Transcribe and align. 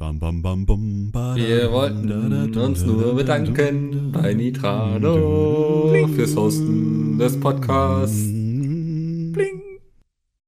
Bam, 0.00 0.18
bam, 0.18 0.40
bam, 0.40 0.64
bam, 0.64 1.12
ba, 1.12 1.34
Wir 1.36 1.70
wollten 1.70 2.08
da, 2.08 2.16
da, 2.16 2.46
da, 2.46 2.60
uns 2.64 2.82
nur 2.86 3.08
da, 3.08 3.12
bedanken 3.12 4.10
da, 4.10 4.20
bei 4.20 4.32
Nitrado 4.32 5.88
Bling. 5.90 6.14
fürs 6.14 6.34
Hosten 6.36 7.18
des 7.18 7.38
Podcasts. 7.38 8.16
Bling. 8.16 9.60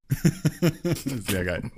Sehr 1.28 1.44
geil. 1.44 1.70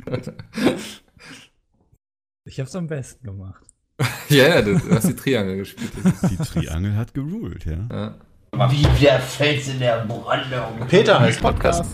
Ich 2.44 2.60
hab's 2.60 2.76
am 2.76 2.86
besten 2.86 3.26
gemacht. 3.26 3.64
Ja, 4.28 4.48
ja, 4.48 4.62
du 4.62 4.78
hast 4.90 5.08
die 5.08 5.16
Triangel 5.16 5.56
gespielt. 5.56 5.90
Die 6.30 6.36
Triangel 6.36 6.94
hat 6.94 7.12
geruled, 7.12 7.64
ja. 7.64 7.88
ja. 7.90 8.70
Wie 8.70 8.86
der 9.02 9.18
Fels 9.18 9.66
in 9.66 9.80
der 9.80 10.04
Brandung. 10.04 10.86
Peter 10.86 11.18
heißt 11.18 11.40
Podcast. 11.40 11.84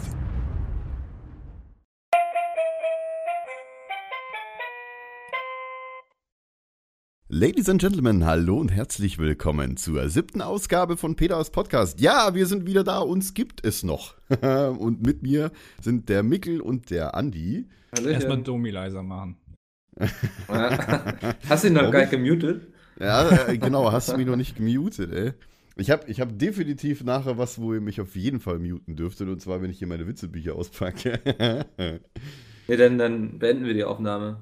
Ladies 7.33 7.69
and 7.69 7.81
Gentlemen, 7.81 8.27
hallo 8.27 8.59
und 8.59 8.73
herzlich 8.73 9.19
willkommen 9.19 9.77
zur 9.77 10.09
siebten 10.09 10.43
Ausgabe 10.43 10.97
von 10.97 11.15
Peters 11.15 11.51
Podcast. 11.51 12.01
Ja, 12.01 12.35
wir 12.35 12.45
sind 12.45 12.67
wieder 12.67 12.83
da, 12.83 12.99
uns 12.99 13.35
gibt 13.35 13.65
es 13.65 13.85
noch. 13.85 14.17
und 14.81 15.07
mit 15.07 15.23
mir 15.23 15.53
sind 15.81 16.09
der 16.09 16.25
Mickel 16.25 16.61
und 16.61 16.91
der 16.91 17.15
Andi. 17.15 17.69
Erstmal 17.93 18.15
Hallöchen. 18.17 18.43
Domi 18.43 18.71
leiser 18.71 19.05
machen. 19.05 19.37
Ja. 20.49 21.37
Hast 21.49 21.63
du 21.63 21.69
ihn 21.69 21.75
noch 21.75 21.83
Warum 21.83 21.93
gar 21.93 22.01
nicht? 22.01 22.11
gemutet? 22.11 22.67
Ja, 22.99 23.47
äh, 23.47 23.59
genau, 23.59 23.93
hast 23.93 24.11
du 24.11 24.17
mich 24.17 24.27
noch 24.27 24.35
nicht 24.35 24.57
gemutet, 24.57 25.13
ey. 25.13 25.33
Ich 25.77 25.93
habe 25.93 26.11
ich 26.11 26.21
hab 26.21 26.37
definitiv 26.37 27.05
nachher 27.05 27.39
was, 27.39 27.61
wo 27.61 27.73
ihr 27.73 27.81
mich 27.81 28.01
auf 28.01 28.17
jeden 28.17 28.41
Fall 28.41 28.59
muten 28.59 28.97
dürftet, 28.97 29.29
und 29.29 29.41
zwar, 29.41 29.63
wenn 29.63 29.71
ich 29.71 29.79
hier 29.79 29.87
meine 29.87 30.09
Witzebücher 30.09 30.57
auspacke. 30.57 31.21
Nee, 32.69 32.77
dann, 32.77 32.99
dann 32.99 33.41
beenden 33.41 33.65
wir 33.65 33.75
die 33.75 33.83
Aufnahme. 33.83 34.37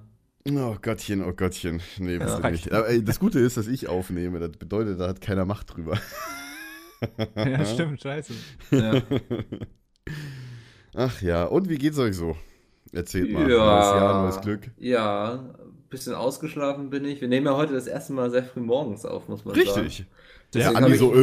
Oh 0.56 0.76
Gottchen, 0.80 1.22
oh 1.24 1.32
Gottchen. 1.32 1.80
Nee, 1.98 2.18
bitte 2.18 2.40
Ja. 2.42 2.50
nicht. 2.50 2.72
Aber 2.72 2.88
ey, 2.88 3.04
das 3.04 3.18
Gute 3.20 3.38
ist, 3.40 3.56
dass 3.56 3.66
ich 3.66 3.88
aufnehme. 3.88 4.38
Das 4.40 4.52
bedeutet, 4.52 5.00
da 5.00 5.08
hat 5.08 5.20
keiner 5.20 5.44
Macht 5.44 5.74
drüber. 5.76 5.98
Ja, 7.36 7.64
stimmt, 7.64 8.02
scheiße. 8.02 8.32
Ja. 8.72 9.02
Ach 10.94 11.22
ja, 11.22 11.44
und 11.44 11.68
wie 11.68 11.78
geht's 11.78 11.96
euch 11.98 12.16
so? 12.16 12.36
Erzählt 12.92 13.30
mal. 13.32 13.48
Ja. 13.48 13.56
Neues 13.56 14.00
Jahr, 14.00 14.22
neues 14.24 14.40
Glück. 14.40 14.70
Ja, 14.78 15.54
bisschen 15.90 16.14
ausgeschlafen 16.14 16.90
bin 16.90 17.04
ich. 17.04 17.20
Wir 17.20 17.28
nehmen 17.28 17.46
ja 17.46 17.54
heute 17.56 17.72
das 17.74 17.86
erste 17.86 18.14
Mal 18.14 18.30
sehr 18.30 18.42
früh 18.42 18.60
morgens 18.60 19.04
auf, 19.04 19.28
muss 19.28 19.44
man 19.44 19.54
sagen. 19.54 19.80
Richtig. 19.80 20.06
Deswegen 20.54 20.74
Ja, 20.76 20.80
Andi 20.80 20.96
so, 20.96 21.14
äh, 21.14 21.18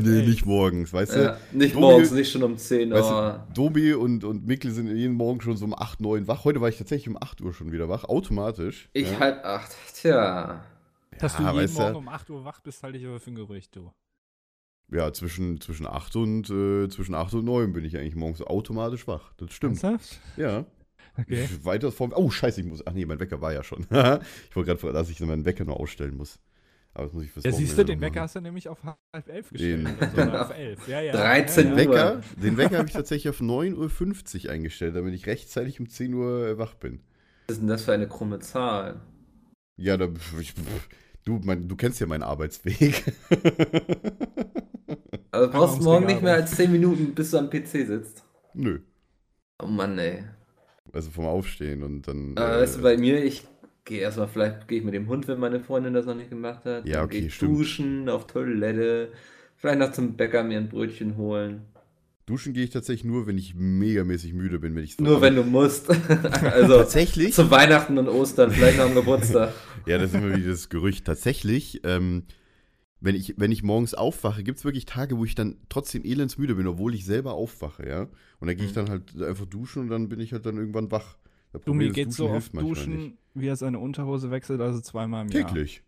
nee, 0.00 0.18
elf. 0.20 0.26
nicht 0.28 0.46
morgens, 0.46 0.92
weißt 0.92 1.14
Ja, 1.14 1.36
du? 1.52 1.58
nicht 1.58 1.74
Domi- 1.74 1.80
morgens, 1.80 2.12
nicht 2.12 2.32
schon 2.32 2.42
um 2.42 2.56
10 2.56 2.90
Weißt 2.92 3.10
Uhr. 3.10 3.46
du, 3.48 3.52
Dobi 3.54 3.92
und, 3.92 4.24
und 4.24 4.46
Mikkel 4.46 4.70
sind 4.70 4.86
jeden 4.96 5.14
Morgen 5.14 5.40
schon 5.42 5.56
so 5.58 5.66
um 5.66 5.74
8, 5.74 6.00
9 6.00 6.26
wach. 6.28 6.44
Heute 6.44 6.60
war 6.62 6.68
ich 6.70 6.78
tatsächlich 6.78 7.08
um 7.08 7.18
8 7.20 7.42
Uhr 7.42 7.52
schon 7.52 7.72
wieder 7.72 7.88
wach, 7.90 8.04
automatisch. 8.04 8.88
Ich 8.94 9.10
ja. 9.10 9.18
halb 9.18 9.44
acht. 9.44 9.70
Tja. 9.94 10.64
Dass 11.18 11.38
Ja, 11.38 11.52
du 11.52 11.60
jeden 11.60 11.74
Morgen 11.74 11.96
um 11.96 12.08
8 12.08 12.30
Uhr 12.30 12.44
wach 12.46 12.60
bist, 12.60 12.82
halte 12.82 12.96
ich 12.96 13.06
aber 13.06 13.20
für 13.20 13.30
ein 13.32 13.34
Gerücht, 13.34 13.76
du. 13.76 13.92
Ja, 14.90 15.12
zwischen, 15.12 15.60
zwischen, 15.60 15.86
8 15.86 16.16
und, 16.16 16.48
äh, 16.48 16.88
zwischen 16.88 17.14
8 17.14 17.34
und 17.34 17.44
9 17.44 17.72
bin 17.74 17.84
ich 17.84 17.96
eigentlich 17.98 18.16
morgens 18.16 18.40
automatisch 18.42 19.06
wach. 19.06 19.32
Das 19.36 19.52
stimmt. 19.52 19.82
Ernsthaft? 19.84 20.18
Ja. 20.38 20.64
Okay. 21.18 21.46
Weiter 21.64 21.92
vorm. 21.92 22.12
Oh, 22.16 22.30
scheiße, 22.30 22.60
ich 22.62 22.66
muss. 22.66 22.86
Ach 22.86 22.92
nee, 22.94 23.04
mein 23.04 23.20
Wecker 23.20 23.40
war 23.42 23.52
ja 23.52 23.62
schon. 23.62 23.80
ich 23.90 24.56
wollte 24.56 24.74
gerade, 24.74 24.92
dass 24.94 25.10
ich 25.10 25.20
meinen 25.20 25.44
Wecker 25.44 25.64
noch 25.64 25.76
ausstellen 25.76 26.16
muss. 26.16 26.38
Aber 26.92 27.04
das 27.04 27.12
muss 27.12 27.24
ich 27.24 27.30
fürs 27.30 27.44
Ja, 27.44 27.52
siehst 27.52 27.78
du, 27.78 27.84
den 27.84 28.00
Wecker 28.00 28.22
hast 28.22 28.34
du 28.34 28.40
nämlich 28.40 28.68
auf 28.68 28.78
halb 28.84 29.28
elf 29.28 29.50
gestellt. 29.50 29.86
Den- 29.86 29.96
oder 29.96 30.10
so, 30.10 30.22
oder 30.22 30.42
auf 30.42 30.50
elf. 30.56 30.88
Ja, 30.88 31.00
ja. 31.00 31.12
13 31.12 31.66
ja, 31.66 31.72
Uhr. 31.72 31.78
ja. 31.78 31.84
Wecker, 31.84 32.20
den 32.42 32.56
Wecker 32.56 32.78
habe 32.78 32.88
ich 32.88 32.94
tatsächlich 32.94 33.30
auf 33.30 33.40
9.50 33.40 34.46
Uhr 34.46 34.50
eingestellt, 34.52 34.96
damit 34.96 35.14
ich 35.14 35.26
rechtzeitig 35.26 35.78
um 35.80 35.88
10 35.88 36.14
Uhr 36.14 36.58
wach 36.58 36.74
bin. 36.74 37.00
Was 37.48 37.56
ist 37.56 37.60
denn 37.60 37.68
das 37.68 37.84
für 37.84 37.92
eine 37.92 38.08
krumme 38.08 38.40
Zahl? 38.40 39.00
Ja, 39.76 39.96
da, 39.96 40.08
ich, 40.40 40.54
du, 41.24 41.40
mein, 41.44 41.68
du 41.68 41.76
kennst 41.76 42.00
ja 42.00 42.06
meinen 42.06 42.22
Arbeitsweg. 42.22 43.04
Also 45.32 45.46
du 45.46 45.52
brauchst 45.52 45.82
morgen 45.82 46.06
nicht 46.06 46.22
mehr 46.22 46.34
als 46.34 46.56
10 46.56 46.72
Minuten, 46.72 47.14
bis 47.14 47.30
du 47.30 47.38
am 47.38 47.50
PC 47.50 47.86
sitzt. 47.86 48.24
Nö. 48.54 48.80
Oh 49.62 49.66
Mann, 49.66 49.98
ey. 49.98 50.24
Also 50.92 51.10
vom 51.10 51.26
Aufstehen 51.26 51.82
und 51.82 52.08
dann. 52.08 52.36
Äh, 52.36 52.40
weißt 52.40 52.78
du, 52.78 52.82
bei 52.82 52.96
mir, 52.96 53.22
ich 53.22 53.46
gehe 53.90 54.00
erstmal, 54.00 54.28
vielleicht 54.28 54.66
gehe 54.68 54.78
ich 54.78 54.84
mit 54.84 54.94
dem 54.94 55.06
Hund, 55.08 55.28
wenn 55.28 55.38
meine 55.38 55.60
Freundin 55.60 55.92
das 55.92 56.06
noch 56.06 56.14
nicht 56.14 56.30
gemacht 56.30 56.64
hat. 56.64 56.86
Ja, 56.86 56.96
Dann 56.96 57.04
okay, 57.04 57.18
gehe 57.18 57.26
ich 57.26 57.34
stimmt. 57.34 57.58
duschen, 57.58 58.08
auf 58.08 58.26
Toilette, 58.26 59.12
vielleicht 59.56 59.78
noch 59.80 59.92
zum 59.92 60.16
Bäcker 60.16 60.42
mir 60.44 60.56
ein 60.58 60.68
Brötchen 60.70 61.16
holen. 61.18 61.66
Duschen 62.26 62.52
gehe 62.54 62.64
ich 62.64 62.70
tatsächlich 62.70 63.04
nur, 63.04 63.26
wenn 63.26 63.36
ich 63.38 63.54
megamäßig 63.56 64.32
müde 64.34 64.58
bin, 64.60 64.76
wenn 64.76 64.84
ich 64.84 64.96
so. 64.96 65.02
Nur 65.02 65.20
wenn 65.20 65.34
du 65.34 65.42
musst. 65.42 65.90
also 66.42 66.78
Tatsächlich? 66.78 67.34
zu 67.34 67.50
Weihnachten 67.50 67.98
und 67.98 68.08
Ostern, 68.08 68.52
vielleicht 68.52 68.78
noch 68.78 68.84
am 68.86 68.94
Geburtstag. 68.94 69.52
Ja, 69.86 69.96
das 69.98 70.10
ist 70.10 70.16
immer 70.16 70.36
wieder 70.36 70.50
das 70.50 70.68
Gerücht. 70.68 71.06
Tatsächlich, 71.06 71.80
ähm, 71.84 72.24
wenn 73.00 73.14
ich, 73.14 73.34
wenn 73.38 73.50
ich 73.50 73.62
morgens 73.62 73.94
aufwache, 73.94 74.42
gibt 74.42 74.58
es 74.58 74.64
wirklich 74.64 74.84
Tage, 74.84 75.16
wo 75.18 75.24
ich 75.24 75.34
dann 75.34 75.56
trotzdem 75.70 76.04
elendsmüde 76.04 76.54
bin, 76.54 76.66
obwohl 76.66 76.94
ich 76.94 77.06
selber 77.06 77.32
aufwache, 77.32 77.88
ja. 77.88 78.02
Und 78.40 78.48
dann 78.48 78.56
gehe 78.56 78.66
ich 78.66 78.72
Mhm. 78.72 78.86
dann 78.86 78.90
halt 78.90 79.22
einfach 79.22 79.46
duschen 79.46 79.82
und 79.82 79.88
dann 79.88 80.08
bin 80.10 80.20
ich 80.20 80.32
halt 80.34 80.44
dann 80.44 80.58
irgendwann 80.58 80.90
wach. 80.90 81.16
Das 81.52 81.62
Problem 81.62 81.88
ist, 81.88 81.94
geht 81.94 82.12
so 82.12 82.26
Duschen 82.28 82.36
oft 82.36 82.54
duschen, 82.60 82.96
nicht. 82.96 83.16
Wie 83.34 83.46
er 83.48 83.56
seine 83.56 83.78
Unterhose 83.78 84.30
wechselt, 84.30 84.60
also 84.60 84.80
zweimal 84.80 85.26
im 85.26 85.32
Jahr. 85.32 85.46
Täglich. 85.46 85.82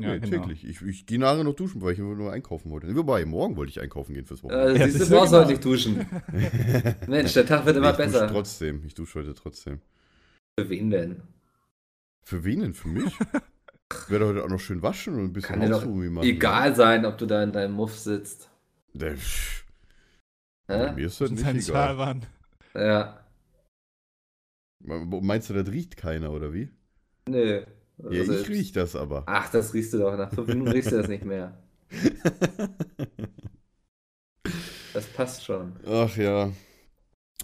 Ja, 0.00 0.14
nee, 0.14 0.18
genau. 0.20 0.42
täglich. 0.42 0.64
Ich, 0.66 0.82
ich 0.82 1.06
gehe 1.06 1.18
nachher 1.20 1.44
noch 1.44 1.54
duschen, 1.54 1.80
weil 1.80 1.92
ich 1.92 1.98
nur 2.00 2.32
einkaufen 2.32 2.70
wollte. 2.70 2.94
Wobei, 2.96 3.24
morgen 3.24 3.56
wollte 3.56 3.70
ich 3.70 3.80
einkaufen 3.80 4.14
gehen 4.14 4.26
fürs 4.26 4.42
Wochenende. 4.42 4.74
Äh, 4.74 4.78
Ja, 4.78 4.88
siehst 4.88 5.10
du, 5.10 5.14
brauchst 5.16 5.32
heute 5.32 5.50
nicht 5.50 5.64
duschen. 5.64 6.04
Mensch, 7.06 7.32
der 7.34 7.46
Tag 7.46 7.64
wird 7.64 7.76
immer 7.76 7.90
ich 7.90 7.96
dusche 7.96 8.10
besser. 8.10 8.28
trotzdem. 8.28 8.84
Ich 8.84 8.94
dusche 8.94 9.20
heute 9.20 9.34
trotzdem. 9.34 9.80
Für 10.58 10.68
wen 10.68 10.90
denn? 10.90 11.22
Für 12.24 12.44
wen 12.44 12.60
denn? 12.60 12.74
Für 12.74 12.88
mich? 12.88 13.12
Ich 13.92 14.10
werde 14.10 14.26
heute 14.26 14.44
auch 14.44 14.48
noch 14.48 14.58
schön 14.60 14.82
waschen 14.82 15.14
und 15.14 15.24
ein 15.26 15.32
bisschen 15.32 15.60
Hausruhe 15.72 16.10
machen. 16.10 16.26
Egal 16.26 16.74
sein, 16.74 17.04
ob 17.06 17.16
du 17.18 17.26
da 17.26 17.42
in 17.42 17.52
deinem 17.52 17.74
Muff 17.74 17.96
sitzt. 17.98 18.50
Ja. 18.94 19.00
Der, 19.00 19.16
Hä? 20.66 20.92
mir 20.94 21.06
ist 21.06 21.20
das 21.20 21.30
nicht 21.30 21.68
egal. 21.68 22.20
Ja. 22.74 23.23
Meinst 24.84 25.50
du, 25.50 25.54
das 25.54 25.72
riecht 25.72 25.96
keiner, 25.96 26.30
oder 26.32 26.52
wie? 26.52 26.68
Nö. 27.28 27.62
Ja, 27.98 28.20
Also, 28.20 28.38
ich 28.38 28.48
riech 28.48 28.72
das 28.72 28.96
aber. 28.96 29.24
Ach, 29.26 29.50
das 29.50 29.72
riechst 29.72 29.92
du 29.94 29.98
doch. 29.98 30.16
Nach 30.16 30.32
fünf 30.32 30.48
Minuten 30.48 30.70
riechst 30.70 30.92
du 30.92 30.96
das 30.96 31.08
nicht 31.08 31.24
mehr. 31.24 31.58
Das 34.92 35.06
passt 35.06 35.44
schon. 35.44 35.72
Ach 35.86 36.16
ja. 36.16 36.52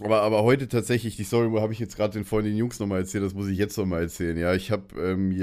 Aber, 0.01 0.21
aber 0.21 0.43
heute 0.43 0.67
tatsächlich, 0.67 1.17
die 1.17 1.23
Story 1.25 1.51
habe 1.59 1.73
ich 1.73 1.79
jetzt 1.79 1.97
gerade 1.97 2.13
den 2.13 2.25
Freunden 2.25 2.51
den 2.51 2.57
Jungs 2.57 2.79
nochmal 2.79 2.99
erzählt, 2.99 3.23
das 3.25 3.33
muss 3.33 3.49
ich 3.49 3.57
jetzt 3.57 3.77
nochmal 3.77 4.03
erzählen. 4.03 4.37
Ja, 4.37 4.53
ich 4.55 4.71
habe 4.71 4.99
ähm, 4.99 5.35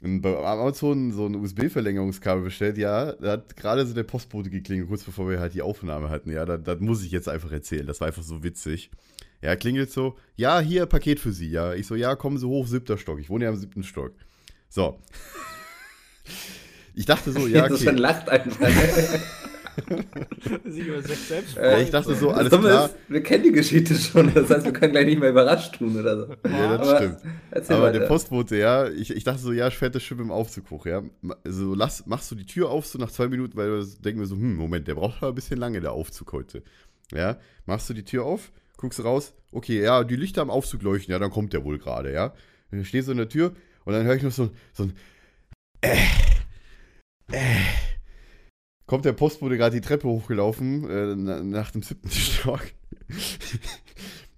bei 0.22 0.36
Amazon 0.36 1.12
so 1.12 1.26
ein 1.26 1.34
USB-Verlängerungskabel 1.34 2.44
bestellt. 2.44 2.78
Ja, 2.78 3.12
da 3.12 3.32
hat 3.32 3.56
gerade 3.56 3.84
so 3.84 3.94
der 3.94 4.04
Postbote 4.04 4.48
geklingelt, 4.48 4.88
kurz 4.88 5.02
bevor 5.02 5.28
wir 5.28 5.40
halt 5.40 5.54
die 5.54 5.62
Aufnahme 5.62 6.08
hatten. 6.08 6.30
Ja, 6.30 6.44
das, 6.46 6.62
das 6.62 6.80
muss 6.80 7.02
ich 7.02 7.10
jetzt 7.10 7.28
einfach 7.28 7.50
erzählen. 7.50 7.86
Das 7.86 8.00
war 8.00 8.06
einfach 8.06 8.22
so 8.22 8.44
witzig. 8.44 8.90
Ja, 9.42 9.54
klingelt 9.56 9.90
so, 9.90 10.16
ja, 10.34 10.60
hier, 10.60 10.86
Paket 10.86 11.20
für 11.20 11.32
Sie. 11.32 11.50
Ja, 11.50 11.74
ich 11.74 11.86
so, 11.86 11.94
ja, 11.94 12.16
kommen 12.16 12.38
Sie 12.38 12.46
hoch, 12.46 12.66
siebter 12.66 12.98
Stock. 12.98 13.18
Ich 13.20 13.28
wohne 13.28 13.44
ja 13.44 13.50
im 13.50 13.56
siebten 13.56 13.82
Stock. 13.84 14.12
So. 14.68 14.98
Ich 16.94 17.06
dachte 17.06 17.32
so, 17.32 17.46
ja, 17.46 17.68
Das 17.68 17.80
schon 17.80 17.88
okay. 17.94 17.98
lacht 17.98 18.28
einfach. 18.28 18.58
Äh, 21.56 21.82
ich 21.82 21.90
dachte 21.90 22.14
so, 22.14 22.30
alles 22.30 22.50
klar. 22.50 22.86
ist, 22.86 22.94
wir 23.08 23.22
kennen 23.22 23.44
die 23.44 23.52
Geschichte 23.52 23.94
schon. 23.94 24.32
Das 24.32 24.48
heißt, 24.48 24.64
wir 24.64 24.72
können 24.72 24.92
gleich 24.92 25.06
nicht 25.06 25.20
mehr 25.20 25.30
überrascht 25.30 25.76
tun 25.76 25.98
oder 25.98 26.16
so. 26.16 26.32
Ja, 26.48 26.76
das 26.78 26.88
Aber 26.88 26.96
stimmt. 26.96 27.18
Erzähl 27.50 27.76
Aber 27.76 27.86
weiter. 27.86 27.98
der 28.00 28.06
Postbote, 28.06 28.56
ja, 28.56 28.88
ich, 28.88 29.10
ich 29.10 29.24
dachte 29.24 29.40
so, 29.40 29.52
ja, 29.52 29.70
fährt 29.70 29.94
das 29.94 30.02
Schiff 30.02 30.18
im 30.18 30.30
Aufzug 30.30 30.70
hoch, 30.70 30.86
ja. 30.86 31.02
Also 31.44 31.74
lass, 31.74 32.06
machst 32.06 32.30
du 32.30 32.34
die 32.34 32.46
Tür 32.46 32.70
auf, 32.70 32.86
so 32.86 32.98
nach 32.98 33.10
zwei 33.10 33.28
Minuten, 33.28 33.56
weil 33.56 33.70
wir 33.70 33.86
denken 34.02 34.20
wir 34.20 34.26
so, 34.26 34.36
hm, 34.36 34.56
Moment, 34.56 34.88
der 34.88 34.94
braucht 34.94 35.18
aber 35.18 35.28
ein 35.28 35.34
bisschen 35.34 35.58
lange, 35.58 35.80
der 35.80 35.92
Aufzug 35.92 36.32
heute. 36.32 36.62
Ja, 37.12 37.36
machst 37.66 37.88
du 37.90 37.94
die 37.94 38.04
Tür 38.04 38.24
auf, 38.24 38.52
guckst 38.76 39.02
raus, 39.02 39.34
okay, 39.52 39.82
ja, 39.82 40.04
die 40.04 40.16
Lichter 40.16 40.42
am 40.42 40.50
Aufzug 40.50 40.82
leuchten, 40.82 41.12
ja, 41.12 41.18
dann 41.18 41.30
kommt 41.30 41.52
der 41.52 41.64
wohl 41.64 41.78
gerade, 41.78 42.12
ja. 42.12 42.34
Dann 42.70 42.84
stehst 42.84 43.08
du 43.08 43.12
in 43.12 43.18
der 43.18 43.28
Tür 43.28 43.54
und 43.84 43.92
dann 43.92 44.04
höre 44.04 44.16
ich 44.16 44.22
noch 44.22 44.32
so, 44.32 44.50
so 44.72 44.84
ein 44.84 44.92
äh, 45.82 45.96
äh. 47.32 47.56
Kommt 48.86 49.04
der 49.04 49.12
Postbote 49.14 49.56
gerade 49.56 49.74
die 49.74 49.86
Treppe 49.86 50.06
hochgelaufen, 50.08 50.88
äh, 50.88 51.16
na- 51.16 51.42
nach 51.42 51.70
dem 51.72 51.82
siebten 51.82 52.10
Stock. 52.10 52.62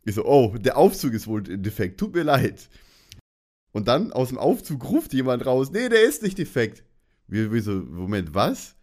Ich 0.05 0.15
so, 0.15 0.25
oh, 0.25 0.57
der 0.57 0.79
Aufzug 0.79 1.13
ist 1.13 1.27
wohl 1.27 1.43
defekt, 1.43 2.01
tut 2.01 2.15
mir 2.15 2.23
leid. 2.23 2.69
Und 3.73 3.89
dann 3.89 4.13
aus 4.13 4.29
dem 4.29 4.39
Aufzug 4.39 4.89
ruft 4.89 5.13
jemand 5.13 5.45
raus, 5.45 5.71
nee, 5.71 5.89
der 5.91 6.03
ist 6.03 6.23
nicht 6.23 6.39
defekt. 6.39 6.83
Wir, 7.27 7.53
wir 7.53 7.63
so, 7.63 7.73
Moment, 7.73 8.35
was? 8.35 8.75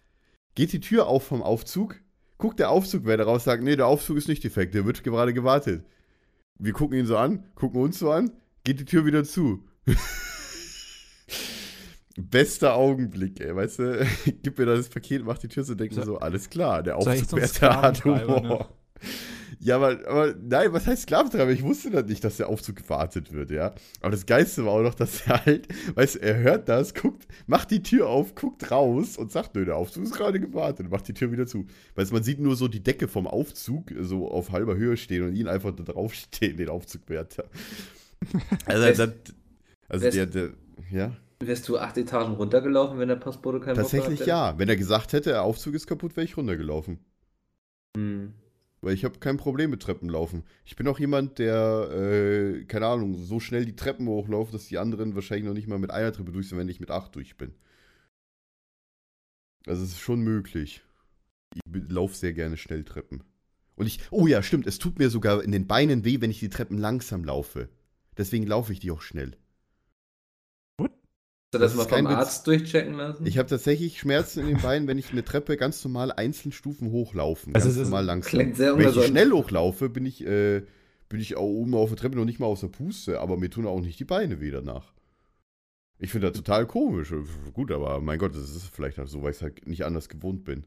Geht 0.53 0.71
die 0.71 0.79
Tür 0.79 1.07
auf 1.07 1.25
vom 1.25 1.41
Aufzug, 1.41 1.99
guckt 2.37 2.59
der 2.59 2.69
Aufzugwärter 2.69 3.23
raus, 3.25 3.43
sagt, 3.43 3.63
nee, 3.63 3.75
der 3.75 3.87
Aufzug 3.87 4.17
ist 4.17 4.27
nicht 4.27 4.43
defekt, 4.43 4.73
der 4.75 4.85
wird 4.85 5.03
gerade 5.03 5.33
gewartet. 5.33 5.85
Wir 6.57 6.73
gucken 6.73 6.97
ihn 6.97 7.05
so 7.05 7.17
an, 7.17 7.43
gucken 7.55 7.81
uns 7.81 7.99
so 7.99 8.11
an, 8.11 8.31
geht 8.63 8.79
die 8.79 8.85
Tür 8.85 9.05
wieder 9.05 9.23
zu. 9.23 9.63
Bester 12.17 12.75
Augenblick, 12.75 13.41
ey, 13.41 13.53
weißt 13.55 13.79
du? 13.79 14.07
Gib 14.43 14.57
mir 14.57 14.65
das 14.65 14.87
Paket, 14.87 15.25
mach 15.25 15.37
die 15.37 15.49
Tür 15.49 15.65
zu, 15.65 15.75
denken 15.75 15.95
So- 15.95 16.03
so, 16.03 16.17
alles 16.19 16.49
klar, 16.49 16.81
der 16.81 16.95
Aufzugwärter 16.97 17.81
hat 17.81 17.97
Sklaventreiber, 17.97 18.35
Humor. 18.41 18.59
ne? 18.59 18.65
Ja, 19.59 19.77
aber, 19.77 20.07
aber 20.07 20.35
nein, 20.41 20.73
was 20.73 20.87
heißt 20.87 21.03
Sklaventreiber? 21.03 21.51
Ich 21.51 21.63
wusste 21.63 21.89
das 21.91 22.05
nicht, 22.05 22.23
dass 22.23 22.37
der 22.37 22.49
Aufzug 22.49 22.77
gewartet 22.77 23.33
wird, 23.33 23.51
ja. 23.51 23.73
Aber 24.01 24.11
das 24.11 24.25
Geiste 24.25 24.65
war 24.65 24.73
auch 24.73 24.81
noch, 24.81 24.95
dass 24.95 25.27
er 25.27 25.45
halt, 25.45 25.67
weißt 25.95 26.15
du, 26.15 26.21
er 26.21 26.37
hört 26.37 26.69
das, 26.69 26.93
guckt, 26.93 27.27
macht 27.47 27.71
die 27.71 27.81
Tür 27.83 28.07
auf, 28.07 28.35
guckt 28.35 28.71
raus 28.71 29.17
und 29.17 29.31
sagt, 29.31 29.55
nö, 29.55 29.65
der 29.65 29.77
Aufzug 29.77 30.03
ist 30.03 30.15
gerade 30.15 30.39
gewartet 30.39 30.85
und 30.85 30.91
macht 30.91 31.07
die 31.07 31.13
Tür 31.13 31.31
wieder 31.31 31.47
zu. 31.47 31.65
Weißt 31.95 32.11
du, 32.11 32.15
man 32.15 32.23
sieht 32.23 32.39
nur 32.39 32.55
so 32.55 32.67
die 32.67 32.83
Decke 32.83 33.07
vom 33.07 33.27
Aufzug 33.27 33.91
so 33.99 34.29
auf 34.29 34.51
halber 34.51 34.75
Höhe 34.75 34.97
stehen 34.97 35.23
und 35.23 35.35
ihn 35.35 35.47
einfach 35.47 35.75
da 35.75 35.83
draufstehen, 35.83 36.57
den 36.57 36.69
Aufzugwärter. 36.69 37.45
Also, 38.65 39.05
das, 39.05 39.13
also 39.87 40.09
der, 40.09 40.25
der, 40.25 40.49
ja. 40.91 41.15
Wärst 41.39 41.67
du 41.67 41.77
acht 41.77 41.97
Etagen 41.97 42.33
runtergelaufen, 42.35 42.97
wenn 42.97 43.09
der 43.09 43.17
Postbote 43.17 43.59
keinen 43.59 43.75
Tatsächlich 43.75 44.19
Bock 44.19 44.27
gehabt 44.27 44.53
ja. 44.53 44.59
Wenn 44.59 44.69
er 44.69 44.77
gesagt 44.77 45.13
hätte, 45.13 45.31
der 45.31 45.43
Aufzug 45.43 45.75
ist 45.75 45.85
kaputt, 45.85 46.15
wäre 46.15 46.25
ich 46.25 46.37
runtergelaufen. 46.37 46.99
Hm. 47.95 48.33
Weil 48.81 48.93
ich 48.93 49.03
habe 49.03 49.19
kein 49.19 49.37
Problem 49.37 49.71
mit 49.71 49.81
Treppenlaufen. 49.81 50.43
Ich 50.63 50.75
bin 50.75 50.87
auch 50.87 50.99
jemand, 50.99 51.39
der, 51.39 51.89
äh, 51.91 52.65
keine 52.65 52.87
Ahnung, 52.87 53.17
so 53.17 53.39
schnell 53.39 53.65
die 53.65 53.75
Treppen 53.75 54.07
hochlauft, 54.07 54.53
dass 54.53 54.67
die 54.67 54.77
anderen 54.77 55.15
wahrscheinlich 55.15 55.45
noch 55.45 55.53
nicht 55.53 55.67
mal 55.67 55.79
mit 55.79 55.91
einer 55.91 56.11
Treppe 56.11 56.31
durch 56.31 56.49
sind, 56.49 56.57
wenn 56.57 56.69
ich 56.69 56.79
mit 56.79 56.91
acht 56.91 57.15
durch 57.15 57.37
bin. 57.37 57.53
Also 59.65 59.83
es 59.83 59.91
ist 59.91 59.99
schon 59.99 60.21
möglich. 60.21 60.83
Ich 61.53 61.61
laufe 61.89 62.15
sehr 62.15 62.33
gerne 62.33 62.57
schnell 62.57 62.83
Treppen. 62.83 63.23
Und 63.75 63.87
ich, 63.87 63.99
oh 64.11 64.27
ja, 64.27 64.43
stimmt, 64.43 64.67
es 64.67 64.77
tut 64.77 64.99
mir 64.99 65.09
sogar 65.09 65.43
in 65.43 65.51
den 65.51 65.67
Beinen 65.67 66.05
weh, 66.05 66.21
wenn 66.21 66.31
ich 66.31 66.39
die 66.39 66.49
Treppen 66.49 66.77
langsam 66.77 67.23
laufe. 67.23 67.69
Deswegen 68.17 68.45
laufe 68.45 68.71
ich 68.71 68.79
die 68.79 68.91
auch 68.91 69.01
schnell. 69.01 69.37
Du 71.55 71.59
das, 71.59 71.75
Das 71.75 71.89
mal 71.89 71.97
vom. 71.97 72.07
Arzt 72.07 72.47
durchchecken 72.47 72.95
lassen? 72.95 73.25
Ich 73.25 73.37
habe 73.37 73.49
tatsächlich 73.49 73.99
Schmerzen 73.99 74.41
in 74.41 74.47
den 74.47 74.61
Beinen, 74.61 74.87
wenn 74.87 74.97
ich 74.97 75.11
eine 75.11 75.23
Treppe 75.23 75.57
ganz 75.57 75.83
normal 75.83 76.11
einzeln 76.11 76.51
Stufen 76.51 76.91
hochlaufen. 76.91 77.55
Also 77.55 77.67
Ganz 77.69 77.77
es 77.77 77.83
normal 77.87 78.05
langsam. 78.05 78.29
Klingt 78.29 78.55
sehr 78.57 78.77
Wenn 78.77 78.89
ich 78.89 79.05
schnell 79.05 79.31
hochlaufe, 79.31 79.89
bin 79.89 80.05
ich, 80.05 80.25
äh, 80.25 80.63
bin 81.09 81.19
ich 81.19 81.37
auch 81.37 81.43
oben 81.47 81.73
auf 81.75 81.89
der 81.89 81.97
Treppe 81.97 82.17
noch 82.17 82.25
nicht 82.25 82.39
mal 82.39 82.47
aus 82.47 82.61
der 82.61 82.67
Puste, 82.67 83.19
aber 83.19 83.37
mir 83.37 83.49
tun 83.49 83.65
auch 83.65 83.79
nicht 83.79 83.99
die 83.99 84.05
Beine 84.05 84.41
weh 84.41 84.51
danach. 84.51 84.93
Ich 85.97 86.11
finde 86.11 86.27
das 86.27 86.37
total 86.37 86.65
komisch. 86.65 87.13
Gut, 87.53 87.71
aber 87.71 88.01
mein 88.01 88.19
Gott, 88.19 88.35
das 88.35 88.49
ist 88.49 88.67
vielleicht 88.73 88.99
auch 88.99 89.07
so, 89.07 89.23
weil 89.23 89.31
ich 89.31 89.41
halt 89.41 89.65
nicht 89.65 89.85
anders 89.85 90.09
gewohnt 90.09 90.43
bin. 90.43 90.65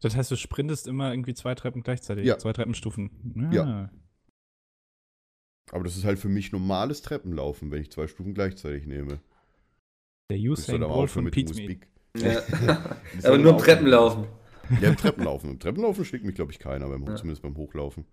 Das 0.00 0.16
heißt, 0.16 0.30
du 0.30 0.36
sprintest 0.36 0.88
immer 0.88 1.10
irgendwie 1.12 1.32
zwei 1.32 1.54
Treppen 1.54 1.82
gleichzeitig. 1.82 2.26
Ja. 2.26 2.36
Zwei 2.38 2.52
Treppenstufen. 2.52 3.50
Ja. 3.52 3.90
Aber 5.70 5.84
das 5.84 5.96
ist 5.96 6.04
halt 6.04 6.18
für 6.18 6.28
mich 6.28 6.52
normales 6.52 7.02
Treppenlaufen, 7.02 7.70
wenn 7.70 7.80
ich 7.80 7.90
zwei 7.90 8.08
Stufen 8.08 8.34
gleichzeitig 8.34 8.86
nehme. 8.86 9.20
Der 10.30 10.38
Usain 10.38 10.82
aber 10.82 10.94
Bolt 10.94 11.10
von 11.10 11.24
mit 11.24 11.36
Ja. 12.16 12.42
Aber 13.24 13.38
nur. 13.38 13.56
Treppenlaufen. 13.58 14.26
Ja, 14.80 14.88
im 14.88 14.96
Treppenlaufen. 14.96 15.50
Im 15.50 15.58
Treppenlaufen 15.58 16.04
schlägt 16.04 16.24
mich, 16.24 16.34
glaube 16.34 16.52
ich, 16.52 16.58
keiner, 16.58 16.88
beim, 16.88 17.04
Ja. 17.06 17.16
zumindest 17.16 17.42
beim 17.42 17.56
Hochlaufen. 17.56 18.04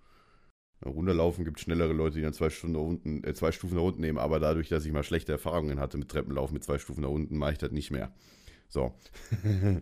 Ja, 0.83 0.91
runterlaufen 0.91 1.45
gibt 1.45 1.59
schnellere 1.59 1.93
Leute, 1.93 2.15
die 2.15 2.21
dann 2.21 2.33
zwei, 2.33 2.49
Stunden 2.49 2.75
nach 2.75 2.81
unten, 2.81 3.23
äh, 3.23 3.33
zwei 3.33 3.51
Stufen 3.51 3.75
nach 3.75 3.83
unten 3.83 4.01
nehmen, 4.01 4.17
aber 4.17 4.39
dadurch, 4.39 4.69
dass 4.69 4.85
ich 4.85 4.91
mal 4.91 5.03
schlechte 5.03 5.31
Erfahrungen 5.33 5.79
hatte 5.79 5.97
mit 5.97 6.09
Treppenlaufen 6.09 6.53
mit 6.53 6.63
zwei 6.63 6.77
Stufen 6.77 7.01
nach 7.01 7.09
unten, 7.09 7.37
mache 7.37 7.53
ich 7.53 7.57
das 7.57 7.71
nicht 7.71 7.91
mehr. 7.91 8.11
So. 8.69 8.93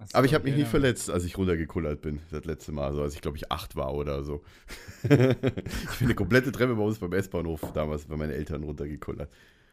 So, 0.00 0.16
aber 0.16 0.26
ich 0.26 0.34
habe 0.34 0.44
mich 0.44 0.52
ja, 0.52 0.60
nicht 0.60 0.68
verletzt, 0.68 1.10
als 1.10 1.24
ich 1.24 1.36
runtergekullert 1.36 2.00
bin, 2.02 2.20
das 2.30 2.44
letzte 2.44 2.70
Mal, 2.70 2.94
so 2.94 3.02
als 3.02 3.14
ich, 3.14 3.20
glaube 3.20 3.36
ich, 3.36 3.50
acht 3.50 3.74
war 3.74 3.92
oder 3.94 4.22
so. 4.22 4.44
ich 5.02 5.08
bin 5.08 5.36
eine 6.00 6.14
komplette 6.14 6.52
Treppe 6.52 6.76
bei 6.76 6.82
uns 6.82 7.00
beim 7.00 7.12
S-Bahnhof 7.12 7.72
damals 7.72 8.04
bei 8.04 8.16
meinen 8.16 8.30
Eltern 8.30 8.62
runtergekullert. 8.62 9.28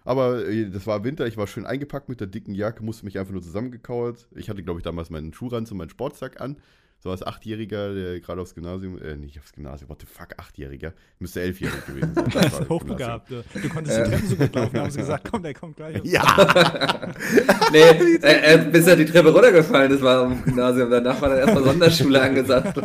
Aber 0.06 0.48
äh, 0.48 0.70
das 0.70 0.88
war 0.88 1.04
Winter, 1.04 1.28
ich 1.28 1.36
war 1.36 1.48
schön 1.48 1.66
eingepackt 1.66 2.08
mit 2.08 2.20
der 2.20 2.28
dicken 2.28 2.54
Jacke, 2.54 2.84
musste 2.84 3.06
mich 3.06 3.20
einfach 3.20 3.34
nur 3.34 3.42
zusammengekauert. 3.42 4.28
Ich 4.36 4.50
hatte, 4.50 4.64
glaube 4.64 4.80
ich, 4.80 4.84
damals 4.84 5.10
meinen 5.10 5.34
Schuhranz 5.34 5.72
und 5.72 5.78
meinen 5.78 5.90
Sportsack 5.90 6.40
an. 6.40 6.58
So 7.00 7.12
als 7.12 7.22
Achtjähriger, 7.22 7.94
der 7.94 8.20
gerade 8.20 8.42
aufs 8.42 8.56
Gymnasium, 8.56 9.00
äh, 9.02 9.16
nicht 9.16 9.38
aufs 9.38 9.52
Gymnasium, 9.52 9.90
what 9.90 10.00
the 10.00 10.08
fuck, 10.08 10.30
Achtjähriger. 10.38 10.94
Müsste 11.20 11.42
elfjährig 11.42 11.86
gewesen 11.86 12.14
sein. 12.16 12.26
Das 12.34 12.60
ist 12.60 12.70
hochbegabt. 12.70 13.30
Du, 13.30 13.44
du 13.62 13.70
konntest 13.70 13.98
Ja. 13.98 14.06
die 14.06 14.10
Treppen 14.12 14.28
so 14.28 14.36
gut 14.38 14.56
laufen, 14.56 14.80
haben 14.80 14.92
sie 14.92 15.00
gesagt, 15.00 15.28
komm, 15.30 15.44
der 15.44 15.54
kommt 15.54 15.76
gleich. 15.76 16.02
Ja! 16.04 16.24
nee, 17.72 17.80
äh, 17.80 18.54
äh, 18.54 18.70
bis 18.72 18.88
er 18.88 18.96
die 18.96 19.06
Treppe 19.06 19.32
runtergefallen 19.32 19.92
ist, 19.92 20.02
war 20.02 20.24
am 20.26 20.44
Gymnasium. 20.44 20.90
Danach 20.90 21.22
war 21.22 21.30
dann 21.30 21.40
erstmal 21.40 21.64
Sonderschule 21.64 22.22
angesagt. 22.22 22.78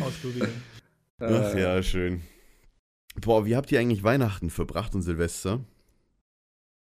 Ausprobieren. 0.00 0.50
Ach 1.20 1.54
ja, 1.54 1.82
schön. 1.82 2.20
Boah, 3.18 3.46
wie 3.46 3.56
habt 3.56 3.72
ihr 3.72 3.80
eigentlich 3.80 4.02
Weihnachten 4.02 4.50
verbracht 4.50 4.94
und 4.94 5.00
Silvester? 5.02 5.60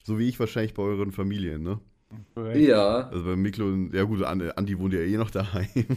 So 0.04 0.18
wie 0.20 0.30
ich 0.30 0.40
wahrscheinlich 0.40 0.74
bei 0.74 0.84
euren 0.84 1.12
Familien, 1.12 1.64
ne? 1.64 1.80
Ja, 2.54 3.12
Also 3.12 3.26
bei 3.26 3.36
Miklo 3.36 3.68
und, 3.68 3.94
ja 3.94 4.04
gut, 4.04 4.24
An- 4.24 4.52
Andi 4.52 4.78
wohnt 4.80 4.94
ja 4.94 5.02
eh 5.02 5.18
noch 5.18 5.32
daheim. 5.32 5.68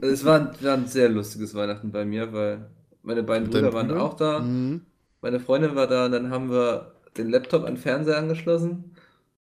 es 0.00 0.24
war 0.24 0.40
ein, 0.40 0.62
war 0.64 0.74
ein 0.74 0.86
sehr 0.86 1.08
lustiges 1.08 1.54
Weihnachten 1.54 1.90
bei 1.92 2.04
mir, 2.04 2.32
weil 2.32 2.70
meine 3.02 3.22
beiden 3.22 3.48
Brüder 3.48 3.72
waren 3.72 3.90
Bruder? 3.90 3.96
auch 3.96 4.14
da, 4.14 4.50
Mhm. 4.50 4.86
meine 5.20 5.40
Freundin 5.40 5.74
war 5.76 5.86
da 5.86 6.06
und 6.06 6.12
dann 6.12 6.30
haben 6.30 6.50
wir 6.50 6.94
den 7.16 7.30
Laptop 7.30 7.62
an 7.64 7.74
den 7.74 7.82
Fernseher 7.82 8.18
angeschlossen 8.18 8.96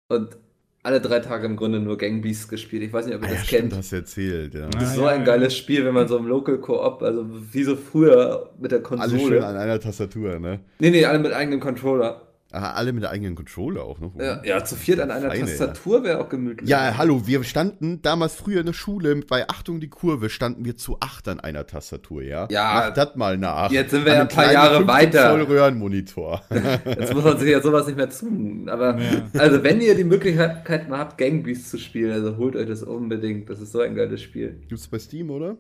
und 0.09 0.38
alle 0.85 1.00
drei 1.00 1.19
Tage 1.21 1.45
im 1.45 1.56
Grunde 1.56 1.80
nur 1.80 1.97
Gang 1.97 2.21
Beasts 2.21 2.47
gespielt. 2.47 2.83
Ich 2.83 2.91
weiß 2.91 3.06
nicht, 3.06 3.15
ob 3.15 3.21
ihr 3.21 3.27
Ah, 3.30 3.31
ja, 3.31 3.38
das 3.38 3.47
stimmt, 3.47 3.62
kennt. 3.62 3.75
hast 3.77 3.91
du 3.91 3.95
erzählt, 3.95 4.53
ja. 4.53 4.68
Das 4.68 4.83
ist 4.83 4.89
Ah, 4.89 4.95
so 4.95 5.01
ja, 5.03 5.07
ein 5.07 5.19
ja. 5.21 5.25
geiles 5.25 5.56
Spiel, 5.57 5.85
wenn 5.85 5.94
man 5.94 6.07
so 6.07 6.18
im 6.18 6.27
Local 6.27 6.57
Koop, 6.57 7.01
also 7.01 7.25
wie 7.51 7.63
so 7.63 7.75
früher 7.77 8.50
mit 8.59 8.71
der 8.71 8.80
Alle 8.91 9.09
schön 9.09 9.19
Konsole. 9.19 9.45
an 9.45 9.56
einer 9.56 9.80
Tastatur, 9.80 10.39
ne? 10.39 10.59
Nee, 10.80 10.89
nee, 10.91 11.06
alle 11.06 11.19
mit 11.19 11.31
eigenem 11.31 11.59
Controller. 11.62 12.21
Ah, 12.55 12.73
alle 12.73 12.94
mit 12.94 13.01
der 13.01 13.09
eigenen 13.09 13.33
Controller 13.33 13.83
auch 13.83 14.00
noch. 14.00 14.13
Ja, 14.19 14.39
ja 14.45 14.63
zu 14.63 14.75
viert 14.75 15.00
an 15.00 15.09
einer 15.09 15.29
Feine, 15.31 15.45
Tastatur 15.45 16.03
wäre 16.03 16.19
auch 16.21 16.29
gemütlich. 16.29 16.69
Ja, 16.69 16.95
hallo, 17.00 17.25
wir 17.25 17.44
standen 17.44 18.03
damals 18.03 18.35
früher 18.35 18.59
in 18.59 18.67
der 18.67 18.73
Schule, 18.73 19.15
bei 19.27 19.50
Achtung 19.50 19.79
die 19.79 19.88
Kurve, 19.89 20.29
standen 20.29 20.63
wir 20.63 20.77
zu 20.77 20.97
acht 21.00 21.27
an 21.27 21.39
einer 21.39 21.65
Tastatur, 21.65 22.21
ja? 22.21 22.47
Ja, 22.51 22.85
Mach 22.89 22.94
das 22.94 23.15
mal 23.15 23.39
nach. 23.39 23.71
jetzt 23.71 23.89
sind 23.89 24.05
wir 24.05 24.11
An 24.11 24.17
ja 24.17 24.21
ein 24.21 24.27
paar 24.27 24.53
Jahre 24.53 24.75
15 24.77 24.88
weiter. 24.88 25.29
Zoll 25.31 25.41
Röhrenmonitor. 25.44 26.44
Jetzt 26.85 27.13
muss 27.15 27.23
man 27.23 27.39
sich 27.39 27.50
ja 27.50 27.59
sowas 27.59 27.88
nicht 27.88 27.97
mehr 27.97 28.09
tun. 28.11 28.69
Aber 28.69 29.00
Ja. 29.00 29.23
also 29.39 29.63
wenn 29.63 29.81
ihr 29.81 29.95
die 29.95 30.03
Möglichkeit 30.03 30.89
mal 30.89 31.00
habt, 31.00 31.17
Gang 31.17 31.44
Beasts 31.44 31.71
zu 31.71 31.79
spielen, 31.79 32.11
also 32.11 32.38
holt 32.38 32.55
euch 32.55 32.67
das 32.67 32.83
unbedingt. 32.83 33.50
Das 33.50 33.59
ist 33.61 33.71
so 33.71 33.79
ein 33.79 33.95
geiles 33.95 34.21
Spiel. 34.21 34.59
Gibt's 34.69 34.88
bei 34.88 35.00
Steam, 35.00 35.31
oder? 35.31 35.57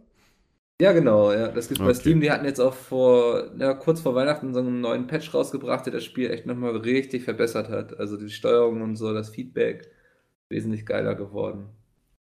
Ja, 0.81 0.91
genau, 0.91 1.31
ja. 1.31 1.49
Das 1.49 1.67
gibt's 1.67 1.79
bei 1.83 1.89
Okay. 1.91 1.99
Steam. 1.99 2.19
Die 2.21 2.31
hatten 2.31 2.45
jetzt 2.45 2.59
auch 2.59 2.73
vor, 2.73 3.51
ja, 3.57 3.73
kurz 3.73 4.01
vor 4.01 4.15
Weihnachten 4.15 4.53
so 4.53 4.59
einen 4.59 4.81
neuen 4.81 5.07
Patch 5.07 5.33
rausgebracht, 5.33 5.85
der 5.85 5.93
das 5.93 6.03
Spiel 6.03 6.29
echt 6.29 6.45
nochmal 6.45 6.75
richtig 6.77 7.23
verbessert 7.23 7.69
hat. 7.69 7.97
Also 7.99 8.17
die 8.17 8.29
Steuerung 8.29 8.81
und 8.81 8.95
so, 8.95 9.13
das 9.13 9.29
Feedback 9.29 9.89
wesentlich 10.49 10.85
geiler 10.85 11.15
geworden. 11.15 11.69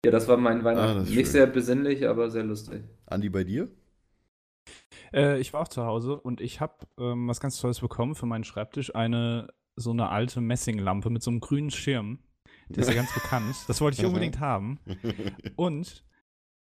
Ja, 0.05 0.11
das 0.11 0.27
war 0.27 0.37
mein 0.37 0.63
Weihnachten. 0.63 0.99
Ah, 0.99 1.01
Nicht 1.01 1.13
schön. 1.13 1.25
sehr 1.25 1.47
besinnlich, 1.47 2.07
aber 2.07 2.29
sehr 2.29 2.43
lustig. 2.43 2.83
Andi, 3.07 3.29
bei 3.29 3.43
dir? 3.43 3.69
Äh, 5.13 5.39
ich 5.39 5.53
war 5.53 5.61
auch 5.61 5.67
zu 5.67 5.83
Hause 5.83 6.19
und 6.19 6.41
ich 6.41 6.59
habe 6.61 6.73
ähm, 6.99 7.27
was 7.27 7.39
ganz 7.39 7.59
Tolles 7.59 7.79
bekommen 7.79 8.15
für 8.15 8.25
meinen 8.25 8.43
Schreibtisch. 8.43 8.93
Eine 8.93 9.47
so 9.75 9.91
eine 9.91 10.09
alte 10.09 10.41
Messinglampe 10.41 11.09
mit 11.09 11.23
so 11.23 11.31
einem 11.31 11.39
grünen 11.39 11.71
Schirm. 11.71 12.19
Der 12.69 12.83
ist 12.83 12.89
ja 12.89 12.95
ganz 13.01 13.13
bekannt. 13.13 13.55
Das 13.67 13.81
wollte 13.81 14.00
ich 14.00 14.05
unbedingt 14.05 14.39
haben. 14.39 14.79
Und 15.55 16.03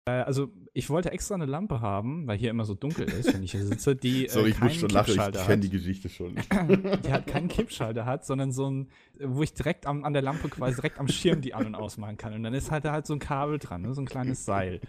also 0.07 0.51
ich 0.73 0.91
wollte 0.91 1.11
extra 1.11 1.33
eine 1.33 1.47
Lampe 1.47 1.81
haben, 1.81 2.27
weil 2.27 2.37
hier 2.37 2.51
immer 2.51 2.65
so 2.65 2.75
dunkel 2.75 3.07
ist, 3.07 3.33
wenn 3.33 3.41
ich 3.41 3.53
hier 3.53 3.65
sitze, 3.65 3.95
die 3.95 4.25
äh, 4.27 4.29
Sorry, 4.29 4.49
ich 4.51 4.59
muss 4.59 4.75
schon 4.75 4.89
lachen, 4.89 5.15
ich 5.15 5.45
kenne 5.45 5.57
die. 5.57 5.69
Geschichte 5.69 6.09
schon. 6.09 6.35
Die 7.03 7.11
hat 7.11 7.25
keinen 7.25 7.47
Kippschalter 7.47 8.05
hat, 8.05 8.23
sondern 8.23 8.51
so 8.51 8.69
ein, 8.69 8.87
wo 9.19 9.41
ich 9.41 9.53
direkt 9.53 9.87
am, 9.87 10.03
an 10.03 10.13
der 10.13 10.21
Lampe 10.21 10.47
quasi 10.49 10.75
direkt 10.75 10.99
am 10.99 11.07
Schirm 11.07 11.41
die 11.41 11.55
an- 11.55 11.65
und 11.65 11.75
ausmachen 11.75 12.17
kann. 12.17 12.33
Und 12.33 12.43
dann 12.43 12.53
ist 12.53 12.69
halt 12.69 12.85
da 12.85 12.91
halt 12.91 13.07
so 13.07 13.13
ein 13.13 13.19
Kabel 13.19 13.57
dran, 13.57 13.81
ne? 13.81 13.95
so 13.95 14.01
ein 14.01 14.05
kleines 14.05 14.45
Seil. 14.45 14.79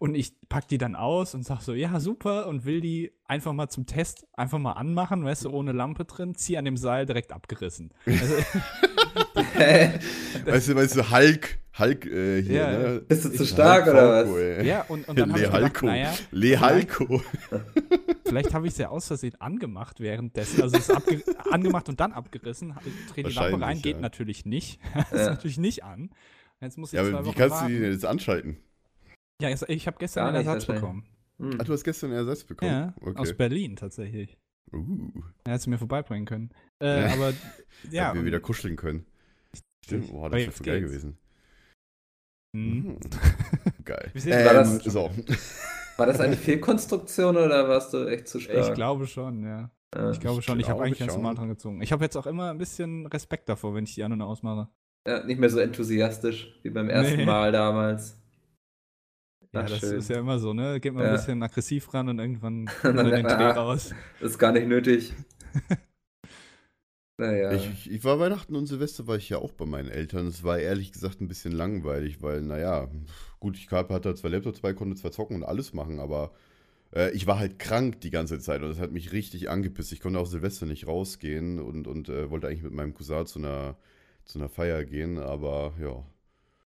Und 0.00 0.14
ich 0.14 0.32
pack 0.48 0.68
die 0.68 0.78
dann 0.78 0.94
aus 0.94 1.34
und 1.34 1.44
sag 1.44 1.60
so, 1.60 1.74
ja, 1.74 1.98
super, 1.98 2.46
und 2.46 2.64
will 2.64 2.80
die 2.80 3.10
einfach 3.26 3.52
mal 3.52 3.68
zum 3.68 3.84
Test 3.86 4.26
einfach 4.34 4.58
mal 4.60 4.72
anmachen, 4.72 5.24
weißt 5.24 5.44
du, 5.46 5.50
ohne 5.50 5.72
Lampe 5.72 6.04
drin, 6.04 6.36
zieh 6.36 6.56
an 6.56 6.64
dem 6.64 6.76
Seil 6.76 7.04
direkt 7.04 7.32
abgerissen. 7.32 7.90
Also, 8.06 8.34
weißt 10.46 10.68
du, 10.68 10.74
weißt 10.76 10.96
du, 10.96 11.10
Hulk, 11.10 11.58
Hulk 11.78 12.06
äh, 12.06 12.42
hier, 12.42 12.52
Ja, 12.54 12.70
ne? 12.78 13.00
Bist 13.08 13.24
du 13.24 13.30
zu 13.32 13.42
Ich- 13.42 13.50
stark 13.50 13.86
Hulk 13.86 13.94
oder 13.94 14.24
Falco, 14.24 14.30
was? 14.34 14.38
ey. 14.38 14.66
ja, 14.66 14.84
und, 14.88 15.08
und 15.08 15.18
dann 15.18 15.30
habe 15.32 15.40
Le 15.40 15.46
ich 15.46 15.52
gedacht, 15.52 15.82
naja, 15.82 16.14
Le 16.30 16.60
Halko. 16.60 17.22
vielleicht 18.24 18.54
habe 18.54 18.66
ich 18.66 18.72
es 18.74 18.78
ja 18.78 18.88
aus 18.90 19.06
Versehen 19.06 19.34
angemacht 19.40 20.00
währenddessen, 20.00 20.62
also 20.62 20.76
es 20.76 20.88
ist 20.88 21.36
angemacht 21.50 21.88
und 21.88 21.98
dann 22.00 22.12
abgerissen, 22.12 22.74
dreh 23.12 23.22
die 23.22 23.30
Lampe 23.30 23.52
rein, 23.52 23.60
Wahrscheinlich, 23.60 23.82
geht 23.82 23.96
ja. 23.96 24.00
natürlich 24.00 24.44
nicht, 24.46 24.80
ist 25.10 25.18
Ja. 25.18 25.30
natürlich 25.30 25.58
nicht 25.58 25.84
an. 25.84 26.10
Jetzt 26.60 26.76
muss 26.78 26.92
ich 26.92 26.96
Ja, 26.98 27.04
zwei 27.04 27.18
aber 27.18 27.26
wie 27.26 27.32
kannst 27.32 27.62
du 27.62 27.66
die 27.66 27.72
warten. 27.74 27.82
denn 27.82 27.92
jetzt 27.92 28.04
anschalten? 28.04 28.56
Ja, 29.40 29.50
ich, 29.50 29.62
ich 29.62 29.86
habe 29.86 29.98
gestern 29.98 30.24
Gar 30.24 30.28
einen 30.34 30.46
Ersatz 30.46 30.66
bekommen. 30.66 31.06
Hm. 31.38 31.60
Ah, 31.60 31.64
du 31.64 31.72
hast 31.72 31.84
gestern 31.84 32.10
einen 32.10 32.18
Ersatz 32.18 32.44
bekommen? 32.44 32.70
Ja, 32.70 32.94
aus 33.14 33.28
okay. 33.28 33.34
Berlin 33.34 33.76
tatsächlich. 33.76 34.36
Uh, 34.72 35.10
Er 35.44 35.54
hätte 35.54 35.70
mir 35.70 35.78
vorbeibringen 35.78 36.26
können. 36.26 36.50
Äh, 36.82 37.06
Ja. 37.06 37.14
aber 37.14 37.30
ja, 37.90 38.08
ja. 38.08 38.14
wir 38.14 38.24
wieder 38.24 38.40
kuscheln 38.40 38.76
können. 38.76 39.06
Stimmt, 39.84 40.10
boah, 40.10 40.28
das 40.28 40.40
wäre 40.40 40.52
voll 40.52 40.66
geil 40.66 40.80
gewesen. 40.80 41.18
Mhm. 42.54 42.72
Mhm. 42.88 42.98
Geil. 43.84 44.10
Sieht 44.14 44.32
War 44.34 44.54
das- 44.54 44.84
Ähm, 44.84 44.90
so. 44.90 45.10
War 45.96 46.06
das 46.06 46.20
eine 46.20 46.36
Fehlkonstruktion 46.36 47.36
oder 47.36 47.68
warst 47.68 47.94
du 47.94 48.06
echt 48.06 48.28
zu 48.28 48.40
stark? 48.40 48.68
Ich 48.68 48.74
glaube 48.74 49.06
schon, 49.06 49.44
ja. 49.44 49.70
Ja. 49.94 50.10
Ich 50.10 50.20
glaube 50.20 50.42
schon. 50.42 50.58
Ich 50.60 50.66
habe 50.66 50.76
glaube 50.76 50.84
eigentlich 50.86 50.98
ganz 50.98 51.14
normal 51.14 51.34
dran 51.34 51.48
gezogen. 51.48 51.80
Ich 51.80 51.92
habe 51.92 52.04
jetzt 52.04 52.16
auch 52.16 52.26
immer 52.26 52.50
ein 52.50 52.58
bisschen 52.58 53.06
Respekt 53.06 53.48
davor, 53.48 53.74
wenn 53.74 53.84
ich 53.84 53.94
die 53.94 54.02
an- 54.04 54.12
und 54.12 54.20
ausmache. 54.22 54.68
Ja, 55.06 55.24
nicht 55.24 55.38
mehr 55.40 55.48
so 55.48 55.58
enthusiastisch 55.60 56.58
wie 56.62 56.70
beim 56.70 56.90
ersten 56.90 57.16
Nee. 57.16 57.24
Mal 57.26 57.52
damals. 57.52 58.20
Ja, 59.52 59.62
Ach, 59.62 59.68
das 59.68 59.80
schön. 59.80 59.98
ist 59.98 60.10
ja 60.10 60.18
immer 60.18 60.38
so, 60.38 60.52
ne? 60.52 60.78
Geht 60.80 60.94
man 60.94 61.04
Ja. 61.04 61.10
ein 61.10 61.16
bisschen 61.16 61.42
aggressiv 61.42 61.92
ran 61.94 62.08
und 62.08 62.18
irgendwann 62.18 62.66
kommt 62.82 62.98
dann 62.98 63.10
man 63.10 63.10
den 63.10 63.26
ah, 63.26 63.50
raus. 63.52 63.94
Das 64.20 64.32
ist 64.32 64.38
gar 64.38 64.52
nicht 64.52 64.66
nötig. 64.68 65.14
Naja. 67.20 67.52
Ich, 67.52 67.90
ich, 67.90 68.04
war 68.04 68.20
Weihnachten 68.20 68.54
und 68.54 68.66
Silvester 68.66 69.08
war 69.08 69.16
ich 69.16 69.28
ja 69.28 69.38
auch 69.38 69.50
bei 69.52 69.66
meinen 69.66 69.88
Eltern. 69.88 70.28
Es 70.28 70.44
war 70.44 70.58
ehrlich 70.60 70.92
gesagt 70.92 71.20
ein 71.20 71.26
bisschen 71.26 71.50
langweilig, 71.50 72.22
weil, 72.22 72.42
naja, 72.42 72.88
gut, 73.40 73.56
ich 73.56 73.68
hatte 73.72 74.14
zwei 74.14 74.28
Laptops 74.28 74.60
dabei, 74.60 74.72
konnte 74.72 74.94
zwar 74.94 75.10
zocken 75.10 75.34
und 75.36 75.42
alles 75.42 75.72
machen, 75.72 75.98
aber 75.98 76.30
äh, 76.94 77.10
ich 77.12 77.26
war 77.26 77.38
halt 77.40 77.58
krank 77.58 78.00
die 78.02 78.10
ganze 78.10 78.38
Zeit 78.38 78.62
und 78.62 78.68
das 78.70 78.78
hat 78.78 78.92
mich 78.92 79.12
richtig 79.12 79.50
angepisst. 79.50 79.92
Ich 79.92 80.00
konnte 80.00 80.20
auch 80.20 80.26
Silvester 80.26 80.66
nicht 80.66 80.86
rausgehen 80.86 81.58
und, 81.60 81.88
und 81.88 82.08
äh, 82.08 82.30
wollte 82.30 82.46
eigentlich 82.48 82.62
mit 82.62 82.74
meinem 82.74 82.94
Cousin 82.94 83.26
zu 83.26 83.40
einer, 83.40 83.76
zu 84.24 84.38
einer 84.38 84.48
Feier 84.48 84.84
gehen, 84.84 85.18
aber 85.18 85.74
ja, 85.80 86.04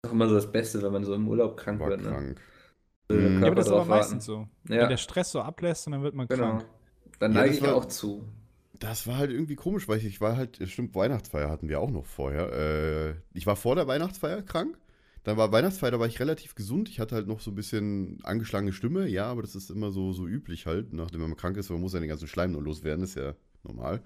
ist 0.03 0.09
auch 0.09 0.13
immer 0.13 0.27
so 0.29 0.35
das 0.35 0.51
Beste, 0.51 0.81
wenn 0.81 0.91
man 0.91 1.03
so 1.03 1.13
im 1.13 1.27
Urlaub 1.27 1.57
krank 1.57 1.79
war 1.79 1.89
wird. 1.89 2.01
Ne? 2.01 2.09
krank. 2.09 2.39
Der 2.39 2.43
Mhm. 3.09 3.41
Ja, 3.41 3.47
aber 3.47 3.55
das 3.55 3.67
ist 3.67 3.71
aber 3.71 3.79
warten. 3.87 3.89
meistens 3.89 4.25
so. 4.25 4.47
Ja. 4.67 4.81
Wenn 4.81 4.89
der 4.89 4.97
Stress 4.97 5.31
so 5.31 5.41
ablässt 5.41 5.87
und 5.87 5.93
dann 5.93 6.03
wird 6.03 6.13
man 6.15 6.27
Genau. 6.27 6.57
krank. 6.57 6.65
Dann 7.19 7.31
Ja, 7.33 7.39
neige 7.41 7.49
das 7.51 7.57
ich 7.57 7.63
war- 7.63 7.75
auch 7.75 7.85
zu. 7.85 8.23
Das 8.79 9.07
war 9.07 9.17
halt 9.17 9.31
irgendwie 9.31 9.55
komisch, 9.55 9.87
weil 9.87 9.97
ich, 9.97 10.05
ich 10.05 10.21
war 10.21 10.37
halt, 10.37 10.59
stimmt, 10.69 10.93
Weihnachtsfeier 10.93 11.49
hatten 11.49 11.67
wir 11.67 11.79
auch 11.79 11.89
noch 11.89 12.05
vorher. 12.05 12.51
Äh, 12.53 13.15
ich 13.33 13.47
war 13.47 13.55
vor 13.55 13.75
der 13.75 13.87
Weihnachtsfeier 13.87 14.43
krank. 14.43 14.77
Dann 15.23 15.35
war 15.35 15.51
Weihnachtsfeier, 15.51 15.91
da 15.91 15.99
war 15.99 16.05
ich 16.07 16.19
relativ 16.19 16.53
gesund. 16.53 16.87
Ich 16.87 16.99
hatte 16.99 17.15
halt 17.15 17.27
noch 17.27 17.39
so 17.41 17.51
ein 17.51 17.55
bisschen 17.55 18.19
angeschlagene 18.23 18.71
Stimme, 18.73 19.07
ja, 19.07 19.25
aber 19.25 19.41
das 19.41 19.55
ist 19.55 19.71
immer 19.71 19.91
so, 19.91 20.13
so 20.13 20.27
üblich 20.27 20.67
halt, 20.67 20.93
nachdem 20.93 21.21
man 21.21 21.35
krank 21.35 21.57
ist, 21.57 21.69
man 21.71 21.81
muss 21.81 21.93
ja 21.93 21.99
den 21.99 22.07
ganzen 22.07 22.27
Schleim 22.27 22.51
nur 22.51 22.61
loswerden, 22.61 23.03
ist 23.03 23.15
ja 23.15 23.33
normal. 23.63 24.03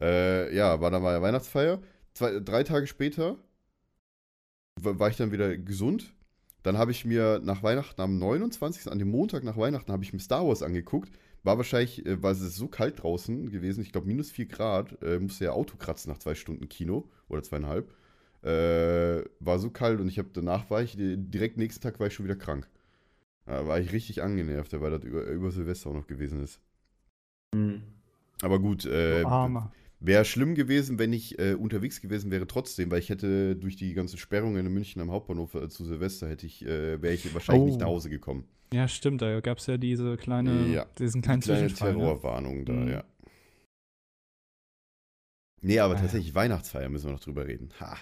Äh, 0.00 0.54
ja, 0.54 0.78
war 0.80 0.90
dann 0.90 1.02
mal 1.02 1.20
Weihnachtsfeier. 1.22 1.80
Zwei, 2.12 2.38
drei 2.40 2.64
Tage 2.64 2.86
später 2.86 3.36
wa- 4.80 4.98
war 4.98 5.08
ich 5.08 5.16
dann 5.16 5.32
wieder 5.32 5.56
gesund. 5.56 6.12
Dann 6.66 6.78
habe 6.78 6.90
ich 6.90 7.04
mir 7.04 7.40
nach 7.44 7.62
Weihnachten 7.62 8.00
am 8.00 8.18
29., 8.18 8.90
an 8.90 8.98
dem 8.98 9.08
Montag 9.08 9.44
nach 9.44 9.56
Weihnachten, 9.56 9.92
habe 9.92 10.02
ich 10.02 10.12
mir 10.12 10.18
Star 10.18 10.48
Wars 10.48 10.64
angeguckt. 10.64 11.12
War 11.44 11.58
wahrscheinlich, 11.58 12.04
äh, 12.04 12.20
weil 12.20 12.32
es 12.32 12.56
so 12.56 12.66
kalt 12.66 13.00
draußen 13.00 13.52
gewesen, 13.52 13.82
ich 13.82 13.92
glaube 13.92 14.08
minus 14.08 14.32
4 14.32 14.46
Grad, 14.46 15.00
äh, 15.00 15.20
musste 15.20 15.44
ja 15.44 15.52
Auto 15.52 15.76
kratzen 15.76 16.10
nach 16.10 16.18
zwei 16.18 16.34
Stunden 16.34 16.68
Kino 16.68 17.08
oder 17.28 17.44
zweieinhalb. 17.44 17.94
Äh, 18.42 19.22
war 19.38 19.60
so 19.60 19.70
kalt 19.70 20.00
und 20.00 20.08
ich 20.08 20.18
habe 20.18 20.30
danach 20.32 20.68
war 20.68 20.82
ich, 20.82 20.98
äh, 20.98 21.16
direkt 21.16 21.56
nächsten 21.56 21.82
Tag 21.82 22.00
war 22.00 22.08
ich 22.08 22.14
schon 22.14 22.24
wieder 22.24 22.34
krank. 22.34 22.68
Da 23.44 23.64
war 23.68 23.78
ich 23.78 23.92
richtig 23.92 24.24
angenervt, 24.24 24.72
weil 24.80 24.90
das 24.90 25.04
über, 25.04 25.22
über 25.22 25.52
Silvester 25.52 25.90
auch 25.90 25.94
noch 25.94 26.08
gewesen 26.08 26.42
ist. 26.42 26.58
Hm. 27.54 27.82
Aber 28.42 28.58
gut, 28.58 28.86
äh. 28.86 29.22
Wäre 30.06 30.24
schlimm 30.24 30.54
gewesen, 30.54 30.98
wenn 30.98 31.12
ich 31.12 31.38
äh, 31.38 31.54
unterwegs 31.54 32.00
gewesen 32.00 32.30
wäre 32.30 32.46
trotzdem, 32.46 32.90
weil 32.90 33.00
ich 33.00 33.08
hätte 33.10 33.56
durch 33.56 33.76
die 33.76 33.92
ganzen 33.94 34.18
Sperrungen 34.18 34.64
in 34.66 34.72
München 34.72 35.02
am 35.02 35.10
Hauptbahnhof 35.10 35.54
äh, 35.54 35.68
zu 35.68 35.84
Silvester 35.84 36.28
hätte 36.28 36.46
ich, 36.46 36.64
äh, 36.64 37.00
wäre 37.02 37.14
ich 37.14 37.32
wahrscheinlich 37.34 37.62
Oh. 37.62 37.66
nicht 37.66 37.80
nach 37.80 37.86
Hause 37.88 38.08
gekommen. 38.10 38.44
Ja, 38.72 38.88
stimmt, 38.88 39.22
da 39.22 39.40
gab 39.40 39.58
es 39.58 39.66
ja 39.66 39.76
diese 39.76 40.16
kleine, 40.16 40.66
Ja, 40.68 40.86
diesen 40.98 41.22
kleinen 41.22 41.40
Kleine 41.40 41.60
Zwischenfall. 41.68 41.92
Ne? 41.94 41.98
Terrorwarnung 42.00 42.64
da, 42.64 42.72
Mhm. 42.72 42.88
ja. 42.88 43.04
Nee, 45.62 45.78
aber 45.80 45.94
Ah, 45.94 45.96
ja. 45.96 46.02
tatsächlich 46.02 46.34
Weihnachtsfeier 46.34 46.88
müssen 46.88 47.06
wir 47.06 47.12
noch 47.12 47.20
drüber 47.20 47.46
reden. 47.46 47.70
Ha. 47.80 47.96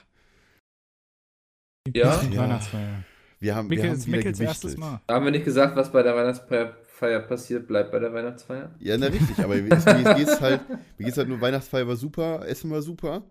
Die 1.87 1.99
Ja? 1.99 2.23
Ja. 2.23 2.43
Weihnachtsfeier. 2.43 3.05
Wir 3.41 3.55
haben, 3.55 3.69
wir 3.71 3.83
haben 3.91 4.07
wieder 4.07 4.41
erstes 4.41 4.77
Mal. 4.77 5.01
Haben 5.09 5.25
wir 5.27 5.33
nicht 5.33 5.45
gesagt, 5.45 5.77
was 5.77 5.93
bei 5.93 6.03
der 6.03 6.17
Weihnachtsfeier 6.17 6.77
passiert, 7.01 7.67
bleibt 7.67 7.93
bei 7.93 7.99
der 7.99 8.13
Weihnachtsfeier? 8.13 8.71
Ja, 8.79 8.97
na 8.97 9.07
richtig, 9.07 9.39
aber 9.39 9.55
mir 9.57 9.71
ist- 9.77 9.87
mir 9.87 10.15
geht's 10.15 10.41
halt, 10.41 10.61
mir 10.99 11.05
geht's 11.05 11.17
halt 11.19 11.29
nur, 11.29 11.41
Weihnachtsfeier 11.41 11.87
war 11.87 11.97
super, 11.97 12.47
Essen 12.47 12.71
war 12.71 12.83
super. 12.83 13.23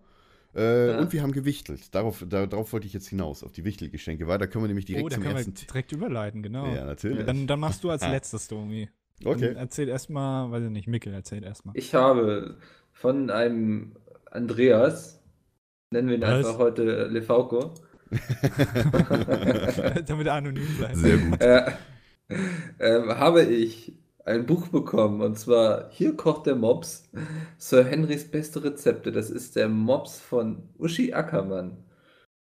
Äh, 0.54 0.90
Ja. 0.92 0.98
Und 1.00 1.12
wir 1.12 1.22
haben 1.22 1.32
gewichtelt. 1.32 1.94
Darauf, 1.94 2.24
da, 2.28 2.46
darauf 2.46 2.72
wollte 2.72 2.86
ich 2.86 2.92
jetzt 2.92 3.08
hinaus, 3.08 3.42
auf 3.42 3.50
die 3.52 3.64
Wichtelgeschenke. 3.64 4.28
Weil 4.28 4.38
da 4.38 4.46
können 4.46 4.64
wir 4.64 4.68
nämlich 4.68 4.84
direkt 4.84 5.04
oh, 5.06 5.08
da 5.08 5.14
zum 5.16 5.22
können 5.24 5.34
wir 5.34 5.38
ersten. 5.46 5.54
direkt 5.66 5.90
überleiten, 5.92 6.42
genau. 6.42 6.66
Ja, 6.72 6.84
natürlich. 6.84 7.24
Dann, 7.26 7.46
dann 7.48 7.58
machst 7.58 7.82
du 7.82 7.90
als 7.90 8.06
letztes, 8.06 8.46
Domi. 8.46 8.88
okay. 9.24 9.48
Dann 9.48 9.56
erzähl 9.56 9.88
erstmal, 9.88 10.50
weiß 10.52 10.62
ich 10.64 10.70
nicht, 10.70 10.86
Mickel 10.86 11.12
erzählt 11.12 11.42
erstmal. 11.44 11.76
Ich 11.76 11.92
habe 11.94 12.56
von 12.92 13.30
einem 13.30 13.96
Andreas, 14.30 15.20
nennen 15.90 16.08
wir 16.08 16.14
ihn 16.16 16.22
Was? 16.22 16.46
einfach 16.46 16.58
heute 16.58 17.06
Lefauco, 17.08 17.74
Damit 20.06 20.26
er 20.28 20.34
anonym 20.34 20.76
bleibt. 20.78 20.96
Sehr 20.96 21.16
gut. 21.18 21.40
äh, 21.40 21.72
ähm, 22.80 23.08
habe 23.18 23.42
ich 23.44 23.92
ein 24.24 24.46
Buch 24.46 24.68
bekommen 24.68 25.20
und 25.20 25.38
zwar 25.38 25.88
Hier 25.90 26.16
kocht 26.16 26.46
der 26.46 26.56
Mops, 26.56 27.10
Sir 27.58 27.84
Henrys 27.84 28.30
beste 28.30 28.64
Rezepte. 28.64 29.12
Das 29.12 29.30
ist 29.30 29.56
der 29.56 29.68
Mops 29.68 30.18
von 30.20 30.62
Uschi 30.78 31.12
Ackermann. 31.12 31.78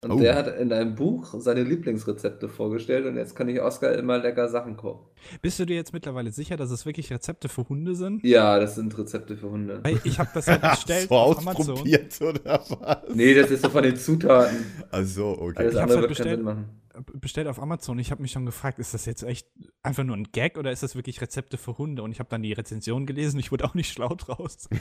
Und 0.03 0.11
Oh. 0.11 0.19
der 0.19 0.35
hat 0.35 0.59
in 0.59 0.71
einem 0.71 0.93
Buch 0.93 1.33
seine 1.39 1.63
Lieblingsrezepte 1.63 2.47
vorgestellt 2.47 3.07
und 3.07 3.17
jetzt 3.17 3.35
kann 3.35 3.49
ich 3.49 3.59
Oskar 3.59 3.93
immer 3.93 4.19
lecker 4.19 4.47
Sachen 4.49 4.77
kochen. 4.77 5.07
Bist 5.41 5.57
du 5.57 5.65
dir 5.65 5.75
jetzt 5.75 5.93
mittlerweile 5.93 6.31
sicher, 6.31 6.57
dass 6.57 6.69
es 6.69 6.85
wirklich 6.85 7.11
Rezepte 7.11 7.49
für 7.49 7.67
Hunde 7.67 7.95
sind? 7.95 8.23
Ja, 8.23 8.59
das 8.59 8.75
sind 8.75 8.95
Rezepte 8.95 9.35
für 9.35 9.49
Hunde. 9.49 9.81
Ich 10.03 10.19
habe 10.19 10.29
das 10.33 10.45
halt 10.47 10.61
bestellt 10.61 11.09
so 11.09 11.15
auf 11.15 11.39
Amazon. 11.39 11.71
ausprobiert, 11.73 12.21
oder 12.21 12.63
was? 12.69 13.15
Nee, 13.15 13.33
das 13.33 13.49
ist 13.49 13.63
so 13.63 13.69
von 13.69 13.81
den 13.81 13.95
Zutaten. 13.97 14.57
Also, 14.91 15.29
okay. 15.39 15.53
Alles 15.57 15.73
Ich 15.73 15.81
andere 15.81 15.81
halt 15.81 15.89
wird 15.89 16.01
keinen 16.01 16.07
bestellt. 16.09 16.35
Sinn 16.37 16.45
machen. 16.45 16.65
Bestellt 17.13 17.47
auf 17.47 17.61
Amazon. 17.61 17.99
Ich 17.99 18.11
habe 18.11 18.21
mich 18.21 18.31
schon 18.31 18.45
gefragt, 18.45 18.79
ist 18.79 18.93
das 18.93 19.05
jetzt 19.05 19.23
echt 19.23 19.47
einfach 19.83 20.03
nur 20.03 20.15
ein 20.15 20.27
Gag 20.31 20.57
oder 20.57 20.71
ist 20.71 20.83
das 20.83 20.95
wirklich 20.95 21.21
Rezepte 21.21 21.57
für 21.57 21.77
Hunde? 21.77 22.03
Und 22.03 22.11
ich 22.11 22.19
habe 22.19 22.29
dann 22.29 22.43
die 22.43 22.53
Rezension 22.53 23.05
gelesen, 23.05 23.39
ich 23.39 23.51
wurde 23.51 23.65
auch 23.65 23.73
nicht 23.73 23.91
schlau 23.91 24.09
draus. 24.15 24.69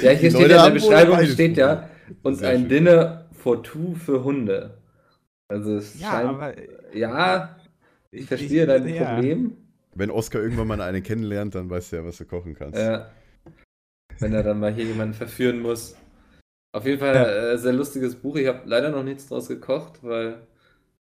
Ich 0.00 0.04
ja, 0.04 0.10
Ja, 0.10 0.10
hier 0.10 0.30
Die 0.30 0.30
steht 0.30 0.32
Leute 0.32 0.50
ja 0.50 0.66
in 0.66 0.74
der 0.74 0.80
Beschreibung 0.80 1.26
steht 1.26 1.56
ja, 1.56 1.88
und 2.22 2.36
Sehr 2.36 2.50
ein 2.50 2.60
schön. 2.60 2.68
Dinner 2.68 3.28
for 3.32 3.62
two 3.62 3.94
für 3.94 4.24
Hunde. 4.24 4.78
Also 5.48 5.76
es 5.76 5.98
ja 5.98 6.10
scheint, 6.10 6.28
aber 6.28 6.54
ja, 6.94 7.56
ich 8.10 8.26
verstehe 8.26 8.66
dein 8.66 8.86
ja. 8.88 9.14
Problem. 9.14 9.56
Wenn 9.94 10.10
Oscar 10.10 10.40
irgendwann 10.40 10.68
mal 10.68 10.80
eine 10.80 11.02
kennenlernt, 11.02 11.54
dann 11.54 11.70
weißt 11.70 11.92
du 11.92 11.96
ja, 11.96 12.04
was 12.04 12.18
du 12.18 12.24
kochen 12.24 12.54
kannst. 12.54 12.78
Äh, 12.78 13.00
wenn 14.18 14.32
er 14.32 14.42
dann 14.42 14.60
mal 14.60 14.72
hier 14.72 14.84
jemanden 14.84 15.14
verführen 15.14 15.60
muss. 15.60 15.96
Auf 16.72 16.84
jeden 16.84 16.98
Fall 16.98 17.14
Ja. 17.14 17.52
äh, 17.52 17.58
sehr 17.58 17.72
lustiges 17.72 18.14
Buch. 18.14 18.36
Ich 18.36 18.46
habe 18.46 18.60
leider 18.66 18.90
noch 18.90 19.02
nichts 19.02 19.26
draus 19.28 19.48
gekocht, 19.48 19.94
weil 20.02 20.42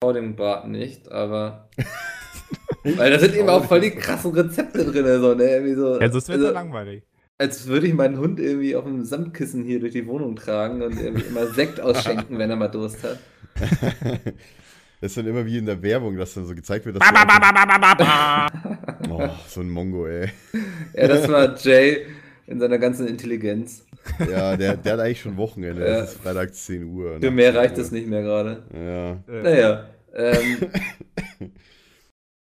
vor 0.04 0.14
dem 0.14 0.36
Braten 0.36 0.72
nicht, 0.72 1.12
aber 1.12 1.70
weil 2.84 3.12
da 3.12 3.20
sind 3.20 3.36
eben 3.36 3.50
auch 3.50 3.66
voll 3.66 3.82
die 3.82 3.92
krassen 3.92 4.32
Rezepte 4.32 4.84
drin, 4.86 5.22
so, 5.22 5.36
ne? 5.36 5.44
Irgendwie 5.44 5.76
so, 5.76 6.00
Ja, 6.00 6.10
sonst 6.10 6.30
wäre 6.30 6.40
es 6.40 6.46
also, 6.46 6.54
langweilig. 6.56 7.04
als 7.38 7.68
würde 7.68 7.88
ich 7.88 7.94
meinen 7.94 8.18
Hund 8.18 8.40
irgendwie 8.40 8.76
auf 8.76 8.86
einem 8.86 9.04
Samtkissen 9.04 9.64
hier 9.64 9.80
durch 9.80 9.92
die 9.94 10.08
Wohnung 10.08 10.36
tragen 10.36 10.82
und 10.82 11.00
irgendwie 11.00 11.26
immer 11.28 11.46
Sekt 11.48 11.80
ausschenken, 11.82 12.38
wenn 12.40 12.50
er 12.50 12.56
mal 12.56 12.68
Durst 12.70 13.04
hat. 13.04 13.20
Das 15.02 15.10
ist 15.14 15.18
dann 15.18 15.26
immer 15.26 15.44
wie 15.48 15.58
in 15.58 15.66
der 15.66 15.82
Werbung, 15.82 16.16
dass 16.16 16.36
dann 16.36 16.46
so 16.46 16.54
gezeigt 16.54 16.86
wird, 16.86 16.96
dass 16.98 17.02
du 17.02 17.16
einfach- 17.16 18.48
oh, 19.10 19.30
so 19.48 19.62
ein 19.62 19.70
Mongo, 19.72 20.06
ey. 20.06 20.30
Ja, 20.94 21.08
das 21.08 21.28
war 21.28 21.58
Jay 21.58 22.06
in 22.52 22.60
seiner 22.60 22.78
ganzen 22.78 23.08
Intelligenz. 23.08 23.86
Ja, 24.20 24.56
der, 24.58 24.78
der 24.78 24.94
hat 24.94 25.00
eigentlich 25.00 25.22
schon 25.22 25.38
Wochenende. 25.38 25.82
Ja. 25.88 26.04
Es 26.04 26.12
ist 26.14 26.22
Freitag 26.22 26.54
10 26.54 26.84
Uhr. 26.86 27.20
Für 27.20 27.32
mehr 27.32 27.52
10 27.52 27.58
reicht 27.60 27.78
Uhr. 27.78 27.84
es 27.84 27.92
nicht 27.92 28.08
mehr 28.08 28.22
gerade. 28.22 28.64
Ja. 28.74 29.24
Naja. 29.42 29.86
Ähm, 30.14 30.58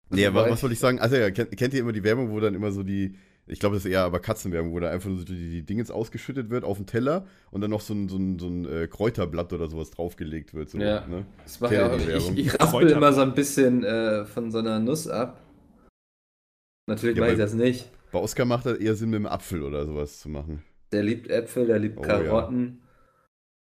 Nee, 0.10 0.28
aber 0.28 0.42
Wobei- 0.42 0.52
was 0.52 0.62
wollte 0.64 0.74
ich 0.74 0.80
sagen? 0.80 1.00
Also 1.00 1.16
ja, 1.16 1.32
kennt, 1.32 1.58
kennt 1.58 1.74
ihr 1.74 1.80
immer 1.80 1.92
die 1.92 2.04
Werbung, 2.04 2.30
wo 2.32 2.40
dann 2.40 2.54
immer 2.54 2.72
so 2.72 2.84
die, 2.84 3.16
ich 3.48 3.60
glaube, 3.60 3.76
das 3.76 3.86
ist 3.86 3.92
eher 3.92 4.02
aber 4.04 4.20
Katzenwerbung, 4.20 4.72
wo 4.72 4.80
da 4.80 4.90
einfach 4.90 5.10
nur 5.10 5.18
so 5.18 5.26
die, 5.26 5.50
die 5.50 5.64
Dingens 5.64 5.90
ausgeschüttet 5.90 6.52
wird 6.52 6.64
auf 6.64 6.78
den 6.78 6.86
Teller 6.86 7.26
und 7.52 7.62
dann 7.62 7.72
noch 7.72 7.82
so 7.82 7.94
ein, 7.94 8.08
so 8.08 8.18
ein, 8.18 8.38
so 8.40 8.48
ein 8.48 8.66
äh, 8.66 8.88
Kräuterblatt 8.88 9.52
oder 9.52 9.68
sowas 9.68 9.90
draufgelegt 9.90 10.54
wird. 10.54 10.70
So, 10.70 10.78
Ja. 10.78 11.06
ne? 11.08 11.26
das 11.44 11.60
macht 11.60 11.74
ja 11.74 11.94
ich, 11.96 12.08
Werbung? 12.08 12.38
ich 12.38 12.60
raspel 12.60 12.90
immer 12.92 13.14
so 13.14 13.22
ein 13.22 13.34
bisschen 13.34 13.84
äh, 13.84 14.26
von 14.26 14.52
so 14.52 14.60
einer 14.60 14.80
Nuss 14.80 15.08
ab. 15.08 15.42
Natürlich 16.88 17.18
Ja, 17.18 17.24
mache 17.24 17.34
ich 17.34 17.40
das 17.40 17.56
nicht. 17.56 17.90
Bei 18.16 18.22
Oscar 18.22 18.46
macht 18.46 18.66
das 18.66 18.78
eher 18.78 18.96
Sinn, 18.96 19.10
mit 19.10 19.18
dem 19.18 19.26
Apfel 19.26 19.62
oder 19.62 19.86
sowas 19.86 20.20
zu 20.22 20.30
machen. 20.30 20.64
Der 20.94 21.04
liebt 21.04 21.30
Äpfel, 21.30 21.68
der 21.68 21.80
liebt 21.80 21.98
Oh, 22.00 22.02
Karotten. 22.02 22.82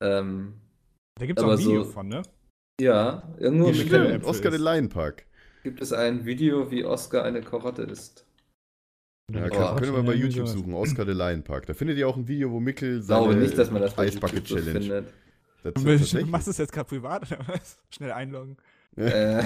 Ähm, 0.03 0.55
Da 1.21 1.27
gibt 1.27 1.39
es 1.39 1.45
auch 1.45 1.49
aber 1.51 1.59
ein 1.59 1.65
Video 1.67 1.85
so- 1.85 1.91
von, 1.91 2.09
ne? 2.09 2.23
ja, 2.81 3.35
irgendwo. 3.39 3.71
Film 3.75 4.07
Äpfel 4.07 4.25
Oscar 4.25 4.51
den 4.51 4.63
Laienpark. 4.63 5.27
gibt 5.65 5.83
es 5.83 5.93
ein 5.93 6.25
Video, 6.25 6.71
wie 6.71 6.83
Oscar 6.83 7.25
eine 7.25 7.43
Karotte 7.43 7.83
isst. 7.83 8.25
Ja, 9.31 9.41
Ja, 9.41 9.49
kann, 9.51 9.77
können 9.81 9.93
wir 9.97 10.03
bei 10.03 10.13
irgendwie 10.15 10.29
YouTube 10.29 10.49
sowas. 10.49 10.53
suchen. 10.61 10.73
Oscar 10.73 11.05
den 11.05 11.19
Laienpark. 11.19 11.67
Da 11.67 11.75
findet 11.75 11.99
ihr 11.99 12.09
auch 12.09 12.17
ein 12.17 12.27
Video, 12.27 12.51
wo 12.51 12.59
Mickel 12.59 13.03
glaube 13.03 13.33
seine 13.33 13.43
nicht, 13.43 13.59
dass 13.59 13.71
man 13.71 13.83
das 13.83 13.93
bei 13.93 14.05
Eisbucket 14.05 14.49
YouTube 14.49 14.49
so 14.49 14.65
Challenge. 14.65 14.81
findet. 14.81 15.13
Das 15.63 15.75
Du 16.23 16.27
machst 16.27 16.47
du 16.47 16.53
es 16.53 16.57
jetzt 16.57 16.73
gerade 16.73 16.89
privat 16.89 17.31
oder 17.31 17.47
was? 17.49 17.79
Schnell 17.95 18.13
einloggen. 18.13 18.57
Äh, 18.99 19.39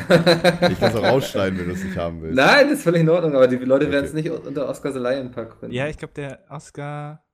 Ich 0.72 0.78
kann 0.80 0.90
es 0.90 0.94
auch 0.96 1.02
rausschneiden, 1.02 1.58
wenn 1.58 1.68
du 1.68 1.74
es 1.74 1.84
nicht 1.84 1.96
haben 1.96 2.22
willst. 2.22 2.36
Nein, 2.36 2.68
das 2.68 2.78
ist 2.78 2.82
völlig 2.84 3.00
in 3.02 3.08
Ordnung, 3.08 3.34
aber 3.34 3.48
die 3.48 3.56
Leute 3.56 3.84
Okay. 3.86 3.92
werden 3.94 4.04
es 4.06 4.12
nicht 4.12 4.30
unter 4.30 4.68
Oscar 4.68 4.92
the 4.92 4.98
Lion 4.98 5.30
Pack 5.30 5.56
finden. 5.58 5.74
Ja, 5.74 5.88
ich 5.88 5.98
glaube, 5.98 6.14
der 6.14 6.40
Oscar. 6.48 7.24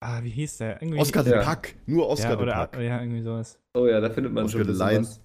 Ah, 0.00 0.20
wie 0.22 0.30
hieß 0.30 0.58
der? 0.58 0.80
Irgendwie, 0.82 1.00
Oscar 1.00 1.24
den 1.24 1.32
Ja. 1.34 1.42
Pack. 1.42 1.74
Nur 1.86 2.08
Oscar 2.08 2.40
ja, 2.46 2.66
Pack. 2.66 2.80
Ja, 2.80 3.00
irgendwie 3.00 3.22
sowas. 3.22 3.58
Oh 3.74 3.86
ja, 3.86 4.00
da 4.00 4.10
findet 4.10 4.32
man 4.32 4.44
Oscar 4.44 4.64
schon 4.64 4.74
the 4.74 4.78
Lion. 4.84 5.02
was. 5.04 5.20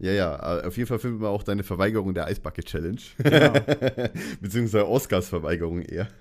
Ja, 0.00 0.12
ja, 0.12 0.60
äh, 0.60 0.66
auf 0.66 0.76
jeden 0.76 0.86
Fall 0.86 1.00
findet 1.00 1.20
man 1.20 1.30
auch 1.30 1.42
deine 1.42 1.64
Verweigerung 1.64 2.14
der 2.14 2.26
Eisbucket 2.26 2.66
Challenge. 2.66 3.00
Genau. 3.18 3.52
Beziehungsweise 4.40 4.86
Oscars 4.88 5.28
Verweigerung 5.28 5.82
eher. 5.82 6.06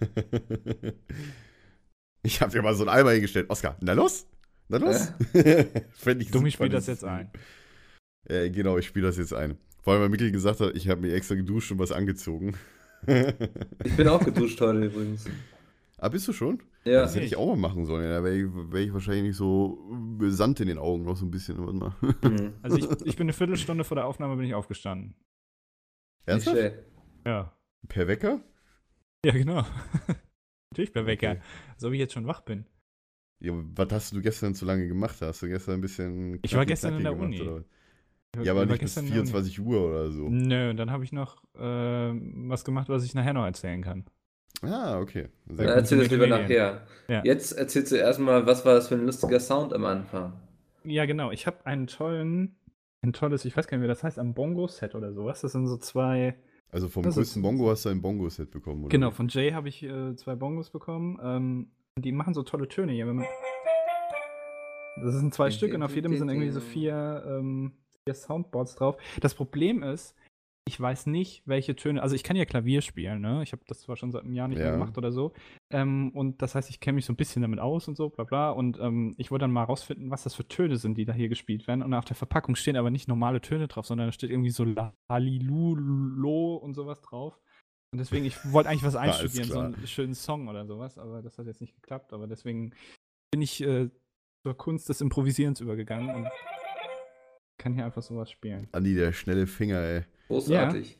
ich 2.24 2.42
habe 2.42 2.52
dir 2.52 2.62
mal 2.62 2.76
so 2.76 2.84
einen 2.84 2.90
Eimer 2.98 3.12
hingestellt. 3.12 3.50
Oscar, 3.50 3.78
na 3.82 3.94
los? 3.94 4.28
Na 4.70 4.78
los? 4.78 5.14
Fänd 5.94 6.22
ich 6.22 6.32
Dummi 6.32 6.50
super, 6.50 6.66
spielt 6.66 6.74
das 6.74 6.88
jetzt 6.88 7.04
ein. 7.06 7.30
Äh, 8.28 8.50
genau, 8.50 8.78
ich 8.78 8.88
spiele 8.88 9.08
das 9.08 9.18
jetzt 9.18 9.34
ein. 9.34 9.58
Vor 9.88 9.94
allem, 9.94 10.02
weil 10.02 10.10
Mikkel 10.10 10.34
gesagt 10.34 10.60
hat, 10.60 10.76
ich 10.76 10.90
habe 10.90 11.00
mir 11.00 11.14
extra 11.14 11.36
geduscht 11.36 11.72
und 11.72 11.80
was 11.80 11.94
angezogen. 11.94 12.58
Ich 13.86 13.96
bin 13.96 14.10
auch 14.10 14.20
geduscht 14.20 14.60
heute 14.60 14.88
übrigens. 14.88 15.30
ah, 15.98 16.10
bist 16.10 16.28
du 16.28 16.34
schon? 16.34 16.62
Ja. 16.84 17.04
Das 17.04 17.16
hätte 17.16 17.26
ich 17.26 17.38
auch 17.38 17.48
mal 17.48 17.70
machen 17.70 17.86
sollen. 17.86 18.04
Da 18.04 18.22
wäre 18.22 18.36
ich, 18.36 18.48
wär 18.54 18.82
ich 18.82 18.92
wahrscheinlich 18.92 19.24
nicht 19.24 19.38
so 19.38 19.80
Sand 20.24 20.60
in 20.60 20.68
den 20.68 20.78
Augen, 20.78 21.06
noch 21.06 21.16
so 21.16 21.26
ein 21.26 21.32
bisschen. 21.32 21.58
Warte 21.60 21.74
mal. 21.74 21.94
Hm. 22.22 22.56
Also 22.64 22.76
ich, 22.76 23.06
ich 23.06 23.16
bin 23.16 23.28
eine 23.28 23.32
Viertelstunde 23.32 23.86
vor 23.86 23.96
der 23.96 24.08
Aufnahme 24.08 24.36
bin 24.36 24.46
ich 24.46 24.56
aufgestanden. 24.56 25.16
Ernsthaft? 26.26 26.74
Ja. 27.26 27.58
Per 27.88 28.08
Wecker? 28.10 28.42
Ja, 29.24 29.32
genau. 29.32 29.66
Natürlich 30.72 30.92
bei 30.92 31.06
Wecker. 31.06 31.32
Okay. 31.32 31.42
So 31.78 31.94
wie 31.94 31.96
ich 31.96 32.02
jetzt 32.02 32.14
schon 32.14 32.28
wach 32.28 32.42
bin. 32.42 32.66
Ja, 33.40 33.54
was 33.54 33.88
hast 33.94 34.12
du 34.12 34.22
gestern 34.22 34.54
so 34.54 34.66
lange 34.66 34.90
gemacht? 34.90 35.22
Hast 35.22 35.44
du 35.44 35.48
gestern 35.48 35.76
ein 35.76 35.82
bisschen. 35.82 36.40
Ich 36.42 36.54
war 36.58 36.66
gestern 36.66 36.98
in 36.98 37.04
der 37.04 37.18
Uni. 37.18 37.64
Ja, 38.46 38.52
aber 38.54 38.66
nicht 38.66 38.72
bis 38.82 38.96
gestern 38.96 39.06
in 39.06 39.12
der 39.12 39.22
Uni. 39.22 39.30
24 39.32 39.60
Uhr 39.62 39.90
oder 39.90 40.12
so. 40.12 40.28
Nö, 40.30 40.70
und 40.70 40.78
dann 40.78 40.92
habe 40.92 41.04
ich 41.04 41.12
noch 41.12 41.44
äh, 41.56 41.60
was 42.50 42.64
gemacht, 42.66 42.90
was 42.90 43.04
ich 43.04 43.14
nachher 43.16 43.34
noch 43.34 43.46
erzählen 43.46 43.82
kann. 43.82 44.06
Ah, 44.62 45.00
okay. 45.00 45.28
Dann 45.46 45.58
Sehr 45.58 45.66
gut. 45.68 45.76
erzähl 45.76 45.98
das 46.00 46.10
lieber 46.10 46.28
nachher. 46.28 46.82
Ja. 47.08 47.22
Jetzt 47.24 47.52
erzählst 47.52 47.92
du 47.92 47.96
erstmal, 47.98 48.46
was 48.48 48.66
war 48.66 48.74
das 48.74 48.88
für 48.88 48.96
ein 48.96 49.06
lustiger 49.06 49.40
Sound 49.40 49.74
am 49.74 49.86
Anfang? 49.86 50.34
Ja, 50.84 51.06
genau. 51.06 51.32
Ich 51.32 51.46
habe 51.46 51.66
einen 51.66 51.86
tollen, 51.88 52.56
ein 53.04 53.14
tolles, 53.14 53.46
ich 53.46 53.56
weiß 53.56 53.68
gar 53.68 53.78
nicht, 53.78 53.84
wie 53.84 53.88
das 53.88 54.04
heißt, 54.04 54.18
ein 54.18 54.34
Bongo-Set 54.34 54.96
oder 54.96 55.14
sowas. 55.14 55.42
Das 55.42 55.52
sind 55.52 55.68
so 55.68 55.78
zwei. 55.78 56.36
Also 56.72 56.88
vom 56.90 57.06
ist- 57.06 57.16
größten 57.16 57.42
Bongo 57.42 57.70
hast 57.70 57.86
du 57.86 57.90
ein 57.90 58.02
Bongo-Set 58.02 58.50
bekommen, 58.52 58.82
oder? 58.86 58.90
Genau, 58.90 59.12
von 59.12 59.28
Jay 59.28 59.52
habe 59.52 59.70
ich 59.70 59.84
äh, 59.84 60.16
zwei 60.16 60.36
Bongos 60.36 60.70
bekommen. 60.72 61.20
Ähm, 61.22 61.68
die 62.00 62.12
machen 62.12 62.34
so 62.34 62.44
tolle 62.44 62.68
Töne 62.68 62.92
hier. 62.94 63.08
Wenn 63.08 63.18
man 63.18 63.26
das 65.04 65.14
sind 65.16 65.34
zwei 65.34 65.52
Stück 65.52 65.74
und 65.76 65.84
auf 65.84 65.94
jedem 65.96 66.18
sind 66.18 66.28
irgendwie 66.30 66.50
so 66.50 66.60
vier, 66.60 67.24
ähm, 67.28 67.74
vier 68.08 68.16
Soundboards 68.16 68.76
drauf. 68.76 68.98
Das 69.22 69.36
Problem 69.36 69.84
ist, 69.84 70.16
ich 70.68 70.80
weiß 70.82 71.06
nicht, 71.06 71.44
welche 71.46 71.78
Töne. 71.78 72.02
Also 72.04 72.14
ich 72.16 72.24
kann 72.24 72.36
ja 72.36 72.44
Klavier 72.44 72.82
spielen, 72.82 73.22
ne? 73.22 73.42
Ich 73.42 73.54
habe 73.54 73.62
das 73.68 73.80
zwar 73.80 73.96
schon 73.96 74.12
seit 74.12 74.24
einem 74.24 74.34
Jahr 74.34 74.50
nicht 74.50 74.58
mehr 74.58 74.68
Ja. 74.68 74.74
gemacht 74.74 74.98
oder 74.98 75.14
so. 75.14 75.32
Ähm, 75.72 76.12
und 76.14 76.42
das 76.42 76.56
heißt, 76.56 76.70
ich 76.70 76.82
kenne 76.82 76.96
mich 76.96 77.06
so 77.06 77.14
ein 77.14 77.16
bisschen 77.16 77.42
damit 77.42 77.60
aus 77.60 77.88
und 77.88 77.96
so, 77.96 78.10
bla 78.10 78.26
bla. 78.26 78.50
Und 78.52 78.78
ähm, 78.82 79.16
ich 79.18 79.32
wollte 79.32 79.44
dann 79.44 79.52
mal 79.54 79.64
rausfinden, 79.64 80.12
was 80.12 80.24
das 80.24 80.36
für 80.36 80.46
Töne 80.46 80.76
sind, 80.76 80.98
die 80.98 81.06
da 81.06 81.14
hier 81.14 81.30
gespielt 81.30 81.68
werden. 81.68 81.84
Und 81.84 81.94
auf 81.94 82.04
der 82.04 82.18
Verpackung 82.18 82.56
stehen 82.56 82.76
aber 82.76 82.90
nicht 82.92 83.08
normale 83.08 83.40
Töne 83.40 83.70
drauf, 83.70 83.86
sondern 83.86 84.10
da 84.10 84.12
steht 84.12 84.30
irgendwie 84.30 84.50
so 84.50 84.66
Lalilulo 85.10 86.56
und 86.58 86.74
sowas 86.74 87.02
drauf. 87.02 87.40
Und 87.94 88.00
deswegen, 88.00 88.26
ich 88.26 88.36
wollte 88.52 88.70
eigentlich 88.70 88.84
was 88.84 88.96
einstudieren, 88.98 89.48
so 89.50 89.60
einen 89.60 89.88
schönen 89.88 90.16
Song 90.16 90.50
oder 90.50 90.66
sowas, 90.66 90.98
aber 90.98 91.22
das 91.22 91.38
hat 91.38 91.46
jetzt 91.46 91.62
nicht 91.62 91.76
geklappt. 91.76 92.12
Aber 92.12 92.28
deswegen 92.28 92.74
bin 93.32 93.42
ich 93.42 93.62
äh, 93.64 93.90
zur 94.46 94.58
Kunst 94.58 94.90
des 94.90 95.00
Improvisierens 95.00 95.62
übergegangen 95.62 96.14
und 96.14 96.28
kann 97.58 97.74
hier 97.74 97.86
einfach 97.86 98.02
sowas 98.02 98.30
spielen. 98.32 98.68
Andi, 98.72 98.96
der 98.96 99.14
schnelle 99.14 99.48
Finger, 99.48 99.80
ey. 99.82 100.02
Großartig. 100.28 101.00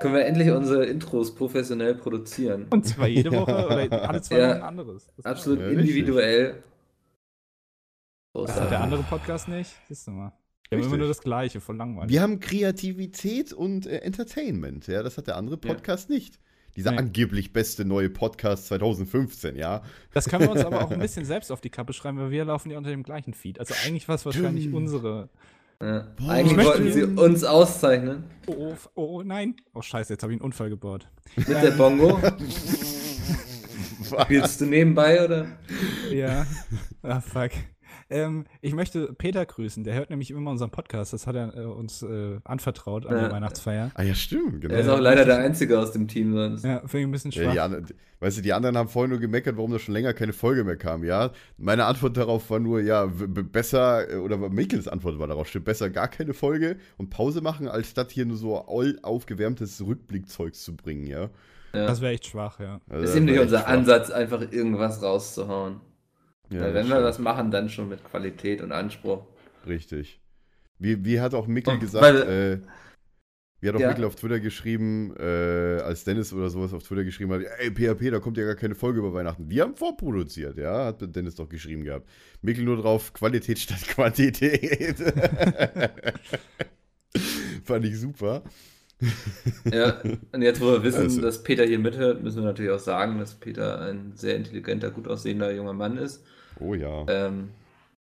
Können 0.00 0.14
wir 0.14 0.26
endlich 0.26 0.50
unsere 0.50 0.86
Intros 0.86 1.34
professionell 1.34 1.94
produzieren? 1.96 2.66
Und 2.70 2.86
zwar 2.86 3.08
jede 3.08 3.32
Ja. 3.32 3.40
Woche 3.40 3.52
oder 3.88 4.08
alle 4.08 4.22
zwei 4.22 4.38
Ja. 4.38 4.48
Wochen 4.50 4.56
ein 4.56 4.62
anderes. 4.62 5.08
Das 5.16 5.24
Absolut 5.24 5.60
Ja, 5.60 5.68
individuell. 5.70 6.62
Das 8.34 8.60
hat 8.60 8.70
der 8.70 8.80
andere 8.80 9.02
Podcast 9.02 9.48
nicht. 9.48 9.74
Siehst 9.88 10.06
du 10.06 10.12
mal. 10.12 10.32
Wir 10.68 10.78
haben 10.78 10.86
immer 10.86 10.98
nur 10.98 11.08
das 11.08 11.20
Gleiche, 11.20 11.60
voll 11.60 11.76
langweilig. 11.76 12.10
Wir 12.10 12.20
haben 12.22 12.40
Kreativität 12.40 13.52
und 13.52 13.86
äh, 13.86 13.98
Entertainment, 14.00 14.86
ja. 14.86 15.02
Das 15.02 15.16
hat 15.18 15.26
der 15.26 15.36
andere 15.36 15.58
Ja. 15.64 15.72
Podcast 15.74 16.10
nicht. 16.10 16.38
Dieser 16.78 16.92
Nee. 16.92 16.98
angeblich 16.98 17.52
beste 17.52 17.84
neue 17.84 18.08
Podcast 18.08 18.68
2015, 18.68 19.56
ja. 19.56 19.82
Das 20.12 20.28
können 20.28 20.44
wir 20.44 20.52
uns 20.52 20.64
aber 20.64 20.80
auch 20.84 20.92
ein 20.92 20.98
bisschen 21.00 21.24
selbst 21.24 21.50
auf 21.50 21.60
die 21.60 21.70
Kappe 21.70 21.92
schreiben, 21.92 22.18
weil 22.20 22.30
wir 22.30 22.44
laufen 22.44 22.70
ja 22.70 22.78
unter 22.78 22.90
dem 22.90 23.02
gleichen 23.02 23.34
Feed. 23.34 23.58
Also 23.58 23.74
eigentlich 23.84 24.06
war 24.06 24.14
es 24.14 24.24
wahrscheinlich 24.24 24.72
unsere. 24.72 25.28
Ja. 25.82 26.06
Boah. 26.16 26.30
Eigentlich 26.30 26.50
Ich 26.52 26.56
möchte- 26.56 26.70
wollten 26.72 26.92
sie 26.92 27.02
uns 27.02 27.42
auszeichnen 27.42 28.22
Oh, 28.46 28.52
oh, 28.56 28.70
f- 28.70 28.88
oh 28.94 29.22
nein. 29.24 29.56
Oh 29.74 29.82
scheiße, 29.82 30.12
jetzt 30.12 30.22
habe 30.22 30.32
ich 30.32 30.36
einen 30.38 30.44
Unfall 30.44 30.70
gebaut. 30.70 31.08
mit 31.34 31.48
der 31.48 31.72
Bongo. 31.72 32.16
Spielst 34.22 34.60
du 34.60 34.66
nebenbei 34.66 35.24
oder? 35.24 35.46
Ja. 36.12 36.46
Ah, 37.02 37.20
fuck. 37.20 37.50
Ähm, 38.10 38.44
ich 38.62 38.74
möchte 38.74 39.12
Peter 39.12 39.44
grüßen, 39.44 39.84
der 39.84 39.94
hört 39.94 40.08
nämlich 40.08 40.30
immer 40.30 40.50
unseren 40.50 40.70
Podcast. 40.70 41.12
Das 41.12 41.26
hat 41.26 41.36
er 41.36 41.54
äh, 41.56 41.64
uns 41.64 42.02
äh, 42.02 42.38
anvertraut 42.44 43.04
an 43.06 43.14
Ja. 43.14 43.20
der 43.24 43.32
Weihnachtsfeier. 43.32 43.90
Ah 43.94 44.02
ja, 44.02 44.14
stimmt, 44.14 44.62
genau. 44.62 44.72
Er 44.74 44.80
ist 44.80 44.88
auch 44.88 44.98
leider 45.00 45.24
der 45.26 45.38
Einzige 45.38 45.78
aus 45.78 45.92
dem 45.92 46.08
Team 46.08 46.32
sonst. 46.32 46.64
Ja, 46.64 46.78
finde 46.80 46.98
ich 47.00 47.04
ein 47.06 47.10
bisschen 47.10 47.30
Ja, 47.32 47.42
schwach. 47.42 47.52
die 47.52 47.60
anderen, 47.60 47.86
weißt 48.20 48.38
du, 48.38 48.42
die 48.42 48.52
anderen 48.54 48.78
haben 48.78 48.88
vorhin 48.88 49.10
nur 49.10 49.20
gemeckert, 49.20 49.56
warum 49.58 49.72
da 49.72 49.78
schon 49.78 49.92
länger 49.92 50.14
keine 50.14 50.32
Folge 50.32 50.64
mehr 50.64 50.76
kam, 50.76 51.04
ja. 51.04 51.32
Meine 51.58 51.84
Antwort 51.84 52.16
darauf 52.16 52.48
war 52.48 52.60
nur, 52.60 52.80
ja, 52.80 53.04
besser, 53.06 54.10
äh, 54.10 54.16
oder 54.16 54.38
Mikkels 54.38 54.88
Antwort 54.88 55.18
war 55.18 55.26
darauf, 55.28 55.46
stimmt, 55.48 55.66
besser 55.66 55.90
gar 55.90 56.08
keine 56.08 56.32
Folge 56.32 56.76
und 56.96 57.10
Pause 57.10 57.42
machen, 57.42 57.68
als 57.68 57.90
statt 57.90 58.10
hier 58.10 58.24
nur 58.24 58.38
so 58.38 58.56
all 58.66 58.98
aufgewärmtes 59.02 59.84
Rückblickzeugs 59.84 60.64
zu 60.64 60.74
bringen, 60.74 61.06
ja. 61.06 61.28
Ja. 61.74 61.86
Das 61.86 62.00
wäre 62.00 62.12
echt 62.14 62.24
schwach, 62.26 62.58
ja. 62.60 62.80
Also 62.88 63.02
ist 63.04 63.10
das 63.10 63.16
eben 63.16 63.26
nicht 63.26 63.38
unser. 63.38 63.66
Ansatz, 63.68 64.08
einfach 64.10 64.40
irgendwas 64.50 65.02
rauszuhauen. 65.02 65.80
Ja, 66.50 66.60
das 66.60 66.74
wenn 66.74 66.88
wir 66.88 67.02
was 67.02 67.18
machen, 67.18 67.50
dann 67.50 67.68
schon 67.68 67.88
mit 67.88 68.02
Qualität 68.04 68.62
und 68.62 68.72
Anspruch. 68.72 69.24
Richtig. 69.66 70.20
Wie, 70.78 71.04
wie 71.04 71.20
hat 71.20 71.34
auch 71.34 71.46
Mikkel 71.46 71.74
Und 71.74 71.80
gesagt, 71.80 72.02
weil- 72.04 72.22
äh, 72.22 72.58
wie 73.60 73.68
hat 73.68 73.74
auch 73.74 73.80
Ja. 73.80 73.88
Mikkel 73.88 74.04
auf 74.04 74.14
Twitter 74.14 74.38
geschrieben, 74.38 75.12
äh, 75.18 75.80
als 75.82 76.04
Dennis 76.04 76.32
oder 76.32 76.48
sowas 76.48 76.72
auf 76.72 76.84
Twitter 76.84 77.02
geschrieben 77.02 77.32
hat, 77.32 77.42
ey, 77.58 77.70
PHP, 77.72 78.10
da 78.12 78.20
kommt 78.20 78.36
ja 78.36 78.44
gar 78.44 78.54
keine 78.54 78.76
Folge 78.76 79.00
über 79.00 79.12
Weihnachten. 79.12 79.50
Wir 79.50 79.64
haben 79.64 79.74
vorproduziert, 79.74 80.56
ja, 80.58 80.86
hat 80.86 81.14
Dennis 81.14 81.34
doch 81.34 81.48
geschrieben 81.48 81.82
gehabt. 81.82 82.08
Mikkel 82.40 82.64
nur 82.64 82.76
drauf, 82.80 83.12
Qualität 83.12 83.58
statt 83.58 83.80
Quantität. 83.88 84.96
Fand 87.64 87.84
ich 87.84 87.98
super. 87.98 88.42
Ja, 89.72 90.00
und 90.32 90.42
jetzt, 90.42 90.60
wo 90.60 90.72
wir 90.72 90.82
wissen, 90.82 91.02
Also- 91.02 91.20
dass 91.20 91.42
Peter 91.44 91.64
hier 91.64 91.78
mithört, 91.78 92.20
müssen 92.22 92.38
wir 92.38 92.44
natürlich 92.46 92.72
auch 92.72 92.80
sagen, 92.80 93.18
dass 93.20 93.34
Peter 93.36 93.80
ein 93.82 94.12
sehr 94.16 94.34
intelligenter, 94.34 94.90
gut 94.90 95.06
aussehender 95.06 95.52
junger 95.54 95.72
Mann 95.72 95.98
ist. 95.98 96.24
Oh 96.60 96.74
ja. 96.74 97.04
Ähm, 97.08 97.50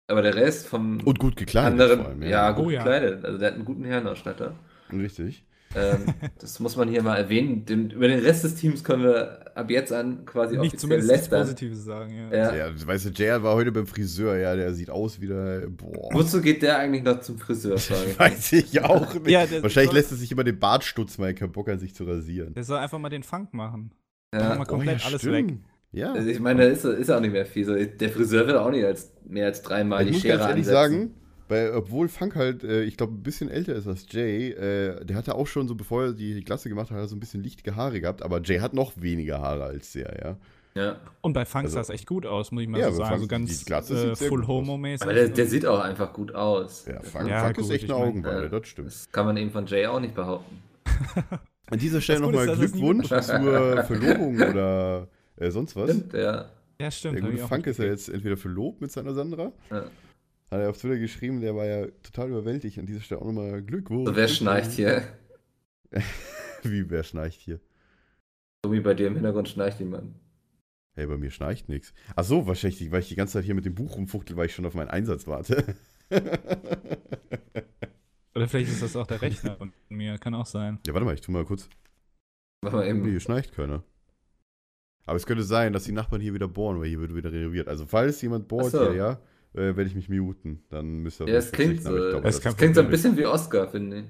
aber 0.07 0.21
der 0.21 0.35
Rest 0.35 0.67
vom 0.67 0.99
Und 1.05 1.19
gut 1.19 1.35
gekleidet 1.35 1.71
anderen, 1.71 1.99
vor 1.99 2.09
allem, 2.09 2.23
ja, 2.23 2.51
gut 2.51 2.65
Oh 2.65 2.69
ja. 2.69 2.83
gekleidet. 2.83 3.23
Also 3.25 3.37
der 3.37 3.47
hat 3.49 3.55
einen 3.55 3.65
guten 3.65 3.85
Herrenausstatter. 3.85 4.55
Richtig. 4.91 5.45
Ähm, 5.73 6.05
das 6.39 6.59
muss 6.59 6.75
man 6.75 6.89
hier 6.89 7.01
mal 7.01 7.15
erwähnen. 7.15 7.65
Den, 7.65 7.91
über 7.91 8.07
den 8.07 8.19
Rest 8.19 8.43
des 8.43 8.55
Teams 8.55 8.83
können 8.83 9.03
wir 9.03 9.55
ab 9.55 9.69
jetzt 9.69 9.93
an 9.93 10.25
quasi 10.25 10.57
Nicht 10.57 10.75
offiziell 10.75 10.99
lästern. 11.01 11.43
Positives 11.43 11.85
sagen, 11.85 12.13
ja. 12.13 12.53
Ja. 12.53 12.67
Ja, 12.67 12.87
weißt 12.87 13.05
du, 13.05 13.09
JR 13.09 13.41
war 13.43 13.55
heute 13.55 13.71
beim 13.71 13.87
Friseur, 13.87 14.37
ja, 14.37 14.55
der 14.55 14.73
sieht 14.73 14.89
aus 14.89 15.21
wie 15.21 15.27
der, 15.27 15.67
boah. 15.69 16.09
Wozu 16.11 16.41
geht 16.41 16.61
der 16.61 16.77
eigentlich 16.77 17.03
noch 17.03 17.21
zum 17.21 17.37
Friseur? 17.37 17.77
Frage. 17.77 18.19
Weiß 18.19 18.51
ich 18.51 18.83
auch 18.83 19.13
nicht. 19.15 19.29
Ja, 19.29 19.45
Wahrscheinlich 19.61 19.93
lässt 19.93 20.11
er 20.11 20.17
sich 20.17 20.31
immer 20.31 20.43
den 20.43 20.59
Bart 20.59 20.83
stutzen, 20.83 21.21
weil 21.21 21.29
er 21.29 21.33
keinen 21.35 21.53
Bock 21.53 21.69
hat, 21.69 21.79
sich 21.79 21.95
zu 21.95 22.03
rasieren. 22.03 22.53
Der 22.53 22.63
soll 22.65 22.79
einfach 22.79 22.99
mal 22.99 23.09
den 23.09 23.23
Funk 23.23 23.53
machen. 23.53 23.91
Ja. 24.33 24.55
Mal 24.55 24.65
komplett 24.65 25.05
alles 25.05 25.25
weg. 25.25 25.53
Ja. 25.93 26.13
Also 26.13 26.29
ich 26.29 26.39
meine, 26.39 26.61
da 26.63 26.67
ist, 26.69 26.85
ist 26.85 27.09
auch 27.11 27.19
nicht 27.19 27.33
mehr 27.33 27.45
viel. 27.45 27.65
So, 27.65 27.75
der 27.75 28.09
Friseur 28.09 28.47
will 28.47 28.55
auch 28.55 28.71
nicht 28.71 28.85
als, 28.85 29.11
mehr 29.27 29.45
als 29.47 29.61
dreimal 29.61 30.01
ich 30.03 30.07
die 30.07 30.13
muss 30.13 30.21
Schere 30.21 30.37
ganz 30.37 30.49
ehrlich 30.49 30.67
ansetzen. 30.67 30.73
sagen, 30.93 31.13
weil, 31.49 31.71
obwohl 31.71 32.07
Funk 32.07 32.35
halt, 32.35 32.63
äh, 32.63 32.83
ich 32.83 32.95
glaube, 32.95 33.13
ein 33.13 33.23
bisschen 33.23 33.49
älter 33.49 33.75
ist 33.75 33.87
als 33.87 34.05
Jay, 34.09 34.51
äh, 34.51 35.03
der 35.03 35.17
hatte 35.17 35.35
auch 35.35 35.47
schon 35.47 35.67
so, 35.67 35.75
bevor 35.75 36.03
er 36.05 36.13
die 36.13 36.41
Klasse 36.43 36.69
gemacht 36.69 36.91
hat, 36.91 37.09
so 37.09 37.15
ein 37.15 37.19
bisschen 37.19 37.43
lichtige 37.43 37.75
Haare 37.75 37.99
gehabt, 37.99 38.21
aber 38.21 38.41
Jay 38.41 38.59
hat 38.59 38.73
noch 38.73 38.93
weniger 38.95 39.39
Haare 39.41 39.65
als 39.65 39.91
der, 39.91 40.17
ja. 40.23 40.37
Ja. 40.73 40.95
Und 41.19 41.33
bei 41.33 41.43
Funk 41.43 41.65
Also- 41.65 41.73
sah 41.73 41.81
es 41.81 41.89
echt 41.89 42.07
gut 42.07 42.25
aus, 42.25 42.53
muss 42.53 42.63
ich 42.63 42.69
mal 42.69 42.79
Ja, 42.79 42.89
so 42.91 42.99
sagen. 42.99 43.09
Funk- 43.09 43.21
So 43.23 43.27
ganz 43.27 43.59
die 43.59 43.65
Glatze 43.65 43.93
äh, 43.93 43.97
sieht 44.07 44.17
sehr 44.19 44.27
full 44.29 44.47
homo-mäßig. 44.47 45.01
Aber 45.03 45.13
der, 45.13 45.27
der 45.27 45.45
sieht 45.47 45.65
auch 45.65 45.81
einfach 45.81 46.13
gut 46.13 46.33
aus. 46.33 46.85
Ja, 46.87 47.01
Funk, 47.01 47.27
Ja, 47.27 47.43
Funk 47.43 47.57
ist 47.57 47.63
gut, 47.65 47.75
echt 47.75 47.83
ich 47.83 47.91
eine 47.91 47.99
Augenweide, 48.01 48.45
äh, 48.45 48.49
das 48.49 48.67
stimmt. 48.69 48.87
Das 48.87 49.11
kann 49.11 49.25
man 49.25 49.35
eben 49.35 49.51
von 49.51 49.65
Jay 49.65 49.85
auch 49.87 49.99
nicht 49.99 50.15
behaupten. 50.15 50.61
An 51.69 51.77
dieser 51.79 51.99
Stelle 52.01 52.21
nochmal 52.21 52.47
ist, 52.47 52.57
Glückwunsch 52.59 53.09
zur 53.09 53.19
Verlobung 53.83 54.35
oder 54.39 55.09
äh, 55.41 55.51
sonst 55.51 55.75
was. 55.75 55.89
Stimmt, 55.89 56.13
ja. 56.13 56.49
ja, 56.79 56.91
stimmt. 56.91 57.15
Der 57.15 57.29
gute 57.29 57.47
Funk 57.47 57.67
ist 57.67 57.79
ja 57.79 57.85
jetzt 57.85 58.09
entweder 58.09 58.37
verlobt 58.37 58.81
mit 58.81 58.91
seiner 58.91 59.13
Sandra. 59.13 59.51
ja. 59.69 59.85
Hat 60.51 60.59
er 60.59 60.69
auf 60.69 60.77
Twitter 60.77 60.97
geschrieben, 60.97 61.39
der 61.39 61.55
war 61.55 61.65
ja 61.65 61.87
total 62.03 62.27
überwältigt. 62.29 62.77
An 62.77 62.85
dieser 62.85 62.99
Stelle 62.99 63.21
auch 63.21 63.25
nochmal 63.25 63.61
Glückwunsch. 63.61 64.09
So, 64.09 64.15
wer 64.17 64.27
schnarcht 64.27 64.71
hier? 64.71 65.01
Wie, 66.63 66.89
wer 66.89 67.03
schnarcht 67.03 67.39
hier? 67.39 67.61
So 68.63 68.71
wie 68.71 68.81
bei 68.81 68.93
dir 68.93 69.07
im 69.07 69.15
Hintergrund 69.15 69.49
schnarcht 69.49 69.79
jemand. 69.79 70.13
Hey, 70.93 71.07
bei 71.07 71.17
mir 71.17 71.31
schnarcht 71.31 71.69
nichts. 71.69 71.93
Ach 72.15 72.25
so, 72.25 72.45
wahrscheinlich, 72.45 72.91
weil 72.91 72.99
ich 72.99 73.07
die 73.07 73.15
ganze 73.15 73.33
Zeit 73.33 73.45
hier 73.45 73.55
mit 73.55 73.65
dem 73.65 73.73
Buch 73.73 73.95
rumfuchtel, 73.95 74.35
weil 74.35 74.47
ich 74.47 74.53
schon 74.53 74.65
auf 74.65 74.75
meinen 74.75 74.89
Einsatz 74.89 75.25
warte. 75.25 75.75
Oder 78.35 78.47
vielleicht 78.47 78.71
ist 78.71 78.83
das 78.83 78.95
auch 78.95 79.07
der 79.07 79.21
Rechner 79.21 79.55
von 79.55 79.73
mir, 79.89 80.17
kann 80.17 80.35
auch 80.35 80.45
sein. 80.45 80.79
ja, 80.85 80.93
warte 80.93 81.05
mal, 81.05 81.13
ich 81.15 81.21
tu 81.21 81.31
mal 81.31 81.45
kurz. 81.45 81.69
Mach 82.61 82.73
mal 82.73 82.85
eben. 82.85 83.03
hier 83.05 83.19
schnarcht 83.19 83.53
keiner. 83.53 83.83
Aber 85.05 85.17
es 85.17 85.25
könnte 85.25 85.43
sein, 85.43 85.73
dass 85.73 85.83
die 85.83 85.91
Nachbarn 85.91 86.21
hier 86.21 86.33
wieder 86.33 86.47
bohren, 86.47 86.79
weil 86.79 86.87
hier 86.87 86.99
wird 87.01 87.15
wieder 87.15 87.31
renoviert. 87.31 87.67
Also, 87.67 87.85
falls 87.85 88.21
jemand 88.21 88.47
bohrt 88.47 88.71
so. 88.71 88.81
hier, 88.91 88.93
ja, 88.95 89.11
äh, 89.53 89.75
werde 89.75 89.83
ich 89.83 89.95
mich 89.95 90.09
muten. 90.09 90.63
Dann 90.69 90.99
müsst 90.99 91.19
ihr. 91.21 91.27
Ja, 91.27 91.35
es 91.35 91.51
klingt 91.51 91.81
so. 91.83 91.89
glaube, 91.89 92.27
Es 92.27 92.39
das 92.39 92.45
ist 92.45 92.57
Klingt 92.57 92.75
so 92.75 92.81
ein 92.81 92.89
bisschen 92.89 93.17
wie 93.17 93.25
Oscar, 93.25 93.67
finde 93.67 93.99
ich. 93.99 94.05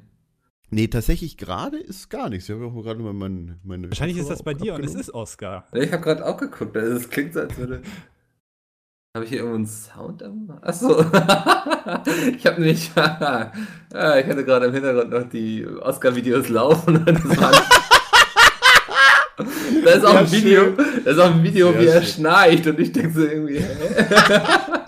Nee, 0.73 0.87
tatsächlich 0.87 1.35
gerade 1.37 1.77
ist 1.77 2.09
gar 2.09 2.29
nichts. 2.29 2.47
Ich 2.47 2.55
habe 2.55 2.65
auch 2.65 2.81
gerade 2.81 3.01
mal 3.01 3.13
mein, 3.13 3.59
meine. 3.63 3.89
Wahrscheinlich 3.89 4.17
ist 4.17 4.29
das 4.29 4.41
bei 4.43 4.53
dir 4.53 4.73
und 4.75 4.79
es 4.81 4.91
abgenommen. 4.91 5.01
ist 5.01 5.13
Oscar. 5.13 5.67
Ich 5.73 5.91
habe 5.91 6.01
gerade 6.03 6.25
auch 6.25 6.37
geguckt, 6.37 6.77
also 6.77 6.95
es 6.95 7.09
klingt 7.09 7.33
so, 7.33 7.41
als 7.41 7.57
würde. 7.57 7.81
Habe 9.13 9.25
ich 9.25 9.31
hier 9.31 9.39
irgendwo 9.39 9.57
einen 9.57 9.65
Sound? 9.67 10.23
am- 10.23 10.57
Achso. 10.61 11.01
ich 12.37 12.45
habe 12.45 12.61
nicht. 12.61 12.95
ja, 12.95 13.51
ich 13.91 14.25
hatte 14.25 14.45
gerade 14.45 14.67
im 14.67 14.73
Hintergrund 14.73 15.09
noch 15.09 15.27
die 15.29 15.67
Oscar-Videos 15.67 16.47
laufen. 16.47 16.97
und 16.97 17.05
Das 17.07 17.37
war, 17.41 17.51
da 19.83 19.91
ist 19.91 20.05
auch 20.05 20.15
ein 20.15 20.31
Video, 20.31 20.73
da 21.03 21.11
ist 21.11 21.19
auch 21.19 21.33
ein 21.33 21.43
Video, 21.43 21.77
wie 21.79 21.85
er 21.85 22.01
schnarcht. 22.01 22.67
Und 22.67 22.79
ich 22.79 22.91
denke 22.91 23.11
so 23.13 23.25
irgendwie, 23.25 23.59
hä? 23.59 23.65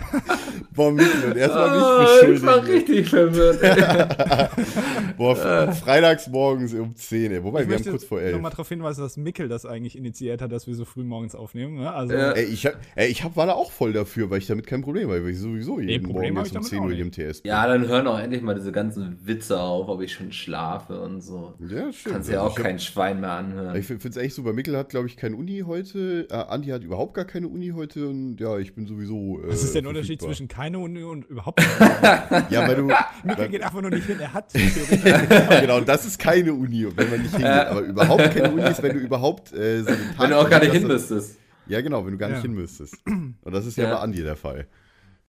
Boah, 0.75 0.91
Mikkel, 0.91 1.31
und 1.31 1.37
erstmal 1.37 1.69
Ah, 1.69 2.23
mich 2.27 2.35
ich 2.37 2.43
war 2.45 2.59
beschuldigen. 2.61 2.91
richtig 2.91 3.09
verwirrt. 3.09 3.59
Boah, 5.17 5.33
f- 5.69 5.79
freitags 5.79 6.27
morgens 6.27 6.73
um 6.73 6.95
10, 6.95 7.31
ey. 7.31 7.43
Wobei, 7.43 7.61
ich 7.61 7.67
wir 7.67 7.73
haben 7.75 7.79
möchte 7.79 7.89
kurz 7.91 8.03
vor 8.03 8.21
11. 8.21 8.33
nochmal 8.33 8.51
darauf 8.51 8.69
hinweisen, 8.69 9.01
dass 9.01 9.17
Mickel 9.17 9.47
das 9.47 9.65
eigentlich 9.65 9.97
initiiert 9.97 10.41
hat, 10.41 10.51
dass 10.51 10.67
wir 10.67 10.75
so 10.75 10.85
früh 10.85 11.03
morgens 11.03 11.35
aufnehmen. 11.35 11.75
Ne? 11.75 11.91
Also, 11.91 12.13
Ja. 12.13 12.31
Ey, 12.31 12.45
ich, 12.45 12.65
hab, 12.65 12.75
ey, 12.95 13.07
ich 13.09 13.23
hab, 13.23 13.35
war 13.35 13.45
da 13.45 13.53
auch 13.53 13.71
voll 13.71 13.93
dafür, 13.93 14.29
weil 14.29 14.39
ich 14.39 14.47
damit 14.47 14.67
kein 14.67 14.81
Problem 14.81 15.09
habe, 15.09 15.23
weil 15.23 15.31
ich 15.31 15.39
sowieso 15.39 15.79
jeden 15.79 16.05
Problem 16.05 16.33
Morgen 16.33 16.45
jetzt 16.45 16.51
ich 16.51 16.57
um 16.57 16.63
damit 16.63 16.69
10 16.69 16.79
auch 16.79 16.85
Uhr 16.85 16.91
im. 16.93 17.11
TS 17.11 17.41
bin. 17.41 17.49
Ja, 17.49 17.67
dann 17.67 17.87
hören 17.87 18.07
auch 18.07 18.19
endlich 18.19 18.41
mal 18.41 18.55
diese 18.55 18.71
ganzen 18.71 19.19
Witze 19.23 19.59
auf, 19.59 19.87
ob 19.87 20.01
ich 20.01 20.11
schon 20.13 20.31
schlafe 20.31 20.99
und 21.01 21.21
so. 21.21 21.53
ja 21.59 21.91
stimmt. 21.91 22.15
Kannst 22.15 22.29
ja 22.29 22.37
Also 22.41 22.47
auch 22.47 22.51
ich 22.51 22.57
hab- 22.57 22.65
kein 22.65 22.79
Schwein 22.79 23.19
mehr 23.21 23.31
anhören. 23.31 23.75
Ich 23.75 23.85
finde 23.85 24.07
es 24.07 24.17
echt 24.17 24.35
super. 24.35 24.53
Mikkel 24.53 24.77
hat, 24.77 24.89
glaube 24.89 25.07
ich, 25.07 25.17
keine 25.17 25.35
Uni 25.35 25.63
heute. 25.65 26.27
Äh, 26.29 26.33
Andi 26.33 26.69
hat 26.69 26.83
überhaupt 26.83 27.13
gar 27.13 27.25
keine 27.25 27.47
Uni 27.47 27.71
heute. 27.75 28.07
Und 28.07 28.37
ja, 28.39 28.57
ich 28.57 28.73
bin 28.73 28.87
sowieso. 28.87 29.39
Äh, 29.43 29.49
was 29.49 29.63
ist 29.63 29.75
der 29.75 29.87
Unterschied 29.87 30.21
zwischen 30.21 30.47
keine 30.63 30.79
Uni 30.79 31.03
und 31.03 31.25
überhaupt 31.25 31.59
keine 31.59 32.47
Ja, 32.49 32.65
weil 32.67 32.75
du. 32.75 32.87
Weil, 33.23 33.49
geht 33.49 33.63
einfach 33.63 33.81
nur 33.81 33.91
nicht 33.91 34.05
hin. 34.07 34.17
Er 34.19 34.31
hat 34.33 34.53
genau, 35.61 35.81
das 35.81 36.05
ist 36.05 36.17
keine 36.17 36.53
Uni, 36.53 36.87
wenn 36.95 37.09
man 37.09 37.21
nicht 37.21 37.31
hingeht. 37.31 37.49
Aber 37.51 37.81
überhaupt 37.81 38.31
keine 38.31 38.51
Uni 38.51 38.61
ist, 38.63 38.81
wenn 38.81 38.93
du 38.97 38.99
überhaupt 39.03 39.51
äh, 39.51 39.81
so 39.83 39.89
einen 39.89 39.97
Tag 40.15 40.19
Wenn 40.19 40.29
du 40.29 40.39
auch 40.39 40.49
gar 40.49 40.59
nicht 40.61 40.71
hin 40.71 40.87
müsstest. 40.87 41.37
Ja, 41.67 41.81
genau, 41.81 42.05
wenn 42.05 42.13
du 42.13 42.17
gar 42.17 42.29
nicht 42.29 42.37
Ja. 42.37 42.43
hin 42.43 42.53
müsstest. 42.53 42.95
Und 43.05 43.37
das 43.51 43.65
ist 43.65 43.77
ja, 43.77 43.85
Ja. 43.85 43.95
bei 43.95 44.01
Andi 44.01 44.21
der 44.23 44.37
Fall. 44.37 44.67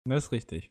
Das 0.05 0.27
ist 0.27 0.33
richtig. 0.33 0.71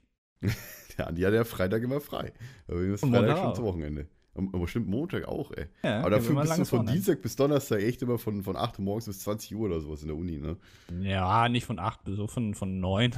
Der 0.97 1.07
Andi 1.07 1.21
hat 1.23 1.33
ja 1.33 1.43
Freitag 1.43 1.83
immer 1.83 1.99
frei. 1.99 2.31
Aber 2.69 2.79
wir 2.79 2.87
müssen 2.87 3.05
Und 3.09 3.15
Freitag 3.15 3.37
schon 3.37 3.55
zum 3.55 3.65
Wochenende. 3.65 4.07
Aber 4.35 4.67
stimmt, 4.67 4.89
Montag 4.89 5.27
auch, 5.29 5.51
ey. 5.51 5.67
Ja, 5.81 6.01
Aber 6.01 6.09
dafür 6.09 6.41
bist 6.41 6.57
du 6.57 6.65
von. 6.65 6.85
Dienstag 6.85 7.21
bis 7.21 7.37
Donnerstag 7.37 7.81
echt 7.81 8.01
immer 8.01 8.17
von, 8.17 8.43
von 8.43 8.57
8 8.57 8.79
Uhr 8.79 8.85
morgens 8.85 9.05
bis 9.05 9.19
20 9.19 9.55
Uhr 9.55 9.67
oder 9.67 9.79
sowas 9.79 10.01
in 10.01 10.09
der 10.09 10.17
Uni, 10.17 10.37
ne? 10.39 10.57
Ja, 11.01 11.47
nicht 11.47 11.65
von 11.65 11.79
8 11.79 12.03
bis 12.03 12.17
so 12.17 12.27
von, 12.27 12.53
von 12.53 12.81
9. 12.81 13.11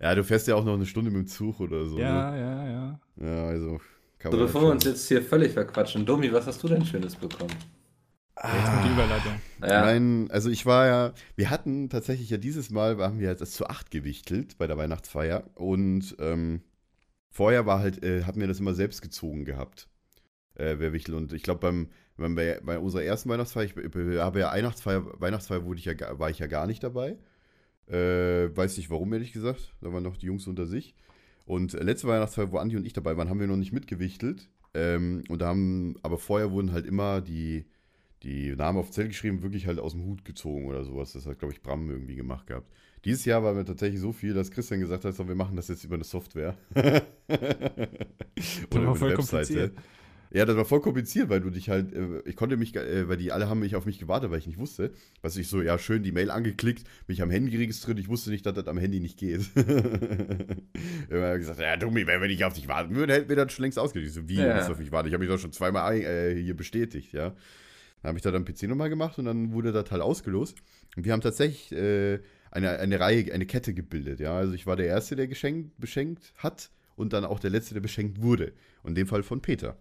ja, 0.00 0.14
du 0.14 0.24
fährst 0.24 0.48
ja 0.48 0.56
auch 0.56 0.64
noch 0.64 0.74
eine 0.74 0.86
Stunde 0.86 1.10
mit 1.12 1.20
dem 1.20 1.26
Zug 1.28 1.60
oder 1.60 1.86
so. 1.86 1.98
ja, 1.98 2.36
ja, 2.36 2.68
ja. 2.68 3.00
Ne? 3.16 3.36
Ja, 3.36 3.46
also 3.46 3.80
kann 4.18 4.32
So, 4.32 4.38
man 4.38 4.46
bevor 4.46 4.62
wir 4.62 4.70
uns 4.70 4.84
jetzt 4.84 5.06
hier 5.06 5.22
völlig 5.22 5.52
verquatschen, 5.52 6.04
Domi, 6.04 6.32
was 6.32 6.46
hast 6.46 6.60
du 6.62 6.68
denn 6.68 6.84
Schönes 6.84 7.14
bekommen? 7.14 7.54
Jetzt 8.40 8.72
kommt 8.72 8.84
die 8.84 8.92
Überleitung. 8.92 9.32
Ja, 9.62 9.80
Nein, 9.84 10.28
also 10.30 10.48
ich 10.48 10.64
war 10.64 10.86
ja, 10.86 11.12
wir 11.34 11.50
hatten 11.50 11.88
tatsächlich 11.88 12.30
ja 12.30 12.36
dieses 12.36 12.70
Mal, 12.70 12.96
haben 12.98 13.18
wir 13.18 13.34
das 13.34 13.50
zu 13.52 13.66
acht 13.66 13.90
gewichtelt 13.90 14.58
bei 14.58 14.66
der 14.68 14.76
Weihnachtsfeier 14.76 15.44
und 15.56 16.16
ähm, 16.20 16.62
vorher 17.30 17.66
war 17.66 17.80
halt, 17.80 18.02
äh, 18.04 18.24
hatten 18.24 18.40
wir 18.40 18.48
das 18.48 18.60
immer 18.60 18.74
selbst 18.74 19.02
gezogen 19.02 19.44
gehabt, 19.44 19.88
äh, 20.54 20.76
wer 20.78 20.92
wichtel 20.92 21.14
und 21.14 21.32
ich 21.32 21.42
glaube 21.42 21.60
beim, 21.60 21.88
beim, 22.16 22.34
bei, 22.34 22.60
bei 22.62 22.78
unserer 22.78 23.02
ersten 23.04 23.28
Weihnachtsfeier, 23.30 23.64
ich 23.64 23.74
be- 23.74 24.22
habe 24.22 24.40
ja 24.40 24.52
Weihnachtsfeier, 24.52 25.04
Weihnachtsfeier 25.20 25.64
wurde 25.64 25.78
ich 25.80 25.86
ja, 25.86 26.18
war 26.18 26.30
ich 26.30 26.38
ja 26.38 26.46
gar 26.46 26.66
nicht 26.66 26.82
dabei, 26.82 27.18
äh, 27.88 28.54
weiß 28.56 28.76
nicht 28.76 28.90
warum, 28.90 29.12
ehrlich 29.12 29.32
gesagt, 29.32 29.74
da 29.80 29.92
waren 29.92 30.02
noch 30.02 30.16
die 30.16 30.26
Jungs 30.26 30.46
unter 30.46 30.66
sich. 30.66 30.94
Und 31.46 31.72
letzte 31.72 32.08
Weihnachtsfeier, 32.08 32.52
wo 32.52 32.58
Andi 32.58 32.76
und 32.76 32.84
ich 32.86 32.92
dabei 32.92 33.16
waren, 33.16 33.30
haben 33.30 33.40
wir 33.40 33.46
noch 33.46 33.56
nicht 33.56 33.72
mitgewichtelt. 33.72 34.50
Ähm, 34.74 35.24
und 35.28 35.40
da 35.40 35.46
haben, 35.48 35.96
aber 36.02 36.18
vorher 36.18 36.50
wurden 36.52 36.72
halt 36.72 36.86
immer 36.86 37.20
die 37.22 37.64
die 38.22 38.54
Namen 38.56 38.78
auf 38.78 38.90
Zettel 38.90 39.08
geschrieben, 39.08 39.42
wirklich 39.42 39.66
halt 39.66 39.78
aus 39.78 39.92
dem 39.92 40.04
Hut 40.04 40.24
gezogen 40.24 40.66
oder 40.66 40.84
sowas. 40.84 41.12
Das 41.12 41.26
hat, 41.26 41.38
glaube 41.38 41.54
ich, 41.54 41.62
Bram 41.62 41.88
irgendwie 41.90 42.16
gemacht 42.16 42.46
gehabt. 42.48 42.70
Dieses 43.04 43.24
Jahr 43.24 43.42
war 43.42 43.54
mir 43.54 43.64
tatsächlich 43.64 44.00
so 44.00 44.12
viel, 44.12 44.34
dass 44.34 44.50
Christian 44.50 44.80
gesagt 44.80 45.04
hat, 45.04 45.14
so, 45.14 45.26
wir 45.28 45.34
machen 45.34 45.56
das 45.56 45.68
jetzt 45.68 45.84
über 45.84 45.94
eine 45.94 46.04
Software. 46.04 46.56
Oder 46.74 47.02
über 48.82 49.06
eine 49.06 49.14
kompliziert. 49.14 49.72
Ja, 50.30 50.44
das 50.44 50.56
war 50.56 50.66
voll 50.66 50.82
kompliziert, 50.82 51.30
weil 51.30 51.40
du 51.40 51.48
dich 51.48 51.70
halt, 51.70 51.94
äh, 51.94 52.20
ich 52.26 52.36
konnte 52.36 52.58
mich, 52.58 52.76
äh, 52.76 53.08
weil 53.08 53.16
die 53.16 53.32
alle 53.32 53.48
haben 53.48 53.60
mich 53.60 53.76
auf 53.76 53.86
mich 53.86 53.98
gewartet, 53.98 54.30
weil 54.30 54.38
ich 54.38 54.46
nicht 54.46 54.58
wusste. 54.58 54.90
Was 55.22 55.38
ich 55.38 55.48
so, 55.48 55.62
ja, 55.62 55.78
schön 55.78 56.02
die 56.02 56.12
Mail 56.12 56.30
angeklickt, 56.30 56.84
mich 57.06 57.22
am 57.22 57.30
Handy 57.30 57.56
registriert, 57.56 57.98
ich 57.98 58.08
wusste 58.08 58.28
nicht, 58.28 58.44
dass 58.44 58.52
das 58.52 58.66
am 58.66 58.76
Handy 58.76 59.00
nicht 59.00 59.18
geht. 59.18 59.40
Immer 61.08 61.38
gesagt, 61.38 61.60
ja, 61.60 61.78
Dummi, 61.78 62.06
wenn 62.06 62.20
wir 62.20 62.28
nicht 62.28 62.44
auf 62.44 62.52
dich 62.52 62.68
warten 62.68 62.94
würden, 62.94 63.10
hätten 63.10 63.30
wir 63.30 63.36
das 63.36 63.52
schon 63.52 63.62
längst 63.62 63.78
ausgelegt. 63.78 64.08
Ich 64.08 64.14
so, 64.14 64.28
wie, 64.28 64.34
Ja. 64.36 64.66
du 64.66 64.72
auf 64.72 64.78
mich 64.78 64.92
warten? 64.92 65.08
Ich 65.08 65.14
habe 65.14 65.24
mich 65.24 65.32
doch 65.32 65.40
schon 65.40 65.52
zweimal 65.52 65.96
äh, 65.96 66.34
hier 66.34 66.54
bestätigt, 66.56 67.14
ja. 67.14 67.30
Dann 68.02 68.10
habe 68.10 68.18
ich 68.18 68.22
da 68.22 68.30
dann 68.30 68.44
PC 68.44 68.64
nochmal 68.64 68.90
gemacht 68.90 69.18
und 69.18 69.24
dann 69.24 69.52
wurde 69.52 69.72
das 69.72 69.90
halt 69.90 70.02
ausgelost. 70.02 70.58
Und 70.94 71.06
wir 71.06 71.12
haben 71.12 71.22
tatsächlich 71.22 71.72
äh, 71.72 72.18
eine, 72.50 72.78
eine 72.78 72.98
Reihe, 73.00 73.32
eine 73.32 73.46
Kette 73.46 73.74
gebildet, 73.74 74.20
ja. 74.20 74.36
Also 74.36 74.52
ich 74.54 74.66
war 74.66 74.76
der 74.76 74.86
Erste, 74.86 75.16
der 75.16 75.28
geschenkt, 75.28 75.78
beschenkt 75.78 76.32
hat 76.36 76.70
und 76.96 77.12
dann 77.12 77.24
auch 77.24 77.38
der 77.40 77.50
Letzte, 77.50 77.74
der 77.74 77.80
beschenkt 77.80 78.20
wurde. 78.22 78.52
Und 78.82 78.90
in 78.90 78.94
dem 78.96 79.06
Fall 79.06 79.22
von 79.22 79.40
Peter. 79.40 79.76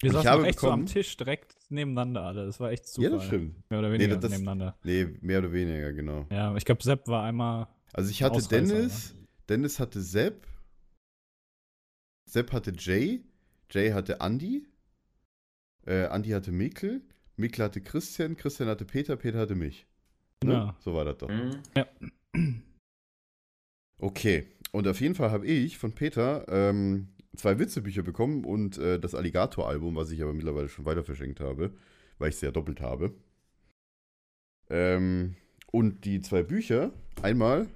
Wir 0.00 0.08
Ich 0.08 0.12
saßen 0.14 0.30
habe 0.30 0.42
auch 0.42 0.46
echt 0.46 0.60
so 0.60 0.68
am 0.70 0.80
bekommen- 0.80 0.86
Tisch 0.86 1.16
direkt 1.16 1.56
nebeneinander 1.68 2.22
alle. 2.22 2.46
Das 2.46 2.58
war 2.58 2.70
echt 2.70 2.88
super. 2.88 3.08
Ja, 3.10 3.14
das 3.16 3.26
stimmt. 3.26 3.70
Mehr 3.70 3.78
oder 3.80 3.92
weniger 3.92 4.14
Nee, 4.14 4.20
das- 4.20 4.30
nebeneinander. 4.30 4.78
Nee, 4.82 5.08
mehr 5.20 5.38
oder 5.40 5.52
weniger, 5.52 5.92
genau. 5.92 6.26
Ja, 6.30 6.56
ich 6.56 6.64
glaube, 6.64 6.82
Sepp 6.82 7.06
war 7.06 7.24
einmal. 7.24 7.68
Also 7.92 8.10
ich 8.10 8.22
hatte 8.22 8.36
Ausreißer, 8.36 8.74
Dennis, 8.74 9.14
Dennis 9.48 9.78
hatte 9.78 10.00
Sepp, 10.00 10.46
Sepp 12.26 12.52
hatte 12.52 12.72
Jay, 12.78 13.24
Jay 13.70 13.90
hatte 13.90 14.18
Andy, 14.20 14.66
äh, 15.86 16.04
Andy 16.14 16.30
hatte 16.30 16.52
Mikkel, 16.52 17.02
Mikkel 17.36 17.64
hatte 17.64 17.80
Christian, 17.80 18.36
Christian 18.36 18.68
hatte 18.68 18.84
Peter, 18.84 19.16
Peter 19.16 19.38
hatte 19.40 19.54
mich. 19.54 19.86
Ne? 20.44 20.52
Ja. 20.52 20.76
So 20.80 20.94
war 20.94 21.04
das 21.04 21.18
doch. 21.18 21.28
Hm? 21.28 21.62
Okay, 24.02 24.46
und 24.72 24.88
auf 24.88 24.98
jeden 25.02 25.14
Fall 25.14 25.30
habe 25.30 25.46
ich 25.46 25.76
von 25.76 25.92
Peter 25.92 26.46
ähm, 26.48 27.08
zwei 27.36 27.58
Witzebücher 27.58 28.02
bekommen 28.02 28.44
und 28.44 28.78
äh, 28.78 28.98
das 28.98 29.14
Alligator-Album, 29.14 29.94
was 29.94 30.10
ich 30.10 30.22
aber 30.22 30.32
mittlerweile 30.32 30.70
schon 30.70 30.86
weiter 30.86 31.04
verschenkt 31.04 31.40
habe, 31.40 31.74
weil 32.18 32.30
ich 32.30 32.36
es 32.36 32.40
ja 32.40 32.50
doppelt 32.50 32.80
habe. 32.80 33.12
Ähm, 34.70 35.36
und 35.70 36.04
die 36.04 36.22
zwei 36.22 36.42
Bücher, 36.42 36.92
einmal, 37.20 37.68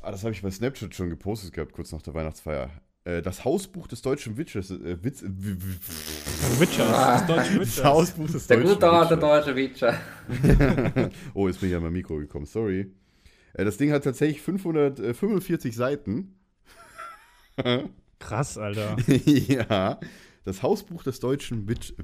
ah, 0.00 0.10
das 0.10 0.24
habe 0.24 0.32
ich 0.32 0.42
bei 0.42 0.50
Snapchat 0.50 0.94
schon 0.94 1.10
gepostet 1.10 1.52
gehabt, 1.52 1.72
kurz 1.72 1.92
nach 1.92 2.02
der 2.02 2.14
Weihnachtsfeier. 2.14 2.70
Äh, 3.04 3.20
das 3.20 3.44
Hausbuch 3.44 3.88
des 3.88 4.00
deutschen 4.02 4.36
Witchers, 4.36 4.70
äh, 4.70 4.96
Witz, 5.02 5.22
w- 5.22 5.28
w- 5.28 6.60
Witcher, 6.60 6.84
das 6.86 7.26
deutsche 7.26 7.58
das 7.58 7.76
Witcher. 7.76 7.84
Hausbuch 7.84 8.30
des 8.30 8.46
Der 8.46 8.56
deutschen 8.58 8.74
gute 8.74 8.90
alte 8.90 9.16
Witchers. 9.16 9.20
deutsche 9.20 9.56
Witcher. 9.56 11.10
oh, 11.34 11.48
jetzt 11.48 11.60
bin 11.60 11.70
ich 11.70 11.76
an 11.76 11.82
mein 11.82 11.92
Mikro 11.92 12.16
gekommen, 12.18 12.46
sorry. 12.46 12.92
Äh, 13.54 13.64
das 13.64 13.76
Ding 13.76 13.90
hat 13.90 14.04
tatsächlich 14.04 14.40
545 14.42 15.74
Seiten. 15.74 16.36
Krass, 18.20 18.56
Alter. 18.56 18.96
ja. 19.26 19.98
Das 20.44 20.62
Hausbuch 20.62 21.04
des 21.04 21.20
deutschen 21.20 21.68
Witch. 21.68 21.94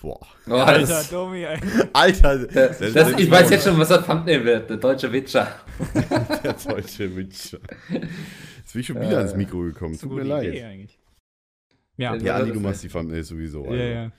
Boah. 0.00 0.20
Oh, 0.48 0.52
Alter, 0.54 0.86
das, 0.86 1.10
Domi, 1.10 1.42
ey. 1.42 1.58
Alter, 1.92 2.46
das, 2.46 2.78
das, 2.78 3.12
ich 3.18 3.28
weiß 3.30 3.50
jetzt 3.50 3.64
schon, 3.64 3.76
was 3.78 3.88
das 3.88 4.06
Thumbnail 4.06 4.44
wird. 4.44 4.70
Der 4.70 4.76
deutsche 4.76 5.12
Witcher. 5.12 5.48
Der 6.44 6.52
deutsche 6.52 7.16
Witcher. 7.16 7.58
Jetzt 8.68 8.74
bin 8.74 8.80
ich 8.80 8.86
schon 8.86 8.96
wieder 8.96 9.12
Äh, 9.12 9.16
ans 9.16 9.34
Mikro 9.34 9.60
gekommen. 9.62 9.98
Tut 9.98 10.12
mir 10.12 10.20
Idee 10.20 10.28
leid. 10.28 10.62
eigentlich. 10.64 10.98
Ja, 11.96 12.14
Ja, 12.16 12.38
das 12.40 12.52
du 12.52 12.60
machst 12.60 12.82
die 12.84 12.88
Thumbnails 12.88 13.28
sowieso. 13.28 13.64
ja, 13.64 13.70
Alter. 13.70 13.88
ja. 13.92 14.12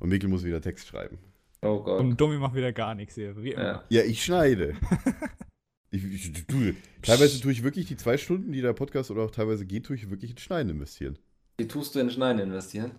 Und 0.00 0.10
Mikkel 0.10 0.28
muss 0.28 0.44
wieder 0.44 0.60
Text 0.60 0.86
schreiben. 0.86 1.18
Oh 1.62 1.82
Gott. 1.82 2.00
Und 2.00 2.20
Domi 2.20 2.36
macht 2.36 2.54
wieder 2.54 2.74
gar 2.74 2.94
nichts 2.94 3.14
hier. 3.14 3.42
Wie 3.42 3.52
immer. 3.52 3.62
Ja. 3.62 3.84
Ja, 3.88 4.02
ich 4.02 4.22
schneide. 4.22 4.76
ich, 5.90 6.04
ich, 6.04 6.46
du, 6.46 6.74
teilweise 7.00 7.40
tue 7.40 7.52
ich 7.52 7.62
wirklich 7.62 7.86
die 7.86 7.96
zwei 7.96 8.18
Stunden, 8.18 8.52
die 8.52 8.60
der 8.60 8.74
Podcast 8.74 9.10
oder 9.10 9.22
auch 9.22 9.30
teilweise 9.30 9.64
geht, 9.64 9.86
tue 9.86 9.96
ich 9.96 10.10
wirklich 10.10 10.32
in 10.32 10.36
Schneiden 10.38 10.68
investieren. 10.72 11.18
Wie 11.56 11.66
tust 11.66 11.94
du 11.94 12.00
in 12.00 12.10
Schneiden 12.10 12.40
investieren? 12.42 12.90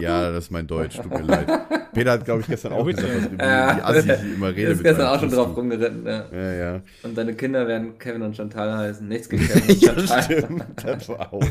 Ja, 0.00 0.30
das 0.32 0.44
ist 0.44 0.50
mein 0.50 0.66
Deutsch, 0.66 0.96
tut 0.96 1.10
mir 1.10 1.22
leid. 1.22 1.48
Peter 1.94 2.12
hat, 2.12 2.24
glaube 2.24 2.40
ich, 2.40 2.48
gestern 2.48 2.72
auch 2.72 2.84
gesagt, 2.86 3.06
was, 3.08 3.30
wie, 3.30 3.36
Ja. 3.36 3.76
wie 3.76 3.80
assi 3.82 4.12
ich 4.12 4.34
immer 4.34 4.48
rede. 4.54 4.62
Du 4.62 4.68
bist 4.70 4.82
mit 4.82 4.84
gestern 4.84 5.06
auch 5.06 5.20
schon 5.20 5.30
drauf 5.30 5.48
du. 5.48 5.54
rumgeritten, 5.54 6.04
ja. 6.06 6.26
Ja, 6.32 6.52
ja. 6.54 6.82
Und 7.04 7.16
deine 7.16 7.34
Kinder 7.34 7.68
werden 7.68 7.98
Kevin 7.98 8.22
und 8.22 8.34
Chantal 8.36 8.76
heißen. 8.76 9.06
Nichts 9.06 9.28
gegen 9.28 9.44
Kevin 9.46 9.62
und 9.70 9.80
ja, 9.82 9.94
Chantal. 9.94 10.22
stimmt. 10.24 10.64
Das 10.84 11.08
war 11.08 11.32
auch. 11.32 11.44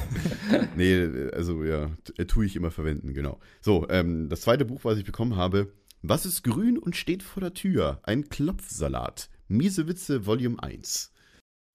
Nee, 0.76 1.08
also 1.34 1.64
ja, 1.64 1.90
äh, 2.18 2.26
tue 2.26 2.46
ich 2.46 2.56
immer 2.58 2.72
verwenden, 2.72 3.14
genau. 3.14 3.40
So, 3.62 3.88
ähm, 3.90 4.28
das 4.30 4.42
zweite 4.42 4.66
Buch, 4.66 4.82
was 4.84 4.98
ich 4.98 5.06
bekommen 5.06 5.36
habe, 5.38 5.72
Was 6.02 6.26
ist 6.26 6.44
grün 6.44 6.78
und 6.78 6.98
steht 6.98 7.24
vor 7.24 7.40
der 7.40 7.54
Tür? 7.54 8.00
Ein 8.04 8.28
Klopfsalat. 8.28 9.30
Miese 9.48 9.88
Witze, 9.88 10.26
Volume 10.26 10.62
1. 10.62 11.14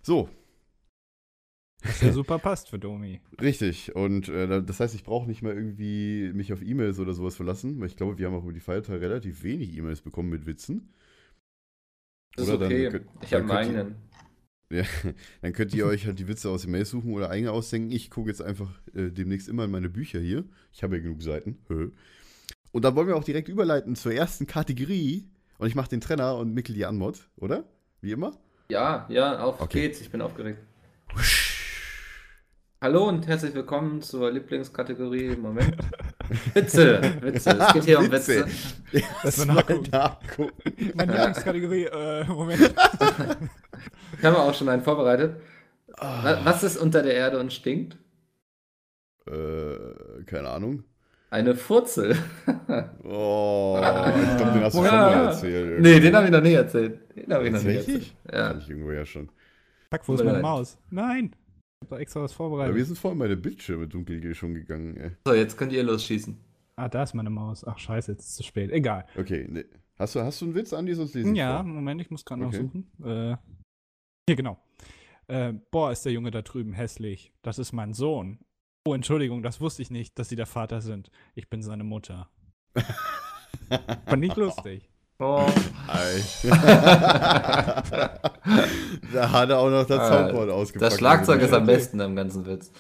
So, 0.03 0.29
Was 1.83 2.01
ja 2.01 2.13
super 2.13 2.39
passt 2.39 2.69
für 2.71 2.79
Domi. 2.79 3.21
richtig. 3.41 3.95
Und 3.95 4.29
äh, 4.29 4.47
da- 4.47 4.61
das 4.61 4.81
heißt, 4.81 4.95
ich 4.95 5.05
brauche 5.05 5.27
nicht 5.29 5.43
mehr 5.43 5.55
irgendwie 5.55 6.33
mich 6.35 6.53
auf 6.53 6.63
E-Mails 6.63 6.99
oder 6.99 7.15
sowas 7.15 7.37
verlassen, 7.37 7.79
weil 7.81 7.87
ich 7.87 7.97
glaube, 7.97 8.19
wir 8.19 8.27
haben 8.27 8.35
auch 8.35 8.43
über 8.45 8.53
die 8.53 8.61
Feiertage 8.61 9.01
relativ 9.01 9.43
wenig 9.43 9.77
E-Mails 9.77 10.01
bekommen 10.01 10.29
mit 10.31 10.47
Witzen. 10.47 10.93
Das 12.37 12.47
ist 12.47 12.55
Oder 12.55 12.69
dann 12.69 12.73
okay. 12.73 12.91
könnt- 12.91 13.07
ich 13.23 13.35
habe 13.35 13.47
dann 13.47 13.57
einen 13.57 13.67
könnt 13.67 13.77
ihr- 13.77 13.81
eigenen. 13.81 14.09
Ja, 14.71 14.85
dann 15.41 15.53
könnt 15.55 15.73
ihr 15.73 15.87
euch 15.87 16.07
halt 16.07 16.19
die 16.19 16.29
Witze 16.29 16.51
aus 16.51 16.63
den 16.63 16.73
Mails 16.73 16.91
suchen 16.91 17.13
oder 17.15 17.31
eigene 17.31 17.53
ausdenken. 17.53 17.91
Ich 17.91 18.11
gucke 18.11 18.29
jetzt 18.29 18.43
einfach 18.43 18.71
äh, 18.95 19.11
demnächst 19.11 19.49
immer 19.49 19.65
in 19.65 19.71
meine 19.71 19.89
Bücher 19.89 20.21
hier. 20.21 20.45
Ich 20.73 20.83
habe 20.83 20.97
ja 20.97 21.03
genug 21.03 21.23
Seiten. 21.23 21.57
Und 22.73 22.85
dann 22.85 22.95
wollen 22.95 23.09
wir 23.09 23.17
auch 23.17 23.25
direkt 23.25 23.49
überleiten 23.49 23.97
zur 23.97 24.13
ersten 24.13 24.47
Kategorie. 24.47 25.27
Und 25.57 25.69
ich 25.69 25.75
mache 25.75 25.89
den 25.89 26.01
Trenner 26.03 26.37
und 26.37 26.53
Mickel 26.53 26.75
die 26.75 26.85
Anmod, 26.85 27.31
oder? 27.37 27.65
Wie 28.03 28.13
immer? 28.13 28.37
Ja, 28.71 29.07
ja, 29.09 29.41
auf 29.43 29.59
Okay. 29.61 29.83
geht's. 29.87 30.01
Ich 30.03 30.11
bin 30.11 30.21
aufgeregt. 30.21 30.59
Hallo 32.81 33.09
und 33.09 33.27
herzlich 33.27 33.55
willkommen 33.55 34.03
zur 34.03 34.31
Lieblingskategorie. 34.31 35.37
Moment. 35.37 35.77
Witze, 36.55 37.01
Witze. 37.21 37.59
Es 37.59 37.73
geht 37.73 37.85
hier 37.85 37.99
um 37.99 38.11
Witze. 38.11 38.47
Mal 38.93 39.47
Mal 39.47 39.55
nachgucken. 39.55 39.89
nachgucken. 39.91 40.53
Meine 40.95 41.13
Lieblingskategorie, 41.13 41.85
äh, 41.87 42.25
Moment. 42.25 42.75
Ich 44.19 44.25
habe 44.25 44.39
auch 44.39 44.53
schon 44.55 44.69
einen 44.69 44.83
vorbereitet. 44.83 45.37
Wa- 45.97 46.41
Was 46.43 46.63
ist 46.65 46.77
unter 46.77 47.03
der 47.03 47.15
Erde 47.15 47.39
und 47.39 47.53
stinkt? 47.53 47.97
Äh, 49.27 50.25
keine 50.27 50.49
Ahnung. 50.49 50.83
Eine 51.31 51.55
Furzel. 51.55 52.17
Oh, 53.05 53.77
ich 53.81 54.37
glaube, 54.37 54.53
den 54.53 54.63
hast 54.65 54.75
du 54.75 54.79
schon 54.79 54.85
Ja. 54.87 54.93
mal 54.93 55.25
erzählt. 55.29 55.81
nee, 55.81 55.99
den 56.01 56.15
habe 56.15 56.27
ich 56.27 56.31
noch 56.31 56.43
nie 56.43 56.53
erzählt. 56.53 57.01
Den 57.17 57.33
habe 57.33 57.47
ich 57.47 57.53
noch 57.53 57.63
nie 57.63 57.77
erzählt. 57.77 58.15
Ja. 58.31 58.49
Kann 58.49 58.59
ich 58.59 58.69
irgendwo 58.69 58.93
ja 58.93 59.07
schon. 59.07 59.31
Fuck, 59.91 60.01
wo 60.07 60.15
ist 60.15 60.25
meine. 60.25 60.41
Maus? 60.41 60.77
Nein. 60.91 61.35
Ich 61.81 61.87
hab 61.87 61.91
da 61.91 61.99
extra 62.01 62.23
was 62.23 62.33
Aber 62.33 62.37
vorbereitet. 62.49 62.75
wir 62.77 62.85
sind 62.85 62.99
vorhin 62.99 63.19
meine 63.19 63.37
Bildschirme 63.37 63.87
dunkel 63.87 64.35
schon 64.35 64.53
gegangen, 64.55 64.97
ey. 64.97 65.13
So, 65.25 65.33
jetzt 65.35 65.57
könnt 65.57 65.73
ihr 65.73 65.85
losschießen. 65.85 66.37
Ah, 66.75 66.89
da 66.89 67.05
ist 67.05 67.15
meine 67.15 67.31
Maus. 67.31 67.65
Ach, 67.65 67.79
scheiße, 67.79 68.13
jetzt 68.13 68.21
ist 68.23 68.29
es 68.31 68.37
zu 68.37 68.43
spät. 68.43 68.71
Egal. 68.73 69.07
Okay, 69.17 69.47
ne. 69.49 69.65
Hast 69.97 70.15
du, 70.17 70.21
hast 70.21 70.41
du 70.41 70.47
einen 70.47 70.55
Witz, 70.57 70.73
Andi? 70.73 70.95
Sonst 70.95 71.15
lese 71.15 71.31
ich 71.31 71.37
Ja, 71.37 71.63
vor. 71.63 71.65
Moment, 71.73 72.01
ich 72.01 72.11
muss 72.11 72.25
gerade 72.25 72.43
noch 72.43 72.49
Okay. 72.49 72.63
suchen. 72.63 72.91
Äh, 73.05 73.37
hier, 74.29 74.37
genau. 74.37 74.59
Äh, 75.29 75.53
boah, 75.71 75.93
ist 75.93 76.05
der 76.05 76.13
Junge 76.13 76.31
da 76.33 76.43
drüben 76.43 76.73
hässlich. 76.73 77.33
Das 77.43 77.59
ist 77.59 77.73
mein 77.73 77.95
Sohn. 77.95 78.41
Oh, 78.87 78.95
Entschuldigung, 78.95 79.43
das 79.43 79.61
wusste 79.61 79.83
ich 79.83 79.91
nicht, 79.91 80.19
dass 80.19 80.29
Sie 80.29 80.37
der 80.37 80.47
Vater 80.47 80.81
sind. 80.81 81.11
Ich 81.35 81.49
bin 81.49 81.63
seine 81.63 81.85
Mutter. 81.85 82.29
Fand 84.07 84.21
nicht 84.21 84.37
lustig. 84.37 84.88
Oh. 85.21 85.47
Da 89.13 89.33
hat 89.33 89.51
er 89.51 89.59
auch 89.59 89.71
noch 89.71 89.85
das 89.87 89.99
Ah, 90.01 90.09
Soundboard 90.23 90.51
ausgepackt. 90.51 90.93
Das 90.93 90.99
Schlagzeug 90.99 91.41
ist 91.43 91.53
am 91.53 91.67
besten 91.67 92.01
am 92.01 92.15
ganzen 92.17 92.47
Witz. 92.47 92.71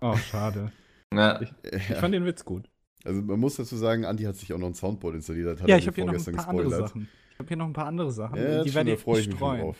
Oh, 0.00 0.16
schade. 0.16 0.72
Ja. 1.12 1.40
Ich 1.40 1.88
Ja. 1.88 1.96
fand 1.96 2.14
den 2.14 2.24
Witz 2.24 2.44
gut. 2.44 2.68
Also 3.04 3.20
man 3.22 3.40
muss 3.40 3.56
dazu 3.56 3.76
sagen, 3.76 4.04
Andi 4.04 4.24
hat 4.24 4.36
sich 4.36 4.52
auch 4.52 4.58
noch 4.58 4.68
ein 4.68 4.74
Soundboard 4.74 5.14
installiert. 5.16 5.60
Hat 5.60 5.68
ja, 5.68 5.76
ich 5.76 5.86
habe 5.86 5.94
hier 5.96 6.04
noch 6.04 6.12
ein 6.12 6.20
vorgestern 6.20 6.36
paar 6.36 6.48
andere 6.48 6.64
gespoilert. 6.66 6.88
Sachen. 6.90 7.08
Ich 7.32 7.38
habe 7.38 7.48
hier 7.48 7.56
noch 7.56 7.66
ein 7.66 7.72
paar 7.72 7.86
andere 7.86 8.12
Sachen. 8.12 8.36
Ja, 8.36 8.62
die 8.62 8.74
werde 8.74 8.90
da 8.90 8.96
ich 8.96 9.02
freue 9.02 9.20
ich 9.20 9.28
mich 9.28 9.38
schon 9.38 9.58
drauf. 9.58 9.76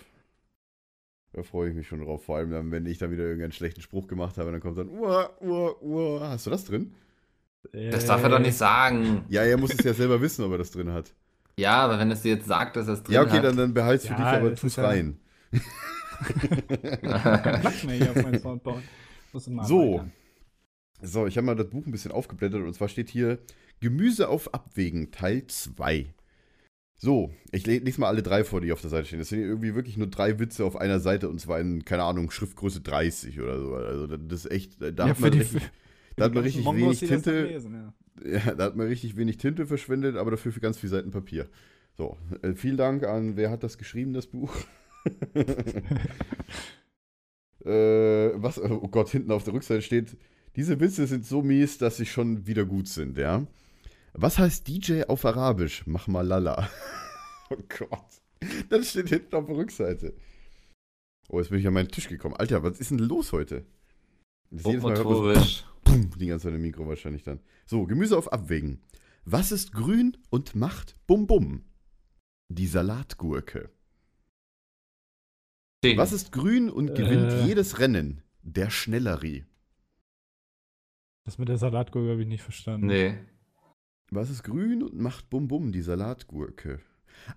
Da 1.33 1.42
freue 1.42 1.68
ich 1.68 1.76
mich 1.76 1.87
schon 1.87 2.00
drauf. 2.00 2.24
Vor 2.24 2.37
allem 2.38 2.50
dann, 2.50 2.70
wenn 2.72 2.87
ich 2.87 2.98
dann 2.98 3.11
wieder 3.12 3.24
irgendeinen 3.24 3.52
schlechten 3.52 3.83
Spruch 3.83 4.09
gemacht 4.09 4.38
habe, 4.38 4.50
dann 4.50 4.61
kommt 4.61 4.78
dann, 4.78 4.88
uah, 4.88 5.30
uah, 5.40 5.76
uah. 5.83 6.28
Hast 6.30 6.46
du 6.46 6.50
das 6.50 6.64
drin? 6.64 6.94
Das 7.72 8.06
darf 8.06 8.22
er 8.22 8.30
doch 8.30 8.38
nicht 8.38 8.56
sagen. 8.56 9.24
Ja, 9.28 9.42
er 9.42 9.59
muss 9.59 9.72
es 9.74 9.85
ja 9.85 9.92
selber 9.92 10.20
wissen, 10.22 10.44
ob 10.44 10.52
er 10.52 10.59
das 10.59 10.70
drin 10.70 10.90
hat. 10.90 11.14
Ja, 11.61 11.77
aber 11.83 11.99
wenn 11.99 12.11
es 12.11 12.23
dir 12.23 12.35
jetzt 12.35 12.46
sagt, 12.46 12.77
dass 12.77 12.88
er 12.88 12.94
es 12.94 13.03
drin 13.03 13.14
Ja, 13.14 13.23
okay, 13.23 13.33
hat. 13.38 13.44
dann, 13.44 13.57
dann 13.57 13.75
behalt's 13.75 14.07
für 14.07 14.12
Ja, 14.14 14.16
dich, 14.18 14.27
aber 14.40 14.51
das 14.51 14.61
tu's 14.61 14.73
ist 14.73 14.77
ja- 14.77 14.87
rein. 14.87 15.18
Platz 17.01 17.85
mehr 17.85 17.94
hier 17.96 18.11
auf 18.11 18.16
meinem 18.23 18.40
Soundboard. 18.40 18.83
Muss 19.33 19.46
mal 19.49 19.64
So. 19.64 20.05
So, 21.03 21.27
ich 21.27 21.37
habe 21.37 21.46
mal 21.46 21.55
das 21.57 21.68
Buch 21.70 21.87
ein 21.87 21.92
bisschen 21.92 22.12
aufgeblättert 22.12 22.62
und 22.62 22.75
zwar 22.75 22.88
steht 22.88 23.09
hier 23.09 23.38
Gemüse 23.81 24.29
auf 24.29 24.53
Abwägen, 24.53 25.11
Teil 25.11 25.46
2. 25.46 26.12
So, 26.99 27.33
ich 27.51 27.66
le- 27.66 27.79
lese 27.79 27.99
mal 28.01 28.09
alle 28.09 28.23
drei 28.23 28.44
vor, 28.44 28.61
die 28.61 28.73
auf 28.73 28.83
der 28.83 28.90
Seite 28.90 29.07
stehen. 29.07 29.18
Das 29.20 29.31
sind 29.31 29.40
irgendwie 29.40 29.75
wirklich 29.75 29.96
nur 29.96 30.09
drei 30.09 30.38
Witze 30.38 30.64
auf 30.66 30.77
einer 30.77 31.01
Seite 31.01 31.31
und 31.31 31.40
zwar 31.40 31.59
in, 31.59 31.87
keine 31.87 32.03
Ahnung, 32.03 32.31
Schriftgröße 32.31 32.83
30 32.83 33.40
oder 33.40 33.59
so. 33.59 33.75
Also 33.75 34.07
das 34.07 34.44
ist 34.44 34.51
echt, 34.51 34.81
da 34.83 34.88
Ja, 34.88 35.09
hat 35.09 35.16
für 35.16 35.23
man 35.23 35.33
die- 35.33 35.38
richtig, 35.38 35.62
da 36.16 36.25
hat 36.27 36.35
man 36.35 36.42
richtig 36.42 36.66
wenig 36.66 37.01
das 37.01 37.09
Tinte, 37.09 37.42
lesen, 37.46 37.73
ja. 37.75 37.94
Ja, 38.25 38.55
da 38.55 38.64
hat 38.64 38.77
man 38.77 38.87
richtig 38.87 39.16
wenig 39.16 39.38
Tinte 39.38 39.66
verschwendet, 39.66 40.16
aber 40.16 40.31
dafür 40.31 40.53
für 40.53 40.61
ganz 40.61 40.79
viele 40.79 40.90
Seiten 40.90 41.11
Papier. 41.11 41.49
So, 41.96 42.16
äh, 42.42 42.55
vielen 42.55 42.77
Dank 42.77 43.05
an, 43.05 43.37
wer 43.37 43.51
hat 43.51 43.62
das 43.62 43.79
geschrieben, 43.79 44.12
das 44.12 44.27
Buch? 44.27 44.55
äh, 47.64 48.31
was, 48.35 48.61
oh 48.61 48.88
Gott, 48.88 49.11
hinten 49.11 49.33
auf 49.33 49.44
der 49.44 49.55
Rückseite 49.55 49.83
steht, 49.83 50.16
diese 50.57 50.81
Witze 50.81 51.07
sind 51.07 51.27
so 51.27 51.42
mies, 51.42 51.79
dass 51.79 51.96
sie 51.96 52.07
schon 52.07 52.46
wieder 52.46 52.64
gut 52.64 52.88
sind, 52.88 53.16
ja. 53.16 53.46
Was 54.12 54.38
heißt 54.38 54.66
DJ 54.66 55.05
auf 55.05 55.25
Arabisch? 55.25 55.85
Mach 55.87 56.09
mal 56.09 56.27
lala. 56.27 56.68
oh 57.51 57.57
Gott. 57.79 58.05
Das 58.68 58.90
steht 58.90 59.09
hinten 59.09 59.37
auf 59.37 59.46
der 59.46 59.57
Rückseite. 59.57 60.14
Oh, 61.29 61.38
jetzt 61.38 61.51
bin 61.51 61.61
ich 61.61 61.66
an 61.66 61.75
meinen 61.75 61.90
Tisch 61.90 62.09
gekommen. 62.09 62.35
Alter, 62.37 62.62
was 62.62 62.81
ist 62.81 62.90
denn 62.90 62.99
los 62.99 63.33
heute? 63.33 63.64
Das 64.51 64.64
Pum, 65.90 66.11
die 66.18 66.26
ganze 66.29 66.44
Zeit 66.44 66.55
im 66.55 66.62
Mikro 66.62 66.87
wahrscheinlich 66.87 67.24
dann. 67.24 67.40
So, 67.66 67.85
Gemüse 67.87 68.16
auf 68.16 68.33
Abwägen. 68.33 68.81
Was 69.24 69.50
ist 69.53 69.72
grün 69.72 70.16
und 70.31 70.55
macht 70.55 70.96
Bum 71.07 71.26
Bum? 71.26 71.64
Die 72.48 72.66
Salatgurke. 72.66 73.70
Stehen. 75.83 75.98
Was 75.98 76.12
ist 76.12 76.31
grün 76.33 76.70
und 76.70 76.94
gewinnt 76.94 77.33
Äh. 77.33 77.46
jedes 77.46 77.79
Rennen? 77.79 78.22
Der 78.42 78.70
Schnellerie. 78.70 79.46
Das 81.24 81.38
mit 81.38 81.48
der 81.48 81.59
Salatgurke 81.59 82.11
habe 82.12 82.22
ich 82.22 82.29
nicht 82.29 82.42
verstanden. 82.42 82.87
Nee. 82.87 83.18
Was 84.11 84.31
ist 84.31 84.42
grün 84.42 84.83
und 84.83 84.94
macht 84.94 85.29
Bum 85.31 85.48
Bum? 85.48 85.72
Die 85.72 85.83
Salatgurke. 85.83 86.81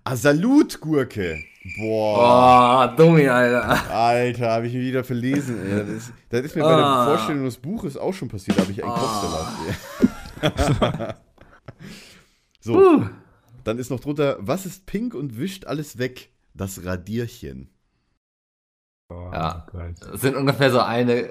Ah, 0.04 0.16
Salutgurke. 0.16 1.42
Boah. 1.78 2.90
Oh, 2.92 2.96
Dummi, 2.96 3.26
Alter. 3.28 3.90
Alter, 3.90 4.50
habe 4.50 4.66
ich 4.66 4.74
mich 4.74 4.82
wieder 4.82 5.02
verlesen. 5.04 5.58
Ey. 5.64 5.78
Das, 5.78 5.88
ist, 5.88 6.12
das 6.28 6.44
ist 6.44 6.56
mir 6.56 6.62
bei 6.62 6.68
Ah. 6.74 7.06
der 7.06 7.14
Vorstellung 7.16 7.44
des 7.44 7.56
Buches 7.56 7.96
auch 7.96 8.12
schon 8.12 8.28
passiert. 8.28 8.58
Da 8.58 8.62
habe 8.62 8.72
ich 8.72 8.82
einen 8.84 8.92
Ah. 8.92 10.42
So, 12.60 12.72
Puh. 12.74 13.06
dann 13.64 13.78
ist 13.78 13.90
noch 13.90 14.00
drunter, 14.00 14.36
was 14.40 14.66
ist 14.66 14.86
pink 14.86 15.14
und 15.14 15.38
wischt 15.38 15.66
alles 15.66 15.98
weg? 15.98 16.30
Das 16.54 16.84
Radierchen. 16.84 17.70
Oh, 19.10 19.30
Ja. 19.32 19.66
Gott. 19.70 19.94
Das 20.12 20.20
sind 20.20 20.36
ungefähr 20.36 20.70
so 20.70 20.80
eine 20.80 21.30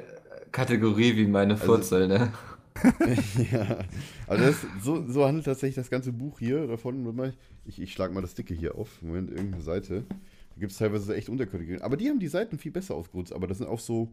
Kategorie 0.52 1.16
wie 1.16 1.28
meine 1.28 1.54
Also- 1.54 1.66
Furzel, 1.66 2.08
ne? 2.08 2.34
ja, 3.52 3.80
also 4.28 4.46
das, 4.46 4.66
so, 4.82 5.08
so 5.08 5.26
handelt 5.26 5.46
tatsächlich 5.46 5.76
das 5.76 5.90
ganze 5.90 6.12
Buch 6.12 6.40
hier 6.40 6.68
davon. 6.68 7.34
Ich, 7.66 7.82
ich 7.82 7.94
schlage 7.94 8.14
mal 8.14 8.22
das 8.22 8.36
Dicke 8.36 8.54
hier 8.54 8.76
auf. 8.76 9.02
Moment, 9.02 9.30
irgendeine 9.30 9.64
Seite. 9.64 10.06
Da 10.10 10.60
gibt 10.60 10.72
es 10.72 10.78
teilweise 10.78 11.16
echt 11.16 11.30
Unterkategorien. 11.30 11.82
Aber 11.82 11.98
die 11.98 12.10
haben 12.10 12.20
die 12.20 12.28
Seiten 12.28 12.58
viel 12.58 12.72
besser 12.72 12.96
aufgerutzt. 12.96 13.34
Aber 13.34 13.48
da 13.48 13.54
sind 13.54 13.68
auch 13.68 13.80
so, 13.80 14.12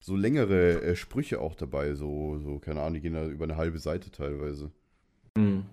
so 0.00 0.16
längere 0.16 0.82
äh, 0.82 0.96
Sprüche 0.96 1.40
auch 1.40 1.54
dabei. 1.54 1.94
So, 1.94 2.38
so, 2.38 2.58
keine 2.58 2.80
Ahnung, 2.80 2.94
die 2.94 3.00
gehen 3.00 3.14
da 3.14 3.26
über 3.26 3.44
eine 3.44 3.56
halbe 3.56 3.78
Seite 3.78 4.10
teilweise. 4.10 4.70
Hm. 5.36 5.64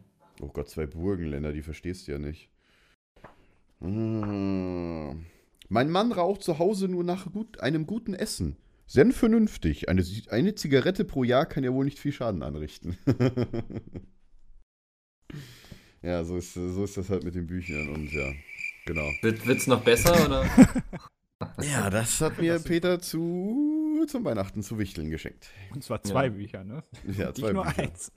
Oh 0.41 0.47
Gott, 0.47 0.69
zwei 0.69 0.87
Burgenländer, 0.87 1.53
die 1.53 1.61
verstehst 1.61 2.07
du 2.07 2.13
ja 2.13 2.19
nicht. 2.19 2.49
Ah. 3.81 5.15
Mein 5.69 5.89
Mann 5.89 6.11
raucht 6.11 6.43
zu 6.43 6.59
Hause 6.59 6.87
nur 6.87 7.03
nach 7.03 7.31
gut, 7.31 7.59
einem 7.61 7.87
guten 7.87 8.13
Essen. 8.13 8.57
Sehr 8.91 9.09
vernünftig. 9.13 9.87
Eine, 9.87 10.03
eine 10.31 10.53
Zigarette 10.53 11.05
pro 11.05 11.23
Jahr 11.23 11.45
kann 11.45 11.63
ja 11.63 11.71
wohl 11.71 11.85
nicht 11.85 11.97
viel 11.97 12.11
Schaden 12.11 12.43
anrichten. 12.43 12.97
ja, 16.01 16.25
so 16.25 16.35
ist, 16.35 16.53
so 16.55 16.83
ist 16.83 16.97
das 16.97 17.09
halt 17.09 17.23
mit 17.23 17.35
den 17.35 17.47
Büchern 17.47 17.87
und 17.87 18.11
ja, 18.11 18.33
genau. 18.85 19.09
Wird, 19.21 19.45
wird's 19.47 19.67
noch 19.67 19.81
besser 19.81 20.13
oder? 20.25 20.45
Ja, 21.63 21.89
das 21.89 22.21
hat 22.21 22.39
mir 22.39 22.59
Peter 22.59 22.99
zu, 22.99 24.05
zum 24.07 24.23
Weihnachten 24.25 24.61
zu 24.61 24.77
Wichteln 24.77 25.09
geschenkt. 25.09 25.49
Und 25.73 25.83
zwar 25.83 26.03
zwei 26.03 26.25
Ja. 26.25 26.29
Bücher, 26.31 26.63
ne? 26.63 26.83
Ja, 27.17 27.27
Nicht 27.29 27.37
zwei 27.37 27.53
nur 27.53 27.63
Bücher. 27.63 27.79
eins. 27.79 28.11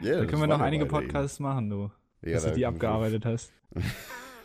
Ja, 0.00 0.12
Da 0.14 0.20
das 0.20 0.28
können 0.28 0.40
wir 0.42 0.46
noch 0.46 0.60
einige 0.60 0.86
Podcasts 0.86 1.38
machen, 1.38 1.68
du. 1.68 1.90
eben. 2.22 2.32
dass 2.32 2.44
Ja, 2.44 2.50
du 2.50 2.56
die 2.56 2.64
abgearbeitet 2.64 3.26
hast. 3.26 3.52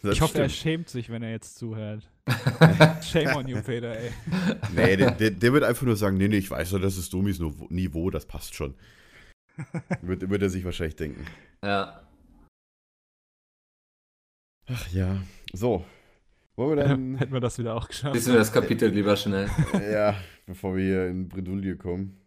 Das 0.02 0.14
ich 0.16 0.22
hoffe, 0.22 0.40
er 0.40 0.50
schämt 0.50 0.90
sich, 0.90 1.10
wenn 1.10 1.24
er 1.24 1.32
jetzt 1.32 1.56
zuhört. 1.58 2.12
Shame 3.02 3.36
on 3.36 3.48
you, 3.48 3.62
Peter, 3.62 3.98
ey. 3.98 4.12
Nee, 4.76 4.98
der, 4.98 5.12
der, 5.12 5.32
der 5.32 5.54
wird 5.54 5.64
einfach 5.64 5.86
nur 5.86 5.96
sagen, 5.96 6.18
nee, 6.18 6.28
nee, 6.28 6.38
ich 6.38 6.52
weiß 6.52 6.72
doch, 6.72 6.82
das 6.82 6.98
ist 6.98 7.14
Domis 7.14 7.40
Niveau- 7.40 8.10
das 8.12 8.26
passt 8.26 8.54
schon. 8.56 8.76
wird, 10.02 10.30
wird 10.30 10.42
er 10.42 10.50
sich 10.50 10.64
wahrscheinlich 10.66 10.96
denken. 10.96 11.26
Ja. 11.64 12.02
Ach 14.68 14.88
ja. 14.90 15.22
So. 15.54 15.86
Wollen 16.56 16.78
wir 16.78 16.84
dann, 16.84 17.16
Hätten 17.16 17.34
wir 17.34 17.40
das 17.40 17.58
wieder 17.60 17.76
auch 17.76 17.88
geschafft. 17.88 18.16
Lies 18.16 18.28
mir 18.28 18.34
das 18.36 18.52
Kapitel 18.52 18.90
lieber 18.90 19.16
schnell. 19.16 19.48
ja, 19.92 20.16
bevor 20.46 20.76
wir 20.76 20.84
hier 20.84 21.08
in 21.08 21.30
Bredouille 21.30 21.76
kommen. 21.78 22.20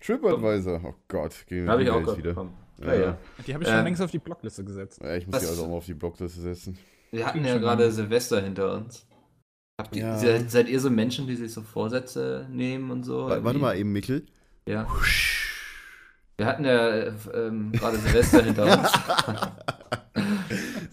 TripAdvisor. 0.00 0.80
Oh 0.84 0.94
Gott, 1.08 1.44
gehen 1.46 1.66
wir 1.66 1.78
ich 1.78 1.84
die 1.86 1.90
auch 1.90 2.16
wieder. 2.16 2.32
Ja, 2.78 2.86
Ja, 2.86 2.94
ja. 2.94 3.00
ja. 3.02 3.18
Die 3.46 3.54
habe 3.54 3.64
ich 3.64 3.68
schon 3.70 3.78
Äh, 3.78 3.82
längst 3.82 4.02
auf 4.02 4.10
die 4.10 4.18
Blockliste 4.18 4.64
gesetzt. 4.64 5.00
Ja, 5.02 5.14
ich 5.16 5.26
muss 5.26 5.34
Was- 5.36 5.42
die 5.42 5.48
also 5.48 5.64
auch 5.64 5.68
mal 5.68 5.76
auf 5.76 5.86
die 5.86 5.94
Blockliste 5.94 6.40
setzen. 6.40 6.78
Wir 7.12 7.26
hatten 7.26 7.44
ja 7.44 7.58
gerade. 7.58 7.90
Silvester 7.90 8.40
hinter 8.40 8.74
uns. 8.74 9.06
Habt 9.80 9.96
ihr, 9.96 10.02
Ja. 10.02 10.18
seid, 10.18 10.50
seid 10.50 10.68
ihr 10.68 10.78
so 10.80 10.90
Menschen, 10.90 11.26
die 11.26 11.36
sich 11.36 11.52
so 11.52 11.62
Vorsätze 11.62 12.46
nehmen 12.50 12.90
und 12.90 13.02
so? 13.04 13.28
Wa- 13.28 13.42
Warte 13.42 13.58
mal 13.58 13.76
eben, 13.76 13.92
Mikkel. 13.92 14.26
Ja. 14.68 14.86
Wir 16.36 16.46
hatten 16.46 16.64
ja 16.64 16.88
äh, 16.90 17.12
ähm, 17.34 17.72
gerade 17.72 17.96
Silvester 17.98 18.42
hinter 18.42 18.64
uns. 18.78 18.92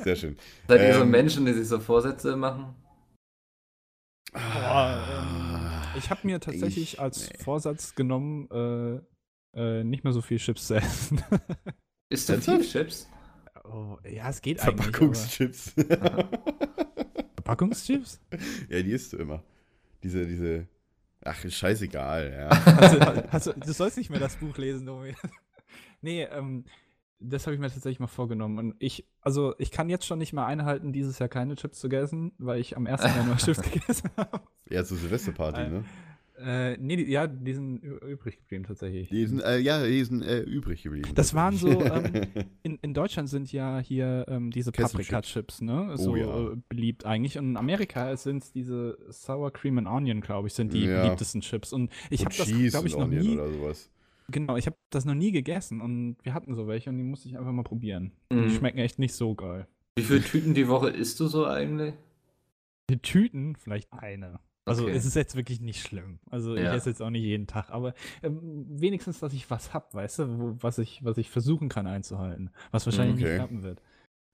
Sehr 0.04 0.16
schön. 0.16 0.38
Seid 0.68 0.82
ihr 0.82 0.94
so 0.96 1.02
Ähm. 1.02 1.12
Menschen, 1.12 1.46
die 1.46 1.54
sich 1.54 1.68
so 1.68 1.80
Vorsätze 1.80 2.36
machen? 2.36 2.76
Boah, 4.34 5.04
ähm, 5.94 5.98
ich 5.98 6.10
habe 6.10 6.22
mir 6.24 6.40
tatsächlich 6.40 6.94
Ich- 6.94 7.00
als 7.00 7.30
nee. 7.30 7.38
Vorsatz 7.44 7.96
genommen, 7.96 8.50
äh, 8.52 9.60
äh, 9.60 9.84
nicht 9.84 10.04
mehr 10.04 10.14
so 10.14 10.22
viel 10.22 10.38
Chips 10.38 10.68
zu 10.68 10.76
essen. 10.76 11.22
Ist 12.10 12.28
zu 12.28 12.34
Ernsthaft? 12.34 12.62
viel 12.62 12.70
Chips? 12.70 13.10
Oh, 13.72 13.98
ja, 14.08 14.30
es 14.30 14.42
geht 14.42 14.60
eigentlich. 14.60 14.74
aber 14.76 14.84
Verpackungschips. 14.84 15.74
Verpackungschips? 17.36 18.20
Ja, 18.70 18.82
die 18.82 18.92
isst 18.92 19.14
du 19.14 19.18
immer. 19.18 19.44
Diese, 20.04 20.26
diese. 20.26 20.68
Ach, 21.24 21.44
ist 21.44 21.56
scheißegal, 21.56 22.32
ja. 22.32 22.48
Also, 22.78 23.00
also, 23.32 23.54
du 23.54 23.74
sollst 23.74 23.98
nicht 23.98 24.10
mehr 24.10 24.20
das 24.20 24.36
Buch 24.38 24.58
lesen, 24.58 24.86
Domi. 24.86 25.16
nee, 26.02 26.24
ähm, 26.24 26.66
das 27.20 27.46
habe 27.48 27.56
ich 27.56 27.60
mir 27.60 27.70
tatsächlich 27.70 28.00
mal 28.00 28.08
vorgenommen. 28.08 28.60
Und 28.60 28.76
ich, 28.80 29.08
also 29.22 29.56
ich 29.58 29.72
kann 29.72 29.90
jetzt 29.90 30.06
schon 30.06 30.20
nicht 30.20 30.34
mehr 30.34 30.46
einhalten, 30.46 30.94
dieses 30.94 31.18
Jahr 31.20 31.30
keine 31.30 31.56
Chips 31.56 31.80
zu 31.80 31.90
essen, 31.90 32.32
weil 32.38 32.60
ich 32.60 32.78
am 32.78 32.86
1. 32.86 33.02
Januar 33.02 33.38
Chips 33.38 33.62
gegessen 33.62 34.12
habe. 34.16 34.42
Ja, 34.70 34.84
zur 34.84 34.98
Silvesterparty, 34.98 35.62
Äh, 35.62 35.70
ne? 35.70 35.86
Äh, 36.40 36.78
nee, 36.78 36.96
die, 36.98 37.10
ja, 37.12 37.26
die 37.26 37.54
sind 37.54 37.78
übrig 37.80 38.38
geblieben 38.38 38.64
tatsächlich. 38.64 39.10
Die 39.10 39.26
sind, 39.26 39.42
äh, 39.42 39.58
ja, 39.58 39.84
die 39.86 40.04
sind 40.04 40.22
äh, 40.22 40.42
übrig 40.42 40.84
geblieben. 40.84 41.10
Das 41.16 41.34
waren 41.34 41.56
so, 41.58 41.68
ähm, 41.82 42.28
in, 42.64 42.78
in 42.82 42.94
Deutschland 42.94 43.28
sind 43.30 43.52
ja 43.52 43.80
hier 43.80 44.26
ähm, 44.28 44.52
diese. 44.52 44.72
Paprika-Chips, 44.72 45.62
ne? 45.62 45.90
Oh 45.94 45.98
So 45.98 46.16
ja. 46.16 46.52
äh, 46.52 46.56
beliebt 46.70 47.06
eigentlich. 47.06 47.38
Und 47.40 47.50
in 47.52 47.58
Amerika 47.58 48.16
sind 48.18 48.44
es 48.44 48.52
diese 48.52 48.98
Sour 49.10 49.52
Cream 49.52 49.80
and 49.80 49.88
Onion, 49.88 50.22
glaube 50.22 50.48
ich, 50.48 50.54
sind 50.54 50.74
die 50.74 50.86
Ja. 50.86 51.02
beliebtesten 51.04 51.42
Chips. 51.42 51.74
Und 51.74 51.92
ich 52.12 52.24
habe 52.24 52.36
das, 52.38 52.48
glaube 52.48 52.88
ich, 52.88 52.94
noch 52.96 53.06
Onion 53.06 53.24
nie. 53.26 53.34
oder 53.34 53.50
sowas. 53.52 53.90
Genau, 54.30 54.58
ich 54.58 54.66
habe 54.68 54.76
das 54.90 55.06
noch 55.06 55.16
nie 55.16 55.32
gegessen 55.32 55.80
und 55.82 56.18
wir 56.22 56.34
hatten 56.34 56.54
so 56.54 56.68
welche 56.68 56.90
und 56.90 56.98
die 56.98 57.04
musste 57.04 57.30
ich 57.30 57.38
einfach 57.38 57.54
mal 57.54 57.64
probieren. 57.64 58.12
Mhm. 58.32 58.44
Die 58.44 58.50
schmecken 58.56 58.78
echt 58.80 59.00
nicht 59.00 59.14
so 59.14 59.34
geil. 59.36 59.68
Wie 59.98 60.04
viele 60.04 60.22
Tüten 60.22 60.54
die 60.54 60.68
Woche 60.68 60.90
isst 60.90 61.20
du 61.22 61.28
so 61.28 61.46
eigentlich? 61.46 61.94
Die 62.90 63.00
Tüten, 63.00 63.56
vielleicht 63.56 63.92
eine. 63.94 64.40
Also 64.68 64.84
Okay. 64.84 64.96
es 64.96 65.06
ist 65.06 65.16
jetzt 65.16 65.36
wirklich 65.36 65.62
nicht 65.62 65.82
schlimm. 65.82 66.20
Also 66.30 66.56
Ja. 66.56 66.72
ich 66.72 66.78
esse 66.78 66.90
jetzt 66.90 67.02
auch 67.02 67.10
nicht 67.10 67.24
jeden 67.24 67.48
Tag, 67.48 67.70
aber 67.70 67.94
ähm, 68.24 68.66
wenigstens, 68.70 69.20
dass 69.20 69.34
ich 69.34 69.50
was 69.50 69.74
hab, 69.74 69.94
weißt 69.94 70.20
du, 70.20 70.40
wo, 70.40 70.58
was 70.60 70.78
ich, 70.78 71.04
was 71.04 71.18
ich 71.18 71.30
versuchen 71.30 71.70
kann 71.70 71.88
einzuhalten. 71.88 72.50
Was 72.72 72.86
wahrscheinlich 72.86 73.16
Okay. 73.16 73.24
nicht 73.26 73.36
klappen 73.36 73.64
wird. 73.64 73.82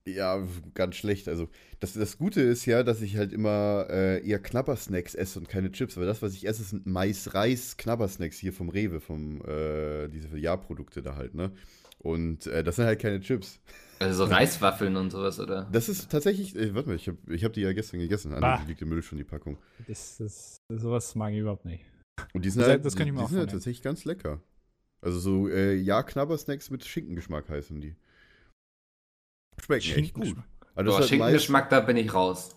Ja, 0.05 0.45
ganz 0.73 0.97
schlecht. 0.97 1.29
Also, 1.29 1.47
das, 1.79 1.93
das 1.93 2.17
Gute 2.17 2.41
ist 2.41 2.65
ja, 2.65 2.83
dass 2.83 3.01
ich 3.01 3.15
halt 3.15 3.31
immer 3.31 3.87
äh, 3.89 4.27
eher 4.27 4.39
Knabbersnacks 4.39 5.15
esse 5.15 5.39
und 5.39 5.47
keine 5.47 5.71
Chips. 5.71 5.95
Aber 5.95 6.05
das, 6.05 6.21
was 6.21 6.33
ich 6.33 6.45
esse, 6.45 6.61
sind 6.63 6.85
Mais-Reis-Knabbersnacks 6.85 8.37
hier 8.37 8.51
vom 8.51 8.67
Rewe, 8.67 8.99
vom, 8.99 9.41
äh, 9.45 10.09
diese 10.09 10.37
Jahrprodukte 10.37 11.01
da 11.01 11.15
halt, 11.15 11.35
ne? 11.35 11.51
Und 11.99 12.47
äh, 12.47 12.65
das 12.65 12.75
sind 12.75 12.85
halt 12.85 12.99
keine 12.99 13.21
Chips. 13.21 13.61
Also 13.99 14.25
so 14.25 14.31
Reiswaffeln 14.31 14.95
und 14.97 15.11
sowas, 15.11 15.39
oder? 15.39 15.67
Das 15.71 15.87
ist 15.87 16.09
tatsächlich, 16.11 16.55
äh, 16.55 16.73
warte 16.75 16.89
mal, 16.89 16.95
ich 16.95 17.07
habe 17.07 17.17
ich 17.33 17.43
hab 17.43 17.53
die 17.53 17.61
ja 17.61 17.71
gestern 17.73 17.99
gegessen. 17.99 18.33
Ah, 18.33 18.57
die 18.61 18.67
liegt 18.67 18.81
im 18.81 18.89
Müll 18.89 19.01
schon, 19.01 19.17
die 19.17 19.23
Packung. 19.23 19.57
Das, 19.87 20.17
das, 20.17 20.57
sowas 20.69 21.15
mag 21.15 21.31
ich 21.33 21.39
überhaupt 21.39 21.65
nicht. 21.65 21.85
Und 22.33 22.43
die 22.45 22.49
sind 22.49 22.61
Das- 22.61 22.69
halt, 22.69 22.85
das 22.85 22.95
kann 22.95 23.07
ich 23.07 23.11
die, 23.11 23.11
mir 23.13 23.19
die 23.19 23.25
auch 23.25 23.29
sind 23.29 23.39
halt 23.39 23.51
tatsächlich 23.51 23.81
ganz 23.81 24.03
lecker. 24.05 24.41
Also 25.01 25.19
so, 25.19 25.47
äh, 25.49 25.75
ja, 25.75 26.01
Knabbersnacks 26.03 26.69
mit 26.69 26.83
Schinkengeschmack 26.85 27.49
heißen 27.49 27.79
die. 27.81 27.95
Schmecken 29.61 29.81
echt 29.99 30.13
gut. 30.13 30.25
Schinkengeschmack. 30.25 30.45
Also 30.75 30.91
das 30.91 30.97
Boah, 30.97 31.03
ist 31.05 31.11
halt 31.11 31.19
Mais, 31.19 31.27
Schinkengeschmack, 31.29 31.69
da 31.69 31.79
bin 31.81 31.97
ich 31.97 32.13
raus. 32.13 32.55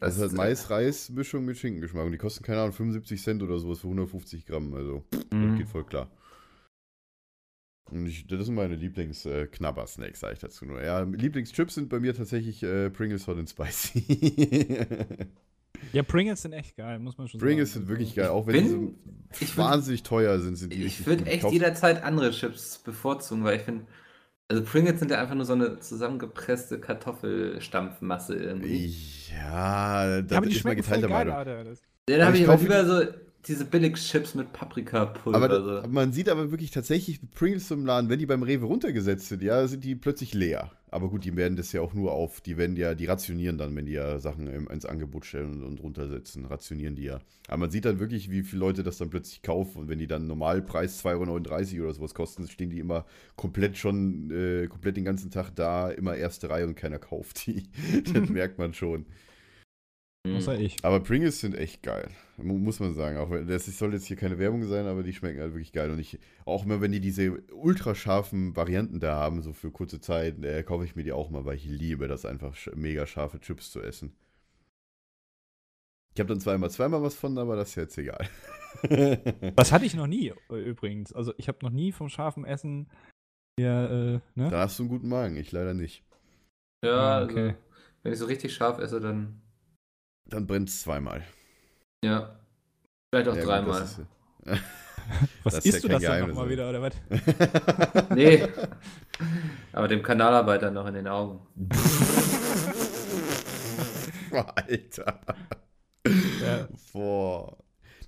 das 0.00 0.14
ist 0.16 0.20
halt 0.22 0.32
äh, 0.32 0.36
Mais-Reis-Mischung 0.36 1.44
mit 1.44 1.58
Schinkengeschmack. 1.58 2.04
Und 2.06 2.12
die 2.12 2.18
kosten, 2.18 2.42
keine 2.44 2.60
Ahnung, 2.60 2.72
75 2.72 3.22
Cent 3.22 3.42
oder 3.42 3.58
sowas 3.58 3.80
für 3.80 3.88
150 3.88 4.46
Gramm. 4.46 4.72
Also, 4.74 5.04
das 5.10 5.24
Mhm. 5.32 5.56
geht 5.58 5.68
voll 5.68 5.84
klar. 5.84 6.10
Und 7.90 8.06
ich, 8.06 8.26
das 8.26 8.46
sind 8.46 8.54
meine 8.54 8.74
Lieblings-Knabber-Snacks, 8.76 10.20
sage 10.20 10.34
ich 10.34 10.38
dazu 10.38 10.64
nur. 10.64 10.82
Ja, 10.82 11.00
Lieblingschips 11.02 11.74
sind 11.74 11.88
bei 11.88 12.00
mir 12.00 12.14
tatsächlich 12.14 12.62
äh, 12.62 12.90
Pringles 12.90 13.26
Hot 13.26 13.38
and 13.38 13.50
Spicy. 13.50 14.86
Ja, 15.92 16.02
Pringles 16.02 16.42
sind 16.42 16.52
echt 16.52 16.76
geil, 16.76 16.98
muss 16.98 17.18
man 17.18 17.28
schon 17.28 17.40
Pringles 17.40 17.72
sagen. 17.72 17.86
sind 17.86 17.88
wirklich 17.88 18.14
geil, 18.14 18.28
auch 18.28 18.46
wenn 18.46 18.54
bin- 18.54 18.94
die 19.40 19.44
so 19.46 19.56
wahnsinnig 19.58 20.02
teuer 20.02 20.38
sind, 20.40 20.56
sind 20.56 20.72
die 20.72 20.84
Ich 20.84 21.06
würde 21.06 21.26
echt 21.26 21.50
jederzeit 21.50 22.02
andere 22.02 22.30
Chips 22.30 22.78
bevorzugen, 22.78 23.44
weil 23.44 23.56
ich 23.56 23.62
finde, 23.62 23.86
also 24.48 24.62
Pringles 24.64 25.00
sind 25.00 25.10
ja 25.10 25.20
einfach 25.20 25.34
nur 25.34 25.44
so 25.44 25.54
eine 25.54 25.80
zusammengepresste 25.80 26.80
Kartoffelstampfmasse 26.80 28.36
irgendwie. 28.36 28.92
Ja, 29.32 30.22
da 30.22 30.34
Ja, 30.36 30.40
ist 30.42 30.60
voll 30.60 30.76
geteilter 30.76 31.08
Meinung. 31.08 31.32
Ja, 31.32 31.38
Alter. 31.38 31.64
Das, 31.64 31.82
da 32.06 32.26
aber 32.26 32.26
habe 32.26 32.36
ich 32.36 32.42
ich 32.42 32.48
aber 32.48 32.62
lieber 32.62 32.84
so 32.84 33.02
diese 33.46 33.64
Billig-Chips 33.64 34.34
mit 34.34 34.52
Paprikapulver. 34.52 35.36
Aber 35.36 35.48
da- 35.48 35.86
man 35.88 36.12
sieht 36.12 36.28
aber 36.28 36.50
wirklich 36.50 36.70
tatsächlich 36.70 37.20
Pringles 37.32 37.70
im 37.70 37.84
Laden, 37.84 38.08
wenn 38.08 38.18
die 38.18 38.26
beim 38.26 38.42
Rewe 38.42 38.66
runtergesetzt 38.66 39.28
sind, 39.28 39.42
ja, 39.42 39.66
sind 39.66 39.82
die 39.84 39.96
plötzlich 39.96 40.32
leer. 40.32 40.70
Aber 40.92 41.08
gut, 41.08 41.24
die 41.24 41.34
werden 41.36 41.56
das 41.56 41.72
ja 41.72 41.80
auch 41.80 41.94
nur 41.94 42.12
auf, 42.12 42.40
die 42.40 42.56
werden 42.56 42.76
ja, 42.76 42.94
die 42.94 43.06
rationieren 43.06 43.58
dann, 43.58 43.74
wenn 43.74 43.86
die 43.86 43.92
ja 43.92 44.18
Sachen 44.18 44.46
im, 44.46 44.68
ins 44.68 44.84
Angebot 44.84 45.24
stellen 45.24 45.54
und, 45.54 45.62
und 45.64 45.82
runtersetzen, 45.82 46.44
rationieren 46.44 46.94
die 46.94 47.04
ja. 47.04 47.18
Aber 47.48 47.56
man 47.58 47.70
sieht 47.70 47.84
dann 47.86 47.98
wirklich, 47.98 48.30
wie 48.30 48.42
viele 48.42 48.60
Leute 48.60 48.82
das 48.82 48.98
dann 48.98 49.10
plötzlich 49.10 49.42
kaufen 49.42 49.78
und 49.78 49.88
wenn 49.88 49.98
die 49.98 50.06
dann 50.06 50.26
Normalpreis 50.26 51.02
2,39 51.02 51.76
Euro 51.78 51.84
oder 51.86 51.94
sowas 51.94 52.14
kosten, 52.14 52.46
stehen 52.46 52.70
die 52.70 52.78
immer 52.78 53.06
komplett 53.36 53.76
schon, 53.78 54.30
äh, 54.30 54.66
komplett 54.68 54.96
den 54.96 55.04
ganzen 55.04 55.30
Tag 55.30 55.50
da, 55.56 55.90
immer 55.90 56.14
erste 56.14 56.50
Reihe 56.50 56.66
und 56.66 56.76
keiner 56.76 56.98
kauft 56.98 57.46
die. 57.46 57.64
das 58.12 58.28
merkt 58.28 58.58
man 58.58 58.74
schon. 58.74 59.06
Mhm. 60.24 60.36
außer 60.36 60.58
ich. 60.58 60.76
Aber 60.84 61.00
Pringles 61.00 61.40
sind 61.40 61.56
echt 61.56 61.82
geil, 61.82 62.08
mu- 62.36 62.58
muss 62.58 62.78
man 62.80 62.94
sagen. 62.94 63.16
Auch 63.18 63.30
wenn 63.30 63.46
das 63.48 63.66
soll 63.66 63.92
jetzt 63.92 64.06
hier 64.06 64.16
keine 64.16 64.38
Werbung 64.38 64.64
sein, 64.68 64.86
aber 64.86 65.02
die 65.02 65.12
schmecken 65.12 65.40
halt 65.40 65.52
wirklich 65.52 65.72
geil. 65.72 65.90
Und 65.90 65.98
ich, 65.98 66.18
auch 66.44 66.64
immer 66.64 66.80
wenn 66.80 66.92
die 66.92 67.00
diese 67.00 67.40
ultrascharfen 67.52 68.54
Varianten 68.54 69.00
da 69.00 69.16
haben, 69.16 69.42
so 69.42 69.52
für 69.52 69.70
kurze 69.72 70.00
Zeit, 70.00 70.42
äh, 70.44 70.62
kaufe 70.62 70.84
ich 70.84 70.94
mir 70.94 71.02
die 71.04 71.12
auch 71.12 71.30
mal, 71.30 71.44
weil 71.44 71.56
ich 71.56 71.64
liebe 71.64 72.06
das 72.08 72.24
einfach, 72.24 72.54
mega 72.76 73.06
scharfe 73.06 73.40
Chips 73.40 73.70
zu 73.72 73.82
essen. 73.82 74.14
Ich 76.14 76.20
habe 76.20 76.28
dann 76.28 76.40
zweimal 76.40 76.70
zweimal 76.70 77.02
was 77.02 77.14
von, 77.14 77.36
aber 77.38 77.56
das 77.56 77.70
ist 77.70 77.74
jetzt 77.76 77.98
egal. 77.98 78.28
Das 79.54 79.70
hatte 79.70 79.84
ich 79.84 79.94
noch 79.94 80.06
nie 80.06 80.32
äh, 80.50 80.54
übrigens. 80.56 81.12
Also 81.12 81.34
ich 81.36 81.46
habe 81.48 81.58
noch 81.62 81.70
nie 81.70 81.92
vom 81.92 82.08
scharfen 82.08 82.44
Essen 82.46 82.88
hier, 83.58 84.22
äh, 84.34 84.38
ne? 84.40 84.50
Dann 84.50 84.54
hast 84.60 84.78
du 84.78 84.84
einen 84.84 84.90
guten 84.90 85.08
Magen, 85.08 85.36
ich 85.36 85.52
leider 85.52 85.74
nicht. 85.74 86.02
Ja, 86.82 86.90
Ah, 86.96 87.18
also, 87.18 87.30
okay. 87.32 87.54
wenn 88.02 88.12
ich 88.14 88.18
so 88.18 88.24
richtig 88.24 88.54
scharf 88.54 88.78
esse, 88.78 88.98
dann 88.98 89.41
Dann 90.32 90.46
brennt 90.46 90.68
es 90.68 90.82
zweimal. 90.82 91.22
ja. 92.04 92.38
Vielleicht 93.14 93.28
auch 93.28 93.34
Ja, 93.36 93.42
gut, 93.42 93.50
dreimal. 93.50 93.80
das 93.80 93.98
ist- 93.98 94.06
Was 95.42 95.54
das 95.56 95.64
ist 95.66 95.74
ja 95.74 95.80
du 95.82 95.88
das 95.88 96.02
dann 96.02 96.12
Geheimnis, 96.12 96.28
nochmal 96.28 96.46
ey. 96.46 96.52
wieder, 96.52 96.70
oder 96.70 96.80
was? 96.82 96.94
Nee. 98.16 98.48
Aber 99.72 99.88
dem 99.88 100.02
Kanalarbeiter 100.02 100.70
noch 100.70 100.86
in 100.86 100.94
den 100.94 101.08
Augen. 101.08 101.40
Alter. 104.56 105.20
Ja. 106.40 106.68
Boah. 106.92 107.56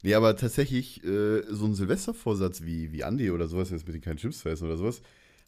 Nee, 0.02 0.14
aber 0.14 0.36
tatsächlich, 0.36 1.02
äh, 1.04 1.42
so 1.50 1.64
ein 1.66 1.74
Silvestervorsatz 1.74 2.62
wie, 2.62 2.92
wie 2.92 3.04
Andi 3.04 3.30
oder 3.30 3.46
sowas, 3.48 3.70
jetzt 3.70 3.86
mit 3.86 3.94
den 3.94 4.02
keinen 4.02 4.16
Chips 4.18 4.40
zu 4.40 4.48
essen 4.48 4.66
oder 4.66 4.76
sowas, 4.76 5.00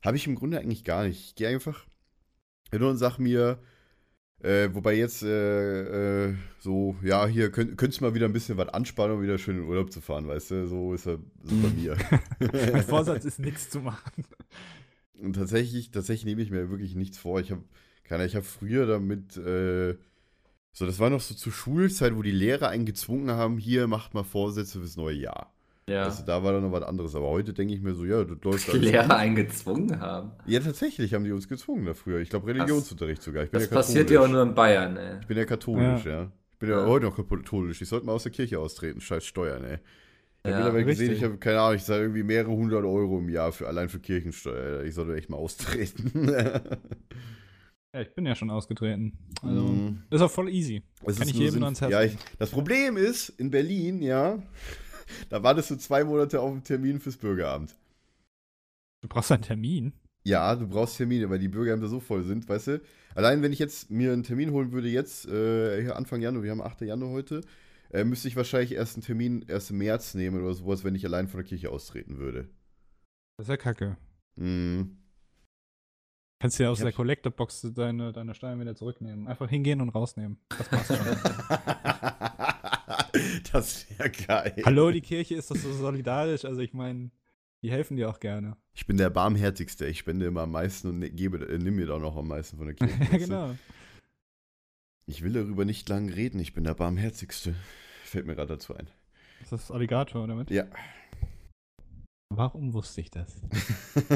habe 0.05 0.17
ich 0.17 0.27
im 0.27 0.35
Grunde 0.35 0.59
eigentlich 0.59 0.85
gar 0.85 1.05
nicht. 1.05 1.21
Ich 1.29 1.35
gehe 1.35 1.49
einfach 1.49 1.85
hin 2.71 2.83
und 2.83 2.97
sag 2.97 3.19
mir, 3.19 3.59
äh, 4.43 4.69
wobei 4.73 4.95
jetzt 4.95 5.23
äh, 5.23 6.29
äh, 6.29 6.35
so, 6.59 6.97
ja, 7.03 7.27
hier 7.27 7.51
könnt, 7.51 7.77
könntest 7.79 8.01
du 8.01 8.05
mal 8.05 8.15
wieder 8.15 8.27
ein 8.27 8.33
bisschen 8.33 8.59
was 8.59 8.69
anspannen, 8.69 9.17
um 9.17 9.23
wieder 9.23 9.39
schön 9.39 9.57
in 9.57 9.63
den 9.63 9.69
Urlaub 9.71 9.93
zu 9.93 10.01
fahren, 10.01 10.29
weißt 10.29 10.51
du? 10.51 10.67
So 10.67 10.93
ist 10.93 11.07
er 11.07 11.19
so 11.43 11.57
bei 11.63 11.69
mir. 11.71 11.97
Mein 12.73 12.83
Vorsatz 12.83 13.25
ist 13.25 13.39
nichts 13.39 13.71
zu 13.71 13.81
machen. 13.81 14.25
Und 15.19 15.35
tatsächlich, 15.35 15.91
tatsächlich 15.91 16.27
nehme 16.27 16.43
ich 16.43 16.51
mir 16.51 16.71
wirklich 16.71 16.95
nichts 16.95 17.17
vor. 17.17 17.41
Ich 17.41 17.51
habe, 17.51 17.65
keine, 18.05 18.27
ich 18.27 18.37
habe 18.37 18.45
früher 18.45 18.87
damit, 18.87 19.37
äh, 19.39 19.97
so, 20.73 20.85
das 20.85 20.99
war 20.99 21.09
noch 21.09 21.23
so 21.23 21.35
zur 21.35 21.53
Schulzeit, 21.53 22.15
wo 22.15 22.23
die 22.23 22.31
Lehrer 22.31 22.69
einen 22.69 22.85
gezwungen 22.85 23.31
haben, 23.31 23.57
hier 23.57 23.87
macht 23.87 24.13
mal 24.13 24.25
Vorsätze 24.25 24.79
fürs 24.79 24.97
neue 24.97 25.17
Jahr. 25.17 25.56
Ja. 25.89 26.05
Also 26.05 26.25
da 26.25 26.43
war 26.43 26.53
dann 26.53 26.63
noch 26.63 26.73
was 26.73 26.83
anderes. 26.83 27.15
Aber 27.15 27.29
heute 27.29 27.53
denke 27.55 27.73
ich 27.75 27.81
mir 27.81 27.95
so, 27.95 28.05
ja, 28.05 28.25
das 28.25 28.39
läuft 28.43 28.67
die 28.67 28.71
alles 28.73 28.83
Lehrer 28.91 29.03
gut. 29.05 29.13
einen 29.13 29.37
gezwungen 29.37 30.01
haben. 30.01 30.33
Ja, 30.47 30.59
tatsächlich 30.61 31.15
haben 31.15 31.25
die 31.25 31.31
uns 31.33 31.47
gezwungen 31.49 31.87
da 31.87 31.95
früher. 31.95 32.19
Ich 32.19 32.29
glaube, 32.31 32.49
Religionsunterricht 32.49 33.23
sogar. 33.23 33.45
Ich 33.45 33.51
bin 33.51 33.61
Das 33.61 33.71
ja 33.71 33.77
passiert 33.77 34.11
ja 34.11 34.21
auch 34.21 34.29
nur 34.29 34.43
in 34.43 34.55
Bayern, 34.55 34.97
ey. 34.97 35.21
Ich 35.21 35.27
bin 35.29 35.37
ja 35.37 35.45
katholisch, 35.45 36.05
ja. 36.05 36.33
Ich 36.55 36.59
bin 36.59 36.71
ja, 36.71 36.81
Ja. 36.81 36.87
heute 36.87 37.07
noch 37.07 37.17
katholisch. 37.17 37.81
Ich 37.83 37.89
sollte 37.89 38.05
mal 38.07 38.13
aus 38.13 38.25
der 38.25 38.33
Kirche 38.33 38.59
austreten. 38.59 39.01
Scheiß 39.01 39.25
Steuern, 39.25 39.63
ey. 39.63 39.75
Ich 39.75 40.53
habe 40.53 40.53
Ja, 40.53 40.57
mittlerweile 40.59 40.85
gesehen, 40.87 41.13
ich 41.13 41.23
habe, 41.25 41.39
keine 41.39 41.61
Ahnung, 41.61 41.77
ich 41.77 41.85
zahle 41.85 42.03
irgendwie 42.03 42.23
mehrere 42.25 42.51
hundert 42.53 42.85
Euro 42.85 43.19
im 43.19 43.29
Jahr 43.29 43.53
für, 43.53 43.67
allein 43.69 43.89
für 43.89 43.99
Kirchensteuer. 44.01 44.83
Ich 44.85 44.95
sollte 44.95 45.15
echt 45.17 45.31
mal 45.31 45.37
austreten. 45.37 46.13
Ja, 47.95 48.03
ich 48.03 48.13
bin 48.15 48.27
ja 48.27 48.35
schon 48.35 48.51
ausgetreten. 48.51 49.17
Also, 49.43 49.63
Mm. 49.63 50.03
ist 50.11 50.21
auch 50.21 50.31
voll 50.31 50.51
easy. 50.51 50.83
Es 51.07 51.17
Kann 51.19 51.29
ist 51.29 51.35
ich 51.35 51.41
jedem 51.41 51.63
ans 51.63 51.81
Herz 51.81 51.91
ja, 51.91 52.03
ich, 52.03 52.13
legen. 52.13 52.23
Das 52.39 52.51
Problem 52.51 52.99
ist, 52.99 53.31
in 53.31 53.51
Berlin, 53.51 54.03
ja, 54.03 54.39
da 55.29 55.43
wartest 55.43 55.71
du 55.71 55.77
zwei 55.77 56.05
Monate 56.05 56.41
auf 56.41 56.53
einen 56.53 56.65
Termin 56.65 57.01
fürs 57.01 57.17
Bürgeramt. 57.17 57.77
Du 59.03 59.09
brauchst 59.09 59.33
einen 59.33 59.43
Termin. 59.43 59.93
Ja, 60.25 60.57
du 60.57 60.67
brauchst 60.67 60.97
Termine, 60.97 61.31
weil 61.31 61.39
die 61.39 61.47
Bürgerämter 61.47 61.87
so 61.87 62.01
voll 62.01 62.25
sind, 62.25 62.49
weißt 62.49 62.67
du. 62.67 62.83
Allein 63.15 63.43
wenn 63.43 63.53
ich 63.53 63.61
jetzt 63.61 63.91
mir 63.91 64.13
einen 64.13 64.25
Termin 64.25 64.51
holen 64.51 64.73
würde, 64.73 64.89
jetzt, 64.89 65.29
äh, 65.29 65.89
Anfang 65.91 66.21
Januar, 66.21 66.43
wir 66.43 66.51
haben 66.51 66.61
8. 66.61 66.81
Januar 66.81 67.13
heute, 67.13 67.43
äh, 67.93 68.03
müsste 68.03 68.27
ich 68.27 68.35
wahrscheinlich 68.35 68.73
erst 68.73 68.97
einen 68.97 69.05
Termin 69.05 69.45
erst 69.47 69.71
im 69.71 69.79
März 69.79 70.15
nehmen 70.15 70.43
oder 70.43 70.53
sowas, 70.53 70.83
wenn 70.83 70.97
ich 70.97 71.05
allein 71.05 71.29
von 71.29 71.39
der 71.39 71.47
Kirche 71.47 71.71
austreten 71.71 72.19
würde. 72.19 72.49
Das 73.37 73.47
ist 73.47 73.51
ja 73.51 73.57
kacke. 73.57 73.97
Mhm. 74.35 74.99
Kannst 76.41 76.59
du 76.59 76.65
ja 76.65 76.71
aus 76.71 76.81
der 76.81 76.93
Collector-Box 76.93 77.73
deine, 77.75 78.13
deine 78.13 78.35
Steuern 78.35 78.61
wieder 78.61 78.75
zurücknehmen. 78.75 79.29
Einfach 79.29 79.49
hingehen 79.49 79.81
und 79.81 79.91
rausnehmen. 79.91 80.39
Das 80.51 80.69
passt 80.69 80.89
schon. 80.89 80.99
das 83.53 83.87
wäre 83.99 84.11
geil. 84.11 84.63
Hallo, 84.65 84.91
die 84.91 85.01
Kirche 85.01 85.35
ist 85.35 85.51
doch 85.51 85.57
so 85.57 85.73
solidarisch. 85.73 86.45
Also 86.45 86.61
ich 86.61 86.73
meine, 86.75 87.11
die 87.63 87.71
helfen 87.71 87.97
dir 87.97 88.09
auch 88.11 88.21
gerne. 88.21 88.57
Ich 88.75 88.87
bin 88.87 88.97
der 88.97 89.11
barmherzigste. 89.11 89.87
Ich 89.87 89.99
spende 89.99 90.27
immer 90.27 90.43
am 90.43 90.53
meisten 90.53 90.89
und 90.89 90.99
ne, 90.99 91.11
gebe, 91.11 91.39
äh, 91.49 91.59
nimm 91.59 91.77
mir 91.77 91.87
da 91.87 91.95
auch 91.95 92.01
noch 92.01 92.17
am 92.17 92.29
meisten 92.29 92.59
von 92.59 92.67
der 92.67 92.75
Kirche. 92.75 92.95
ja, 93.13 93.19
genau. 93.19 93.57
Ich 95.07 95.23
will 95.23 95.33
darüber 95.33 95.65
nicht 95.65 95.89
lang 95.89 96.09
reden, 96.09 96.41
ich 96.41 96.53
bin 96.53 96.65
der 96.65 96.75
Barmherzigste. 96.75 97.55
Fällt 98.05 98.27
mir 98.27 98.35
gerade 98.35 98.55
dazu 98.55 98.75
ein. 98.75 98.89
Ist 99.41 99.53
das 99.53 99.71
Alligator 99.71 100.27
damit? 100.27 100.51
Ja. 100.51 100.65
Warum 102.29 102.73
wusste 102.73 103.03
ich 103.03 103.11
das? 103.11 103.41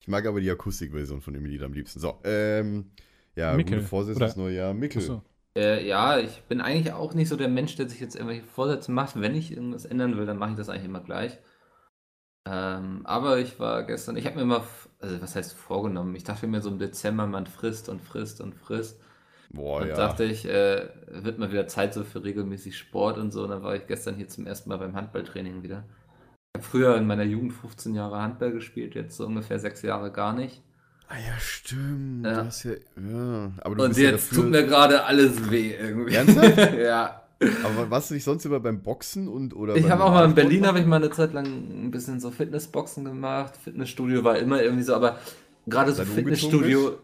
ich 0.00 0.08
mag 0.08 0.26
aber 0.26 0.40
die 0.40 0.50
Akustikversion 0.50 1.22
von 1.22 1.32
dem 1.32 1.46
Lied 1.46 1.62
am 1.62 1.72
liebsten. 1.72 2.00
So, 2.00 2.20
ähm, 2.24 2.90
ja, 3.34 3.54
Mickel, 3.54 3.78
gute 3.78 3.88
Vorsätze 3.88 4.18
fürs 4.18 4.36
neue 4.36 4.56
Jahr. 4.56 4.74
Mickel. 4.74 5.00
Achso. 5.00 5.22
Äh, 5.56 5.86
ja, 5.86 6.18
ich 6.18 6.42
bin 6.48 6.60
eigentlich 6.60 6.92
auch 6.92 7.14
nicht 7.14 7.28
so 7.28 7.36
der 7.36 7.48
Mensch, 7.48 7.76
der 7.76 7.88
sich 7.88 8.00
jetzt 8.00 8.14
irgendwelche 8.16 8.44
Vorsätze 8.44 8.90
macht. 8.92 9.20
Wenn 9.20 9.34
ich 9.36 9.52
irgendwas 9.52 9.84
ändern 9.84 10.16
will, 10.16 10.26
dann 10.26 10.38
mache 10.38 10.52
ich 10.52 10.56
das 10.56 10.68
eigentlich 10.68 10.84
immer 10.86 11.00
gleich. 11.00 11.38
Ähm, 12.46 13.02
aber 13.04 13.38
ich 13.38 13.58
war 13.60 13.84
gestern, 13.84 14.16
ich 14.16 14.26
habe 14.26 14.44
mir 14.44 14.56
f- 14.58 14.88
also 14.98 15.20
was 15.20 15.36
heißt 15.36 15.52
vorgenommen? 15.54 16.14
Ich 16.16 16.24
dachte 16.24 16.46
mir 16.46 16.60
so 16.62 16.70
im 16.70 16.78
Dezember, 16.78 17.26
man 17.26 17.46
frisst 17.46 17.88
und 17.88 18.00
frisst 18.00 18.40
und 18.40 18.54
frisst. 18.54 19.00
Boah, 19.50 19.82
und 19.82 19.86
ja. 19.86 19.98
dachte 19.98 20.24
ich, 20.24 20.46
äh, 20.46 20.88
wird 21.08 21.38
mal 21.38 21.52
wieder 21.52 21.66
Zeit 21.68 21.94
so 21.94 22.04
für 22.04 22.24
regelmäßig 22.24 22.78
Sport 22.78 23.18
und 23.18 23.32
so. 23.32 23.44
Und 23.44 23.50
dann 23.50 23.62
war 23.64 23.76
ich 23.76 23.86
gestern 23.88 24.16
hier 24.16 24.28
zum 24.28 24.46
ersten 24.46 24.70
Mal 24.70 24.78
beim 24.78 24.96
Handballtraining 24.96 25.62
wieder. 25.62 25.84
Ich 26.54 26.60
habe 26.62 26.64
früher 26.70 26.96
in 26.96 27.06
meiner 27.06 27.24
Jugend 27.24 27.52
15 27.54 27.94
Jahre 27.96 28.20
Handball 28.22 28.52
gespielt, 28.52 28.94
jetzt 28.96 29.16
so 29.16 29.26
ungefähr 29.26 29.58
sechs 29.60 29.82
Jahre 29.82 30.12
gar 30.12 30.34
nicht. 30.34 30.62
Ah 31.10 31.16
ja, 31.18 31.38
stimmt. 31.38 32.24
Ja. 32.24 32.44
Hast 32.46 32.64
ja, 32.64 32.72
ja. 32.72 33.52
Aber 33.58 33.74
du 33.76 33.82
Und 33.84 33.88
bist 33.90 34.00
jetzt 34.00 34.32
tut 34.34 34.48
mir 34.50 34.64
gerade 34.64 35.04
alles 35.04 35.50
weh 35.50 35.74
irgendwie. 35.74 36.14
Ernsthaft? 36.14 36.74
ja. 36.78 37.22
Aber 37.64 37.90
warst 37.90 38.10
du 38.10 38.14
nicht 38.14 38.24
sonst 38.24 38.44
immer 38.44 38.60
beim 38.60 38.82
Boxen 38.82 39.26
und 39.28 39.54
oder 39.54 39.74
Ich 39.76 39.88
habe 39.90 40.04
auch 40.04 40.10
mal 40.12 40.24
in 40.26 40.34
Berlin 40.34 40.66
habe 40.66 40.78
ich 40.80 40.86
mal 40.86 40.96
eine 40.96 41.10
Zeit 41.10 41.32
lang 41.32 41.46
ein 41.46 41.90
bisschen 41.90 42.20
so 42.20 42.30
Fitnessboxen 42.30 43.04
gemacht. 43.04 43.56
Fitnessstudio 43.56 44.24
war 44.24 44.38
immer 44.38 44.62
irgendwie 44.62 44.82
so, 44.82 44.94
aber 44.94 45.18
gerade 45.66 45.92
so 45.92 46.04
Fitnessstudio. 46.04 46.98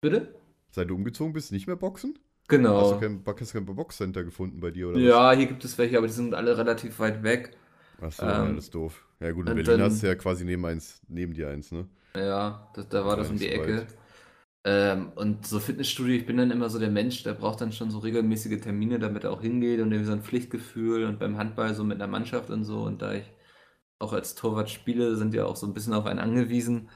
Bitte? 0.00 0.34
Seit 0.70 0.88
du 0.88 0.94
umgezogen 0.94 1.32
bist, 1.32 1.52
nicht 1.52 1.66
mehr 1.66 1.76
boxen? 1.76 2.14
Hast 2.42 2.48
Genau. 2.48 2.92
du 2.94 3.00
kein, 3.00 3.22
hast 3.26 3.54
du 3.54 3.58
kein 3.64 3.66
Boxcenter 3.76 4.24
gefunden 4.24 4.60
bei 4.60 4.70
dir 4.70 4.88
oder 4.88 4.98
Ja, 4.98 5.32
hier 5.32 5.46
gibt 5.46 5.64
es 5.64 5.76
welche, 5.78 5.98
aber 5.98 6.06
die 6.06 6.12
sind 6.12 6.34
alle 6.34 6.56
relativ 6.56 6.98
weit 6.98 7.22
weg. 7.22 7.50
was? 7.98 8.18
Achso, 8.18 8.22
Ähm, 8.42 8.48
ja, 8.48 8.54
das 8.54 8.64
ist 8.64 8.74
doof. 8.74 9.06
Ja 9.20 9.30
gut, 9.32 9.46
in 9.48 9.54
Berlin 9.56 9.78
dann- 9.78 9.82
hast 9.82 10.02
du 10.02 10.06
ja 10.06 10.14
quasi 10.14 10.44
neben, 10.44 10.64
eins, 10.64 11.02
neben 11.06 11.34
dir 11.34 11.48
eins, 11.50 11.70
ne? 11.70 11.86
Ja, 12.14 12.68
das, 12.74 12.88
da 12.88 13.04
war 13.04 13.16
das 13.16 13.30
um 13.30 13.38
die 13.38 13.48
Ecke. 13.48 13.86
Ähm, 14.64 15.12
und 15.14 15.46
so 15.46 15.58
Fitnessstudio, 15.60 16.14
ich 16.16 16.26
bin 16.26 16.36
dann 16.36 16.50
immer 16.50 16.68
so 16.68 16.78
der 16.78 16.90
Mensch, 16.90 17.22
der 17.22 17.34
braucht 17.34 17.60
dann 17.62 17.72
schon 17.72 17.90
so 17.90 17.98
regelmäßige 18.00 18.60
Termine, 18.60 18.98
damit 18.98 19.24
er 19.24 19.32
auch 19.32 19.40
hingeht 19.40 19.80
und 19.80 19.92
irgendwie 19.92 20.06
so 20.06 20.12
ein 20.12 20.22
Pflichtgefühl 20.22 21.04
und 21.04 21.18
beim 21.18 21.38
Handball 21.38 21.74
so 21.74 21.84
mit 21.84 21.96
einer 22.00 22.10
Mannschaft 22.10 22.50
und 22.50 22.64
so. 22.64 22.82
Und 22.82 23.00
da 23.02 23.14
ich 23.14 23.24
auch 23.98 24.12
als 24.12 24.34
Torwart 24.34 24.70
spiele, 24.70 25.16
sind 25.16 25.34
ja 25.34 25.46
auch 25.46 25.56
so 25.56 25.66
ein 25.66 25.74
bisschen 25.74 25.94
auf 25.94 26.06
einen 26.06 26.18
angewiesen. 26.20 26.90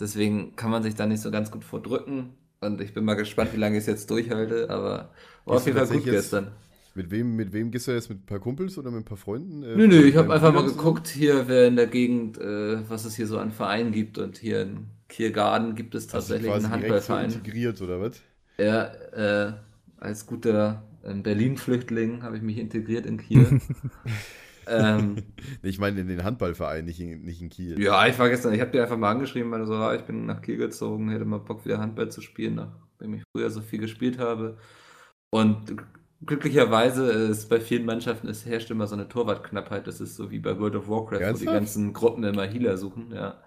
Deswegen 0.00 0.56
kann 0.56 0.70
man 0.70 0.82
sich 0.82 0.94
da 0.94 1.06
nicht 1.06 1.22
so 1.22 1.30
ganz 1.30 1.50
gut 1.50 1.64
vordrücken. 1.64 2.36
Und 2.60 2.80
ich 2.80 2.94
bin 2.94 3.04
mal 3.04 3.14
gespannt, 3.14 3.52
wie 3.52 3.58
lange 3.58 3.76
ich 3.76 3.82
es 3.82 3.86
jetzt 3.86 4.10
durchhalte, 4.10 4.70
aber 4.70 5.14
war 5.46 5.56
auf 5.56 5.66
jeden 5.66 5.78
Fall 5.78 5.88
gut 5.88 6.04
gestern. 6.04 6.52
Mit 6.94 7.10
wem, 7.10 7.36
mit 7.36 7.52
wem 7.52 7.70
gehst 7.70 7.88
du 7.88 7.92
jetzt? 7.92 8.10
Mit 8.10 8.20
ein 8.20 8.26
paar 8.26 8.40
Kumpels 8.40 8.76
oder 8.78 8.90
mit 8.90 9.00
ein 9.00 9.04
paar 9.04 9.16
Freunden? 9.16 9.62
Äh, 9.62 9.76
Nö, 9.76 9.86
nö, 9.88 10.02
ich 10.02 10.16
habe 10.16 10.32
einfach 10.32 10.52
mal 10.52 10.64
geguckt 10.64 11.08
hier, 11.08 11.48
wer 11.48 11.66
in 11.68 11.76
der 11.76 11.86
Gegend, 11.86 12.38
äh, 12.38 12.88
was 12.88 13.04
es 13.06 13.16
hier 13.16 13.26
so 13.26 13.38
an 13.38 13.50
Vereinen 13.50 13.92
gibt. 13.92 14.18
Und 14.18 14.36
hier 14.38 14.62
in 14.62 14.88
Kiergarten 15.08 15.74
gibt 15.74 15.94
es 15.94 16.06
tatsächlich 16.06 16.50
quasi 16.50 16.66
einen 16.66 16.80
direkt 16.82 17.02
so 17.02 17.14
Handballverein. 17.14 17.30
integriert 17.32 17.80
oder 17.80 18.00
was? 18.00 18.22
Ja, 18.58 18.84
äh, 19.12 19.54
als 19.98 20.26
guter 20.26 20.82
ähm, 21.04 21.22
Berlin-Flüchtling 21.22 22.22
habe 22.22 22.36
ich 22.36 22.42
mich 22.42 22.58
integriert 22.58 23.06
in 23.06 23.18
Kiel. 23.18 23.56
ähm, 24.66 25.16
Ich 25.62 25.78
meine 25.78 26.00
in 26.00 26.08
den 26.08 26.24
Handballverein, 26.24 26.84
nicht 26.84 27.00
in, 27.00 27.22
nicht 27.22 27.40
in 27.42 27.48
Kiel. 27.48 27.80
ja, 27.80 28.06
ich 28.06 28.18
war 28.18 28.28
gestern, 28.28 28.52
ich 28.54 28.60
habe 28.60 28.70
dir 28.70 28.82
einfach 28.82 28.96
mal 28.98 29.10
angeschrieben, 29.10 29.50
weil 29.50 29.60
du 29.60 29.66
so, 29.66 29.74
ah, 29.74 29.94
ich 29.94 30.02
bin 30.02 30.26
nach 30.26 30.42
Kiel 30.42 30.56
gezogen, 30.58 31.10
hätte 31.10 31.24
mal 31.24 31.38
Bock 31.38 31.64
wieder 31.64 31.78
Handball 31.78 32.10
zu 32.10 32.20
spielen, 32.20 32.56
nachdem 32.56 33.14
ich 33.14 33.22
früher 33.34 33.50
so 33.50 33.60
viel 33.60 33.80
gespielt 33.80 34.18
habe. 34.18 34.58
Und 35.30 35.76
glücklicherweise 36.26 37.10
ist 37.10 37.48
bei 37.48 37.60
vielen 37.60 37.84
Mannschaften, 37.84 38.28
es 38.28 38.46
herrscht 38.46 38.70
immer 38.70 38.86
so 38.86 38.94
eine 38.94 39.08
Torwartknappheit. 39.08 39.86
Das 39.86 40.00
ist 40.00 40.16
so 40.16 40.30
wie 40.30 40.38
bei 40.38 40.58
World 40.58 40.76
of 40.76 40.88
Warcraft, 40.88 41.16
wo 41.16 41.18
die 41.18 41.22
Ernsthaft? 41.24 41.52
ganzen 41.54 41.92
Gruppen 41.92 42.24
immer 42.24 42.44
Healer 42.44 42.76
suchen, 42.76 43.12
ja. 43.12 43.42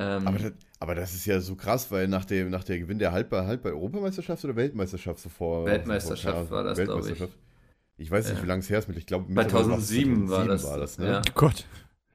Ähm, 0.00 0.26
Aber 0.28 0.38
das, 0.38 0.52
aber 0.78 0.94
das 0.94 1.14
ist 1.14 1.26
ja 1.26 1.40
so 1.40 1.56
krass, 1.56 1.90
weil 1.90 2.06
nach 2.06 2.24
dem, 2.24 2.50
nach 2.50 2.62
der 2.62 2.78
Gewinn 2.78 2.98
der 3.00 3.10
Halbball, 3.12 3.46
Halbball 3.46 3.72
Europameisterschaft 3.72 4.44
oder 4.44 4.54
Weltmeisterschaft 4.54 5.18
zuvor? 5.18 5.66
Weltmeisterschaft 5.66 6.42
zuvor, 6.44 6.56
war 6.56 6.64
das, 6.64 6.78
glaub 6.78 7.00
ich. 7.00 7.06
Weltmeisterschaft. 7.06 7.38
Ich 7.96 8.10
weiß 8.10 8.28
nicht, 8.28 8.36
Ja. 8.38 8.42
wie 8.44 8.46
lange 8.46 8.60
es 8.60 8.70
her 8.70 8.78
ist. 8.78 8.86
Mit, 8.88 8.96
ich 8.96 9.06
glaube, 9.06 9.24
mittlerweile 9.28 9.48
2007 9.48 10.28
war 10.30 10.46
das, 10.46 10.64
war 10.64 10.78
das 10.78 10.98
ne? 10.98 11.06
ja. 11.06 11.22
Gott. 11.34 11.64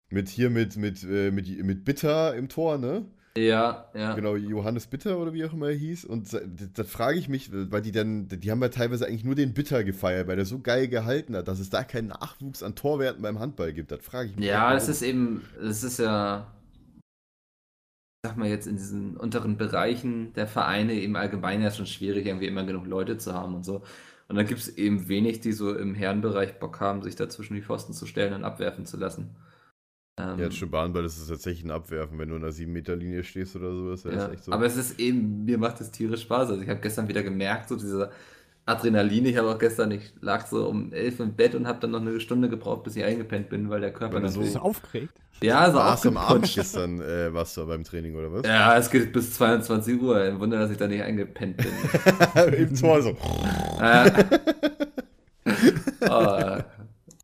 Mit 0.10 0.30
hier 0.30 0.50
mit, 0.50 0.78
mit, 0.78 1.04
äh, 1.04 1.32
mit, 1.32 1.48
mit 1.64 1.84
Bitter 1.84 2.36
im 2.36 2.48
Tor, 2.48 2.78
ne? 2.78 3.06
Ja, 3.38 3.90
ja. 3.96 4.14
Genau, 4.14 4.36
Johannes 4.36 4.86
Bitter 4.86 5.18
oder 5.18 5.34
wie 5.34 5.44
auch 5.44 5.54
immer 5.54 5.70
er 5.70 5.76
hieß. 5.76 6.06
Und 6.06 6.32
da, 6.34 6.40
da 6.74 6.84
frage 6.84 7.18
ich 7.18 7.30
mich, 7.30 7.50
weil 7.52 7.82
die 7.82 7.92
dann, 7.92 8.28
die 8.28 8.52
haben 8.52 8.62
ja 8.62 8.70
teilweise 8.70 9.08
eigentlich 9.08 9.24
nur 9.24 9.34
den 9.34 9.54
Bitter 9.54 9.84
gefeiert, 9.84 10.28
weil 10.28 10.36
der 10.36 10.46
so 10.46 10.60
geil 10.60 10.88
gehalten 10.88 11.36
hat, 11.36 11.48
dass 11.48 11.60
es 11.60 11.72
da 11.72 11.84
keinen 11.84 12.10
Nachwuchs 12.10 12.62
an 12.62 12.76
Torwerten 12.76 13.24
beim 13.24 13.40
Handball 13.40 13.74
gibt. 13.74 13.92
Das 13.92 14.06
frage 14.06 14.30
ich 14.30 14.36
mich. 14.36 14.46
Ja, 14.46 14.74
das 14.74 14.88
ist 14.88 15.02
eben, 15.02 15.44
das 15.60 15.84
ist 15.84 15.98
ja, 15.98 16.48
ich 18.24 18.30
sag 18.30 18.38
mal 18.38 18.48
jetzt 18.48 18.68
in 18.68 18.78
diesen 18.78 19.18
unteren 19.18 19.58
Bereichen 19.58 20.32
der 20.34 20.46
Vereine 20.46 20.94
eben 20.94 21.16
allgemein 21.16 21.62
ja 21.64 21.72
schon 21.72 21.88
schwierig, 21.88 22.28
irgendwie 22.28 22.48
immer 22.48 22.66
genug 22.66 22.86
Leute 22.86 23.18
zu 23.18 23.34
haben 23.34 23.56
und 23.56 23.66
so. 23.66 23.82
Und 24.28 24.36
dann 24.36 24.46
gibt 24.46 24.62
es 24.62 24.78
eben 24.78 25.08
wenig, 25.08 25.42
die 25.42 25.54
so 25.54 25.76
im 25.76 25.96
Herrenbereich 25.96 26.60
Bock 26.60 26.80
haben, 26.80 27.02
sich 27.02 27.16
da 27.16 27.28
zwischen 27.30 27.56
die 27.56 27.62
Pfosten 27.64 27.94
zu 27.94 28.06
stellen 28.06 28.34
und 28.34 28.44
abwerfen 28.44 28.86
zu 28.86 28.98
lassen. 28.98 29.36
Ähm, 30.18 30.38
Ja, 30.38 30.46
jetzt 30.46 30.58
schon 30.58 30.70
Bahnball 30.70 31.06
ist 31.06 31.18
es 31.18 31.28
tatsächlich 31.28 31.64
ein 31.64 31.72
Abwerfen, 31.72 32.20
wenn 32.20 32.30
du 32.30 32.36
in 32.36 32.42
der 32.42 32.52
7-Meter-Linie 32.52 33.24
stehst 33.24 33.56
oder 33.56 33.74
so. 33.74 33.90
Das 33.90 34.06
ist 34.06 34.14
ja. 34.14 34.30
echt 34.32 34.44
so. 34.44 34.52
Aber 34.52 34.66
es 34.66 34.76
ist 34.78 35.00
eben, 35.00 35.46
mir 35.46 35.58
macht 35.58 35.82
es 35.82 35.92
tierisch 35.92 36.22
Spaß. 36.22 36.50
Also 36.52 36.62
ich 36.62 36.70
habe 36.70 36.82
gestern 36.82 37.08
wieder 37.08 37.24
gemerkt, 37.24 37.70
so 37.70 37.76
dieser 37.76 38.12
Adrenalin. 38.66 39.26
Ich 39.26 39.38
habe 39.38 39.50
auch 39.50 39.58
gestern, 39.58 39.92
ich 39.92 40.14
lag 40.22 40.46
so 40.48 40.68
um 40.68 40.94
elf 40.94 41.20
im 41.20 41.34
Bett 41.36 41.56
und 41.56 41.68
habe 41.68 41.80
dann 41.80 41.92
noch 41.92 42.02
eine 42.02 42.20
Stunde 42.20 42.48
gebraucht, 42.48 42.84
bis 42.84 42.96
ich 42.96 43.04
eingepennt 43.04 43.50
bin, 43.50 43.70
weil 43.70 43.82
der 43.82 43.92
Körper 43.92 44.22
Weil 44.22 44.32
du 44.32 44.40
Bist 44.40 44.56
du 44.56 44.60
aufgeregt? 44.60 45.14
ja, 45.42 45.70
so 45.70 45.78
warst 45.78 46.06
du 46.06 46.10
am 46.10 46.18
Abend 46.18 46.50
gestern, 46.54 47.02
äh, 47.02 47.34
warst 47.34 47.58
du 47.58 47.66
beim 47.66 47.84
Training 47.84 48.16
oder 48.16 48.32
was? 48.32 48.46
Ja, 48.46 48.78
es 48.78 48.90
geht 48.90 49.12
bis 49.12 49.34
22 49.34 50.02
Uhr. 50.02 50.16
Ein 50.18 50.40
Wunder, 50.40 50.60
dass 50.60 50.72
ich 50.72 50.78
da 50.78 50.88
nicht 50.88 51.02
eingepennt 51.02 51.58
bin. 51.58 51.68
Im 52.54 52.74
Tor 52.76 53.02
so. 53.02 53.10
oh, 56.02 56.60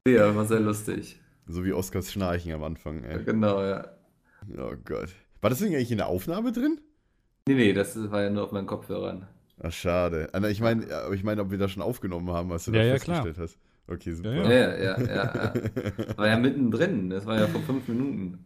ja, 0.07 0.35
war 0.35 0.45
sehr 0.45 0.59
lustig. 0.59 1.19
So 1.52 1.66
wie 1.66 1.74
Oskars 1.74 2.12
Schnarchen 2.12 2.52
am 2.54 2.64
Anfang. 2.64 3.04
Ey. 3.04 3.24
Genau, 3.24 3.64
ja. 3.64 3.88
Oh 4.56 4.74
Gott. 4.86 5.10
War 5.41 5.50
das 5.50 5.60
Ding 5.60 5.74
eigentlich 5.74 5.91
in 5.91 5.97
der 5.97 6.08
Aufnahme 6.08 6.52
drin? 6.52 6.80
Nee, 7.47 7.56
nee, 7.56 7.74
das 7.74 7.95
war 8.12 8.22
ja 8.22 8.30
nur 8.30 8.43
auf 8.43 8.52
meinen 8.52 8.68
Kopfhörern. 8.68 9.28
Ach, 9.62 9.72
schade. 9.72 10.30
Ah, 10.32 10.47
Ich 10.47 10.62
meine, 10.62 10.86
aber 10.93 11.16
ich 11.16 11.24
meine, 11.24 11.41
ob 11.41 11.50
wir 11.50 11.58
das 11.58 11.72
schon 11.72 11.82
aufgenommen 11.82 12.30
haben, 12.32 12.50
was 12.52 12.66
du 12.66 12.72
Ja, 12.72 12.80
da 12.80 12.86
ja, 12.86 12.93
festgestellt 12.93 13.38
hast. 13.39 13.58
Okay, 13.88 14.12
super. 14.14 14.32
Ja, 14.34 14.43
Ja, 14.43 14.78
ja, 14.78 15.02
ja, 15.02 15.54
ja. 15.56 16.18
War 16.18 16.28
ja 16.28 16.38
mittendrin. 16.38 17.10
Das 17.10 17.26
war 17.26 17.39
ja 17.39 17.47
vor 17.47 17.62
fünf 17.62 17.88
Minuten. 17.88 18.45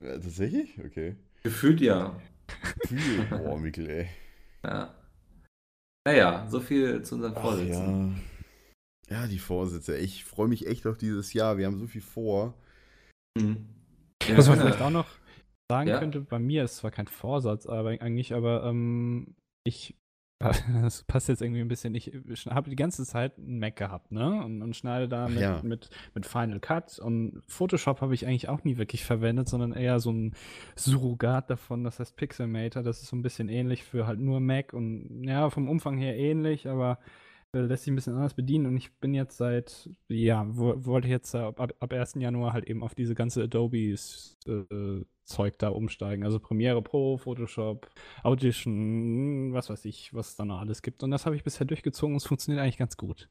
Ja, 0.00 0.14
tatsächlich? 0.14 0.76
Okay. 0.84 1.14
Gefühlt 1.44 1.80
ja. 1.80 2.16
Kühl. 2.88 3.24
Boah, 3.30 3.58
Mikkel, 3.58 3.88
ey. 3.88 4.08
Ja. 4.64 4.92
Naja, 6.04 6.46
so 6.50 6.58
viel 6.58 7.02
zu 7.02 7.14
unseren 7.14 7.34
Ach, 7.36 7.40
Vorsitzenden. 7.40 8.20
Ja. 9.12 9.26
Die 9.26 9.38
Vorsätze. 9.38 9.96
Ich 9.96 10.24
freue 10.24 10.48
mich 10.48 10.66
echt 10.66 10.86
auf 10.86 10.98
dieses 10.98 11.32
Jahr. 11.32 11.58
Wir 11.58 11.66
haben 11.66 11.78
so 11.78 11.86
viel 11.86 12.00
vor. 12.02 12.54
Hm. 13.38 13.68
Was 14.36 14.48
man 14.48 14.58
vielleicht 14.58 14.82
auch 14.82 14.90
noch 14.90 15.06
sagen 15.70 15.88
Ja. 15.88 15.98
könnte, 15.98 16.20
bei 16.20 16.38
mir 16.38 16.64
ist 16.64 16.76
zwar 16.76 16.90
kein 16.90 17.06
Vorsatz, 17.06 17.66
aber 17.66 17.90
eigentlich, 17.90 18.34
aber 18.34 18.64
ähm, 18.64 19.34
ich, 19.64 19.96
das 20.82 21.04
passt 21.04 21.28
jetzt 21.28 21.40
irgendwie 21.40 21.60
ein 21.60 21.68
bisschen, 21.68 21.94
ich 21.94 22.12
habe 22.50 22.68
die 22.68 22.76
ganze 22.76 23.04
Zeit 23.04 23.38
einen 23.38 23.58
Mac 23.58 23.76
gehabt, 23.76 24.12
ne? 24.12 24.44
Und, 24.44 24.60
und 24.60 24.76
schneide 24.76 25.08
da 25.08 25.28
mit, 25.28 25.40
ja. 25.40 25.60
mit, 25.62 25.88
mit 26.14 26.26
Final 26.26 26.60
Cut 26.60 26.98
und 26.98 27.40
Photoshop 27.46 28.00
habe 28.00 28.14
ich 28.14 28.26
eigentlich 28.26 28.48
auch 28.48 28.64
nie 28.64 28.76
wirklich 28.76 29.04
verwendet, 29.04 29.48
sondern 29.48 29.72
eher 29.72 29.98
so 30.00 30.12
ein 30.12 30.34
Surrogat 30.76 31.48
davon, 31.48 31.84
das 31.84 32.00
heißt 32.00 32.16
Pixelmator, 32.16 32.82
das 32.82 33.02
ist 33.02 33.08
so 33.08 33.16
ein 33.16 33.22
bisschen 33.22 33.48
ähnlich 33.48 33.84
für 33.84 34.06
halt 34.06 34.20
nur 34.20 34.40
Mac 34.40 34.72
und 34.72 35.24
ja, 35.24 35.48
vom 35.48 35.68
Umfang 35.68 35.96
her 35.96 36.16
ähnlich, 36.18 36.68
aber 36.68 36.98
lässt 37.60 37.84
sich 37.84 37.92
ein 37.92 37.96
bisschen 37.96 38.14
anders 38.14 38.34
bedienen 38.34 38.66
und 38.66 38.76
ich 38.76 38.92
bin 38.98 39.12
jetzt 39.14 39.36
seit, 39.36 39.90
ja, 40.08 40.46
wo, 40.48 40.74
wollte 40.86 41.08
jetzt 41.08 41.34
äh, 41.34 41.38
ab, 41.38 41.60
ab 41.78 41.92
1. 41.92 42.14
Januar 42.14 42.52
halt 42.52 42.66
eben 42.66 42.82
auf 42.82 42.94
diese 42.94 43.14
ganze 43.14 43.42
Adobes 43.42 44.38
äh, 44.46 45.04
Zeug 45.24 45.58
da 45.58 45.68
umsteigen. 45.68 46.24
Also 46.24 46.40
Premiere 46.40 46.82
Pro, 46.82 47.18
Photoshop, 47.18 47.88
Audition, 48.22 49.52
was 49.52 49.70
weiß 49.70 49.84
ich, 49.84 50.12
was 50.14 50.30
es 50.30 50.36
da 50.36 50.44
noch 50.44 50.60
alles 50.60 50.82
gibt. 50.82 51.02
Und 51.02 51.10
das 51.10 51.26
habe 51.26 51.36
ich 51.36 51.44
bisher 51.44 51.66
durchgezogen 51.66 52.14
und 52.14 52.22
es 52.22 52.26
funktioniert 52.26 52.62
eigentlich 52.62 52.78
ganz 52.78 52.96
gut. 52.96 53.28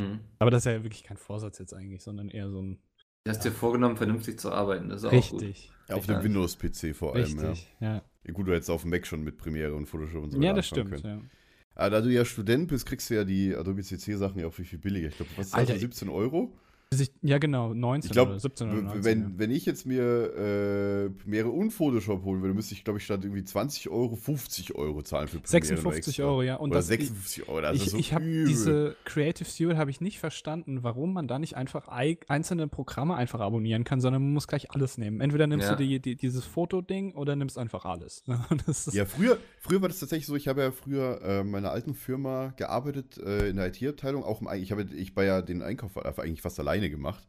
Hm. 0.00 0.20
Aber 0.38 0.50
das 0.50 0.66
ist 0.66 0.72
ja 0.72 0.82
wirklich 0.82 1.04
kein 1.04 1.16
Vorsatz 1.16 1.58
jetzt 1.58 1.72
eigentlich, 1.72 2.02
sondern 2.02 2.28
eher 2.28 2.50
so 2.50 2.60
ein 2.60 2.78
Du 3.26 3.30
hast 3.30 3.42
dir 3.42 3.52
vorgenommen, 3.52 3.96
vernünftig 3.96 4.38
zu 4.38 4.52
arbeiten. 4.52 4.90
Das 4.90 5.02
ist 5.02 5.06
auch 5.06 5.30
gut. 5.30 5.40
richtig. 5.40 5.72
Ja, 5.88 5.94
auf 5.96 6.02
Richtig. 6.02 6.16
dem 6.16 6.24
Windows-PC 6.24 6.94
vor 6.94 7.14
allem, 7.14 7.24
Richtig, 7.38 7.72
ja. 7.80 7.86
ja. 7.94 8.02
ja. 8.26 8.32
Gut, 8.32 8.46
du 8.46 8.52
hättest 8.52 8.70
auf 8.70 8.82
dem 8.82 8.90
Mac 8.90 9.06
schon 9.06 9.24
mit 9.24 9.38
Premiere 9.38 9.74
und 9.74 9.86
Photoshop 9.86 10.24
und 10.24 10.30
so 10.30 10.38
Ja, 10.40 10.50
weiter 10.50 10.56
das 10.56 10.72
anfangen 10.72 10.98
stimmt, 10.98 11.02
können. 11.02 11.20
ja. 11.22 11.30
Aber 11.74 11.90
da 11.90 12.00
du 12.00 12.10
ja 12.10 12.24
Student 12.24 12.68
bist, 12.68 12.86
kriegst 12.86 13.10
du 13.10 13.14
ja 13.14 13.24
die 13.24 13.54
Adobe 13.54 13.82
CC-Sachen 13.82 14.40
ja 14.40 14.46
auch 14.46 14.54
viel, 14.54 14.64
viel 14.64 14.78
billiger. 14.78 15.08
Ich 15.08 15.16
glaube, 15.16 15.30
was 15.36 15.46
ist 15.46 15.52
das? 15.54 15.60
Alter, 15.60 15.74
so 15.74 15.80
17 15.80 16.08
Euro? 16.08 16.56
Bis 16.96 17.08
ich, 17.08 17.12
ja, 17.22 17.38
genau, 17.38 17.74
19 17.74 18.08
Ich 18.08 18.12
glaube, 18.12 18.30
oder 18.32 18.40
17 18.40 18.70
oder 18.70 18.82
19. 18.82 19.04
wenn, 19.04 19.20
ja. 19.20 19.30
wenn 19.36 19.50
ich 19.50 19.66
jetzt 19.66 19.86
mir 19.86 20.02
äh, 20.36 21.10
Premiere 21.10 21.48
und 21.50 21.70
Photoshop 21.70 22.24
holen 22.24 22.40
würde, 22.42 22.54
müsste 22.54 22.74
ich, 22.74 22.84
glaube 22.84 22.98
ich, 22.98 23.04
statt 23.04 23.20
irgendwie 23.24 23.44
20 23.44 23.88
Euro 23.90 24.16
50 24.16 24.74
Euro 24.74 25.02
zahlen 25.02 25.28
für 25.28 25.38
Premiere. 25.40 25.42
nur 25.82 25.92
56 25.92 26.06
extra. 26.08 26.24
Euro, 26.24 26.42
ja. 26.42 26.56
Und 26.56 26.70
Oder 26.70 26.78
das, 26.78 26.86
56 26.88 27.48
Euro, 27.48 27.60
das 27.60 27.76
ist 27.76 27.82
ich, 27.86 27.90
so 27.90 27.98
ich 27.98 28.12
habe 28.14 28.24
diese 28.24 28.96
Creative 29.04 29.48
Studio 29.48 29.76
habe 29.76 29.90
ich 29.90 30.00
nicht 30.00 30.18
verstanden, 30.18 30.82
warum 30.82 31.12
man 31.12 31.26
da 31.28 31.38
nicht 31.38 31.56
einfach 31.56 31.88
ei- 31.88 32.18
einzelne 32.28 32.68
Programme 32.68 33.14
einfach 33.16 33.40
abonnieren 33.40 33.84
kann, 33.84 34.00
sondern 34.00 34.22
man 34.22 34.32
muss 34.32 34.46
gleich 34.48 34.70
alles 34.70 34.98
nehmen. 34.98 35.20
Entweder 35.20 35.46
nimmst 35.46 35.66
Ja. 35.68 35.74
du 35.74 35.84
die, 35.84 36.00
die, 36.00 36.16
dieses 36.16 36.44
Fotoding 36.44 37.14
oder 37.14 37.36
nimmst 37.36 37.58
einfach 37.58 37.84
alles. 37.84 38.22
Das 38.66 38.86
ist, 38.86 38.94
Ja, 38.94 39.04
früher, 39.04 39.38
früher 39.58 39.80
war 39.82 39.88
das 39.88 39.98
tatsächlich 40.00 40.26
so, 40.26 40.36
ich 40.36 40.48
habe 40.48 40.62
ja 40.62 40.70
früher 40.70 41.20
äh, 41.22 41.40
in 41.40 41.50
meiner 41.50 41.70
alten 41.72 41.94
Firma 41.94 42.52
gearbeitet, 42.56 43.18
äh, 43.18 43.48
in 43.48 43.56
der 43.56 43.66
IT-Abteilung, 43.68 44.22
auch 44.24 44.40
im, 44.40 44.48
ich 44.60 44.70
habe 44.70 44.84
ich 44.94 45.14
war 45.16 45.24
ja 45.24 45.42
den 45.42 45.62
Einkauf 45.62 45.96
eigentlich 46.18 46.42
fast 46.42 46.58
alleine 46.60 46.83
gemacht. 46.90 47.26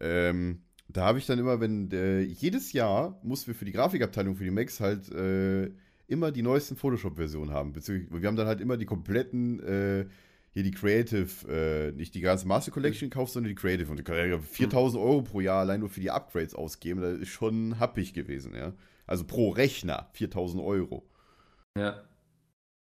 Ähm, 0.00 0.62
da 0.88 1.06
habe 1.06 1.18
ich 1.18 1.26
dann 1.26 1.38
immer, 1.38 1.60
wenn 1.60 1.90
äh, 1.92 2.20
jedes 2.20 2.72
Jahr 2.72 3.18
mussten 3.22 3.48
wir 3.48 3.54
für 3.54 3.64
die 3.64 3.72
Grafikabteilung, 3.72 4.36
für 4.36 4.44
die 4.44 4.50
Macs 4.50 4.80
halt 4.80 5.10
äh, 5.12 5.70
immer 6.06 6.30
die 6.30 6.42
neuesten 6.42 6.76
Photoshop-Versionen 6.76 7.50
haben. 7.50 7.72
Beziehungsweise 7.72 8.22
wir 8.22 8.28
haben 8.28 8.36
dann 8.36 8.46
halt 8.46 8.60
immer 8.60 8.76
die 8.76 8.84
kompletten, 8.84 9.60
äh, 9.60 10.06
hier 10.52 10.62
die 10.62 10.70
Creative, 10.70 11.48
äh, 11.48 11.92
nicht 11.92 12.14
die 12.14 12.20
ganze 12.20 12.46
Master 12.46 12.70
Collection 12.70 13.10
gekauft, 13.10 13.32
sondern 13.32 13.48
die 13.48 13.54
Creative. 13.54 13.90
Und 13.90 13.98
die 13.98 14.04
kann 14.04 14.16
ja 14.16 14.38
4000 14.38 15.02
Euro 15.02 15.22
pro 15.22 15.40
Jahr 15.40 15.60
allein 15.60 15.80
nur 15.80 15.88
für 15.88 16.00
die 16.00 16.10
Upgrades 16.10 16.54
ausgeben. 16.54 17.00
Das 17.00 17.18
ist 17.18 17.28
schon 17.28 17.80
happig 17.80 18.14
gewesen, 18.14 18.54
ja. 18.54 18.72
Also 19.06 19.24
pro 19.24 19.50
Rechner 19.50 20.08
4000 20.12 20.62
Euro. 20.62 21.08
Ja, 21.76 22.04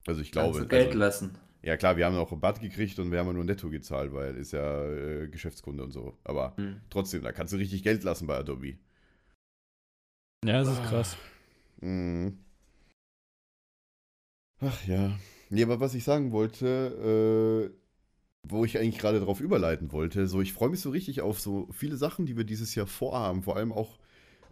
Also 0.06 0.22
ich 0.22 0.32
kannst 0.32 0.52
glaube. 0.52 0.60
du 0.62 0.68
Geld 0.68 0.88
also, 0.88 1.00
lassen. 1.00 1.38
Ja 1.64 1.78
klar, 1.78 1.98
wir 1.98 2.06
haben 2.06 2.16
auch 2.18 2.32
Rabatt 2.32 2.62
gekriegt 2.62 3.00
und 3.00 3.12
wir 3.12 3.20
haben 3.20 3.28
ja 3.28 3.34
nur 3.34 3.44
netto 3.46 3.70
gezahlt, 3.70 4.14
weil 4.14 4.36
ist 4.36 4.54
ja 4.54 4.86
äh, 4.90 5.28
Geschäftskunde 5.30 5.84
und 5.84 5.92
so. 5.92 6.18
Aber 6.24 6.58
Hm. 6.58 6.82
trotzdem, 6.90 7.24
da 7.24 7.32
kannst 7.32 7.54
du 7.54 7.58
richtig 7.58 7.84
Geld 7.84 8.04
lassen 8.04 8.28
bei 8.28 8.38
Adobe. 8.38 8.78
ja, 10.46 10.60
das 10.60 10.70
ist 10.70 10.84
krass. 10.84 11.18
Mhm. 11.82 12.38
Ach 14.60 14.88
ja. 14.88 15.12
Nee, 15.50 15.64
aber 15.64 15.80
was 15.80 15.94
ich 15.94 16.04
sagen 16.04 16.32
wollte, 16.32 17.72
äh, 17.74 17.78
wo 18.50 18.66
ich 18.66 18.80
eigentlich 18.80 19.00
gerade 19.00 19.20
drauf 19.22 19.42
überleiten 19.42 19.92
wollte, 19.92 20.28
so 20.28 20.42
ich 20.42 20.54
freue 20.54 20.70
mich 20.70 20.82
so 20.82 20.92
richtig 20.92 21.22
auf 21.22 21.40
so 21.42 21.68
viele 21.72 21.98
Sachen, 21.98 22.26
die 22.26 22.38
wir 22.38 22.46
dieses 22.46 22.76
Jahr 22.76 22.88
vorhaben. 22.88 23.44
Vor 23.44 23.58
allem 23.58 23.72
auch 23.74 24.00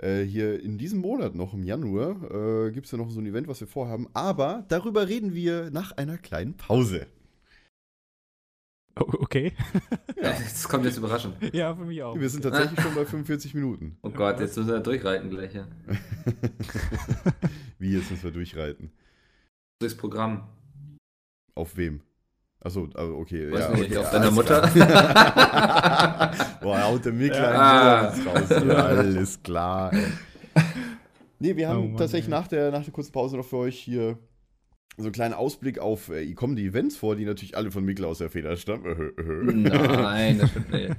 äh, 0.01 0.23
hier 0.23 0.61
in 0.61 0.77
diesem 0.77 0.99
Monat 0.99 1.35
noch 1.35 1.53
im 1.53 1.63
Januar 1.63 2.11
äh, 2.31 2.71
gibt 2.71 2.87
es 2.87 2.91
ja 2.91 2.97
noch 2.97 3.09
so 3.09 3.19
ein 3.19 3.25
Event, 3.25 3.47
was 3.47 3.59
wir 3.59 3.67
vorhaben. 3.67 4.07
Aber 4.13 4.65
darüber 4.67 5.07
reden 5.07 5.33
wir 5.33 5.69
nach 5.71 5.91
einer 5.93 6.17
kleinen 6.17 6.55
Pause. 6.55 7.07
Okay. 8.95 9.53
Das 10.21 10.69
kommt 10.69 10.85
jetzt 10.85 10.97
überraschend. 10.97 11.35
ja, 11.51 11.75
für 11.75 11.83
mich 11.83 12.03
auch. 12.03 12.15
Wir 12.15 12.29
sind 12.29 12.43
tatsächlich 12.43 12.79
schon 12.79 12.93
bei 12.93 13.05
45 13.05 13.55
Minuten. 13.55 13.97
Oh 14.03 14.11
Gott, 14.11 14.39
jetzt 14.39 14.55
müssen 14.55 14.69
wir 14.69 14.79
durchreiten 14.79 15.31
gleich. 15.31 15.55
Ja. 15.55 15.67
Wie, 17.79 17.93
jetzt 17.93 18.11
müssen 18.11 18.25
wir 18.25 18.31
durchreiten. 18.31 18.91
Durchs 19.79 19.97
Programm. 19.97 20.47
Auf 21.55 21.75
wem? 21.75 22.01
Achso, 22.63 22.87
also 22.93 23.15
okay. 23.17 23.51
Weiß 23.51 23.59
ja, 23.59 23.69
nicht, 23.71 23.85
okay, 23.85 23.97
auf 23.97 24.11
deiner 24.11 24.31
Mutter? 24.31 24.61
Boah, 26.61 26.83
haut 26.83 27.03
der 27.03 27.13
Mikler 27.13 27.53
Ja. 27.53 28.01
raus. 28.09 28.49
Ja, 28.49 28.85
alles 28.85 29.41
klar. 29.41 29.91
Ey. 29.93 30.03
Nee, 31.39 31.55
wir 31.55 31.69
haben 31.69 31.79
Oh 31.79 31.87
Mann, 31.87 31.97
tatsächlich 31.97 32.31
ey. 32.31 32.39
nach 32.39 32.47
der, 32.47 32.71
nach 32.71 32.83
der 32.83 32.93
kurzen 32.93 33.11
Pause 33.11 33.37
noch 33.37 33.45
für 33.45 33.57
euch 33.57 33.79
hier 33.79 34.19
so 34.97 35.05
einen 35.05 35.13
kleinen 35.13 35.33
Ausblick 35.33 35.79
auf, 35.79 36.09
äh, 36.09 36.31
kommen 36.33 36.55
die 36.55 36.67
Events 36.67 36.97
vor, 36.97 37.15
die 37.15 37.25
natürlich 37.25 37.57
alle 37.57 37.71
von 37.71 37.83
Mikler 37.83 38.09
aus 38.09 38.19
der 38.19 38.29
Feder 38.29 38.55
stammen. 38.57 39.11
Nein, 39.63 40.37
das 40.37 40.51
stimmt 40.51 40.71
nicht. 40.71 40.95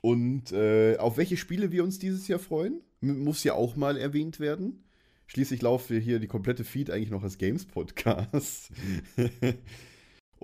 Und 0.00 0.50
äh, 0.52 0.96
auf 0.98 1.16
welche 1.16 1.36
Spiele 1.36 1.70
wir 1.70 1.84
uns 1.84 2.00
dieses 2.00 2.26
Jahr 2.26 2.40
freuen, 2.40 2.80
muss 3.00 3.44
ja 3.44 3.52
auch 3.54 3.76
mal 3.76 3.96
erwähnt 3.96 4.40
werden. 4.40 4.82
Schließlich 5.28 5.62
laufen 5.62 5.90
wir 5.94 6.00
hier 6.00 6.18
die 6.18 6.26
komplette 6.26 6.64
Feed 6.64 6.90
eigentlich 6.90 7.10
noch 7.10 7.22
als 7.22 7.38
Games-Podcast. 7.38 8.72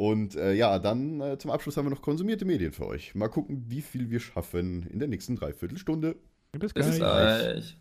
Und 0.01 0.35
äh, 0.35 0.55
ja, 0.55 0.79
dann 0.79 1.21
äh, 1.21 1.37
zum 1.37 1.51
Abschluss 1.51 1.77
haben 1.77 1.85
wir 1.85 1.91
noch 1.91 2.01
konsumierte 2.01 2.47
Medien 2.47 2.73
für 2.73 2.87
euch. 2.87 3.15
Mal 3.15 3.29
gucken, 3.29 3.67
wie 3.69 3.83
viel 3.83 4.09
wir 4.09 4.19
schaffen 4.19 4.87
in 4.87 4.99
der 4.99 5.09
nächsten 5.09 5.37
Dreiviertelstunde. 5.37 6.17
Bis 6.53 6.73
Bis 6.73 6.97
gleich. 6.97 6.97
gleich. 6.97 7.79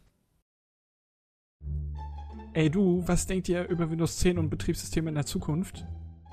Ey 2.54 2.70
du, 2.70 3.04
was 3.06 3.26
denkt 3.26 3.48
ihr 3.48 3.70
über 3.70 3.90
Windows 3.90 4.18
10 4.18 4.38
und 4.38 4.50
Betriebssysteme 4.50 5.08
in 5.08 5.16
der 5.16 5.26
Zukunft? 5.26 5.86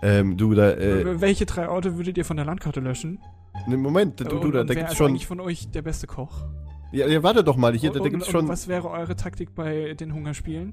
Ähm, 0.02 0.36
du, 0.36 0.54
da, 0.54 0.76
Welche 1.20 1.46
drei 1.46 1.68
Orte 1.68 1.96
würdet 1.96 2.18
ihr 2.18 2.24
von 2.24 2.36
der 2.36 2.46
Landkarte 2.46 2.80
löschen? 2.80 3.20
ne, 3.68 3.76
Moment, 3.76 4.18
du, 4.18 4.24
du, 4.24 4.30
da, 4.30 4.62
und 4.62 4.68
da 4.68 4.68
wer 4.68 4.74
gibt's 4.74 4.90
ist 4.90 4.98
schon. 4.98 5.10
eigentlich 5.10 5.28
von 5.28 5.38
euch 5.38 5.70
der 5.70 5.82
beste 5.82 6.08
Koch? 6.08 6.46
Ja, 6.90 7.06
ja, 7.06 7.22
warte 7.22 7.44
doch 7.44 7.56
mal, 7.56 7.72
hier, 7.74 7.92
da, 7.92 8.00
und, 8.00 8.06
da 8.06 8.08
gibt's 8.10 8.26
und, 8.26 8.32
schon. 8.32 8.40
und 8.46 8.48
was 8.48 8.66
wäre 8.66 8.90
eure 8.90 9.14
Taktik 9.14 9.54
bei 9.54 9.94
den 9.94 10.12
Hungerspielen? 10.12 10.72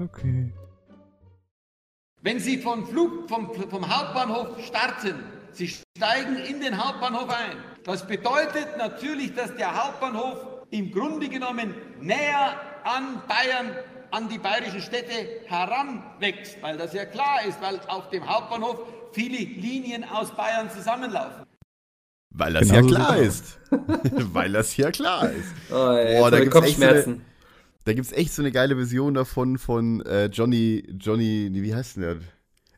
Okay. 0.00 0.52
Wenn 2.22 2.40
Sie 2.40 2.58
vom 2.58 2.86
Flug, 2.86 3.28
vom, 3.28 3.52
vom 3.54 3.88
Hauptbahnhof 3.88 4.64
starten, 4.64 5.22
Sie 5.52 5.68
steigen 5.68 6.36
in 6.36 6.60
den 6.60 6.82
Hauptbahnhof 6.82 7.28
ein. 7.28 7.56
Das 7.84 8.06
bedeutet 8.06 8.76
natürlich, 8.78 9.34
dass 9.34 9.54
der 9.56 9.74
Hauptbahnhof 9.84 10.38
im 10.70 10.90
Grunde 10.90 11.28
genommen 11.28 11.74
näher 12.00 12.58
an 12.84 13.22
Bayern, 13.28 13.76
an 14.10 14.28
die 14.28 14.38
bayerischen 14.38 14.80
Städte 14.80 15.12
heranwächst, 15.46 16.60
weil 16.62 16.76
das 16.76 16.92
ja 16.94 17.04
klar 17.04 17.44
ist, 17.46 17.60
weil 17.60 17.78
auf 17.88 18.08
dem 18.10 18.26
Hauptbahnhof 18.28 18.80
viele 19.12 19.36
Linien 19.38 20.02
aus 20.04 20.30
Bayern 20.32 20.70
zusammenlaufen. 20.70 21.44
Weil 22.36 22.52
das 22.54 22.62
Genau 22.68 22.74
ja 22.74 22.82
so 22.82 22.88
klar 22.88 23.18
sieht's 23.18 23.30
ist. 23.30 23.58
Weil 24.34 24.52
das 24.52 24.76
ja 24.76 24.90
klar 24.90 25.30
ist. 25.30 25.54
Oh, 25.70 25.92
ey, 25.92 26.18
Boah, 26.18 26.30
da 26.32 26.40
gibt's 26.40 26.60
echt 26.62 26.78
so 26.78 26.84
eine- 26.84 27.20
Da 27.84 27.92
gibt's 27.92 28.12
echt 28.12 28.32
so 28.32 28.40
eine 28.42 28.50
geile 28.50 28.76
Version 28.76 29.12
davon 29.14 29.58
von 29.58 30.00
äh, 30.06 30.26
Johnny, 30.26 30.84
Johnny, 30.98 31.48
nee, 31.50 31.62
wie 31.62 31.74
heißt 31.74 31.96
denn 31.96 32.02
der? 32.02 32.16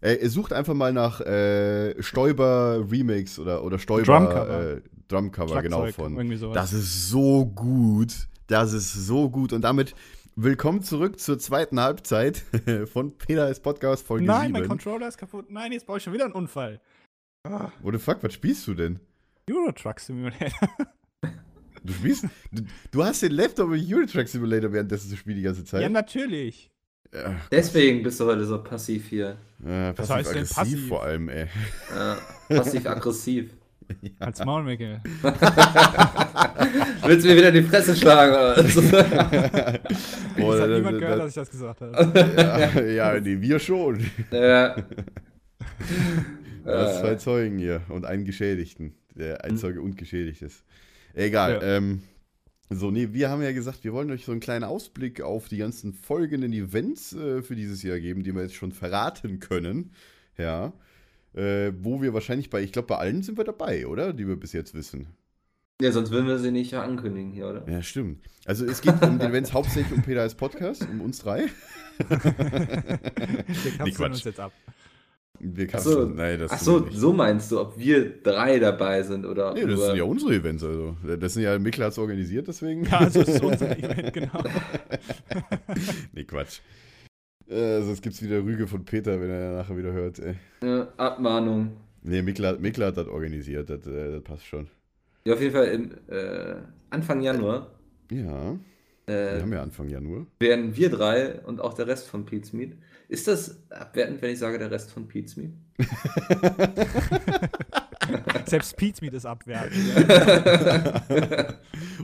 Äh, 0.01 0.17
er 0.21 0.31
sucht 0.31 0.53
einfach 0.53 0.75
mal 0.75 0.93
nach 0.93 1.21
äh, 1.21 2.01
Stoiber 2.03 2.85
Remix 2.91 3.39
oder, 3.39 3.63
oder 3.63 3.79
Stoiber 3.79 4.05
Drumcover. 4.05 4.73
äh, 4.73 4.83
Drumcover, 5.09 5.63
genau 5.63 5.87
von. 5.93 6.53
Das 6.53 6.73
ist 6.73 7.09
so 7.09 7.47
gut. 7.47 8.27
Das 8.49 8.73
ist 8.73 8.93
so 8.93 9.31
gut. 9.31 9.53
Und 9.53 9.63
damit 9.63 9.95
willkommen 10.35 10.83
zurück 10.83 11.21
zur 11.21 11.39
zweiten 11.39 11.79
Halbzeit 11.79 12.43
von 12.93 13.17
Peter 13.17 13.49
S. 13.49 13.61
Podcast 13.61 14.05
Folge 14.05 14.27
Nein, 14.27 14.51
mein 14.51 14.63
7. 14.63 14.69
Controller 14.69 15.07
ist 15.07 15.19
kaputt. 15.19 15.51
Nein, 15.51 15.71
jetzt 15.71 15.87
baue 15.87 15.99
ich 15.99 16.03
schon 16.03 16.13
wieder 16.15 16.25
einen 16.25 16.35
Unfall. 16.35 16.81
Ah, 17.45 17.71
What 17.81 17.95
the 17.95 18.01
fuck, 18.01 18.23
was 18.23 18.35
spielst 18.35 18.67
du 18.67 18.75
denn? 18.75 18.99
Euro 19.49 19.71
Truck 19.71 20.01
Simulator. 20.01 20.51
Du 21.87 21.93
spielst? 21.93 22.24
du, 22.53 22.62
du 22.91 23.05
hast 23.05 23.22
den 23.22 23.32
Laptop 23.32 23.72
im 23.72 23.87
Euro 23.95 24.07
Truck 24.07 24.28
Simulator 24.28 24.72
währenddessen 24.72 25.09
zu 25.11 25.16
spielen 25.16 25.37
die 25.37 25.43
ganze 25.43 25.64
Zeit. 25.64 25.82
ja, 25.82 25.89
natürlich. 25.89 26.70
Ja. 27.14 27.34
Deswegen 27.51 28.03
bist 28.03 28.18
du 28.20 28.26
heute 28.26 28.45
so 28.45 28.62
passiv 28.62 29.07
hier. 29.09 29.37
Äh, 29.64 29.93
Was 29.97 30.11
heißt 30.11 30.34
denn 30.34 30.47
passiv? 30.47 30.89
vor 30.89 31.05
allem, 31.05 31.28
ey. 31.28 31.47
Ja, 31.95 32.18
passiv-aggressiv. 32.49 33.51
Als 34.18 34.45
Maulmecke. 34.45 35.01
Willst 37.05 37.24
du 37.24 37.28
mir 37.30 37.37
wieder 37.37 37.49
in 37.51 37.55
die 37.55 37.62
Fresse 37.62 37.95
schlagen? 37.95 38.32
Oder? 38.32 38.55
Boah, 40.37 40.57
das 40.57 40.62
hat 40.62 40.70
niemand 40.70 40.99
gehört, 40.99 41.12
da- 41.12 41.16
dass 41.18 41.28
ich 41.28 41.34
das 41.37 41.51
gesagt 41.51 41.80
habe. 41.80 42.34
ja, 42.37 42.82
ja, 43.14 43.20
nee, 43.20 43.41
wir 43.41 43.59
schon. 43.61 44.01
ja. 44.32 44.74
Du 46.64 46.72
hast 46.72 47.01
zwei 47.01 47.14
Zeugen 47.14 47.59
hier 47.59 47.82
und 47.89 48.05
einen 48.05 48.24
Geschädigten. 48.24 48.95
Der 49.14 49.45
ein 49.45 49.57
Zeuge 49.57 49.80
und 49.80 49.97
geschädigt 49.97 50.43
ist. 50.43 50.62
Egal. 51.17 51.55
Ja. 51.55 51.62
Ähm, 51.77 52.03
so, 52.71 52.91
nee, 52.91 53.09
wir 53.12 53.31
haben 53.31 53.43
ja 53.43 53.53
gesagt, 53.53 53.85
wir 53.85 53.93
wollen 53.93 54.11
euch 54.11 54.25
so 54.25 54.33
einen 54.33 54.41
kleinen 54.41 54.64
Ausblick 54.64 55.21
auf 55.21 55.49
die 55.49 55.57
ganzen 55.59 55.93
folgenden 55.93 56.53
Events 56.53 57.12
äh, 57.12 57.43
für 57.43 57.55
dieses 57.57 57.83
Jahr 57.83 57.99
geben, 58.01 58.23
die 58.25 58.35
wir 58.35 58.43
jetzt 58.43 58.55
schon 58.55 58.73
verraten 58.73 59.41
können. 59.41 59.93
Ja. 60.37 60.73
Äh, 61.35 61.73
wo 61.81 62.01
wir 62.03 62.12
wahrscheinlich 62.14 62.51
bei, 62.51 62.62
ich 62.62 62.73
glaube, 62.73 62.89
bei 62.89 62.97
allen 62.97 63.23
sind 63.23 63.37
wir 63.39 63.45
dabei, 63.45 63.87
oder? 63.87 64.12
Die 64.12 64.27
wir 64.27 64.37
bis 64.37 64.53
jetzt 64.53 64.75
wissen. 64.75 65.07
ja, 65.81 65.93
sonst 65.93 66.11
würden 66.11 66.27
wir 66.27 66.39
sie 66.39 66.51
nicht 66.51 66.75
ankündigen 66.75 67.31
hier, 67.33 67.49
oder? 67.49 67.69
Ja, 67.71 67.83
stimmt. 67.83 68.25
Also 68.47 68.64
es 68.64 68.81
geht 68.81 69.01
um 69.03 69.19
die 69.19 69.27
Events 69.27 69.53
hauptsächlich 69.53 69.93
um 69.97 70.03
Peter 70.03 70.23
als 70.23 70.35
Podcast, 70.35 70.87
um 70.91 71.01
uns 71.03 71.19
drei. 71.19 71.47
Wir 71.99 72.17
Nee, 73.49 73.71
kapseln 73.77 73.95
Quatsch. 73.95 74.11
uns 74.12 74.25
jetzt 74.25 74.41
ab. 74.41 74.53
Wir 75.39 75.68
Ach 75.72 75.78
so, 75.78 76.05
nein, 76.07 76.39
das 76.39 76.51
Ach 76.53 76.59
so, 76.59 76.87
wir 76.91 77.12
meinst 77.14 77.51
du, 77.53 77.61
ob 77.61 77.78
wir 77.78 78.22
drei 78.22 78.59
dabei 78.59 79.03
sind 79.03 79.24
oder 79.26 79.55
Nee, 79.55 79.62
das 79.62 79.70
nur- 79.76 79.87
sind 79.87 79.97
ja 79.97 80.05
unsere 80.05 80.34
Events, 80.34 80.62
also. 80.64 80.97
Das 81.18 81.34
sind 81.34 81.43
ja, 81.43 81.59
Mikkel 81.59 81.84
hat 81.84 81.93
es 81.93 81.99
organisiert, 81.99 82.49
deswegen. 82.49 82.84
Ja, 82.84 82.99
also 82.99 83.20
das 83.20 83.28
ist 83.37 83.43
unser 83.45 83.76
Event, 83.78 84.12
genau. 84.12 84.43
nee, 86.12 86.24
Quatsch. 86.24 86.61
Äh, 87.49 87.82
sonst 87.82 88.03
gibt's 88.03 88.22
wieder 88.22 88.43
Rüge 88.43 88.66
von 88.66 88.84
Peter, 88.84 89.20
wenn 89.20 89.30
er 89.30 89.57
nachher 89.59 89.76
wieder 89.76 89.93
hört. 89.93 90.18
Ey. 90.18 90.34
Ja, 90.62 90.89
Abmahnung. 90.97 91.72
Nee, 92.03 92.22
Mikkel 92.22 92.47
hat, 92.47 92.61
Mikkel 92.61 92.84
hat 92.87 92.97
das 92.97 93.07
organisiert, 93.09 93.70
das, 93.70 93.87
äh, 93.87 94.12
das 94.12 94.22
passt 94.22 94.47
schon. 94.47 94.68
Ja, 95.24 95.34
auf 95.34 95.41
jeden 95.41 95.53
Fall 95.53 95.66
im, 95.66 95.91
äh, 96.09 96.55
Anfang 96.91 97.20
Januar 97.20 97.68
Ja, 98.11 98.57
wir 99.07 99.14
äh, 99.14 99.41
haben 99.41 99.53
ja 99.53 99.62
Anfang 99.62 99.89
Januar. 99.89 100.26
werden 100.41 100.76
wir 100.76 100.89
drei 100.91 101.41
und 101.43 101.61
auch 101.61 101.74
der 101.74 101.87
Rest 101.89 102.09
von 102.09 102.24
Pete's 102.24 102.53
Meat. 102.53 102.72
Ist 103.09 103.29
das 103.29 103.61
abwertend, 103.71 104.21
wenn 104.21 104.33
ich 104.33 104.39
sage, 104.39 104.59
der 104.59 104.71
Rest 104.71 104.91
von 104.91 105.07
Pete's 105.07 105.37
Meat? 105.37 105.53
Selbst 108.47 108.77
Pete's 108.77 109.01
Meat 109.01 109.15
ist 109.15 109.27
abwertend. 109.27 109.77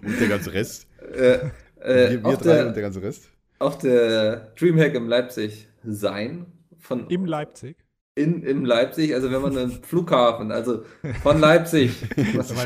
Und 0.02 0.20
der 0.20 0.28
ganze 0.28 0.52
Rest. 0.52 0.86
äh, 1.14 1.38
äh, 1.80 2.10
wir 2.10 2.24
wir 2.24 2.36
drei 2.36 2.36
und 2.36 2.44
der 2.44 2.72
der, 2.72 2.82
ganze 2.82 3.02
Rest. 3.02 3.30
auf 3.58 3.78
der 3.78 4.52
Dreamhack 4.58 4.94
im 4.94 5.08
Leipzig 5.08 5.68
sein. 5.82 6.46
Von, 6.78 7.08
Im 7.10 7.26
Leipzig. 7.26 7.76
In, 8.14 8.42
im 8.42 8.64
Leipzig, 8.66 9.14
also 9.14 9.30
wenn 9.30 9.40
man 9.40 9.56
einen 9.56 9.70
Flughafen, 9.82 10.52
also 10.52 10.84
von 11.22 11.40
Leipzig. 11.40 11.92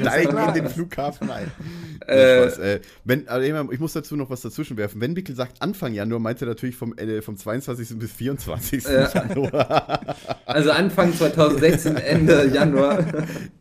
Steigen 0.01 0.37
in 0.37 0.55
den. 0.55 0.69
Flughafen 0.69 1.31
ein. 1.31 1.51
Äh, 2.07 2.43
Spaß. 2.51 2.59
Äh, 2.59 2.81
wenn, 3.05 3.27
also 3.27 3.73
ich 3.73 3.81
muss 3.81 3.95
dazu 3.95 4.17
noch 4.17 4.31
was 4.31 4.41
dazwischen 4.43 4.77
werfen. 4.77 5.01
Wenn 5.01 5.15
Mikkel 5.15 5.35
sagt 5.35 5.61
Anfang 5.61 5.93
Januar, 5.93 6.21
meint 6.21 6.41
er 6.41 6.47
natürlich 6.47 6.77
vom, 6.77 6.97
äh, 6.99 7.21
vom 7.23 7.37
22. 7.37 7.99
bis 7.99 8.13
24. 8.13 8.85
Ja. 8.85 9.09
Januar. 9.13 10.05
Also 10.47 10.71
Anfang 10.71 11.13
2016, 11.13 11.97
Ende 11.97 12.47
Januar 12.47 13.05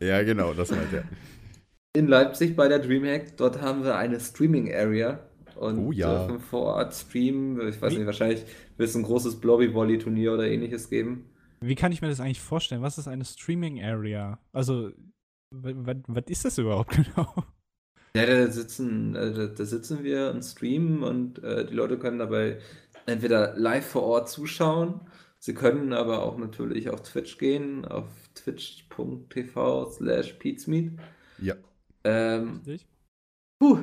ja, 0.00 0.22
genau, 0.22 0.54
das 0.54 0.70
meint 0.70 0.92
er. 0.92 1.04
in 1.94 2.06
Leipzig 2.06 2.54
bei 2.54 2.68
der 2.68 2.78
Dreamhack. 2.78 3.36
Dort 3.36 3.60
haben 3.60 3.82
wir 3.84 3.96
eine 3.96 4.20
Streaming 4.20 4.72
Area 4.72 5.18
und 5.56 5.78
Oh 5.78 5.92
ja. 5.92 6.26
dürfen 6.26 6.40
vor 6.40 6.62
Ort 6.76 6.94
streamen. 6.94 7.66
Ich 7.68 7.80
weiß 7.82 7.94
nicht, 7.96 8.06
wahrscheinlich 8.06 8.44
wird 8.76 8.88
es 8.88 8.94
ein 8.94 9.02
großes 9.02 9.40
Blobby-Volley-Turnier 9.40 10.34
oder 10.34 10.46
ähnliches 10.46 10.88
geben. 10.88 11.24
Wie 11.60 11.74
kann 11.74 11.92
ich 11.92 12.02
mir 12.02 12.08
das 12.08 12.20
eigentlich 12.20 12.40
vorstellen? 12.40 12.82
Was 12.82 12.98
ist 12.98 13.08
eine 13.08 13.24
Streaming 13.24 13.82
Area? 13.82 14.38
Also, 14.52 14.90
was 15.50 16.24
ist 16.28 16.44
das 16.44 16.58
überhaupt 16.58 16.90
genau? 16.96 17.32
Ja, 18.16 18.24
da 18.24 18.50
sitzen, 18.50 19.14
äh, 19.14 19.32
da, 19.32 19.46
da 19.46 19.64
sitzen 19.64 20.02
wir 20.02 20.30
und 20.30 20.42
streamen 20.42 21.02
und 21.02 21.42
äh, 21.42 21.66
die 21.66 21.74
Leute 21.74 21.98
können 21.98 22.18
dabei 22.18 22.60
entweder 23.04 23.54
live 23.56 23.86
vor 23.86 24.04
Ort 24.04 24.30
zuschauen. 24.30 25.00
Sie 25.38 25.54
können 25.54 25.92
aber 25.92 26.22
auch 26.22 26.38
natürlich 26.38 26.88
auf 26.88 27.02
Twitch 27.02 27.36
gehen, 27.38 27.84
auf 27.84 28.08
twitch.tv 28.34 29.90
slash 29.90 30.32
peatsmeet. 30.34 30.92
Ja. 31.38 31.54
Ähm, 32.04 32.62
Richtig? 32.66 32.88
puh. 33.58 33.78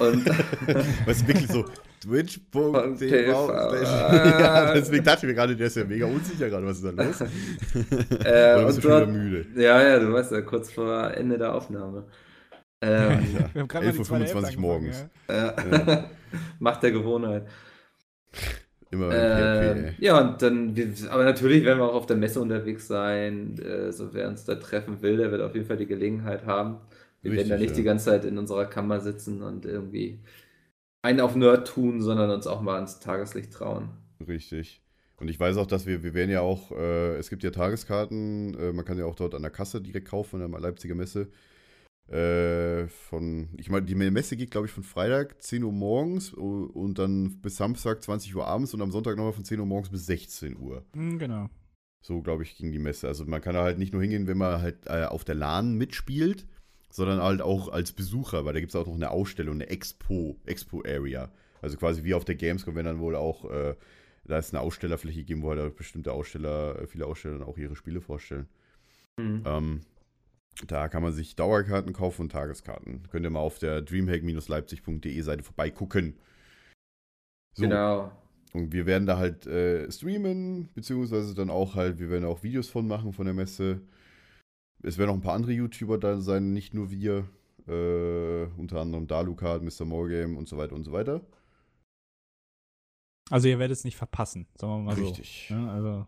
Und 0.00 0.26
Was 1.06 1.18
ist 1.18 1.28
wirklich 1.28 1.48
so? 1.48 1.64
TV. 2.00 2.88
Twitch.tv. 2.96 3.52
ja, 4.38 4.72
deswegen 4.72 5.04
dachte 5.04 5.26
ich 5.26 5.30
mir 5.30 5.34
gerade, 5.34 5.56
der 5.56 5.66
ist 5.68 5.76
ja 5.76 5.84
mega 5.84 6.06
unsicher 6.06 6.48
gerade. 6.50 6.66
Was 6.66 6.78
ist 6.78 6.84
da 6.84 6.90
los? 6.90 7.24
Äh, 8.24 8.56
Oder 8.56 8.66
bist 8.66 8.78
du 8.78 8.82
und 8.82 8.82
schon 8.82 8.94
wieder 8.96 9.06
müde? 9.06 9.48
ja, 9.54 9.82
ja, 9.82 9.98
du 9.98 10.12
weißt 10.12 10.32
ja, 10.32 10.42
kurz 10.42 10.72
vor 10.72 11.12
Ende 11.14 11.38
der 11.38 11.54
Aufnahme. 11.54 12.06
Ähm, 12.80 13.26
Ja. 13.32 13.50
Wir 13.52 13.62
haben 13.62 13.68
gerade 13.68 13.86
mal 13.86 13.92
die 13.92 14.02
11:25 14.02 14.02
zweite 14.02 14.34
Hälfte 14.46 14.56
Uhr 14.58 14.60
morgens. 14.60 15.08
ja. 15.30 15.54
Macht 16.58 16.82
der 16.82 16.92
Gewohnheit. 16.92 17.46
Immer 18.90 19.10
Äh, 19.10 19.92
PHP, 19.92 19.98
ja, 19.98 20.18
und 20.20 20.40
dann, 20.42 20.74
aber 21.10 21.24
natürlich 21.24 21.64
werden 21.64 21.78
wir 21.78 21.86
auch 21.90 21.94
auf 21.94 22.06
der 22.06 22.16
Messe 22.16 22.40
unterwegs 22.40 22.86
sein. 22.88 23.58
Äh, 23.58 23.92
so 23.92 24.14
wer 24.14 24.28
uns 24.28 24.44
da 24.44 24.54
treffen 24.56 25.02
will, 25.02 25.16
der 25.18 25.30
wird 25.30 25.42
auf 25.42 25.54
jeden 25.54 25.66
Fall 25.66 25.76
die 25.76 25.86
Gelegenheit 25.86 26.46
haben. 26.46 26.78
Wir 27.22 27.34
werden 27.34 27.48
da 27.50 27.56
Richtig, 27.56 27.58
nicht 27.58 27.70
ja. 27.70 27.76
die 27.76 27.82
ganze 27.82 28.06
Zeit 28.06 28.24
in 28.24 28.38
unserer 28.38 28.66
Kammer 28.66 29.00
sitzen 29.00 29.42
und 29.42 29.66
irgendwie 29.66 30.20
einen 31.02 31.20
auf 31.20 31.36
Nerd 31.36 31.68
tun, 31.68 32.02
sondern 32.02 32.30
uns 32.30 32.46
auch 32.46 32.60
mal 32.60 32.76
ans 32.76 33.00
Tageslicht 33.00 33.52
trauen. 33.52 33.90
Richtig. 34.26 34.82
Und 35.16 35.28
ich 35.28 35.38
weiß 35.38 35.56
auch, 35.56 35.66
dass 35.66 35.86
wir, 35.86 36.02
wir 36.02 36.14
werden 36.14 36.30
ja 36.30 36.40
auch, 36.40 36.70
äh, 36.72 37.16
es 37.16 37.28
gibt 37.28 37.42
ja 37.42 37.50
Tageskarten, 37.50 38.54
äh, 38.54 38.72
man 38.72 38.84
kann 38.84 38.98
ja 38.98 39.04
auch 39.04 39.16
dort 39.16 39.34
an 39.34 39.42
der 39.42 39.50
Kasse 39.50 39.80
direkt 39.80 40.08
kaufen, 40.08 40.42
an 40.42 40.52
der 40.52 40.60
Leipziger 40.60 40.94
Messe. 40.94 41.28
Äh, 42.08 42.86
von, 42.88 43.48
ich 43.58 43.68
meine, 43.68 43.84
die 43.84 43.94
Messe 43.94 44.36
geht, 44.36 44.50
glaube 44.50 44.66
ich, 44.66 44.72
von 44.72 44.82
Freitag 44.82 45.42
10 45.42 45.62
Uhr 45.64 45.72
morgens 45.72 46.32
und 46.32 46.98
dann 46.98 47.40
bis 47.42 47.56
Samstag 47.56 48.02
20 48.02 48.34
Uhr 48.34 48.46
abends 48.46 48.72
und 48.72 48.80
am 48.80 48.92
Sonntag 48.92 49.16
nochmal 49.16 49.34
von 49.34 49.44
10 49.44 49.60
Uhr 49.60 49.66
morgens 49.66 49.90
bis 49.90 50.06
16 50.06 50.56
Uhr. 50.56 50.84
Hm, 50.94 51.18
genau. 51.18 51.50
So, 52.00 52.22
glaube 52.22 52.44
ich, 52.44 52.56
ging 52.56 52.72
die 52.72 52.78
Messe. 52.78 53.08
Also 53.08 53.26
man 53.26 53.42
kann 53.42 53.54
da 53.54 53.64
halt 53.64 53.78
nicht 53.78 53.92
nur 53.92 54.00
hingehen, 54.00 54.26
wenn 54.26 54.38
man 54.38 54.62
halt 54.62 54.86
äh, 54.86 55.04
auf 55.04 55.24
der 55.24 55.34
LAN 55.34 55.74
mitspielt, 55.74 56.46
sondern 56.90 57.22
halt 57.22 57.42
auch 57.42 57.68
als 57.68 57.92
Besucher, 57.92 58.44
weil 58.44 58.54
da 58.54 58.60
gibt 58.60 58.70
es 58.70 58.76
auch 58.76 58.86
noch 58.86 58.94
eine 58.94 59.10
Ausstellung, 59.10 59.56
eine 59.56 59.68
Expo, 59.68 60.36
Expo-Area. 60.46 61.30
Also 61.60 61.76
quasi 61.76 62.04
wie 62.04 62.14
auf 62.14 62.24
der 62.24 62.36
Gamescom, 62.36 62.74
wenn 62.74 62.84
dann 62.86 63.00
wohl 63.00 63.16
auch, 63.16 63.44
äh, 63.50 63.74
da 64.24 64.38
ist 64.38 64.54
eine 64.54 64.62
Ausstellerfläche 64.62 65.20
gegeben, 65.20 65.42
wo 65.42 65.50
halt 65.50 65.60
auch 65.60 65.74
bestimmte 65.74 66.12
Aussteller, 66.12 66.80
äh, 66.80 66.86
viele 66.86 67.06
Aussteller 67.06 67.38
dann 67.38 67.48
auch 67.48 67.58
ihre 67.58 67.76
Spiele 67.76 68.00
vorstellen. 68.00 68.48
Hm. 69.18 69.42
Ähm, 69.44 69.80
da 70.66 70.88
kann 70.88 71.02
man 71.02 71.12
sich 71.12 71.36
Dauerkarten 71.36 71.92
kaufen 71.92 72.22
und 72.22 72.32
Tageskarten. 72.32 73.02
Könnt 73.10 73.24
ihr 73.24 73.30
mal 73.30 73.40
auf 73.40 73.58
der 73.58 73.82
dreamhack-leipzig.de 73.82 75.20
Seite 75.20 75.44
vorbeigucken. 75.44 76.14
So, 77.54 77.62
Genau. 77.62 78.12
und 78.52 78.72
wir 78.72 78.86
werden 78.86 79.06
da 79.06 79.18
halt 79.18 79.46
äh, 79.46 79.90
streamen, 79.90 80.68
beziehungsweise 80.74 81.34
dann 81.34 81.50
auch 81.50 81.74
halt, 81.74 81.98
wir 81.98 82.10
werden 82.10 82.24
auch 82.24 82.42
Videos 82.42 82.68
von 82.68 82.86
machen 82.86 83.12
von 83.12 83.26
der 83.26 83.34
Messe. 83.34 83.80
Es 84.82 84.98
werden 84.98 85.10
auch 85.10 85.14
ein 85.14 85.20
paar 85.20 85.34
andere 85.34 85.52
YouTuber 85.52 85.98
da 85.98 86.20
sein, 86.20 86.52
nicht 86.52 86.74
nur 86.74 86.90
wir. 86.90 87.28
Äh, 87.66 88.46
unter 88.56 88.80
anderem 88.80 89.06
Dalukat, 89.06 89.62
Mr. 89.62 89.84
Morgame 89.84 90.38
und 90.38 90.48
so 90.48 90.56
weiter 90.56 90.74
und 90.74 90.84
so 90.84 90.92
weiter. 90.92 91.20
Also, 93.30 93.48
ihr 93.48 93.58
werdet 93.58 93.76
es 93.76 93.84
nicht 93.84 93.96
verpassen, 93.96 94.46
sagen 94.54 94.72
wir 94.72 94.78
mal 94.84 94.96
so. 94.96 95.08
Richtig. 95.08 95.50
Ja, 95.50 95.70
also, 95.70 96.06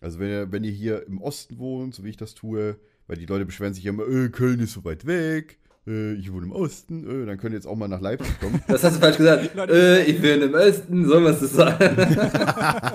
Also 0.00 0.20
wenn 0.20 0.28
ihr, 0.30 0.52
wenn 0.52 0.62
ihr 0.64 0.70
hier 0.70 1.06
im 1.06 1.20
Osten 1.20 1.58
wohnt, 1.58 1.94
so 1.94 2.04
wie 2.04 2.10
ich 2.10 2.16
das 2.16 2.34
tue, 2.34 2.78
weil 3.08 3.16
die 3.16 3.26
Leute 3.26 3.44
beschweren 3.44 3.74
sich 3.74 3.82
ja 3.82 3.90
immer, 3.90 4.06
äh, 4.06 4.28
Köln 4.28 4.60
ist 4.60 4.72
so 4.72 4.84
weit 4.84 5.04
weg, 5.04 5.58
äh, 5.90 6.12
ich 6.14 6.32
wohne 6.32 6.46
im 6.46 6.52
Osten, 6.52 7.04
äh, 7.24 7.26
dann 7.26 7.36
könnt 7.38 7.52
ihr 7.52 7.56
jetzt 7.56 7.66
auch 7.66 7.76
mal 7.76 7.88
nach 7.88 8.00
Leipzig 8.00 8.38
kommen. 8.40 8.62
Das 8.68 8.84
hast 8.84 8.96
du 8.96 9.00
falsch 9.00 9.16
gesagt. 9.18 9.50
Äh, 9.70 10.04
ich 10.04 10.20
bin 10.22 10.40
im 10.42 10.54
Osten, 10.54 11.06
soll 11.06 11.20
man 11.22 11.34
es 11.34 11.40
sagen? 11.40 11.96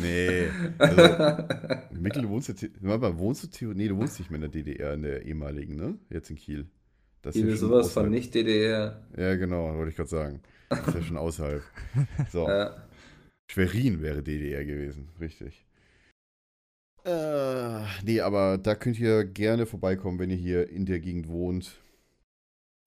nee. 0.00 0.48
Also, 0.78 1.44
Mikkel, 1.98 2.22
du 2.22 2.28
wohnst 2.28 2.48
jetzt 2.48 2.64
mal, 2.82 3.18
wohnst 3.18 3.42
du 3.44 3.48
theo- 3.48 3.74
Nee, 3.74 3.88
du 3.88 3.96
wohnst 3.96 4.18
nicht 4.18 4.30
mehr 4.30 4.36
in 4.36 4.50
der 4.50 4.50
DDR, 4.50 4.94
in 4.94 5.02
der 5.02 5.22
ehemaligen, 5.26 5.76
ne? 5.76 5.98
Jetzt 6.10 6.30
in 6.30 6.36
Kiel. 6.36 6.66
Das 7.22 7.34
Ich 7.34 7.42
ja 7.42 7.48
will 7.48 7.56
schon 7.56 7.68
sowas 7.68 7.86
von 7.92 8.04
außerhalb. 8.04 8.10
nicht 8.10 8.34
DDR. 8.34 9.02
Ja, 9.16 9.34
genau, 9.36 9.74
wollte 9.76 9.90
ich 9.90 9.96
gerade 9.96 10.08
sagen. 10.08 10.40
Das 10.70 10.86
ist 10.88 10.94
ja 10.94 11.02
schon 11.02 11.16
außerhalb. 11.18 11.62
So. 12.32 12.46
Äh, 12.48 12.70
Schwerin 13.50 14.00
wäre 14.00 14.22
DDR 14.22 14.64
gewesen, 14.64 15.08
richtig. 15.20 15.66
Äh, 17.04 17.80
nee, 18.04 18.20
aber 18.20 18.58
da 18.58 18.74
könnt 18.74 18.98
ihr 19.00 19.24
gerne 19.24 19.66
vorbeikommen, 19.66 20.18
wenn 20.18 20.30
ihr 20.30 20.36
hier 20.36 20.68
in 20.70 20.86
der 20.86 21.00
Gegend 21.00 21.28
wohnt. 21.28 21.78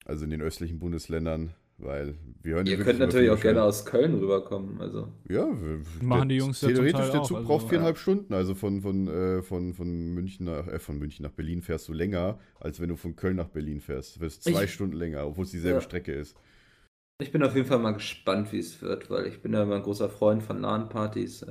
Also 0.04 0.24
in 0.24 0.30
den 0.30 0.42
östlichen 0.42 0.78
Bundesländern, 0.78 1.54
weil 1.78 2.14
wir 2.42 2.56
hören 2.56 2.66
ja 2.66 2.76
ihr 2.76 2.84
könnt 2.84 2.98
natürlich 2.98 3.30
auch 3.30 3.40
gerne 3.40 3.62
aus 3.62 3.86
Köln 3.86 4.14
rüberkommen. 4.14 4.80
Also. 4.80 5.08
Ja, 5.28 5.46
wir, 5.60 5.80
Machen 6.02 6.28
der- 6.28 6.36
die 6.36 6.36
Jungs 6.36 6.60
ja 6.60 6.68
Theoretisch, 6.68 7.10
der 7.10 7.20
auch, 7.22 7.26
Zug 7.26 7.36
also, 7.38 7.48
braucht 7.48 7.62
ja. 7.64 7.68
viereinhalb 7.70 7.98
Stunden. 7.98 8.34
Also 8.34 8.54
von, 8.54 8.82
von, 8.82 9.08
äh, 9.08 9.42
von, 9.42 9.72
von, 9.74 10.14
München 10.14 10.46
nach, 10.46 10.66
äh, 10.68 10.78
von 10.78 10.98
München 10.98 11.22
nach 11.24 11.32
Berlin 11.32 11.62
fährst 11.62 11.88
du 11.88 11.92
länger, 11.94 12.38
als 12.60 12.80
wenn 12.80 12.90
du 12.90 12.96
von 12.96 13.16
Köln 13.16 13.36
nach 13.36 13.48
Berlin 13.48 13.80
fährst. 13.80 14.16
Du 14.16 14.20
wirst 14.20 14.44
zwei 14.44 14.64
Ich- 14.64 14.72
Stunden 14.74 14.96
länger, 14.96 15.26
obwohl 15.26 15.44
es 15.44 15.50
dieselbe 15.52 15.78
Ja. 15.78 15.80
Strecke 15.80 16.12
ist. 16.12 16.36
Ich 17.22 17.30
bin 17.30 17.42
auf 17.44 17.54
jeden 17.54 17.66
Fall 17.68 17.78
mal 17.78 17.92
gespannt, 17.92 18.52
wie 18.52 18.58
es 18.58 18.82
wird, 18.82 19.08
weil 19.08 19.26
ich 19.28 19.40
bin 19.40 19.52
ja 19.52 19.62
immer 19.62 19.76
ein 19.76 19.82
großer 19.84 20.08
Freund 20.10 20.42
von 20.42 20.60
LAN-Partys. 20.60 21.42
Äh, 21.42 21.50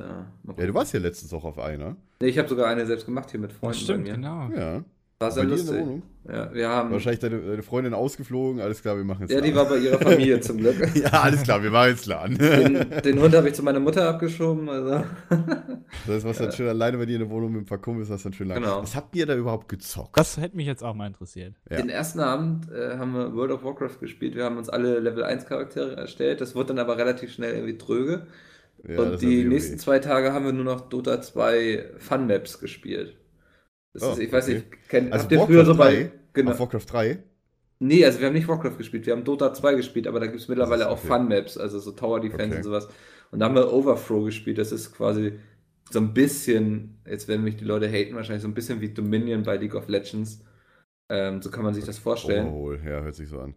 Ja, 0.57 0.65
du 0.67 0.73
warst 0.73 0.93
ja 0.93 0.99
letztens 0.99 1.33
auch 1.33 1.45
auf 1.45 1.57
einer. 1.57 1.95
Nee, 2.21 2.27
ich 2.27 2.37
habe 2.37 2.49
sogar 2.49 2.67
eine 2.67 2.85
selbst 2.85 3.05
gemacht 3.05 3.31
hier 3.31 3.39
mit 3.39 3.51
das 3.51 3.57
Freunden 3.57 3.79
stimmt, 3.79 4.03
bei 4.05 4.11
mir. 4.11 4.15
genau. 4.17 4.49
Ja. 4.55 4.83
War 5.23 5.31
sehr 5.31 5.43
Bei 5.43 5.49
dir 5.49 5.59
in 5.59 5.65
der 5.65 5.75
lustig. 5.75 5.87
Wohnung. 5.87 6.03
Ja, 6.25 6.53
wir 6.53 6.69
haben. 6.69 6.91
Wahrscheinlich 6.91 7.19
deine, 7.19 7.39
deine 7.41 7.63
Freundin 7.63 7.93
ausgeflogen. 7.93 8.61
Alles 8.61 8.81
klar, 8.81 8.95
wir 8.97 9.03
machen 9.03 9.21
jetzt 9.21 9.31
Ja, 9.31 9.41
die 9.41 9.53
war 9.55 9.65
bei 9.65 9.77
ihrer 9.77 9.99
Familie 9.99 10.39
zum 10.41 10.57
Glück. 10.57 10.75
Ja, 10.95 11.09
alles 11.09 11.43
klar, 11.43 11.61
wir 11.63 11.71
machen 11.71 11.89
jetzt 11.89 12.05
LAN. 12.05 12.35
Den, 12.35 12.85
den 13.03 13.19
Hund 13.21 13.35
habe 13.35 13.47
ich 13.49 13.55
zu 13.55 13.63
meiner 13.63 13.79
Mutter 13.79 14.07
abgeschoben. 14.07 14.69
Also. 14.69 15.03
Das 16.07 16.17
ist 16.17 16.23
was 16.25 16.37
dann 16.39 16.51
schön 16.51 16.67
alleine 16.67 16.97
bei 16.97 17.05
dir 17.05 17.13
in 17.15 17.21
der 17.21 17.29
Wohnung 17.29 17.51
mit 17.53 17.61
ein 17.61 17.65
paar 17.65 17.77
Kumpels, 17.77 18.09
was 18.09 18.23
dann 18.23 18.33
schön 18.33 18.47
lang. 18.47 18.61
Genau. 18.61 18.81
Was 18.81 18.95
habt 18.95 19.15
ihr 19.15 19.25
da 19.25 19.35
überhaupt 19.35 19.69
gezockt? 19.69 20.17
Das 20.17 20.37
hätte 20.37 20.55
mich 20.57 20.65
jetzt 20.65 20.83
auch 20.83 20.93
mal 20.95 21.07
interessiert. 21.07 21.53
Ja. 21.69 21.77
Den 21.77 21.89
ersten 21.89 22.19
Abend 22.19 22.69
äh, 22.71 22.97
haben 22.97 23.13
wir 23.13 23.33
World 23.33 23.51
of 23.51 23.63
Warcraft 23.63 23.99
gespielt. 23.99 24.35
Wir 24.35 24.43
haben 24.43 24.57
uns 24.57 24.69
alle 24.69 24.99
Level 24.99 25.23
1 25.23 25.45
Charaktere 25.45 25.95
erstellt. 25.95 26.41
Das 26.41 26.55
wurde 26.55 26.69
dann 26.69 26.79
aber 26.79 26.97
relativ 26.97 27.31
schnell 27.31 27.53
irgendwie 27.53 27.77
tröge. 27.77 28.27
Ja, 28.87 28.99
Und 28.99 29.21
die 29.21 29.45
nächsten 29.45 29.77
zwei 29.79 29.99
Tage 29.99 30.33
haben 30.33 30.45
wir 30.45 30.51
nur 30.51 30.65
noch 30.65 30.81
Dota 30.81 31.21
2 31.21 31.91
Fun 31.99 32.27
Maps 32.27 32.59
gespielt. 32.59 33.15
Das 33.93 34.03
Oh, 34.03 34.11
ist, 34.13 34.19
ich 34.19 34.31
weiß 34.31 34.45
okay. 34.45 34.53
nicht, 34.55 34.89
kennt, 34.89 35.13
Also 35.13 35.23
habt 35.23 35.31
ihr 35.31 35.39
früher 35.45 35.65
so 35.65 35.73
3? 35.73 35.77
bei. 35.77 36.11
Genau. 36.33 36.57
Warcraft 36.59 36.85
3? 36.91 37.19
Nee, 37.79 38.05
also 38.05 38.19
wir 38.19 38.27
haben 38.27 38.33
nicht 38.33 38.47
Warcraft 38.47 38.77
gespielt, 38.77 39.05
wir 39.05 39.13
haben 39.13 39.23
Dota 39.23 39.53
2 39.53 39.75
gespielt, 39.75 40.07
aber 40.07 40.19
da 40.19 40.27
gibt 40.27 40.39
es 40.39 40.47
mittlerweile 40.47 40.83
Das 40.85 40.87
auch 40.93 40.97
okay. 41.03 41.07
Fun 41.07 41.27
Maps, 41.27 41.57
also 41.57 41.79
so 41.79 41.91
Tower 41.91 42.19
Defense 42.21 42.45
Okay. 42.45 42.57
und 42.57 42.63
sowas. 42.63 42.87
Und 43.31 43.39
da 43.39 43.45
haben 43.45 43.55
wir 43.55 43.71
Overthrow 43.71 44.25
gespielt, 44.25 44.57
das 44.57 44.71
ist 44.71 44.95
quasi 44.95 45.33
so 45.91 45.99
ein 45.99 46.13
bisschen, 46.13 46.97
jetzt 47.07 47.27
werden 47.27 47.43
mich 47.43 47.57
die 47.57 47.65
Leute 47.65 47.87
haten, 47.89 48.15
wahrscheinlich 48.15 48.41
so 48.41 48.47
ein 48.47 48.53
bisschen 48.53 48.79
wie 48.81 48.89
Dominion 48.89 49.43
bei 49.43 49.57
League 49.57 49.75
of 49.75 49.87
Legends. 49.89 50.43
Ähm, 51.09 51.41
so 51.41 51.51
kann 51.51 51.63
man 51.63 51.73
sich 51.73 51.83
das 51.83 51.99
vorstellen. 51.99 52.47
Oh, 52.47 52.71
ja, 52.73 53.01
hört 53.01 53.15
sich 53.15 53.27
so 53.29 53.39
an. 53.39 53.53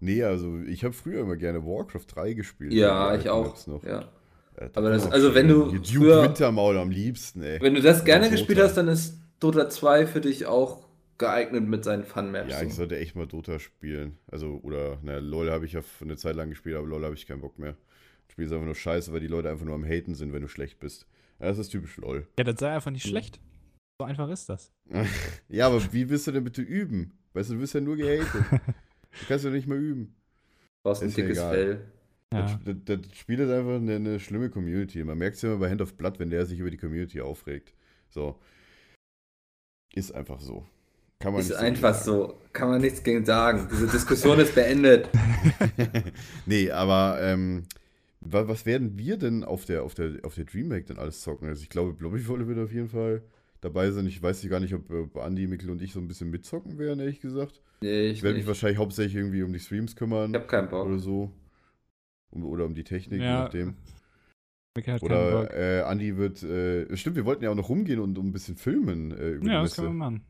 Nee, 0.00 0.22
also 0.22 0.58
ich 0.66 0.84
habe 0.84 0.94
früher 0.94 1.20
immer 1.22 1.36
gerne 1.36 1.64
Warcraft 1.66 2.06
3 2.14 2.32
gespielt. 2.34 2.72
Ja, 2.72 3.14
ich 3.16 3.28
auch. 3.28 3.56
Ja. 3.84 4.08
Äh, 4.56 4.68
Aber 4.74 4.90
das- 4.90 5.10
also 5.10 5.34
wenn 5.34 5.48
du 5.48 5.64
Duke 5.72 5.82
früher- 5.84 6.22
Wintermaul 6.22 6.78
am 6.78 6.90
liebsten, 6.90 7.42
ey. 7.42 7.60
Wenn 7.60 7.74
du 7.74 7.82
das 7.82 8.04
gerne 8.04 8.30
gespielt 8.30 8.60
hast, 8.60 8.76
dann 8.76 8.86
ist 8.88 9.14
Dota 9.40 9.68
2 9.68 10.06
für 10.06 10.20
dich 10.20 10.46
auch 10.46 10.86
geeignet 11.18 11.64
mit 11.64 11.84
seinen 11.84 12.04
Fun-Maps. 12.04 12.50
Ja, 12.50 12.62
ich 12.62 12.74
sollte 12.74 12.98
echt 12.98 13.16
mal 13.16 13.26
Dota 13.26 13.58
spielen. 13.58 14.18
Also, 14.30 14.60
oder, 14.62 14.98
naja, 15.02 15.18
LOL 15.18 15.50
habe 15.50 15.66
ich 15.66 15.72
ja 15.72 15.82
für 15.82 16.04
eine 16.04 16.16
Zeit 16.16 16.36
lang 16.36 16.50
gespielt, 16.50 16.76
aber 16.76 16.86
LOL 16.86 17.04
habe 17.04 17.14
ich 17.14 17.26
keinen 17.26 17.40
Bock 17.40 17.58
mehr. 17.58 17.72
Du 17.72 18.32
spielst 18.32 18.52
einfach 18.52 18.66
nur 18.66 18.74
scheiße, 18.74 19.12
weil 19.12 19.20
die 19.20 19.26
Leute 19.26 19.50
einfach 19.50 19.64
nur 19.64 19.74
am 19.74 19.84
Haten 19.84 20.14
sind, 20.14 20.32
wenn 20.32 20.42
du 20.42 20.48
schlecht 20.48 20.78
bist. 20.78 21.06
Ja, 21.40 21.46
das 21.46 21.58
ist 21.58 21.70
typisch 21.70 21.96
LOL. 21.96 22.26
Ja, 22.38 22.44
das 22.44 22.58
sei 22.58 22.70
einfach 22.70 22.90
nicht 22.90 23.06
schlecht. 23.06 23.40
So 24.00 24.06
einfach 24.06 24.28
ist 24.28 24.48
das. 24.48 24.72
Ja, 25.48 25.66
aber 25.66 25.92
wie 25.92 26.08
willst 26.08 26.26
du 26.26 26.32
denn 26.32 26.44
bitte 26.44 26.62
üben? 26.62 27.18
Weißt 27.32 27.50
du, 27.50 27.54
du 27.54 27.60
wirst 27.60 27.74
ja 27.74 27.80
nur 27.80 27.96
gehatet. 27.96 28.28
Du 28.52 29.26
kannst 29.26 29.44
ja 29.44 29.50
nicht 29.50 29.66
mal 29.66 29.78
üben. 29.78 30.14
Du 30.84 30.90
brauchst 30.90 31.02
ein 31.02 31.08
ist 31.08 31.16
dickes 31.16 31.38
egal. 31.38 31.54
Fell. 31.54 31.80
Ja. 32.32 32.42
Das, 32.42 32.76
das, 32.84 33.00
das 33.00 33.16
Spiel 33.16 33.40
ist 33.40 33.50
einfach 33.50 33.76
eine, 33.76 33.96
eine 33.96 34.20
schlimme 34.20 34.50
Community. 34.50 35.02
Man 35.02 35.18
merkt 35.18 35.36
es 35.36 35.42
ja 35.42 35.50
immer 35.50 35.60
bei 35.60 35.70
Hand 35.70 35.80
of 35.80 35.94
Blood, 35.94 36.18
wenn 36.18 36.30
der 36.30 36.46
sich 36.46 36.58
über 36.60 36.70
die 36.70 36.76
Community 36.76 37.20
aufregt. 37.20 37.72
So. 38.10 38.38
Ist 39.98 40.12
einfach 40.14 40.40
so. 40.40 40.64
Kann 41.18 41.32
man 41.32 41.40
Ist 41.42 41.48
nicht 41.48 41.58
einfach 41.58 41.94
sagen. 41.94 42.04
so. 42.04 42.38
Kann 42.52 42.68
man 42.70 42.80
nichts 42.80 43.02
gegen 43.02 43.24
sagen. 43.24 43.66
Diese 43.72 43.88
Diskussion 43.88 44.38
ist 44.38 44.54
beendet. 44.54 45.08
nee, 46.46 46.70
aber 46.70 47.18
ähm, 47.20 47.64
wa- 48.20 48.46
was 48.46 48.64
werden 48.66 48.96
wir 48.98 49.16
denn 49.16 49.42
auf 49.44 49.64
der, 49.64 49.82
auf 49.82 49.94
der, 49.94 50.12
auf 50.22 50.34
der 50.36 50.44
Dreamhack 50.44 50.86
dann 50.86 50.98
alles 50.98 51.20
zocken? 51.22 51.48
Also 51.48 51.62
ich 51.62 51.68
glaube, 51.68 51.92
Blobbywolle 51.94 52.46
wird 52.46 52.58
auf 52.58 52.72
jeden 52.72 52.88
Fall 52.88 53.22
dabei 53.60 53.90
sein. 53.90 54.06
Ich 54.06 54.22
weiß 54.22 54.48
gar 54.48 54.60
nicht, 54.60 54.74
ob, 54.74 54.90
ob 54.90 55.16
Andi, 55.16 55.46
Mikkel 55.48 55.70
und 55.70 55.82
ich 55.82 55.92
so 55.92 56.00
ein 56.00 56.06
bisschen 56.08 56.30
mitzocken 56.30 56.78
werden, 56.78 57.00
ehrlich 57.00 57.20
gesagt. 57.20 57.60
Nee, 57.80 58.06
Ich 58.08 58.18
ich, 58.18 58.22
werde 58.22 58.38
mich 58.38 58.46
wahrscheinlich 58.46 58.78
hauptsächlich 58.78 59.16
irgendwie 59.16 59.42
um 59.42 59.52
die 59.52 59.60
Streams 59.60 59.96
kümmern. 59.96 60.30
ich 60.30 60.36
hab 60.36 60.48
keinen 60.48 60.68
Bock. 60.68 60.86
oder 60.86 60.98
so. 60.98 61.32
Um, 62.30 62.44
oder 62.44 62.64
um 62.66 62.74
die 62.74 62.84
Technik, 62.84 63.20
je 63.20 63.26
Ja. 63.26 63.42
nachdem. 63.44 63.74
Oder 65.00 65.54
äh, 65.54 65.82
Andi 65.82 66.16
wird, 66.16 66.42
äh, 66.42 66.96
stimmt, 66.96 67.16
wir 67.16 67.24
wollten 67.24 67.44
ja 67.44 67.50
auch 67.50 67.54
noch 67.54 67.68
rumgehen 67.68 68.00
und, 68.00 68.18
und 68.18 68.26
ein 68.26 68.32
bisschen 68.32 68.56
filmen 68.56 69.12
äh, 69.12 69.30
über 69.30 69.46
Ja, 69.46 69.58
die 69.60 69.64
das 69.68 69.76
können 69.76 69.88
wir 69.88 69.92
machen. 69.94 70.22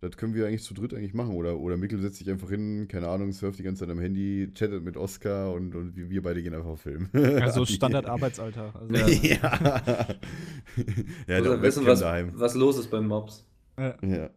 Das 0.00 0.16
können 0.16 0.32
wir 0.32 0.46
eigentlich 0.46 0.62
zu 0.62 0.74
dritt 0.74 0.94
eigentlich 0.94 1.12
machen. 1.14 1.34
Oder, 1.34 1.58
oder 1.58 1.76
Mikkel 1.76 2.00
setzt 2.00 2.18
sich 2.18 2.30
einfach 2.30 2.48
hin, 2.50 2.86
keine 2.88 3.08
Ahnung, 3.08 3.32
surft 3.32 3.58
die 3.58 3.64
ganze 3.64 3.80
Zeit 3.80 3.90
am 3.90 3.98
Handy, 3.98 4.48
chattet 4.54 4.84
mit 4.84 4.96
Oscar 4.96 5.52
und, 5.52 5.74
und 5.74 5.96
wir, 5.96 6.22
beide 6.22 6.40
gehen 6.42 6.54
einfach 6.54 6.78
filmen. 6.78 7.08
Also 7.12 7.60
Andi. 7.62 7.72
Standard-Arbeitsalltag. 7.72 8.74
Also, 8.76 8.94
Ja. 8.94 9.82
ja. 11.26 11.40
doch, 11.40 11.62
wissen, 11.62 11.84
was, 11.84 12.00
daheim. 12.00 12.30
was 12.34 12.54
los 12.54 12.78
ist 12.78 12.90
beim 12.90 13.08
Mobs. 13.08 13.44
Ja. 13.76 13.96
Ja, 14.02 14.30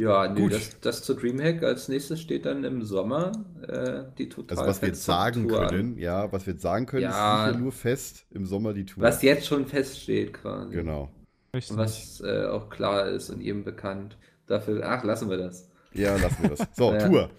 nee, 0.00 0.40
Gut. 0.42 0.52
das, 0.52 0.80
das 0.80 1.02
zur 1.02 1.16
Dreamhack. 1.16 1.62
Als 1.64 1.88
nächstes 1.88 2.20
steht 2.20 2.46
dann 2.46 2.62
im 2.64 2.82
Sommer 2.84 3.32
äh, 3.66 4.04
die 4.16 4.28
total 4.28 4.56
Also 4.58 4.70
was 4.70 4.80
wir 4.80 4.88
jetzt 4.88 5.04
sagen 5.04 5.48
Tour 5.48 5.62
an. 5.62 5.68
können, 5.68 5.98
ja, 5.98 6.30
was 6.32 6.46
wir 6.46 6.52
jetzt 6.52 6.62
sagen 6.62 6.86
können, 6.86 7.02
Ja. 7.02 7.46
ist 7.46 7.46
sicher 7.48 7.58
nur 7.60 7.72
fest 7.72 8.26
im 8.30 8.46
Sommer 8.46 8.72
die 8.74 8.86
Tour. 8.86 9.02
Was 9.02 9.22
jetzt 9.22 9.46
schon 9.46 9.66
feststeht 9.66 10.34
quasi. 10.34 10.72
Genau. 10.74 11.10
richtig. 11.54 11.76
Was 11.76 12.20
äh, 12.20 12.46
auch 12.46 12.68
klar 12.70 13.08
ist 13.08 13.30
und 13.30 13.40
jedem 13.40 13.64
bekannt. 13.64 14.16
Dafür, 14.46 14.82
ach, 14.88 15.02
lassen 15.04 15.28
wir 15.30 15.36
das. 15.36 15.68
Ja, 15.92 16.16
lassen 16.16 16.42
wir 16.42 16.50
das. 16.50 16.66
So, 16.76 16.92
Ja. 16.94 17.06
Tour. 17.08 17.30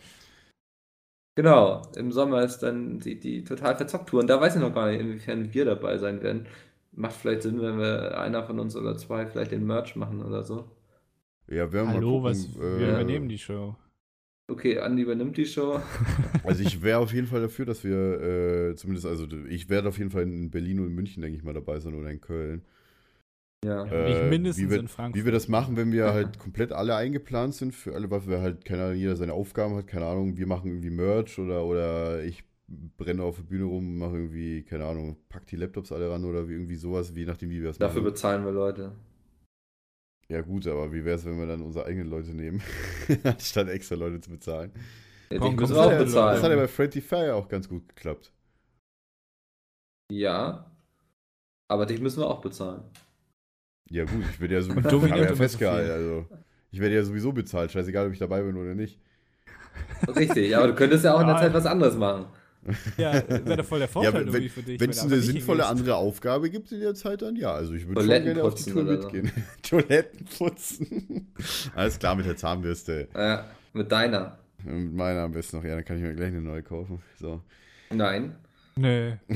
Genau, 1.35 1.81
im 1.95 2.11
Sommer 2.11 2.43
ist 2.43 2.59
dann 2.59 2.99
die, 2.99 3.17
die 3.19 3.43
total 3.45 3.77
verzockt 3.77 4.09
Tour. 4.09 4.19
Und 4.19 4.27
da 4.27 4.41
weiß 4.41 4.55
ich 4.55 4.61
noch 4.61 4.73
gar 4.73 4.87
nicht, 4.91 4.99
inwiefern 4.99 5.53
wir 5.53 5.63
dabei 5.63 5.97
sein 5.97 6.21
werden. 6.21 6.45
Macht 6.91 7.15
vielleicht 7.15 7.43
Sinn, 7.43 7.61
wenn 7.61 7.79
wir 7.79 8.19
einer 8.19 8.43
von 8.43 8.59
uns 8.59 8.75
oder 8.75 8.97
zwei 8.97 9.25
vielleicht 9.25 9.51
den 9.51 9.65
Merch 9.65 9.95
machen 9.95 10.21
oder 10.21 10.43
so. 10.43 10.69
Ja, 11.49 11.71
wir 11.71 11.87
Hallo, 11.87 12.19
mal 12.19 12.31
was, 12.31 12.51
gucken. 12.53 12.79
wir 12.79 12.87
äh, 12.87 12.91
übernehmen 12.91 13.27
die 13.27 13.37
Show. 13.37 13.75
Okay, 14.49 14.79
Andi 14.79 15.03
übernimmt 15.03 15.37
die 15.37 15.45
Show. 15.45 15.79
Also 16.43 16.63
ich 16.63 16.81
wäre 16.81 16.99
auf 16.99 17.13
jeden 17.13 17.27
Fall 17.27 17.41
dafür, 17.41 17.65
dass 17.65 17.83
wir 17.83 18.71
äh, 18.71 18.75
zumindest, 18.75 19.05
also 19.05 19.27
ich 19.47 19.69
werde 19.69 19.89
auf 19.89 19.97
jeden 19.97 20.09
Fall 20.09 20.23
in 20.23 20.49
Berlin 20.49 20.79
und 20.79 20.87
in 20.87 20.95
München, 20.95 21.21
denke 21.21 21.37
ich 21.37 21.43
mal, 21.43 21.53
dabei 21.53 21.79
sein 21.79 21.93
oder 21.93 22.09
in 22.09 22.21
Köln. 22.21 22.63
Ja. 23.63 23.85
Ja. 23.85 24.07
Nicht 24.07 24.29
mindestens 24.29 24.65
wie 24.65 24.71
wir, 24.71 24.79
in 24.79 24.87
Frankfurt. 24.87 25.21
Wie 25.21 25.25
wir 25.25 25.31
das 25.31 25.47
machen, 25.47 25.75
wenn 25.77 25.91
wir 25.91 26.05
halt 26.13 26.39
komplett 26.39 26.71
alle 26.71 26.95
eingeplant 26.95 27.53
sind, 27.53 27.75
für 27.75 27.93
alle, 27.93 28.09
weil 28.09 28.27
wir 28.27 28.41
halt, 28.41 28.65
keine 28.65 28.85
Ahnung, 28.85 28.97
jeder 28.97 29.15
seine 29.15 29.33
Aufgaben 29.33 29.75
hat, 29.75 29.87
keine 29.87 30.05
Ahnung, 30.05 30.37
wir 30.37 30.47
machen 30.47 30.69
irgendwie 30.69 30.89
Merch 30.89 31.37
oder, 31.37 31.65
oder 31.65 32.23
ich 32.23 32.43
brenne 32.97 33.23
auf 33.23 33.37
der 33.37 33.43
Bühne 33.43 33.65
rum, 33.65 33.97
mache 33.97 34.15
irgendwie, 34.17 34.63
keine 34.63 34.85
Ahnung, 34.85 35.17
pack 35.29 35.45
die 35.47 35.55
Laptops 35.55 35.91
alle 35.91 36.09
ran 36.09 36.25
oder 36.25 36.47
wie 36.47 36.53
irgendwie 36.53 36.75
sowas, 36.75 37.11
je 37.15 37.25
nachdem, 37.25 37.49
wie 37.49 37.61
wir 37.61 37.71
es 37.71 37.77
Dafür 37.77 38.01
machen. 38.01 38.11
bezahlen 38.11 38.45
wir 38.45 38.51
Leute. 38.51 38.93
Ja 40.31 40.41
gut, 40.41 40.67
aber 40.67 40.93
wie 40.93 41.03
wäre 41.03 41.17
es, 41.17 41.25
wenn 41.25 41.39
wir 41.39 41.47
dann 41.47 41.61
unsere 41.61 41.85
eigenen 41.85 42.07
Leute 42.07 42.29
nehmen, 42.29 42.61
anstatt 43.23 43.67
extra 43.69 43.95
Leute 43.95 44.21
zu 44.21 44.29
bezahlen? 44.29 44.71
Ja, 45.31 45.39
die 45.39 45.55
müssen 45.55 45.75
auch 45.75 45.89
das 45.89 45.97
denn, 45.97 45.99
Das 45.99 46.15
hat 46.15 46.15
ja 46.15 46.33
bezahlen. 46.33 46.59
bei 46.59 46.67
Freddy 46.67 47.01
Fire 47.01 47.35
auch 47.35 47.47
ganz 47.47 47.67
gut 47.67 47.87
geklappt. 47.89 48.31
Ja. 50.11 50.71
Aber 51.67 51.85
dich 51.85 51.99
müssen 51.99 52.21
wir 52.21 52.27
auch 52.27 52.41
bezahlen. 52.41 52.83
Ja 53.89 54.05
gut, 54.05 54.23
ich 54.31 54.39
werde 54.39 54.53
ja 54.55 54.61
sowieso 54.61 55.05
ja 55.07 55.35
festgehalten, 55.35 55.91
also 55.91 56.27
ich 56.71 56.79
werde 56.79 56.95
ja 56.95 57.03
sowieso 57.03 57.31
bezahlt, 57.31 57.71
scheißegal, 57.71 58.05
ob 58.07 58.13
ich 58.13 58.19
dabei 58.19 58.43
bin 58.43 58.55
oder 58.55 58.75
nicht. 58.75 58.99
Richtig, 60.07 60.55
aber 60.55 60.67
du 60.67 60.75
könntest 60.75 61.05
ja 61.05 61.15
auch 61.15 61.21
in 61.21 61.27
der. 61.27 61.37
Zeit 61.37 61.53
was 61.53 61.65
anderes 61.65 61.95
machen. 61.95 62.27
Ja, 62.97 63.13
wäre 63.27 63.57
doch 63.57 63.65
voll 63.65 63.79
der 63.79 63.87
Vorteil 63.89 64.13
wenn- 64.13 64.27
irgendwie 64.27 64.49
für 64.49 64.61
dich. 64.63 64.79
Wenn 64.79 64.89
es 64.89 64.99
eine 65.03 65.19
sinnvolle 65.19 65.65
andere 65.65 65.95
Aufgabe 65.95 66.49
gibt 66.49 66.71
in 66.71 66.79
der 66.79 66.95
Zeit, 66.95 67.21
dann 67.21 67.35
ja. 67.35 67.53
Also 67.53 67.73
ich 67.73 67.87
würde 67.87 68.01
schon 68.01 68.09
Toiletten 68.09 68.25
gerne 68.33 68.43
auf 68.43 68.55
die 68.55 68.63
putzen 68.63 68.73
Tour 68.73 68.83
mitgehen. 68.83 69.31
Toiletten 69.61 70.25
putzen. 70.37 71.27
Alles 71.75 71.99
klar 71.99 72.15
mit 72.15 72.25
der 72.25 72.35
Zahnbürste. 72.37 73.07
Äh, 73.13 73.37
mit 73.73 73.91
deiner. 73.91 74.37
Mit 74.63 74.93
meiner 74.93 75.21
am 75.21 75.31
besten 75.31 75.57
noch. 75.57 75.63
Ja, 75.63 75.75
dann 75.75 75.85
kann 75.85 75.97
ich 75.97 76.03
mir 76.03 76.13
gleich 76.13 76.27
eine 76.29 76.41
neue 76.41 76.63
kaufen. 76.63 76.99
So. 77.19 77.41
Nein. 77.91 78.35
Nö. 78.75 79.13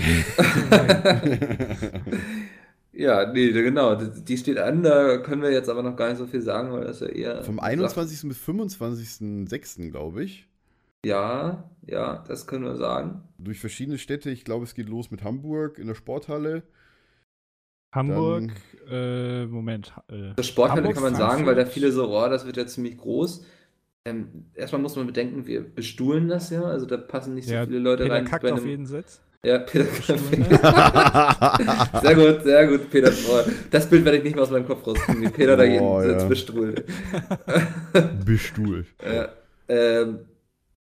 Ja, 2.96 3.32
nee, 3.32 3.52
genau. 3.52 3.96
Die 3.96 4.24
die 4.24 4.38
steht 4.38 4.60
an, 4.60 4.84
da 4.84 5.18
können 5.18 5.42
wir 5.42 5.52
jetzt 5.52 5.68
aber 5.68 5.82
noch 5.82 5.96
gar 5.96 6.10
nicht 6.10 6.20
so 6.20 6.28
viel 6.28 6.42
sagen, 6.42 6.72
weil 6.72 6.84
das 6.84 7.00
ja 7.00 7.08
eher. 7.08 7.44
Vom 7.44 7.60
21. 7.60 8.28
bis 8.30 8.38
25.06. 8.38 9.90
glaube 9.90 10.24
ich. 10.24 10.48
Ja, 11.06 11.70
ja, 11.86 12.24
das 12.28 12.48
können 12.48 12.64
wir 12.66 12.76
sagen. 12.78 13.22
Durch 13.38 13.60
verschiedene 13.60 13.98
Städte. 13.98 14.30
Ich 14.30 14.46
glaube, 14.46 14.64
es 14.64 14.74
geht 14.74 14.88
los 14.90 15.12
mit 15.12 15.24
Hamburg 15.24 15.78
in 15.80 15.88
der 15.88 15.96
Sporthalle. 15.96 16.64
Hamburg, 17.94 18.50
äh, 18.90 19.46
Moment. 19.46 19.94
Äh, 20.10 20.34
Das 20.36 20.48
Sporthalle 20.48 20.82
Hamburg, 20.82 20.96
kann 20.96 21.04
man 21.04 21.16
sagen, 21.16 21.46
weil 21.46 21.56
da 21.56 21.62
Frankfurt. 21.62 21.74
viele 21.74 21.92
so, 21.92 22.10
oh, 22.10 22.28
das 22.30 22.46
wird 22.46 22.58
ja 22.58 22.66
ziemlich 22.66 22.98
groß. 22.98 23.46
Ähm, 24.06 24.46
erstmal 24.56 24.82
muss 24.82 24.96
man 24.96 25.06
bedenken, 25.08 25.46
wir 25.46 25.62
bestuhlen 25.64 26.28
das 26.28 26.50
ja, 26.50 26.64
also 26.64 26.86
da 26.86 26.98
passen 26.98 27.36
nicht 27.36 27.48
so 27.48 27.54
ja, 27.54 27.66
viele 27.66 27.80
Leute 27.80 28.04
Peter 28.04 28.16
rein. 28.16 28.26
kackt 28.26 28.44
bei 28.44 28.52
auf 28.52 28.60
einem- 28.60 28.68
jeden 28.70 28.86
Sitz. 28.86 29.22
Ja, 29.46 29.60
Peter 29.60 29.86
kackt. 29.86 30.20
Sehr 32.02 32.16
gut, 32.16 32.44
sehr 32.44 32.68
gut, 32.68 32.90
Peter. 32.90 33.12
Oh, 33.30 33.42
das 33.72 33.90
Bild 33.90 34.06
werde 34.06 34.18
ich 34.20 34.24
nicht 34.24 34.36
mehr 34.36 34.44
aus 34.44 34.52
meinem 34.52 34.66
Kopf 34.66 34.88
rauskriegen, 34.88 35.22
wie 35.22 35.30
Peter 35.30 35.58
da 35.58 35.64
jeden 35.66 35.84
Oh, 35.86 36.02
Sitz 36.02 36.22
ja. 36.24 36.28
bestuhlt. 36.30 36.86
Bestuhlt. 38.26 38.88
Ja, 39.06 39.30
ähm, 39.68 40.20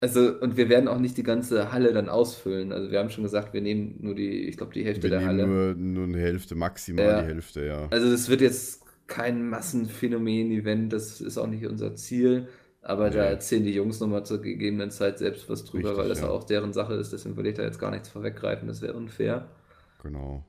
also, 0.01 0.37
und 0.39 0.57
wir 0.57 0.67
werden 0.67 0.87
auch 0.89 0.99
nicht 0.99 1.15
die 1.17 1.23
ganze 1.23 1.71
Halle 1.71 1.93
dann 1.93 2.09
ausfüllen. 2.09 2.71
Also, 2.73 2.91
wir 2.91 2.99
haben 2.99 3.09
schon 3.09 3.23
gesagt, 3.23 3.53
wir 3.53 3.61
nehmen 3.61 3.95
nur 4.01 4.15
die, 4.15 4.47
ich 4.49 4.57
glaube, 4.57 4.73
die 4.73 4.83
Hälfte 4.83 5.03
Wir 5.03 5.11
der 5.11 5.19
nehmen 5.19 5.29
Halle. 5.29 5.47
nur, 5.47 5.75
nur 5.75 6.03
eine 6.05 6.19
Hälfte, 6.19 6.55
maximal 6.55 7.05
Ja. 7.05 7.21
die 7.21 7.27
Hälfte, 7.27 7.65
ja. 7.65 7.87
Also, 7.91 8.11
das 8.11 8.27
wird 8.29 8.41
jetzt 8.41 8.81
kein 9.07 9.47
Massenphänomen-Event, 9.49 10.91
das 10.91 11.21
ist 11.21 11.37
auch 11.37 11.47
nicht 11.47 11.65
unser 11.65 11.95
Ziel. 11.95 12.47
Aber 12.83 13.11
da 13.11 13.25
Nee. 13.25 13.29
erzählen 13.29 13.63
die 13.63 13.75
Jungs 13.75 13.99
nochmal 13.99 14.25
zur 14.25 14.41
gegebenen 14.41 14.89
Zeit 14.89 15.19
selbst 15.19 15.47
was 15.49 15.65
drüber, 15.65 15.89
Richtig, 15.89 16.01
weil 16.01 16.09
das 16.09 16.21
ja. 16.21 16.29
auch 16.29 16.45
deren 16.45 16.73
Sache 16.73 16.95
ist. 16.95 17.13
Deswegen 17.13 17.37
will 17.37 17.45
ich 17.45 17.53
da 17.53 17.61
jetzt 17.63 17.77
gar 17.77 17.91
nichts 17.91 18.09
vorweggreifen, 18.09 18.67
das 18.67 18.81
wäre 18.81 18.93
unfair. 18.95 19.49
Genau. 20.01 20.43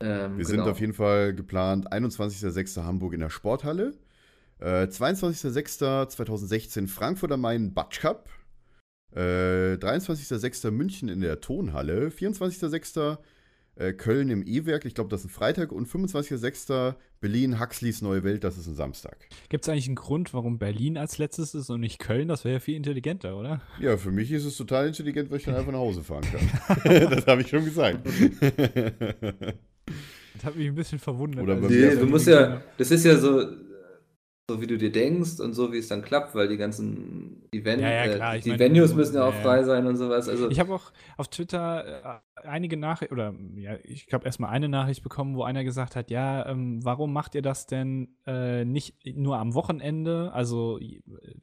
Ähm, 0.00 0.32
Wir 0.36 0.44
genau. 0.44 0.48
sind 0.48 0.60
auf 0.60 0.80
jeden 0.80 0.92
Fall 0.92 1.34
geplant, 1.34 1.90
21.06. 1.90 2.84
Hamburg 2.84 3.14
in 3.14 3.20
der 3.20 3.30
Sporthalle, 3.30 3.94
äh, 4.60 4.86
22.06.2016 4.86 6.88
Frankfurt 6.88 7.32
am 7.32 7.40
Main 7.40 7.72
Batsch 7.72 8.00
Cup, 8.00 8.28
äh, 9.14 9.74
23.06. 9.74 10.70
München 10.70 11.08
in 11.08 11.20
der 11.20 11.40
Tonhalle, 11.40 12.08
24.06. 12.08 13.18
Äh, 13.76 13.92
Köln 13.92 14.28
im 14.28 14.44
E-Werk, 14.44 14.84
ich 14.86 14.94
glaube, 14.94 15.08
das 15.08 15.20
ist 15.20 15.26
ein 15.26 15.30
Freitag, 15.30 15.70
und 15.70 15.86
25.06. 15.86 16.96
Berlin 17.20 17.60
Huxleys 17.60 18.02
Neue 18.02 18.24
Welt, 18.24 18.42
das 18.42 18.58
ist 18.58 18.66
ein 18.66 18.74
Samstag. 18.74 19.16
Gibt 19.48 19.64
es 19.64 19.68
eigentlich 19.68 19.86
einen 19.86 19.94
Grund, 19.94 20.34
warum 20.34 20.58
Berlin 20.58 20.96
als 20.96 21.18
letztes 21.18 21.54
ist 21.54 21.70
und 21.70 21.80
nicht 21.80 22.00
Köln? 22.00 22.26
Das 22.26 22.44
wäre 22.44 22.54
ja 22.54 22.60
viel 22.60 22.74
intelligenter, 22.76 23.36
oder? 23.36 23.60
Ja, 23.80 23.96
für 23.96 24.10
mich 24.10 24.32
ist 24.32 24.44
es 24.44 24.56
total 24.56 24.88
intelligent, 24.88 25.30
weil 25.30 25.38
ich 25.38 25.44
dann 25.44 25.54
einfach 25.54 25.72
nach 25.72 25.78
Hause 25.78 26.02
fahren 26.02 26.24
kann. 26.24 26.48
das 27.10 27.26
habe 27.26 27.42
ich 27.42 27.48
schon 27.48 27.64
gesagt. 27.64 28.00
Das 30.34 30.44
hat 30.44 30.56
mich 30.56 30.68
ein 30.68 30.74
bisschen 30.74 30.98
verwundert. 30.98 31.42
Oder 31.42 31.54
als 31.54 31.62
bei 31.62 31.68
ich 31.68 31.80
mir 31.80 31.94
Nee, 31.94 32.00
du 32.00 32.06
musst 32.06 32.26
ja, 32.26 32.60
das 32.76 32.90
ist 32.90 33.04
ja 33.04 33.16
so, 33.16 33.44
so 34.50 34.62
wie 34.62 34.66
du 34.66 34.78
dir 34.78 34.90
denkst 34.90 35.40
und 35.40 35.52
so 35.52 35.72
wie 35.74 35.78
es 35.78 35.88
dann 35.88 36.00
klappt, 36.00 36.34
weil 36.34 36.48
die 36.48 36.56
ganzen 36.56 37.42
Die, 37.52 37.64
Ven 37.66 37.80
Ja, 37.80 37.90
ja, 37.90 38.04
äh, 38.04 38.14
klar, 38.14 38.36
ich 38.36 38.44
die 38.44 38.48
meine, 38.50 38.60
Venues 38.60 38.94
müssen 38.94 39.16
ja 39.16 39.24
auch 39.24 39.34
ja, 39.34 39.40
frei 39.42 39.62
sein 39.62 39.86
und 39.86 39.96
sowas. 39.96 40.26
Also, 40.26 40.48
Ich 40.48 40.58
habe 40.58 40.74
auch 40.74 40.90
auf 41.18 41.28
Twitter 41.28 42.20
äh, 42.34 42.46
einige 42.48 42.78
Nachrichten, 42.78 43.12
oder 43.14 43.34
ja, 43.56 43.76
ich 43.84 44.06
glaube 44.06 44.24
erstmal 44.24 44.48
eine 44.50 44.70
Nachricht 44.70 45.02
bekommen, 45.02 45.36
wo 45.36 45.42
einer 45.42 45.64
gesagt 45.64 45.96
hat, 45.96 46.10
ja, 46.10 46.46
ähm, 46.48 46.80
warum 46.82 47.12
macht 47.12 47.34
ihr 47.34 47.42
das 47.42 47.66
denn 47.66 48.08
äh, 48.26 48.64
nicht 48.64 48.94
nur 49.16 49.36
am 49.38 49.52
Wochenende? 49.52 50.30
Also, 50.32 50.78
äh, 50.80 51.02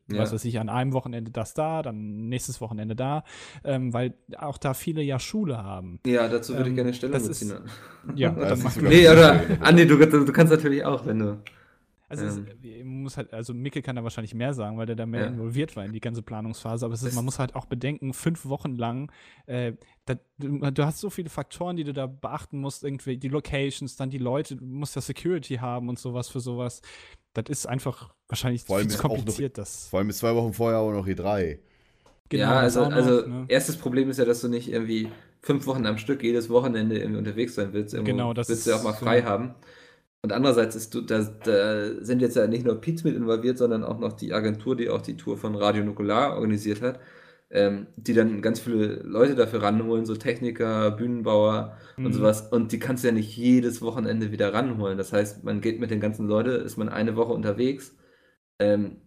Ja. 0.09 0.19
was 0.21 0.33
weiß 0.33 0.43
ich, 0.45 0.59
an 0.59 0.69
einem 0.69 0.93
Wochenende 0.93 1.29
das 1.29 1.53
da, 1.53 1.83
dann 1.83 2.27
nächstes 2.27 2.59
Wochenende 2.59 2.95
da, 2.95 3.23
ähm, 3.63 3.93
weil 3.93 4.15
auch 4.39 4.57
da 4.57 4.73
viele 4.73 5.03
ja 5.03 5.19
Schule 5.19 5.61
haben. 5.63 5.99
ja, 6.07 6.27
dazu 6.27 6.53
würde 6.53 6.63
ich 6.63 6.69
ähm, 6.69 6.75
gerne 6.75 6.93
Stellung 6.95 7.13
das 7.13 7.27
ist- 7.27 7.39
beziehen. 7.47 7.69
Ja, 8.15 8.29
Das 8.39 8.61
dann 8.63 8.71
sogar- 8.71 8.89
Nee, 8.89 9.07
oder 9.07 9.39
Andi, 9.61 9.85
du, 9.85 9.95
du 9.97 10.31
kannst 10.33 10.51
natürlich 10.51 10.83
auch, 10.83 11.05
wenn 11.05 11.19
du. 11.19 11.37
Also 12.07 12.25
es, 12.25 12.37
Ähm. 12.37 12.45
man 12.83 13.01
muss 13.03 13.17
halt, 13.17 13.33
also 13.33 13.53
Mikkel 13.53 13.81
kann 13.81 13.95
da 13.95 14.03
wahrscheinlich 14.03 14.33
mehr 14.35 14.53
sagen, 14.53 14.77
weil 14.77 14.85
der 14.85 14.95
da 14.95 15.05
mehr 15.05 15.21
Ja. 15.21 15.27
involviert 15.27 15.75
war 15.75 15.83
in 15.85 15.91
die 15.93 15.99
ganze 15.99 16.21
Planungsphase. 16.21 16.85
Aber 16.85 16.93
es 16.93 17.01
ist, 17.03 17.15
man 17.15 17.25
muss 17.25 17.39
halt 17.39 17.55
auch 17.55 17.65
bedenken, 17.65 18.13
fünf 18.13 18.45
Wochen 18.45 18.75
lang, 18.75 19.11
äh, 19.47 19.73
da, 20.05 20.15
du, 20.37 20.59
du 20.71 20.85
hast 20.85 20.99
so 20.99 21.09
viele 21.09 21.29
Faktoren, 21.29 21.75
die 21.75 21.83
du 21.83 21.93
da 21.93 22.05
beachten 22.07 22.59
musst, 22.59 22.83
irgendwie 22.83 23.17
die 23.17 23.29
Locations, 23.29 23.95
dann 23.95 24.09
die 24.09 24.17
Leute, 24.19 24.55
du 24.55 24.65
musst 24.65 24.95
ja 24.95 25.01
Security 25.01 25.55
haben 25.55 25.89
und 25.89 25.97
sowas 25.99 26.29
für 26.29 26.39
sowas. 26.39 26.81
Das 27.33 27.45
ist 27.49 27.65
einfach 27.65 28.13
wahrscheinlich 28.27 28.63
Vor 28.63 28.77
allem 28.77 28.89
viel 28.89 28.97
zu 28.97 28.99
auch 28.99 29.09
noch- 29.09 29.15
kompliziert, 29.15 29.57
das. 29.57 29.87
Vor 29.89 29.99
allem 29.99 30.09
ist 30.09 30.19
zwei 30.19 30.33
Wochen 30.35 30.53
vorher 30.53 30.79
auch 30.79 30.91
noch 30.91 31.07
E3. 31.07 31.59
Genau, 32.29 32.43
ja, 32.43 32.59
also, 32.59 32.81
noch, 32.85 32.91
also 32.91 33.27
ne? 33.27 33.45
erstes 33.49 33.77
Problem 33.77 34.09
ist 34.09 34.17
ja, 34.17 34.25
dass 34.25 34.41
du 34.41 34.47
nicht 34.47 34.71
irgendwie 34.71 35.09
fünf 35.41 35.67
Wochen 35.67 35.85
am 35.85 35.97
Stück 35.99 36.23
jedes 36.23 36.49
Wochenende 36.49 36.97
irgendwie 36.97 37.19
unterwegs 37.19 37.53
sein 37.55 37.69
willst. 37.73 37.93
Irgendwo 37.93 38.11
Genau, 38.13 38.33
das 38.33 38.49
willst 38.49 38.65
du 38.65 38.71
ja 38.71 38.77
auch 38.77 38.83
mal 38.83 38.93
frei 38.93 39.21
so. 39.21 39.27
haben. 39.27 39.53
Und 40.25 40.33
andererseits 40.33 40.75
ist 40.75 40.95
du, 40.95 41.01
da, 41.01 41.21
da 41.21 42.03
sind 42.03 42.19
jetzt 42.19 42.35
ja 42.35 42.47
nicht 42.47 42.65
nur 42.65 42.81
Pietz 42.81 43.03
mit 43.03 43.15
involviert, 43.15 43.59
sondern 43.59 43.83
auch 43.83 43.99
noch 43.99 44.13
die 44.13 44.33
Agentur, 44.33 44.75
die 44.75 44.89
auch 44.89 45.01
die 45.01 45.17
Tour 45.17 45.37
von 45.37 45.53
Radio 45.55 45.83
Nukular 45.83 46.33
organisiert 46.33 46.81
hat, 46.81 46.99
ähm, 47.51 47.85
die 47.95 48.13
dann 48.15 48.41
ganz 48.41 48.59
viele 48.59 49.03
Leute 49.03 49.35
dafür 49.35 49.61
ranholen, 49.61 50.05
so 50.07 50.15
Techniker, 50.15 50.89
Bühnenbauer 50.91 51.77
und 52.01 52.11
Mhm. 52.11 52.13
sowas. 52.13 52.41
Und 52.51 52.71
die 52.71 52.79
kannst 52.79 53.03
du 53.03 53.09
ja 53.09 53.13
nicht 53.13 53.37
jedes 53.37 53.83
Wochenende 53.83 54.31
wieder 54.31 54.51
ranholen. 54.51 54.97
Das 54.97 55.13
heißt, 55.13 55.43
man 55.43 55.61
geht 55.61 55.79
mit 55.79 55.91
den 55.91 55.99
ganzen 55.99 56.27
Leuten, 56.27 56.65
ist 56.65 56.77
man 56.77 56.89
eine 56.89 57.15
Woche 57.15 57.33
unterwegs. 57.33 57.95
Ähm, 58.59 58.97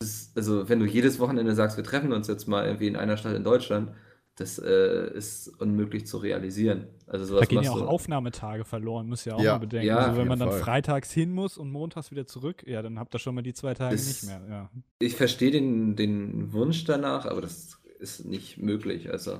das, 0.00 0.32
also, 0.36 0.68
wenn 0.68 0.80
du 0.80 0.86
jedes 0.86 1.18
Wochenende 1.18 1.54
sagst, 1.54 1.76
wir 1.76 1.84
treffen 1.84 2.12
uns 2.12 2.28
jetzt 2.28 2.48
mal 2.48 2.66
irgendwie 2.66 2.88
in 2.88 2.96
einer 2.96 3.16
Stadt 3.16 3.36
in 3.36 3.44
Deutschland, 3.44 3.92
das 4.40 4.58
äh, 4.58 5.12
ist 5.14 5.48
unmöglich 5.60 6.06
zu 6.06 6.16
realisieren. 6.18 6.86
Also 7.06 7.24
sowas 7.26 7.40
Da 7.40 7.46
gehen 7.46 7.62
ja 7.62 7.70
auch 7.70 7.78
du- 7.78 7.84
Aufnahmetage 7.86 8.64
verloren, 8.64 9.08
muss 9.08 9.24
ja 9.24 9.34
auch 9.34 9.42
Ja. 9.42 9.52
mal 9.52 9.58
bedenken. 9.58 9.86
Ja, 9.86 9.98
also 9.98 10.18
wenn 10.18 10.26
man 10.28 10.38
dann 10.38 10.50
Fall. 10.50 10.60
freitags 10.60 11.12
hin 11.12 11.30
muss 11.32 11.58
und 11.58 11.70
montags 11.70 12.10
wieder 12.10 12.26
zurück, 12.26 12.64
ja, 12.66 12.82
dann 12.82 12.98
habt 12.98 13.14
ihr 13.14 13.18
schon 13.18 13.34
mal 13.34 13.42
die 13.42 13.52
zwei 13.54 13.74
Tage 13.74 13.94
Das- 13.94 14.06
nicht 14.06 14.24
mehr. 14.24 14.40
Ja. 14.48 14.70
Ich 14.98 15.14
verstehe 15.16 15.50
den, 15.50 15.94
den 15.94 16.52
Wunsch 16.52 16.84
danach, 16.84 17.26
aber 17.26 17.40
das 17.42 17.78
ist 17.98 18.24
nicht 18.24 18.58
möglich. 18.58 19.10
Also, 19.10 19.38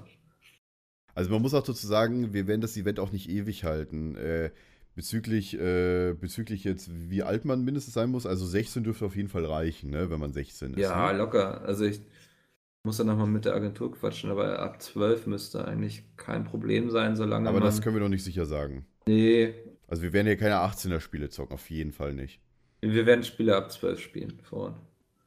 Also 1.15 1.31
man 1.31 1.43
muss 1.43 1.55
auch 1.55 1.63
dazu 1.65 1.87
sagen, 1.87 2.33
wir 2.33 2.47
werden 2.47 2.61
das 2.61 2.77
Event 2.77 3.01
auch 3.01 3.11
nicht 3.13 3.29
ewig 3.29 3.65
halten. 3.65 4.17
Äh, 4.17 4.51
bezüglich, 4.95 5.55
äh, 5.59 6.13
bezüglich 6.13 6.65
jetzt, 6.65 6.91
wie 6.93 7.23
alt 7.23 7.45
man 7.45 7.65
mindestens 7.65 7.95
sein 7.95 8.11
muss, 8.11 8.27
also 8.27 8.47
16 8.47 8.85
dürfte 8.85 9.05
auf 9.07 9.17
jeden 9.17 9.29
Fall 9.29 9.45
reichen, 9.45 9.91
ne, 9.91 10.11
wenn 10.11 10.21
man 10.21 10.33
16 10.33 10.75
ist. 10.75 10.81
ja, 10.81 11.11
ne? 11.13 11.19
locker. 11.19 11.63
Also 11.63 11.85
ich 11.85 12.01
muss 12.83 12.97
dann 12.97 13.07
nochmal 13.09 13.27
mit 13.27 13.45
der 13.45 13.55
Agentur 13.55 13.93
quatschen, 13.93 14.31
aber 14.31 14.59
ab 14.61 14.81
12 14.81 15.27
müsste 15.27 15.67
eigentlich 15.67 16.05
kein 16.17 16.45
Problem 16.45 16.91
sein, 16.91 17.15
solange 17.17 17.49
Aber 17.49 17.59
man... 17.59 17.67
das 17.67 17.83
können 17.83 17.97
wir 17.97 18.03
noch 18.03 18.09
nicht 18.09 18.25
sicher 18.25 18.47
sagen. 18.47 18.87
nee, 19.07 19.55
Also 19.87 20.03
wir 20.03 20.13
werden 20.13 20.27
hier 20.27 20.37
keine 20.37 20.57
18er-Spiele 20.57 21.29
zocken, 21.29 21.55
auf 21.55 21.69
jeden 21.71 21.93
Fall 21.93 22.15
nicht. 22.15 22.41
wir 22.81 23.05
werden 23.07 23.23
Spiele 23.25 23.57
ab 23.57 23.71
12 23.71 24.01
spielen 24.01 24.41
vor 24.43 24.59
Ort. 24.61 24.81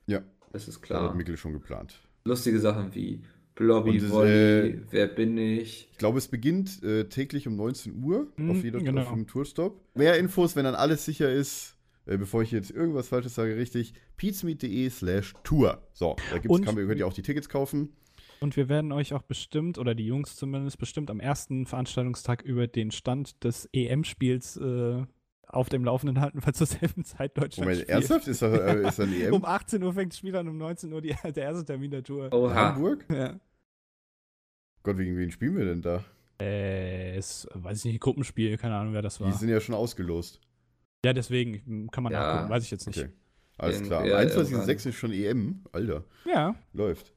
Ja, 0.07 0.21
Das 0.51 0.67
ist 0.67 0.81
da 0.81 0.85
klar. 0.85 1.09
hat 1.09 1.15
Mikkel 1.15 1.37
schon 1.37 1.53
geplant. 1.53 1.99
Lustige 2.25 2.59
Sachen 2.59 2.93
wie 2.95 3.23
Blobby, 3.55 3.91
Und 3.91 4.01
das, 4.03 4.09
Volley, 4.09 4.31
äh, 4.69 4.81
Wer 4.89 5.07
bin 5.07 5.37
ich? 5.37 5.87
Ich 5.91 5.97
glaube, 5.99 6.17
es 6.17 6.27
beginnt 6.27 6.81
äh, 6.81 7.03
täglich 7.03 7.47
um 7.47 7.55
19 7.55 8.03
Uhr 8.03 8.27
Mhm, 8.35 8.49
auf, 8.49 8.63
jeder, 8.63 8.79
genau. 8.79 9.01
auf 9.03 9.09
dem 9.13 9.27
Tourstop. 9.27 9.79
Mehr 9.93 10.17
Infos, 10.17 10.55
wenn 10.55 10.63
dann 10.65 10.73
alles 10.73 11.05
sicher 11.05 11.31
ist, 11.31 11.72
äh, 12.05 12.17
bevor 12.17 12.41
ich 12.43 12.51
jetzt 12.51 12.71
irgendwas 12.71 13.07
Falsches 13.07 13.35
sage, 13.35 13.55
richtig, 13.55 13.93
pizmeet.de 14.17 14.89
slash 14.89 15.33
tour. 15.43 15.81
So, 15.93 16.15
da 16.31 16.37
gibt's, 16.37 16.49
Und- 16.49 16.65
kann 16.65 16.75
könnt 16.75 16.99
ihr 16.99 17.07
auch 17.07 17.13
die 17.13 17.21
Tickets 17.21 17.49
kaufen. 17.49 17.95
Und 18.39 18.57
wir 18.57 18.67
werden 18.67 18.91
euch 18.91 19.13
auch 19.13 19.21
bestimmt, 19.21 19.77
oder 19.77 19.95
die 19.95 20.05
Jungs 20.05 20.35
zumindest, 20.35 20.77
bestimmt 20.77 21.09
am 21.09 21.19
ersten 21.21 21.65
Veranstaltungstag 21.65 22.41
über 22.41 22.67
den 22.67 22.91
Stand 22.91 23.41
des 23.45 23.69
EM-Spiels 23.71 24.57
äh, 24.57 25.05
auf 25.47 25.69
dem 25.69 25.85
Laufenden 25.85 26.19
halten, 26.19 26.39
weil 26.45 26.53
zur 26.53 26.67
selben 26.67 27.05
Zeit 27.05 27.37
Deutschland 27.37 27.69
Moment, 27.69 27.77
spielt. 27.83 27.89
ernsthaft? 27.89 28.27
Ist 28.27 28.41
da, 28.41 28.53
äh, 28.53 28.87
ist 28.87 28.99
da 28.99 29.03
ein 29.03 29.13
EM 29.21 29.33
Um 29.33 29.45
18 29.45 29.81
Uhr 29.81 29.93
fängt 29.93 30.11
das 30.11 30.17
Spiel 30.19 30.35
an, 30.35 30.47
um 30.49 30.57
19 30.57 30.91
Uhr 30.91 31.01
die, 31.01 31.15
der 31.23 31.37
erste 31.43 31.63
Termin 31.63 31.91
der 31.91 32.03
Tour. 32.03 32.33
Oha. 32.33 32.53
Hamburg? 32.53 33.05
Ja. 33.09 33.39
Gott, 34.83 34.97
wegen 34.97 35.15
wen 35.17 35.31
spielen 35.31 35.55
wir 35.55 35.65
denn 35.65 35.81
da? 35.81 36.03
Äh, 36.41 37.17
ist, 37.17 37.47
weiß 37.53 37.79
ich 37.85 37.93
nicht, 37.93 38.01
Gruppenspiel, 38.01 38.57
keine 38.57 38.75
Ahnung, 38.75 38.93
wer 38.93 39.01
das 39.01 39.21
war. 39.21 39.31
Die 39.31 39.37
sind 39.37 39.49
ja 39.49 39.61
schon 39.61 39.75
ausgelost. 39.75 40.41
Ja, 41.05 41.13
deswegen 41.13 41.89
kann 41.91 42.03
man 42.03 42.13
Ja. 42.13 42.19
nachgucken, 42.33 42.49
weiß 42.49 42.63
ich 42.63 42.71
jetzt 42.71 42.87
nicht. 42.87 42.99
Okay. 42.99 43.09
Alles 43.57 43.83
klar. 43.83 44.01
Am 44.01 44.07
ja, 44.07 44.17
21.06. 44.17 44.89
ist 44.89 44.95
schon 44.95 45.11
EM. 45.11 45.63
Alter, 45.71 46.03
Ja, 46.25 46.55
läuft. 46.73 47.13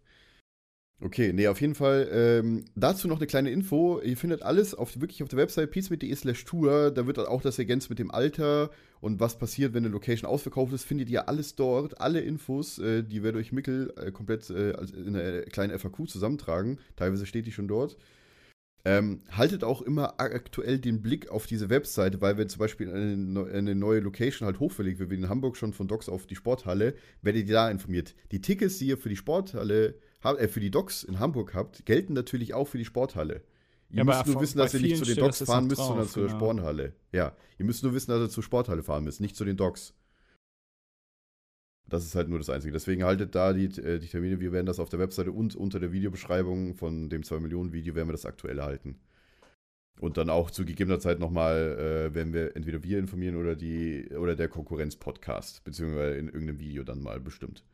Okay, 0.98 1.32
nee, 1.34 1.46
auf 1.46 1.60
jeden 1.60 1.74
Fall. 1.74 2.08
Ähm, 2.10 2.64
dazu 2.74 3.06
noch 3.06 3.18
eine 3.18 3.26
kleine 3.26 3.50
Info. 3.50 4.00
Ihr 4.00 4.16
findet 4.16 4.42
alles 4.42 4.74
auf, 4.74 4.98
wirklich 4.98 5.22
auf 5.22 5.28
der 5.28 5.38
Website 5.38 5.70
peacemade 5.70 6.14
slash 6.16 6.44
tour. 6.46 6.90
Da 6.90 7.06
wird 7.06 7.18
auch 7.18 7.42
das 7.42 7.58
ergänzt 7.58 7.90
mit 7.90 7.98
dem 7.98 8.10
Alter 8.10 8.70
und 9.00 9.20
was 9.20 9.38
passiert, 9.38 9.74
wenn 9.74 9.84
eine 9.84 9.92
Location 9.92 10.28
ausverkauft 10.28 10.72
ist. 10.72 10.84
Findet 10.84 11.10
ihr 11.10 11.28
alles 11.28 11.54
dort. 11.54 12.00
Alle 12.00 12.20
Infos, 12.20 12.78
äh, 12.78 13.02
die 13.02 13.22
wir 13.22 13.32
durch 13.32 13.52
Mickel 13.52 13.92
äh, 13.98 14.10
komplett 14.10 14.48
äh, 14.48 14.70
in 14.70 15.14
einer 15.16 15.42
kleinen 15.42 15.78
FAQ 15.78 16.08
zusammentragen. 16.08 16.78
Teilweise 16.96 17.26
steht 17.26 17.44
die 17.46 17.52
schon 17.52 17.68
dort. 17.68 17.98
Ähm, 18.86 19.20
haltet 19.32 19.64
auch 19.64 19.82
immer 19.82 20.20
aktuell 20.20 20.78
den 20.78 21.02
Blick 21.02 21.28
auf 21.28 21.48
diese 21.48 21.70
Webseite, 21.70 22.20
weil 22.20 22.38
wenn 22.38 22.48
zum 22.48 22.60
Beispiel 22.60 22.88
eine, 22.88 23.44
eine 23.52 23.74
neue 23.74 23.98
Location 23.98 24.46
halt 24.46 24.60
hochverlegt 24.60 25.00
wird, 25.00 25.10
wie 25.10 25.16
in 25.16 25.28
Hamburg 25.28 25.56
schon 25.56 25.72
von 25.72 25.88
Docks 25.88 26.08
auf 26.08 26.28
die 26.28 26.36
Sporthalle, 26.36 26.94
werdet 27.20 27.48
ihr 27.48 27.54
da 27.54 27.68
informiert. 27.68 28.14
Die 28.30 28.40
Tickets, 28.40 28.78
die 28.78 28.86
ihr 28.86 28.96
für 28.96 29.08
die 29.08 29.16
Sporthalle, 29.16 29.96
äh, 30.22 30.46
für 30.46 30.60
die 30.60 30.70
Docks 30.70 31.02
in 31.02 31.18
Hamburg 31.18 31.52
habt, 31.52 31.84
gelten 31.84 32.12
natürlich 32.12 32.54
auch 32.54 32.68
für 32.68 32.78
die 32.78 32.84
Sporthalle. 32.84 33.42
Ihr 33.90 33.98
Ja, 33.98 34.04
müsst 34.04 34.24
nur 34.26 34.40
wissen, 34.40 34.58
dass 34.58 34.72
ihr 34.72 34.80
nicht 34.80 34.98
zu 34.98 35.04
den 35.04 35.16
das 35.16 35.42
fahren 35.42 35.66
müsst, 35.66 35.78
sondern 35.80 36.04
drauf, 36.04 36.12
zur 36.12 36.26
genau. 36.26 36.38
Sporthalle. 36.38 36.92
Ja, 37.10 37.36
ihr 37.58 37.64
müsst 37.64 37.82
nur 37.82 37.92
wissen, 37.92 38.12
dass 38.12 38.20
ihr 38.20 38.30
zur 38.30 38.44
Sporthalle 38.44 38.84
fahren 38.84 39.02
müsst, 39.02 39.20
nicht 39.20 39.34
zu 39.34 39.44
den 39.44 39.56
Docks. 39.56 39.94
Das 41.88 42.04
ist 42.04 42.14
halt 42.16 42.28
nur 42.28 42.38
das 42.38 42.50
Einzige. 42.50 42.72
Deswegen 42.72 43.04
haltet 43.04 43.34
da 43.34 43.52
die, 43.52 43.66
äh, 43.80 43.98
die 43.98 44.08
Termine. 44.08 44.40
Wir 44.40 44.52
werden 44.52 44.66
das 44.66 44.80
auf 44.80 44.88
der 44.88 44.98
Webseite 44.98 45.30
und 45.30 45.54
unter 45.54 45.78
der 45.78 45.92
Videobeschreibung 45.92 46.74
von 46.74 47.08
dem 47.08 47.22
2 47.22 47.38
Millionen 47.40 47.72
Video 47.72 47.94
werden 47.94 48.08
wir 48.08 48.12
das 48.12 48.26
aktuell 48.26 48.60
halten. 48.60 48.98
Und 50.00 50.18
dann 50.18 50.28
auch 50.28 50.50
zu 50.50 50.64
gegebener 50.64 50.98
Zeit 50.98 51.20
nochmal 51.20 52.10
äh, 52.10 52.14
werden 52.14 52.34
wir 52.34 52.54
entweder 52.54 52.82
wir 52.82 52.98
informieren 52.98 53.36
oder 53.36 53.54
die 53.54 54.08
oder 54.10 54.36
der 54.36 54.48
Konkurrenz-Podcast, 54.48 55.64
beziehungsweise 55.64 56.16
in 56.16 56.26
irgendeinem 56.26 56.58
Video 56.58 56.82
dann 56.82 57.02
mal 57.02 57.18
bestimmt. 57.18 57.64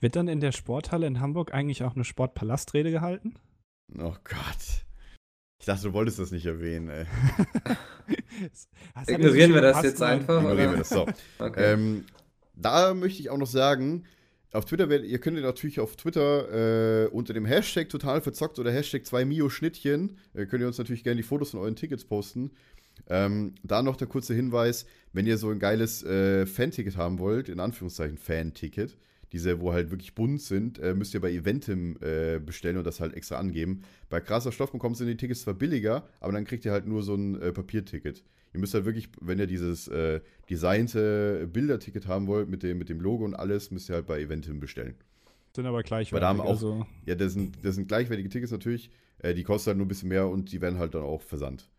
wird 0.00 0.16
dann 0.16 0.28
in 0.28 0.40
der 0.40 0.52
Sporthalle 0.52 1.06
in 1.06 1.20
Hamburg 1.20 1.52
eigentlich 1.52 1.82
auch 1.82 1.94
eine 1.94 2.04
Sportpalastrede 2.04 2.90
gehalten? 2.90 3.34
Oh 3.98 4.14
Gott. 4.24 4.86
Ich 5.60 5.66
dachte, 5.66 5.88
du 5.88 5.92
wolltest 5.92 6.18
das 6.20 6.30
nicht 6.30 6.46
erwähnen, 6.46 6.88
ey. 6.88 7.04
Ignorieren 9.06 9.52
wir 9.52 9.60
das 9.60 9.82
jetzt 9.82 10.02
einfach? 10.02 10.38
Ignorieren 10.38 10.68
oder? 10.68 10.72
wir 10.72 10.78
das. 10.78 10.88
So. 10.88 11.06
Okay. 11.38 11.72
Ähm, 11.72 12.04
da 12.60 12.94
möchte 12.94 13.20
ich 13.20 13.30
auch 13.30 13.38
noch 13.38 13.46
sagen, 13.46 14.04
auf 14.52 14.64
Twitter, 14.64 14.90
ihr 14.90 15.18
könnt 15.18 15.36
ihr 15.36 15.42
natürlich 15.42 15.78
auf 15.78 15.96
Twitter 15.96 17.04
äh, 17.04 17.08
unter 17.08 17.34
dem 17.34 17.44
Hashtag 17.44 17.90
total 17.90 18.22
verzockt 18.22 18.58
oder 18.58 18.72
Hashtag 18.72 19.04
2 19.04 19.24
Mio 19.26 19.50
Schnittchen, 19.50 20.16
äh, 20.34 20.46
könnt 20.46 20.62
ihr 20.62 20.66
uns 20.66 20.78
natürlich 20.78 21.04
gerne 21.04 21.18
die 21.18 21.26
Fotos 21.26 21.50
von 21.50 21.60
euren 21.60 21.76
Tickets 21.76 22.04
posten. 22.04 22.50
Ähm, 23.08 23.54
da 23.62 23.82
noch 23.82 23.96
der 23.96 24.08
kurze 24.08 24.34
Hinweis, 24.34 24.86
wenn 25.12 25.26
ihr 25.26 25.38
so 25.38 25.50
ein 25.50 25.58
geiles 25.58 26.02
äh, 26.02 26.46
Fan-Ticket 26.46 26.96
haben 26.96 27.18
wollt, 27.18 27.48
in 27.48 27.60
Anführungszeichen 27.60 28.18
Fan-Ticket, 28.18 28.96
diese, 29.32 29.60
wo 29.60 29.72
halt 29.72 29.90
wirklich 29.90 30.14
bunt 30.14 30.40
sind, 30.40 30.78
äh, 30.78 30.94
müsst 30.94 31.14
ihr 31.14 31.20
bei 31.20 31.30
Eventim 31.30 31.98
äh, 32.00 32.38
bestellen 32.38 32.78
und 32.78 32.86
das 32.86 33.00
halt 33.00 33.14
extra 33.14 33.36
angeben. 33.36 33.82
Bei 34.08 34.20
krasserstoff.com 34.20 34.94
sind 34.94 35.08
die 35.08 35.16
Tickets 35.16 35.42
zwar 35.42 35.54
billiger, 35.54 36.08
aber 36.20 36.32
dann 36.32 36.44
kriegt 36.44 36.64
ihr 36.64 36.72
halt 36.72 36.86
nur 36.86 37.02
so 37.02 37.14
ein 37.14 37.40
äh, 37.40 37.52
Papierticket. 37.52 38.24
Ihr 38.58 38.60
müsst 38.60 38.74
halt 38.74 38.86
wirklich, 38.86 39.08
wenn 39.20 39.38
ihr 39.38 39.46
dieses 39.46 39.86
äh, 39.86 40.20
designte 40.50 41.46
Bilderticket 41.46 42.08
haben 42.08 42.26
wollt, 42.26 42.48
mit 42.48 42.64
dem, 42.64 42.76
mit 42.78 42.88
dem 42.88 43.00
Logo 43.00 43.24
und 43.24 43.34
alles, 43.36 43.70
müsst 43.70 43.88
ihr 43.88 43.94
halt 43.94 44.06
bei 44.06 44.20
Eventim 44.20 44.58
bestellen. 44.58 44.96
Sind 45.54 45.64
aber 45.64 45.84
gleich. 45.84 46.12
Weil 46.12 46.18
da 46.18 46.26
haben 46.26 46.40
auch- 46.40 46.48
also, 46.48 46.84
Ja, 47.06 47.14
das 47.14 47.34
sind, 47.34 47.64
das 47.64 47.76
sind 47.76 47.86
gleichwertige 47.86 48.28
Tickets 48.28 48.50
natürlich. 48.50 48.90
Äh, 49.20 49.34
die 49.34 49.44
kosten 49.44 49.68
halt 49.68 49.76
nur 49.78 49.84
ein 49.84 49.88
bisschen 49.88 50.08
mehr 50.08 50.26
und 50.26 50.50
die 50.50 50.60
werden 50.60 50.80
halt 50.80 50.96
dann 50.96 51.02
auch 51.04 51.22
versandt. 51.22 51.70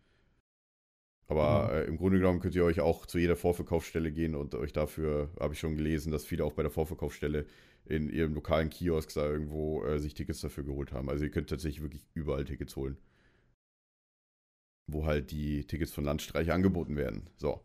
Aber 1.26 1.70
äh, 1.70 1.84
im 1.84 1.98
Grunde 1.98 2.16
genommen 2.16 2.40
könnt 2.40 2.54
ihr 2.54 2.64
euch 2.64 2.80
auch 2.80 3.04
zu 3.04 3.18
jeder 3.18 3.36
Vorverkaufsstelle 3.36 4.10
gehen 4.10 4.34
und 4.34 4.54
euch 4.54 4.72
dafür, 4.72 5.28
habe 5.38 5.52
ich 5.52 5.60
schon 5.60 5.76
gelesen, 5.76 6.10
dass 6.10 6.24
viele 6.24 6.46
auch 6.46 6.54
bei 6.54 6.62
der 6.62 6.70
Vorverkaufsstelle 6.72 7.44
in 7.84 8.08
ihrem 8.08 8.32
lokalen 8.32 8.70
Kiosk 8.70 9.12
da 9.12 9.28
irgendwo 9.30 9.84
äh, 9.84 9.98
sich 9.98 10.14
Tickets 10.14 10.40
dafür 10.40 10.64
geholt 10.64 10.92
haben. 10.92 11.10
Also 11.10 11.24
ihr 11.24 11.30
könnt 11.30 11.50
tatsächlich 11.50 11.82
wirklich 11.82 12.06
überall 12.14 12.46
Tickets 12.46 12.74
holen. 12.74 12.96
Wo 14.92 15.06
halt 15.06 15.30
die 15.30 15.64
Tickets 15.66 15.92
von 15.92 16.04
Landstreicher 16.04 16.54
angeboten 16.54 16.96
werden. 16.96 17.28
So. 17.36 17.60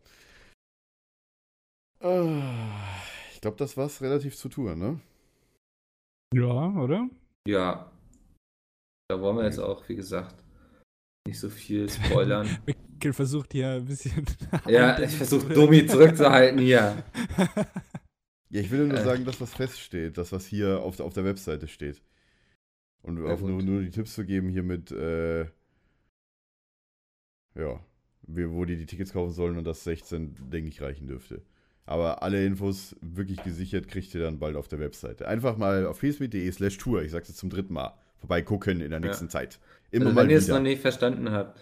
Ah, 2.01 2.99
Ich 3.33 3.41
glaube, 3.41 3.57
das 3.57 3.77
war's 3.77 4.01
relativ 4.01 4.35
zu 4.35 4.49
tun, 4.49 4.77
ne? 4.77 4.99
Ja, 6.33 6.69
oder? 6.75 7.09
Ja. 7.47 7.91
Da 9.09 9.21
wollen 9.21 9.37
wir 9.37 9.45
jetzt 9.45 9.59
auch, 9.59 9.87
wie 9.87 9.95
gesagt, 9.95 10.35
nicht 11.27 11.39
so 11.39 11.49
viel 11.49 11.89
spoilern. 11.89 12.47
Mikkel 12.65 13.13
versucht 13.13 13.53
hier 13.53 13.69
ein 13.69 13.85
bisschen. 13.85 14.25
ja, 14.67 14.99
ich 14.99 15.15
versuche 15.15 15.53
Domi 15.53 15.85
zurückzuhalten 15.85 16.59
hier. 16.59 17.03
Ja, 18.51 18.61
ich 18.61 18.69
will 18.71 18.87
nur 18.87 18.99
Äh. 18.99 19.03
sagen, 19.03 19.25
dass 19.25 19.41
was 19.41 19.53
feststeht, 19.53 20.17
das, 20.17 20.31
was 20.31 20.45
hier 20.45 20.79
auf, 20.79 20.95
der- 20.95 21.05
auf 21.07 21.13
der 21.13 21.25
Webseite 21.25 21.67
steht. 21.67 22.01
Und 23.01 23.17
Ja, 23.17 23.33
auf 23.33 23.41
nur, 23.41 23.61
nur 23.61 23.81
die 23.81 23.89
Tipps 23.89 24.13
zu 24.13 24.23
geben 24.23 24.47
hier 24.49 24.63
mit, 24.63 24.91
äh, 24.91 25.47
ja, 27.55 27.79
wo 28.27 28.65
die 28.65 28.77
die 28.77 28.85
Tickets 28.85 29.13
kaufen 29.13 29.31
sollen 29.33 29.57
und 29.57 29.65
das 29.65 29.83
16, 29.83 30.35
denke 30.51 30.69
ich, 30.69 30.81
reichen 30.81 31.07
dürfte. 31.07 31.41
Aber 31.85 32.23
alle 32.23 32.43
Infos 32.45 32.95
wirklich 33.01 33.43
gesichert 33.43 33.87
kriegt 33.87 34.13
ihr 34.15 34.21
dann 34.21 34.39
bald 34.39 34.55
auf 34.55 34.67
der 34.67 34.79
Webseite. 34.79 35.27
Einfach 35.27 35.55
mal 35.57 35.85
auf 35.85 35.99
facebook.de 35.99 36.51
slash 36.51 36.77
tour, 36.77 37.03
ich 37.03 37.11
sag's 37.11 37.27
jetzt 37.27 37.37
zum 37.37 37.49
dritten 37.51 37.73
Mal, 37.73 37.93
vorbeigucken 38.17 38.81
in 38.81 38.89
der 38.89 38.99
nächsten 38.99 39.29
Zeit. 39.29 39.59
Immer 39.91 40.05
Also, 40.07 40.15
mal 40.15 40.23
wenn 40.23 40.31
ihr 40.31 40.37
es 40.37 40.47
noch 40.47 40.59
nicht 40.61 40.81
verstanden 40.81 41.29
habt. 41.31 41.59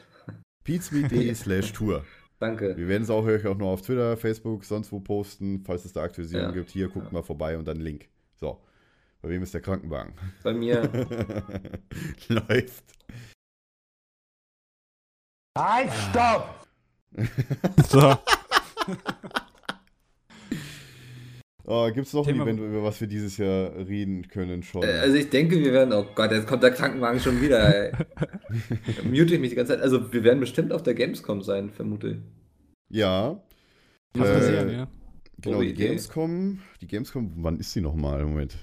Peatsmeet.de 0.64 1.34
slash 1.36 1.74
tour. 1.74 2.06
Danke. 2.39 2.76
Wir 2.78 2.88
werden 2.88 3.04
es 3.04 3.10
auch, 3.10 3.26
euch 3.26 3.46
auch 3.46 3.58
noch 3.58 3.68
auf 3.68 3.82
Twitter, 3.82 4.16
Facebook, 4.16 4.64
sonst 4.64 4.91
wo 4.94 5.00
posten, 5.02 5.62
falls 5.66 5.84
es 5.86 5.91
da 5.94 6.04
Aktualisierungen 6.04 6.52
Ja. 6.52 6.56
gibt. 6.58 6.72
Hier, 6.72 6.88
guckt 6.88 7.12
mal 7.12 7.24
vorbei 7.24 7.58
und 7.58 7.68
dann 7.68 7.78
Link. 7.82 8.08
So. 8.36 8.62
Bei 9.22 9.30
wem 9.30 9.44
ist 9.44 9.54
der 9.54 9.62
Krankenwagen? 9.62 10.14
Bei 10.44 10.54
mir. 10.54 10.82
Läuft. 12.30 12.84
Halt, 15.58 15.91
stopp! 16.10 16.66
So. 17.89 18.18
Oh, 21.66 21.89
Gibt 21.93 22.08
es 22.08 22.14
noch 22.14 22.28
ein 22.28 22.41
Event, 22.41 22.60
über 22.60 22.84
was 22.84 22.99
wir 22.99 23.08
dieses 23.08 23.38
Jahr 23.38 23.74
reden 23.74 24.28
können 24.28 24.64
schon? 24.64 24.84
Äh, 24.84 24.99
Also 24.99 25.16
ich 25.16 25.30
denke, 25.30 25.58
wir 25.58 25.72
werden, 25.72 25.93
oh 25.93 26.06
Gott, 26.14 26.32
jetzt 26.32 26.45
kommt 26.45 26.62
der 26.62 26.72
Krankenwagen 26.72 27.22
schon 27.22 27.41
wieder, 27.41 27.74
ey. 27.74 27.93
Mute 29.06 29.36
ich 29.36 29.39
mich 29.39 29.51
die 29.51 29.56
ganze 29.56 29.72
Zeit. 29.72 29.82
Also 29.82 30.12
wir 30.12 30.26
werden 30.26 30.41
bestimmt 30.41 30.74
auf 30.74 30.84
der 30.84 30.93
Gamescom 30.93 31.41
sein, 31.41 31.70
vermute 31.70 32.08
ich. 32.10 32.18
ja, 32.89 33.41
Kann 34.14 34.26
Äh, 34.26 34.34
passieren, 34.34 34.70
ja. 34.72 34.88
genau, 35.39 35.60
Oh, 35.60 35.62
die 35.62 35.70
Idee. 35.70 35.88
Gamescom. 35.88 36.60
Die 36.82 36.88
Gamescom, 36.88 37.32
wann 37.38 37.58
ist 37.58 37.74
die 37.74 37.82
nochmal? 37.82 38.26
Moment. 38.26 38.58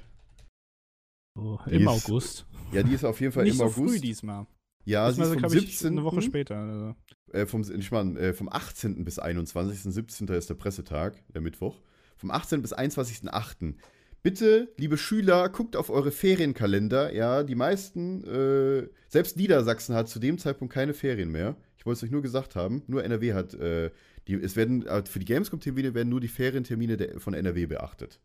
Die 1.38 1.74
Im 1.76 1.82
ist- 1.82 1.88
August. 1.88 2.47
Ja, 2.70 2.82
die 2.82 2.93
ist 2.93 3.05
auf 3.07 3.18
jeden 3.18 3.32
Fall 3.32 3.45
Nicht 3.45 3.53
im 3.55 3.59
so 3.61 3.64
August. 3.64 3.95
früh 3.95 3.99
diesmal. 3.99 4.47
Ja, 4.91 5.07
sie 5.11 5.20
Diesmal 5.20 5.26
ist 5.26 5.32
vom 5.32 5.38
glaube 5.41 5.57
ich, 5.57 5.78
17. 5.78 5.93
eine 5.93 6.05
Woche 6.05 6.22
später. 6.22 6.57
Also. 6.57 6.95
Äh, 7.32 7.47
vom, 7.47 7.62
ich 7.62 7.91
mein, 7.91 8.16
äh, 8.16 8.32
vom 8.32 8.49
18. 8.49 9.05
bis 9.05 9.18
21. 9.18 9.80
17. 9.82 10.28
ist 10.28 10.51
der 10.51 10.55
Pressetag, 10.55 11.22
der 11.32 11.41
Mittwoch. 11.41 11.80
Vom 12.16 12.30
18. 12.30 12.61
bis 12.61 12.74
21.8. 12.74 13.74
Bitte, 14.22 14.70
liebe 14.76 14.99
Schüler, 14.99 15.49
guckt 15.49 15.76
auf 15.76 15.88
eure 15.88 16.11
Ferienkalender. 16.11 17.14
Ja, 17.14 17.43
die 17.43 17.55
meisten, 17.55 18.22
äh, 18.24 18.88
selbst 19.09 19.38
Niedersachsen 19.38 19.95
hat 19.95 20.09
zu 20.09 20.18
dem 20.18 20.36
Zeitpunkt 20.36 20.74
keine 20.74 20.93
Ferien 20.93 21.30
mehr. 21.30 21.57
Ich 21.78 21.86
wollte 21.86 21.99
es 21.99 22.03
euch 22.03 22.11
nur 22.11 22.20
gesagt 22.20 22.55
haben. 22.55 22.82
Nur 22.86 23.03
NRW 23.03 23.32
hat, 23.32 23.55
äh, 23.55 23.91
die, 24.28 24.34
es 24.34 24.57
werden, 24.57 24.86
äh, 24.86 25.03
für 25.07 25.20
die 25.20 25.24
Gamescom-Termine 25.24 25.95
werden 25.95 26.11
nur 26.11 26.20
die 26.20 26.28
Ferientermine 26.28 26.99
der, 26.99 27.20
von 27.20 27.32
NRW 27.32 27.64
beachtet. 27.66 28.20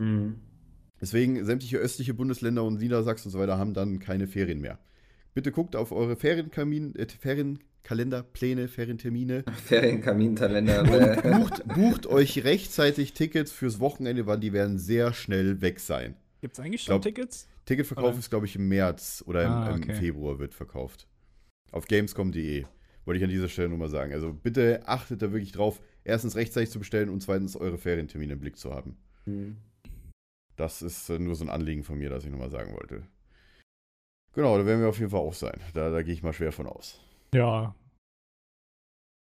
Mhm. 0.00 0.36
Deswegen, 1.00 1.44
sämtliche 1.44 1.78
östliche 1.78 2.14
Bundesländer 2.14 2.62
und 2.62 2.78
Niedersachsen 2.78 3.28
und 3.28 3.32
so 3.32 3.38
weiter 3.40 3.58
haben 3.58 3.74
dann 3.74 3.98
keine 3.98 4.28
Ferien 4.28 4.60
mehr. 4.60 4.78
Bitte 5.38 5.52
guckt 5.52 5.76
auf 5.76 5.92
eure 5.92 6.16
Ferienkamin, 6.16 6.96
äh, 6.96 7.06
Ferienkalender, 7.06 8.24
Pläne, 8.24 8.66
Ferientermine. 8.66 9.44
Ferienkaminkalender. 9.66 10.80
Und 10.82 11.22
bucht, 11.38 11.68
bucht 11.68 12.06
euch 12.08 12.42
rechtzeitig 12.42 13.12
Tickets 13.12 13.52
fürs 13.52 13.78
Wochenende, 13.78 14.26
weil 14.26 14.40
die 14.40 14.52
werden 14.52 14.78
sehr 14.80 15.12
schnell 15.12 15.60
weg 15.60 15.78
sein. 15.78 16.16
Gibt 16.40 16.54
es 16.54 16.58
eigentlich 16.58 16.84
Glaub- 16.86 17.04
schon 17.04 17.14
Tickets? 17.14 17.46
Ticketverkauf 17.66 18.08
Oder? 18.10 18.18
ist, 18.18 18.30
glaube 18.30 18.46
ich, 18.46 18.56
im 18.56 18.66
März 18.66 19.22
oder 19.28 19.44
im, 19.44 19.50
Ah, 19.52 19.70
im 19.70 19.76
okay. 19.84 19.94
Februar 19.94 20.40
wird 20.40 20.54
verkauft. 20.54 21.06
Auf 21.70 21.86
gamescom.de. 21.86 22.64
Wollte 23.04 23.18
ich 23.18 23.22
an 23.24 23.30
dieser 23.30 23.48
Stelle 23.48 23.68
nur 23.68 23.78
mal 23.78 23.88
sagen. 23.90 24.12
Also 24.12 24.32
bitte 24.32 24.88
achtet 24.88 25.22
da 25.22 25.30
wirklich 25.30 25.52
drauf, 25.52 25.80
erstens 26.02 26.34
rechtzeitig 26.34 26.70
zu 26.70 26.80
bestellen 26.80 27.10
und 27.10 27.22
zweitens 27.22 27.54
eure 27.54 27.78
Ferientermine 27.78 28.32
im 28.32 28.40
Blick 28.40 28.56
zu 28.56 28.74
haben. 28.74 28.96
mhm. 29.24 29.58
Das 30.56 30.82
ist 30.82 31.08
äh, 31.10 31.20
nur 31.20 31.36
so 31.36 31.44
ein 31.44 31.48
Anliegen 31.50 31.84
von 31.84 31.96
mir, 31.96 32.10
das 32.10 32.24
ich 32.24 32.30
nochmal 32.32 32.50
sagen 32.50 32.72
wollte. 32.72 33.04
Genau, 34.34 34.56
da 34.58 34.64
werden 34.66 34.80
wir 34.80 34.88
auf 34.88 34.98
jeden 34.98 35.10
Fall 35.10 35.20
auch 35.20 35.34
sein. 35.34 35.58
Da, 35.74 35.90
da 35.90 36.02
gehe 36.02 36.14
ich 36.14 36.22
mal 36.22 36.32
schwer 36.32 36.52
von 36.52 36.66
aus. 36.66 37.00
Ja. 37.34 37.74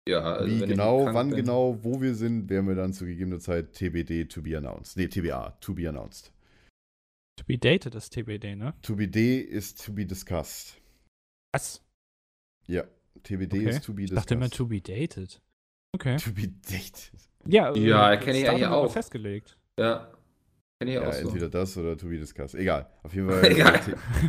ja, 0.08 0.20
also 0.22 0.48
Wie 0.48 0.60
wenn 0.62 0.64
ich 0.64 0.70
genau, 0.78 1.06
wann 1.14 1.30
bin. 1.30 1.38
genau, 1.38 1.78
wo 1.84 2.02
wir 2.02 2.16
sind, 2.16 2.50
werden 2.50 2.68
wir 2.68 2.76
dann 2.76 2.94
zu 2.94 3.06
gegebener 3.06 3.40
Zeit 3.40 3.74
TBD 3.74 4.26
to 4.30 4.42
be 4.42 4.58
announced. 4.58 4.98
Nee, 4.98 5.08
TBA, 5.08 5.58
to 5.62 5.74
be 5.74 5.88
announced. 5.88 6.32
To 7.38 7.46
be 7.46 7.58
dated 7.58 7.96
ist 7.96 8.14
TBD, 8.14 8.56
ne? 8.56 8.74
To 8.84 8.96
be 8.96 9.08
D 9.08 9.40
ist 9.40 9.84
to 9.86 9.92
be 9.94 10.06
discussed. 10.06 10.78
Was? 11.54 11.84
Ja, 12.68 12.84
TBD 13.24 13.58
Okay. 13.58 13.70
ist 13.70 13.86
to 13.86 13.94
be 13.94 14.04
Ich 14.04 14.10
discussed. 14.10 14.18
dachte 14.32 14.34
immer 14.36 14.50
to 14.50 14.66
be 14.68 14.80
dated. 14.82 15.42
Okay. 15.94 16.18
to 16.18 16.32
be 16.34 16.48
dated. 16.48 17.12
Ja, 17.46 17.76
Ja, 17.76 18.14
äh, 18.14 18.18
kenn 18.18 18.36
ich 18.36 18.48
eigentlich 18.48 18.68
auch. 18.68 18.92
festgelegt. 18.92 19.58
Ja. 19.80 20.12
Ich 20.82 20.90
Ja, 20.96 21.08
auch 21.08 21.14
so. 21.14 21.28
entweder 21.28 21.50
das 21.50 21.78
oder 21.78 21.96
to 21.98 22.08
be 22.08 22.18
discussed. 22.18 22.56
Egal. 22.56 22.88
Auf 23.04 23.14
jeden 23.14 23.30
Fall. 23.30 23.46
Egal. 23.52 23.80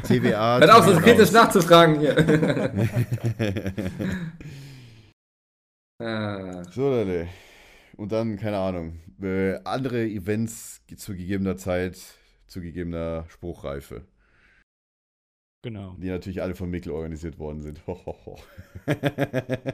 TBA. 0.03 0.59
Hört 0.61 0.70
auf, 0.70 0.86
be 0.86 1.00
kritisch 1.00 1.32
nachzufragen 1.32 1.98
hier. 2.00 2.16
ah, 6.00 6.62
so, 6.70 6.88
Leute. 6.90 7.28
Und 7.96 8.12
dann, 8.12 8.36
keine 8.38 8.59
Ahnung, 8.59 9.00
äh, 9.22 9.59
andere 9.64 10.05
Events 10.05 10.82
zu 10.96 11.14
gegebener 11.16 11.57
Zeit, 11.57 11.98
zu 12.46 12.61
gegebener 12.61 13.24
Spruchreife, 13.28 14.07
Genau. 15.64 15.94
die 15.98 16.09
natürlich 16.09 16.42
alle 16.42 16.55
von 16.57 16.70
Mikkel 16.70 16.90
organisiert 16.92 17.38
worden 17.38 17.62
sind. 17.62 17.86
Ho, 17.86 17.94
ho, 18.05 18.16
ho. 18.26 18.38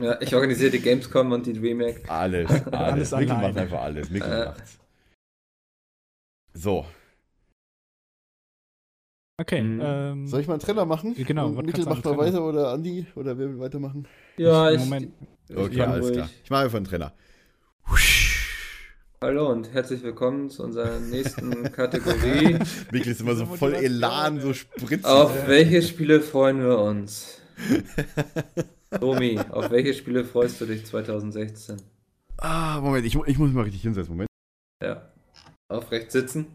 ja, 0.01 0.21
ich 0.21 0.35
organisiere 0.35 0.71
die 0.71 0.81
Gamescom 0.83 1.33
und 1.33 1.47
die 1.47 1.55
DreamHack. 1.55 2.09
Alles, 2.11 2.51
alles. 2.67 3.13
Alles 3.13 3.13
Mikkel 3.13 3.37
macht 3.39 3.57
einfach 3.57 3.81
alles. 3.83 4.11
Mikkel 4.11 4.31
Äh. 4.33 4.45
macht's. 4.47 4.79
So, 6.59 6.85
Okay. 9.41 9.63
Mhm. 9.63 9.81
Ähm, 9.81 10.27
soll 10.27 10.41
ich 10.41 10.49
mal 10.49 10.55
einen 10.55 10.61
Trenner 10.61 10.85
machen? 10.85 11.15
Genau, 11.15 11.51
Mikkel 11.51 11.85
macht 11.85 12.05
mal 12.05 12.19
weiter 12.19 12.45
oder 12.45 12.73
Andi 12.73 13.07
oder 13.15 13.39
wer 13.39 13.49
will 13.49 13.61
weitermachen? 13.61 14.09
Ja, 14.37 14.69
Ich- 14.69 14.79
ich. 14.79 14.81
Moment. 14.81 15.13
ich 15.49 15.57
Okay, 15.57 15.77
kann 15.77 15.91
alles 15.93 16.07
ruhig. 16.07 16.15
klar. 16.17 16.31
Ich 16.43 16.51
mache 16.51 16.65
einfach 16.65 16.77
einen 16.79 16.87
Trenner. 16.87 17.13
Hallo 19.21 19.53
und 19.53 19.73
herzlich 19.73 20.03
willkommen 20.03 20.51
zu 20.51 20.65
unserer 20.65 20.99
nächsten 20.99 21.63
Kategorie. 21.73 22.59
Mikkel 22.91 23.13
ist 23.13 23.21
immer 23.21 23.37
so 23.37 23.47
voll 23.47 23.75
Elan, 23.75 24.41
so 24.41 24.53
spritzig. 24.53 25.05
Auf 25.05 25.47
welche 25.47 25.83
Spiele 25.83 26.21
freuen 26.21 26.59
wir 26.61 26.77
uns? 26.81 27.41
Domi, 29.01 29.39
auf 29.51 29.71
welche 29.71 29.95
Spiele 29.95 30.25
freust 30.25 30.61
du 30.61 30.67
dich 30.67 30.85
2016? 30.85 31.77
Ah, 32.39 32.81
Moment, 32.81 33.07
ich, 33.07 33.15
ich 33.15 33.39
muss 33.39 33.47
mich 33.47 33.55
mal 33.55 33.63
richtig 33.63 33.83
hinsetzen. 33.83 34.15
Moment. 34.15 34.29
Ja. 34.83 35.08
Aufrecht 35.69 36.13
sitzen? 36.13 36.47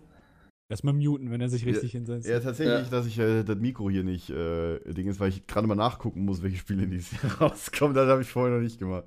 Erstmal 0.70 0.94
muten, 0.94 1.30
wenn 1.30 1.42
er 1.42 1.50
sich 1.50 1.66
richtig 1.66 1.92
hinsetzt. 1.92 2.26
Ja, 2.28 2.40
tatsächlich, 2.40 2.86
Ja. 2.86 2.90
dass 2.90 3.06
ich 3.06 3.20
äh, 3.20 3.44
das 3.44 3.58
Mikro 3.58 3.90
hier 3.90 4.04
nicht 4.04 4.30
äh, 4.30 4.80
Ding 4.94 5.08
ist, 5.08 5.20
weil 5.20 5.30
ich 5.30 5.46
gerade 5.46 5.68
mal 5.68 5.76
nachgucken 5.76 6.26
muss, 6.26 6.42
welche 6.42 6.58
Spiele 6.58 6.88
dieses 6.88 7.22
Jahr 7.22 7.34
rauskommen. 7.42 7.94
Das 7.94 8.10
habe 8.10 8.22
ich 8.24 8.30
vorher 8.30 8.56
noch 8.56 8.64
nicht 8.64 8.80
gemacht. 8.80 9.06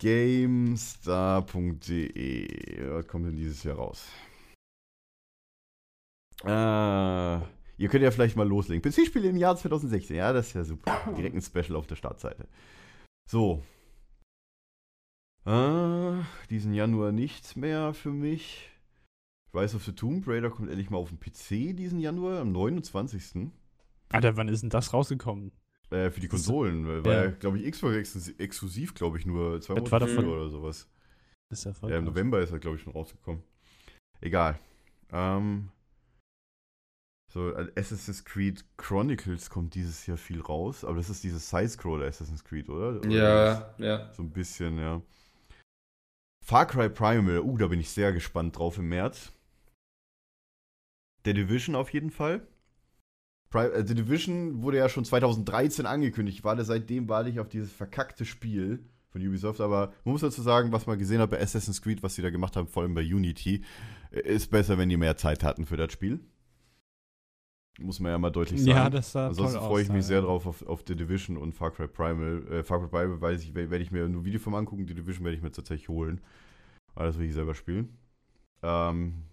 GameStar.de. 0.00 2.90
Was 2.90 3.06
kommt 3.06 3.26
denn 3.26 3.36
dieses 3.36 3.62
Jahr 3.62 3.76
raus? 3.76 4.08
Äh, 6.44 7.36
ihr 7.80 7.88
könnt 7.88 8.02
ja 8.02 8.10
vielleicht 8.10 8.36
mal 8.36 8.48
loslegen. 8.48 8.82
PC-Spiele 8.82 9.28
im 9.28 9.36
Jahr 9.36 9.56
2016. 9.56 10.16
Ja, 10.16 10.32
das 10.32 10.48
ist 10.48 10.54
ja 10.54 10.64
super. 10.64 11.12
Direkt 11.16 11.36
ein 11.36 11.42
Special 11.42 11.76
auf 11.76 11.86
der 11.86 11.96
Startseite. 11.96 12.48
So. 13.30 13.62
Äh, 15.46 16.14
diesen 16.50 16.74
Januar 16.74 17.12
nichts 17.12 17.54
mehr 17.54 17.94
für 17.94 18.10
mich. 18.10 18.70
Rise 19.54 19.76
of 19.76 19.84
the 19.84 19.92
Tomb 19.92 20.26
Raider 20.26 20.50
kommt 20.50 20.68
endlich 20.68 20.90
mal 20.90 20.98
auf 20.98 21.10
den 21.10 21.20
PC 21.20 21.76
diesen 21.76 22.00
Januar, 22.00 22.40
am 22.40 22.52
29. 22.52 23.50
Alter, 24.10 24.36
wann 24.36 24.48
ist 24.48 24.62
denn 24.62 24.70
das 24.70 24.92
rausgekommen? 24.92 25.52
Äh, 25.90 26.10
für 26.10 26.20
die 26.20 26.28
Das 26.28 26.30
Konsolen. 26.44 26.86
Weil, 26.88 27.04
War 27.04 27.12
Ja. 27.12 27.24
ja, 27.24 27.30
glaube 27.30 27.58
ich, 27.58 27.70
Xbox 27.70 27.94
exklusiv, 27.94 28.34
exklusiv 28.38 28.94
glaube 28.94 29.18
ich, 29.18 29.26
nur 29.26 29.60
zwei 29.60 29.74
Das 29.74 29.84
Monate 29.90 30.06
davon- 30.06 30.28
oder 30.28 30.48
sowas. 30.48 30.88
Das 31.50 31.60
ist 31.60 31.64
ja 31.66 31.72
voll 31.72 31.90
Ja, 31.90 31.98
im. 31.98 32.04
November 32.04 32.40
ist 32.40 32.50
er, 32.52 32.58
glaube 32.58 32.76
ich, 32.76 32.82
schon 32.82 32.92
rausgekommen. 32.94 33.42
Egal. 34.20 34.58
Ähm, 35.12 35.68
so, 37.32 37.54
Assassin's 37.76 38.24
Creed 38.24 38.64
Chronicles 38.76 39.50
kommt 39.50 39.74
dieses 39.74 40.06
Jahr 40.06 40.16
viel 40.16 40.40
raus, 40.40 40.84
aber 40.84 40.96
das 40.96 41.10
ist 41.10 41.22
dieses 41.22 41.48
Side-Scroller 41.50 42.06
Assassin's 42.06 42.42
Creed, 42.44 42.68
oder? 42.68 43.00
oder 43.00 43.08
Ja, 43.10 43.74
ja. 43.78 44.12
So 44.14 44.22
ein 44.22 44.30
bisschen, 44.30 44.78
ja. 44.78 45.02
Far 46.44 46.66
Cry 46.66 46.88
Primal, 46.88 47.40
uh, 47.40 47.56
da 47.58 47.68
bin 47.68 47.80
ich 47.80 47.90
sehr 47.90 48.12
gespannt 48.12 48.58
drauf 48.58 48.78
im 48.78 48.88
März. 48.88 49.32
The 51.24 51.34
Division 51.34 51.74
auf 51.74 51.92
jeden 51.92 52.10
Fall. 52.10 52.46
Äh, 53.52 53.84
The 53.86 53.94
Division 53.94 54.62
wurde 54.62 54.78
ja 54.78 54.88
schon 54.88 55.04
2013 55.04 55.86
angekündigt. 55.86 56.38
Ich 56.38 56.44
warte 56.44 56.64
seitdem 56.64 57.08
warte 57.08 57.30
ich 57.30 57.40
auf 57.40 57.48
dieses 57.48 57.72
verkackte 57.72 58.24
Spiel 58.24 58.84
von 59.10 59.26
Ubisoft, 59.26 59.60
aber 59.60 59.92
man 60.04 60.12
muss 60.12 60.22
dazu 60.22 60.42
sagen, 60.42 60.72
was 60.72 60.86
man 60.86 60.98
gesehen 60.98 61.20
hat 61.20 61.30
bei 61.30 61.40
Assassin's 61.40 61.80
Creed, 61.80 62.02
was 62.02 62.16
sie 62.16 62.22
da 62.22 62.30
gemacht 62.30 62.56
haben, 62.56 62.66
vor 62.66 62.82
allem 62.82 62.94
bei 62.94 63.02
Unity, 63.02 63.62
äh, 64.10 64.20
ist 64.20 64.50
besser, 64.50 64.76
wenn 64.76 64.88
die 64.88 64.96
mehr 64.96 65.16
Zeit 65.16 65.44
hatten 65.44 65.66
für 65.66 65.76
das 65.76 65.92
Spiel. 65.92 66.20
Muss 67.80 67.98
man 67.98 68.12
ja 68.12 68.18
mal 68.18 68.30
deutlich 68.30 68.60
sagen. 68.60 68.70
Ja, 68.70 68.90
das 68.90 69.10
sah 69.10 69.26
Ansonsten 69.28 69.58
freue 69.58 69.82
ich 69.82 69.88
aus, 69.88 69.94
mich 69.94 70.04
ja. 70.04 70.08
sehr 70.08 70.22
drauf 70.22 70.46
auf, 70.46 70.64
auf 70.64 70.84
The 70.86 70.94
Division 70.94 71.36
und 71.36 71.54
Far 71.54 71.72
Cry 71.72 71.88
Primal. 71.88 72.46
Äh, 72.50 72.62
Far 72.62 72.78
Cry 72.78 72.88
Primal 72.88 73.20
weiß 73.20 73.42
ich, 73.42 73.54
werde 73.54 73.78
ich 73.78 73.90
mir 73.90 74.08
nur 74.08 74.24
Video 74.24 74.38
vom 74.38 74.54
angucken. 74.54 74.86
The 74.86 74.94
Division 74.94 75.24
werde 75.24 75.36
ich 75.36 75.42
mir 75.42 75.50
tatsächlich 75.50 75.88
holen. 75.88 76.20
Aber 76.94 77.06
das 77.06 77.18
will 77.18 77.26
ich 77.26 77.34
selber 77.34 77.54
spielen. 77.54 77.96
Ähm, 78.62 79.24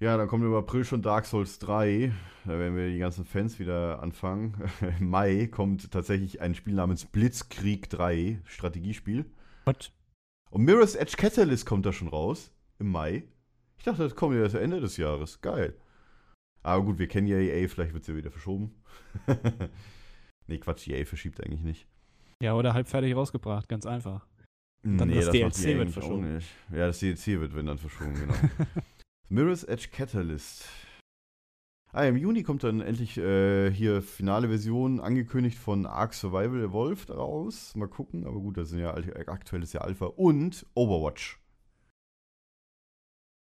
ja, 0.00 0.16
dann 0.16 0.28
kommt 0.28 0.44
im 0.44 0.54
April 0.54 0.84
schon 0.84 1.02
Dark 1.02 1.26
Souls 1.26 1.58
3. 1.60 2.12
Da 2.44 2.58
werden 2.58 2.76
wir 2.76 2.90
die 2.90 2.98
ganzen 2.98 3.24
Fans 3.24 3.58
wieder 3.58 4.02
anfangen. 4.02 4.70
Im 5.00 5.08
Mai 5.08 5.46
kommt 5.46 5.90
tatsächlich 5.90 6.40
ein 6.40 6.54
Spiel 6.54 6.74
namens 6.74 7.04
Blitzkrieg 7.04 7.88
3, 7.90 8.40
Strategiespiel. 8.44 9.24
What? 9.64 9.92
Und 10.50 10.64
Mirror's 10.64 10.94
Edge 10.94 11.16
Catalyst 11.16 11.64
kommt 11.64 11.86
da 11.86 11.92
schon 11.92 12.08
raus. 12.08 12.52
Im 12.78 12.90
Mai. 12.90 13.24
Ich 13.78 13.84
dachte, 13.84 14.02
das 14.02 14.16
kommt 14.16 14.34
ja 14.34 14.42
erst 14.42 14.56
Ende 14.56 14.80
des 14.80 14.96
Jahres. 14.96 15.40
Geil. 15.40 15.74
Aber 16.62 16.84
gut, 16.84 16.98
wir 16.98 17.08
kennen 17.08 17.26
ja 17.26 17.36
EA, 17.36 17.68
vielleicht 17.68 17.92
wird 17.92 18.02
es 18.02 18.08
ja 18.08 18.16
wieder 18.16 18.30
verschoben. 18.30 18.74
nee, 20.46 20.58
Quatsch, 20.58 20.88
EA 20.88 21.04
verschiebt 21.04 21.44
eigentlich 21.44 21.62
nicht. 21.62 21.86
Ja, 22.42 22.54
oder 22.54 22.74
halbfertig 22.74 23.14
rausgebracht, 23.14 23.68
ganz 23.68 23.86
einfach. 23.86 24.26
dann 24.82 25.08
nee, 25.08 25.16
das 25.16 25.26
macht 25.26 25.34
DLC 25.34 25.64
EA 25.66 25.78
wird 25.78 25.90
verschoben. 25.90 26.40
Ja, 26.70 26.86
das 26.86 26.98
DLC 26.98 27.26
wird, 27.40 27.54
wenn 27.54 27.66
dann 27.66 27.78
verschoben, 27.78 28.14
genau. 28.14 28.34
Mirror's 29.34 29.64
Edge 29.64 29.88
Catalyst. 29.90 30.64
Ah, 31.92 32.04
im 32.04 32.16
Juni 32.16 32.44
kommt 32.44 32.62
dann 32.62 32.80
endlich 32.80 33.18
äh, 33.18 33.68
hier 33.72 34.00
finale 34.00 34.46
Version 34.48 35.00
angekündigt 35.00 35.58
von 35.58 35.86
Ark 35.86 36.14
Survival 36.14 36.62
Evolved 36.62 37.10
raus. 37.10 37.74
Mal 37.74 37.88
gucken, 37.88 38.26
aber 38.28 38.38
gut, 38.38 38.56
das 38.56 38.68
sind 38.68 38.78
ja 38.78 38.92
alt- 38.92 39.28
aktuell 39.28 39.62
ist 39.64 39.72
ja 39.72 39.80
Alpha 39.80 40.06
und 40.06 40.64
Overwatch, 40.74 41.40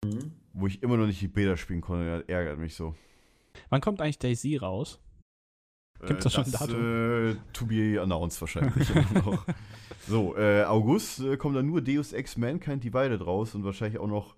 Mhm. 0.06 0.32
wo 0.54 0.68
ich 0.68 0.84
immer 0.84 0.98
noch 0.98 1.06
nicht 1.08 1.22
die 1.22 1.28
Beta 1.28 1.58
spielen 1.58 1.82
konnte, 1.82 2.20
das 2.20 2.30
ärgert 2.30 2.60
mich 2.60 2.76
so. 2.76 2.96
Wann 3.70 3.82
kommt 3.82 4.02
eigentlich 4.02 4.20
Daisy 4.20 4.58
raus? 4.58 5.00
Gibt's 6.06 6.24
da 6.24 6.30
schon 6.32 6.46
ein 6.46 6.52
Datum? 6.52 7.32
Äh, 7.32 7.36
to 7.54 7.66
be 7.68 8.00
announced 8.02 8.40
wahrscheinlich 8.42 8.90
immer 8.96 9.22
noch. 9.24 9.46
So, 10.08 10.36
äh, 10.36 10.64
August 10.64 11.20
äh, 11.22 11.38
kommt 11.38 11.56
dann 11.56 11.68
nur 11.68 11.82
Deus 11.82 12.14
Ex 12.14 12.38
Mankind 12.38 12.84
Divided 12.84 13.22
raus 13.26 13.54
und 13.56 13.64
wahrscheinlich 13.64 14.00
auch 14.00 14.08
noch. 14.08 14.36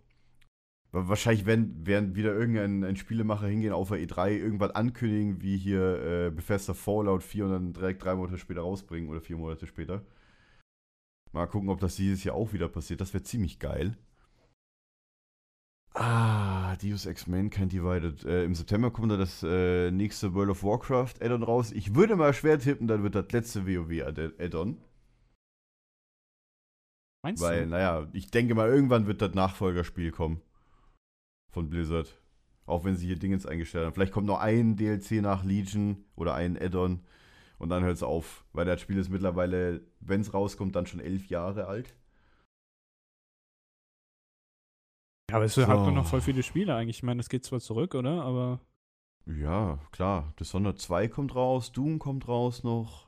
Wa- 0.94 1.08
Wahrscheinlich 1.10 1.46
werden, 1.46 1.86
werden 1.86 2.16
wieder 2.16 2.34
irgendein 2.34 2.84
ein 2.86 2.96
Spielemacher 2.96 3.48
hingehen 3.48 3.74
auf 3.74 3.90
der 3.90 3.98
E3, 4.00 4.30
irgendwas 4.38 4.72
ankündigen, 4.72 5.42
wie 5.42 5.58
hier 5.58 6.28
äh, 6.28 6.32
Bethesda 6.32 6.74
Fallout 6.74 7.24
4 7.24 7.46
und 7.46 7.52
dann 7.52 7.74
direkt 7.74 8.04
drei 8.04 8.16
Monate 8.16 8.38
später 8.38 8.62
rausbringen 8.62 9.10
oder 9.10 9.20
vier 9.22 9.36
Monate 9.38 9.68
später. 9.68 10.02
Mal 11.34 11.48
gucken, 11.48 11.70
ob 11.70 11.80
das 11.82 11.96
dieses 11.98 12.24
Jahr 12.24 12.36
auch 12.36 12.54
wieder 12.54 12.70
passiert. 12.70 13.02
Das 13.02 13.14
wäre 13.14 13.24
ziemlich 13.24 13.60
geil. 13.60 13.98
Ah, 15.96 16.76
Deus 16.78 17.06
Ex 17.06 17.28
Mankind 17.28 17.72
Divided. 17.72 18.24
Äh, 18.26 18.46
Im 18.46 18.56
September 18.56 18.90
kommt 18.92 19.12
dann 19.12 19.20
das 19.20 19.44
äh, 19.44 19.92
nächste 19.92 20.34
World 20.34 20.50
of 20.50 20.64
Warcraft 20.64 21.16
Add-on 21.22 21.44
raus. 21.44 21.72
Ich 21.72 21.94
würde 21.96 22.16
mal 22.16 22.34
schwer 22.34 22.58
tippen, 22.60 22.88
dann 22.88 23.04
wird 23.04 23.14
das 23.16 23.32
letzte 23.32 23.68
WoW 23.68 24.02
Add- 24.04 24.34
Add-on. 24.40 24.78
Meinst 27.24 27.42
Weil, 27.44 27.64
du? 27.64 27.70
naja, 27.70 28.08
ich 28.14 28.32
denke 28.32 28.56
mal, 28.56 28.70
irgendwann 28.70 29.06
wird 29.08 29.22
das 29.22 29.34
Nachfolgerspiel 29.36 30.12
kommen. 30.12 30.42
Von 31.54 31.70
Blizzard. 31.70 32.20
Auch 32.66 32.84
wenn 32.84 32.96
sie 32.96 33.08
hier 33.08 33.18
Dingens 33.20 33.46
eingestellt 33.46 33.86
haben. 33.86 33.94
Vielleicht 33.94 34.12
kommt 34.14 34.28
noch 34.28 34.40
ein 34.40 34.76
DLC 34.76 35.22
nach 35.22 35.44
Legion 35.44 36.04
oder 36.16 36.34
ein 36.34 36.58
Add-on. 36.62 37.02
Und 37.60 37.70
dann 37.70 37.84
hört 37.84 37.96
es 37.96 38.04
auf. 38.04 38.46
Weil 38.54 38.66
das 38.66 38.82
Spiel 38.82 38.98
ist 38.98 39.10
mittlerweile, 39.10 39.82
wenn 40.00 40.22
es 40.22 40.34
rauskommt, 40.34 40.76
dann 40.76 40.86
schon 40.88 41.00
elf 41.00 41.28
Jahre 41.28 41.68
alt. 41.68 41.96
Ja, 45.30 45.38
aber 45.38 45.46
es 45.46 45.56
So. 45.56 45.68
hat 45.68 45.78
doch 45.78 45.92
noch 45.92 46.06
voll 46.06 46.22
viele 46.22 46.44
Spiele 46.44 46.76
eigentlich. 46.76 46.98
Ich 46.98 47.04
meine, 47.04 47.18
das 47.20 47.30
geht 47.30 47.44
zwar 47.46 47.60
zurück, 47.60 47.96
oder? 47.96 48.24
Aber 48.24 48.60
Ja, 49.26 49.80
klar. 49.92 50.34
Dishonored 50.40 50.80
2 50.80 51.08
kommt 51.10 51.36
raus, 51.36 51.72
Doom 51.72 52.00
kommt 52.00 52.28
raus 52.28 52.64
noch. 52.64 53.03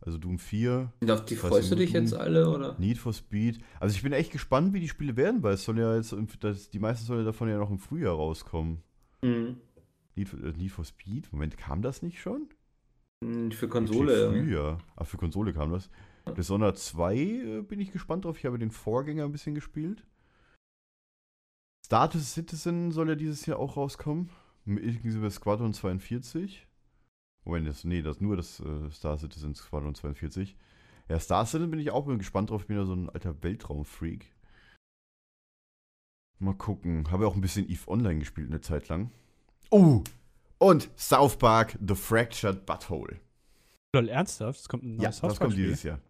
Also 0.00 0.16
Doom 0.16 0.38
4, 0.38 0.92
Und 1.00 1.10
auf 1.10 1.24
die 1.24 1.34
freust 1.34 1.70
du 1.72 1.74
dich 1.74 1.90
jetzt 1.92 2.12
Doom? 2.12 2.20
alle, 2.20 2.48
oder? 2.48 2.78
Need 2.78 2.98
for 2.98 3.12
Speed. 3.12 3.58
Also 3.80 3.96
ich 3.96 4.02
bin 4.02 4.12
echt 4.12 4.30
gespannt, 4.30 4.72
wie 4.72 4.80
die 4.80 4.88
Spiele 4.88 5.16
werden, 5.16 5.42
weil 5.42 5.54
es 5.54 5.64
soll 5.64 5.78
ja 5.78 5.96
jetzt, 5.96 6.14
das, 6.40 6.70
die 6.70 6.78
meisten 6.78 7.04
sollen 7.04 7.20
ja 7.20 7.26
davon 7.26 7.48
ja 7.48 7.58
noch 7.58 7.70
im 7.70 7.78
Frühjahr 7.80 8.14
rauskommen. 8.14 8.82
Mhm. 9.22 9.56
Need 10.14 10.28
for, 10.28 10.38
äh, 10.42 10.52
Need 10.52 10.70
for 10.70 10.84
Speed? 10.84 11.32
Moment, 11.32 11.58
kam 11.58 11.82
das 11.82 12.02
nicht 12.02 12.20
schon? 12.20 12.48
Mhm, 13.24 13.50
Für 13.50 13.68
Konsole. 13.68 14.12
irgendwie. 14.14 14.44
Frühjahr. 14.44 14.78
Ach, 14.94 15.06
für 15.06 15.16
Konsole 15.16 15.52
kam 15.52 15.72
das. 15.72 15.90
Dishonored 16.36 16.78
2 16.78 17.16
äh, 17.16 17.62
bin 17.62 17.80
ich 17.80 17.90
gespannt 17.90 18.24
drauf. 18.24 18.38
Ich 18.38 18.44
habe 18.46 18.58
den 18.58 18.70
Vorgänger 18.70 19.24
ein 19.24 19.32
bisschen 19.32 19.54
gespielt. 19.56 20.06
Star 21.84 22.10
Citizen 22.12 22.92
soll 22.92 23.08
ja 23.08 23.14
dieses 23.16 23.46
Jahr 23.46 23.58
auch 23.58 23.76
rauskommen. 23.76 24.30
Mit 24.64 24.84
Inklusive 24.84 25.30
Squadron 25.30 25.72
42. 25.72 26.67
Moment, 27.48 27.66
das, 27.66 27.82
nee, 27.84 28.02
das 28.02 28.20
nur 28.20 28.36
das 28.36 28.60
äh, 28.60 28.90
Star 28.90 29.16
Citizen 29.16 29.54
Squadron 29.54 29.94
42. 29.94 30.54
Ja, 31.08 31.18
Star 31.18 31.46
Citizen 31.46 31.70
bin 31.70 31.80
ich 31.80 31.90
auch 31.90 32.06
gespannt 32.06 32.50
drauf. 32.50 32.60
Ich 32.60 32.66
bin 32.66 32.76
ja 32.76 32.84
so 32.84 32.92
ein 32.92 33.08
alter 33.08 33.42
Weltraumfreak. 33.42 34.30
Mal 36.40 36.54
gucken. 36.54 37.10
Habe 37.10 37.26
auch 37.26 37.34
ein 37.34 37.40
bisschen 37.40 37.68
EVE 37.68 37.88
Online 37.88 38.18
gespielt 38.18 38.48
eine 38.48 38.60
Zeit 38.60 38.88
lang. 38.88 39.10
Oh! 39.70 40.04
Und 40.58 40.90
South 40.98 41.38
Park 41.38 41.78
The 41.84 41.94
Fractured 41.94 42.66
Butthole. 42.66 43.18
lol, 43.94 44.08
ernsthaft? 44.10 44.60
Es 44.60 44.68
kommt 44.68 44.82
ein 44.82 44.96
neues 44.96 45.20
Ja, 45.22 45.28
das 45.28 45.40
kommt 45.40 45.56
dieses 45.56 45.82
Jahr. 45.82 46.00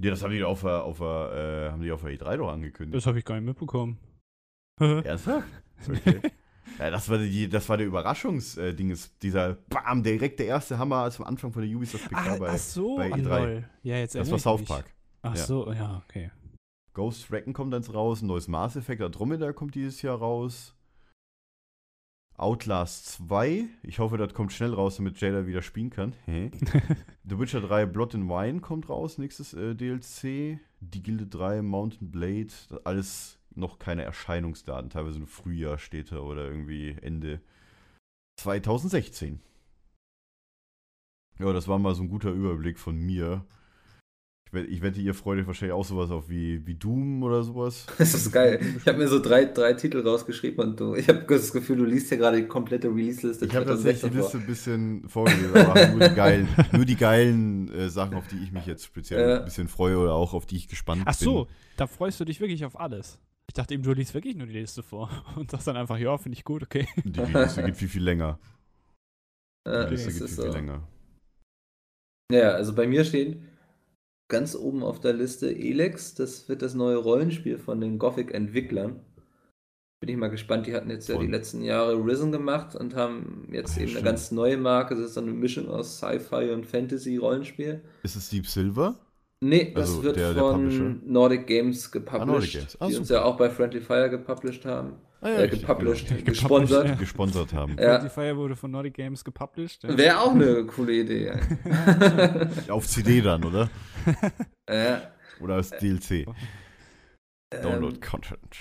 Ja, 0.00 0.10
das 0.10 0.24
haben 0.24 0.32
die 0.32 0.42
auf 0.42 0.62
der, 0.62 0.82
auf 0.82 1.00
äh, 1.00 1.70
haben 1.70 1.82
die 1.82 1.92
auf 1.92 2.02
der 2.02 2.18
E3 2.18 2.36
doch 2.36 2.48
angekündigt. 2.48 2.96
Das 2.96 3.06
habe 3.06 3.20
ich 3.20 3.24
gar 3.24 3.36
nicht 3.36 3.46
mitbekommen. 3.46 3.96
Ernsthaft? 4.80 5.46
Okay. 5.88 6.20
Ja, 6.78 6.90
das 6.90 7.08
war, 7.08 7.18
die, 7.18 7.48
das 7.48 7.68
war 7.68 7.76
der 7.76 7.86
Überraschungsding, 7.86 8.96
dieser 9.22 9.54
Bam, 9.68 10.02
direkt 10.02 10.38
der 10.38 10.46
erste 10.46 10.78
Hammer 10.78 10.96
als 10.96 11.18
am 11.20 11.26
Anfang 11.26 11.52
von 11.52 11.62
der 11.62 11.74
Ubisoft 11.76 12.08
PK 12.08 12.16
Ah, 12.34 12.36
bei. 12.38 12.48
ach 12.50 12.58
so, 12.58 12.96
bei 12.96 13.10
ah, 13.12 13.16
E3. 13.16 13.22
lol. 13.44 13.68
Ja, 13.82 13.96
jetzt 13.96 14.14
das 14.14 14.30
war 14.30 14.38
South. 14.38 14.64
Park. 14.64 14.92
Ach 15.22 15.34
Ja. 15.36 15.42
so, 15.44 15.72
ja, 15.72 16.02
okay. 16.08 16.30
Ghost 16.94 17.30
Recon 17.30 17.52
kommt 17.52 17.72
dann 17.72 17.84
raus, 17.84 18.22
ein 18.22 18.26
neues 18.26 18.48
Mass 18.48 18.76
Effect 18.76 19.00
Andromeda 19.02 19.52
kommt 19.52 19.74
dieses 19.74 20.02
Jahr 20.02 20.18
raus. 20.18 20.74
Outlast 22.36 23.06
2, 23.28 23.66
ich 23.82 23.98
hoffe, 23.98 24.16
das 24.16 24.32
kommt 24.32 24.52
schnell 24.52 24.72
raus, 24.72 24.96
damit 24.96 25.20
Jada 25.20 25.46
wieder 25.46 25.60
spielen 25.60 25.90
kann. 25.90 26.14
The 26.26 27.38
Witcher 27.38 27.60
3 27.60 27.84
Blood 27.86 28.14
and 28.14 28.30
Wine 28.30 28.60
kommt 28.60 28.88
raus, 28.88 29.18
nächstes 29.18 29.52
äh, 29.52 29.74
DLC. 29.74 30.58
Die 30.80 31.02
Gilde 31.02 31.26
3 31.26 31.60
Mountain 31.60 32.10
Blade, 32.10 32.48
alles 32.84 33.38
noch 33.54 33.78
keine 33.78 34.02
Erscheinungsdaten, 34.04 34.90
teilweise 34.90 35.18
im 35.18 35.26
Frühjahr 35.26 35.78
steht 35.78 36.12
da 36.12 36.18
oder 36.20 36.46
irgendwie 36.48 36.96
Ende 37.00 37.40
2016. 38.40 39.40
Ja, 41.38 41.52
das 41.52 41.68
war 41.68 41.78
mal 41.78 41.94
so 41.94 42.02
ein 42.02 42.08
guter 42.08 42.30
Überblick 42.30 42.78
von 42.78 42.96
mir. 42.96 43.44
Ich 44.46 44.52
wette, 44.52 44.66
ich 44.68 44.82
wette 44.82 45.00
ihr 45.00 45.14
freut 45.14 45.38
euch 45.38 45.46
wahrscheinlich 45.46 45.72
auch 45.74 45.84
sowas 45.84 46.10
auf 46.10 46.28
wie, 46.28 46.66
wie 46.66 46.74
Doom 46.74 47.22
oder 47.22 47.42
sowas. 47.44 47.86
Das 47.98 48.12
ist 48.14 48.32
geil. 48.32 48.60
Ich 48.78 48.86
habe 48.88 48.98
mir 48.98 49.06
so 49.08 49.20
drei, 49.22 49.44
drei 49.44 49.74
Titel 49.74 50.00
rausgeschrieben 50.06 50.58
und 50.64 50.80
du, 50.80 50.94
ich 50.96 51.08
habe 51.08 51.20
das 51.28 51.52
Gefühl, 51.52 51.76
du 51.76 51.84
liest 51.84 52.08
hier 52.08 52.18
gerade 52.18 52.38
die 52.42 52.48
komplette 52.48 52.88
Release-Liste. 52.88 53.46
Ich 53.46 53.54
habe 53.54 53.64
tatsächlich 53.64 54.10
die 54.10 54.18
2016 54.18 54.20
Liste 54.20 54.38
ein 54.38 54.46
bisschen 54.46 55.08
vorgelesen, 55.08 55.56
aber 55.56 55.86
nur 55.88 56.08
die 56.08 56.14
geilen, 56.14 56.48
nur 56.72 56.84
die 56.84 56.96
geilen 56.96 57.72
äh, 57.72 57.88
Sachen, 57.88 58.14
auf 58.14 58.26
die 58.26 58.42
ich 58.42 58.50
mich 58.52 58.66
jetzt 58.66 58.84
speziell 58.84 59.20
Ja. 59.30 59.38
ein 59.38 59.44
bisschen 59.44 59.68
freue 59.68 59.96
oder 59.98 60.14
auch 60.14 60.34
auf 60.34 60.46
die 60.46 60.56
ich 60.56 60.66
gespannt 60.68 61.02
Ach 61.06 61.14
so, 61.14 61.44
bin. 61.44 61.54
da 61.76 61.86
freust 61.86 62.18
du 62.20 62.24
dich 62.24 62.40
wirklich 62.40 62.64
auf 62.64 62.78
alles. 62.78 63.18
Ich 63.50 63.54
dachte 63.54 63.74
eben, 63.74 63.82
du 63.82 63.90
liest 63.92 64.14
wirklich 64.14 64.36
nur 64.36 64.46
die 64.46 64.52
Liste 64.60 64.80
vor 64.84 65.10
und 65.36 65.50
sagst 65.50 65.66
dann 65.66 65.76
einfach, 65.76 65.98
ja, 65.98 66.16
finde 66.18 66.38
ich 66.38 66.44
gut, 66.44 66.62
okay. 66.62 66.86
Die, 67.02 67.18
Liste 67.20 67.64
geht 67.64 67.76
viel, 67.76 67.88
viel 67.88 68.04
länger. 68.04 68.38
Die 69.66 69.72
Ja, 69.72 69.88
Liste 69.88 70.12
geht 70.12 70.28
viel, 70.28 70.44
viel 70.44 70.52
länger. 70.52 70.86
Ja, 72.30 72.50
also 72.52 72.72
bei 72.76 72.86
mir 72.86 73.04
steht 73.04 73.42
ganz 74.30 74.54
oben 74.54 74.84
auf 74.84 75.00
der 75.00 75.14
Liste 75.14 75.52
Elex. 75.52 76.14
Das 76.14 76.48
wird 76.48 76.62
das 76.62 76.74
neue 76.74 76.98
Rollenspiel 76.98 77.58
von 77.58 77.80
den 77.80 77.98
Gothic-Entwicklern. 77.98 79.04
Bin 79.98 80.10
ich 80.10 80.16
mal 80.16 80.28
gespannt. 80.30 80.68
Die 80.68 80.74
hatten 80.76 80.88
jetzt 80.88 81.08
ja 81.08 81.16
Von- 81.16 81.26
die 81.26 81.32
letzten 81.32 81.62
Jahre 81.62 81.94
Risen 81.96 82.30
gemacht 82.30 82.76
und 82.76 82.94
haben 82.94 83.48
jetzt 83.52 83.72
Ach 83.72 83.78
eben 83.78 83.82
eine 83.82 83.90
stimmt. 83.90 84.04
ganz 84.04 84.30
neue 84.30 84.58
Marke. 84.58 84.94
Das 84.94 85.06
ist 85.06 85.14
so 85.14 85.22
eine 85.22 85.32
Mischung 85.32 85.68
aus 85.68 85.98
Sci-Fi 85.98 86.50
und 86.52 86.66
Fantasy-Rollenspiel. 86.66 87.82
Ist 88.04 88.14
es 88.14 88.30
Deep 88.30 88.46
Silver? 88.46 88.94
Nee, 89.42 89.72
das 89.74 89.88
Also 89.90 90.02
wird 90.02 90.16
der- 90.16 90.34
der 90.34 90.42
von 90.42 90.52
Publisher? 90.64 90.96
Nordic 91.06 91.46
Games 91.46 91.90
gepublished, 91.90 92.26
Nordic 92.26 92.52
Games. 92.52 92.76
Ah, 92.80 92.86
die 92.88 92.96
uns 92.96 93.08
super. 93.08 93.20
ja 93.20 93.26
auch 93.26 93.36
bei 93.38 93.48
Friendly 93.50 93.80
Fire 93.80 94.10
gepublished 94.10 94.64
haben. 94.66 94.92
Ah, 95.22 95.28
äh, 95.28 95.40
richtig, 95.42 95.60
gepublished, 95.62 96.08
genau. 96.08 96.22
gesponsert. 96.24 96.88
Ja. 96.88 96.94
Gesponsert 96.94 97.52
haben. 97.54 97.76
Ja. 97.78 97.98
Die 97.98 98.08
Fire 98.10 98.36
wurde 98.36 98.54
von 98.56 98.70
Nordic 98.70 98.94
Games 98.94 99.24
gepublished. 99.24 99.82
Ja. 99.84 99.96
Wäre 99.96 100.20
auch 100.20 100.32
eine 100.34 100.64
coole 100.66 100.92
Idee. 100.92 101.32
Auf 102.68 102.86
CD 102.86 103.20
dann, 103.22 103.42
oder? 103.44 103.70
ja, 104.68 105.02
Oder 105.40 105.54
als 105.54 105.70
DLC. 105.70 106.26
Download 107.62 107.94
ähm, 107.96 108.00
Content. 108.00 108.56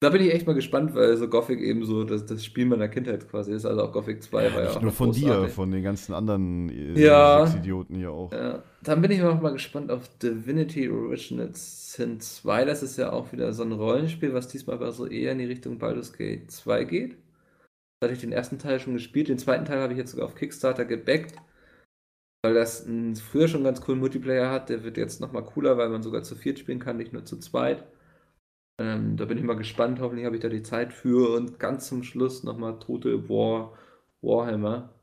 Da 0.00 0.10
bin 0.10 0.22
ich 0.22 0.32
echt 0.32 0.46
mal 0.46 0.52
gespannt, 0.54 0.94
weil 0.94 1.16
so 1.16 1.28
Gothic 1.28 1.60
eben 1.60 1.84
so 1.84 2.04
das, 2.04 2.24
das 2.24 2.44
Spiel 2.44 2.66
meiner 2.66 2.88
Kindheit 2.88 3.28
quasi 3.28 3.52
ist. 3.52 3.66
Also 3.66 3.82
auch 3.82 3.92
Gothic 3.92 4.22
2 4.22 4.54
war 4.54 4.62
ja 4.62 4.66
Nicht 4.66 4.76
auch 4.76 4.80
nur 4.82 4.90
noch 4.92 4.96
von 4.96 5.10
dir, 5.12 5.26
großartig. 5.26 5.54
von 5.54 5.70
den 5.72 5.82
ganzen 5.82 6.14
anderen 6.14 6.68
äh, 6.68 7.00
Ja. 7.04 7.52
Idioten 7.52 7.96
hier 7.96 8.12
auch. 8.12 8.32
Ja, 8.32 8.62
dann 8.82 9.02
bin 9.02 9.10
ich 9.10 9.18
noch 9.18 9.40
mal 9.40 9.52
gespannt 9.52 9.90
auf 9.90 10.08
Divinity 10.18 10.88
Original 10.88 11.50
Sin 11.54 12.20
2. 12.20 12.64
Das 12.64 12.84
ist 12.84 12.96
ja 12.96 13.10
auch 13.12 13.32
wieder 13.32 13.52
so 13.52 13.64
ein 13.64 13.72
Rollenspiel, 13.72 14.32
was 14.34 14.46
diesmal 14.46 14.76
aber 14.76 14.92
so 14.92 15.06
eher 15.06 15.32
in 15.32 15.38
die 15.38 15.46
Richtung 15.46 15.78
Baldur's 15.78 16.12
Gate 16.12 16.48
2 16.48 16.84
geht. 16.84 17.16
Da 18.00 18.06
hatte 18.06 18.14
ich 18.14 18.20
den 18.20 18.30
ersten 18.30 18.60
Teil 18.60 18.78
schon 18.78 18.92
gespielt. 18.94 19.28
Den 19.28 19.38
zweiten 19.38 19.64
Teil 19.64 19.80
habe 19.80 19.92
ich 19.94 19.98
jetzt 19.98 20.12
sogar 20.12 20.26
auf 20.26 20.36
Kickstarter 20.36 20.84
gebackt. 20.84 21.34
Weil 22.44 22.54
das 22.54 22.86
einen 22.86 23.16
früher 23.16 23.48
schon 23.48 23.64
ganz 23.64 23.80
coolen 23.80 23.98
Multiplayer 23.98 24.48
hat. 24.48 24.68
Der 24.68 24.84
wird 24.84 24.96
jetzt 24.96 25.20
nochmal 25.20 25.44
cooler, 25.44 25.76
weil 25.76 25.88
man 25.88 26.04
sogar 26.04 26.22
zu 26.22 26.36
viert 26.36 26.60
spielen 26.60 26.78
kann, 26.78 26.96
nicht 26.98 27.12
nur 27.12 27.24
zu 27.24 27.38
zweit. 27.38 27.84
Ähm, 28.78 29.16
da 29.16 29.24
bin 29.24 29.38
ich 29.38 29.44
mal 29.44 29.56
gespannt. 29.56 30.00
Hoffentlich 30.00 30.24
habe 30.24 30.36
ich 30.36 30.42
da 30.42 30.48
die 30.48 30.62
Zeit 30.62 30.92
für. 30.92 31.36
Und 31.36 31.58
ganz 31.58 31.88
zum 31.88 32.02
Schluss 32.02 32.44
nochmal 32.44 32.78
Tote 32.78 33.28
War, 33.28 33.72
Warhammer. 34.22 34.94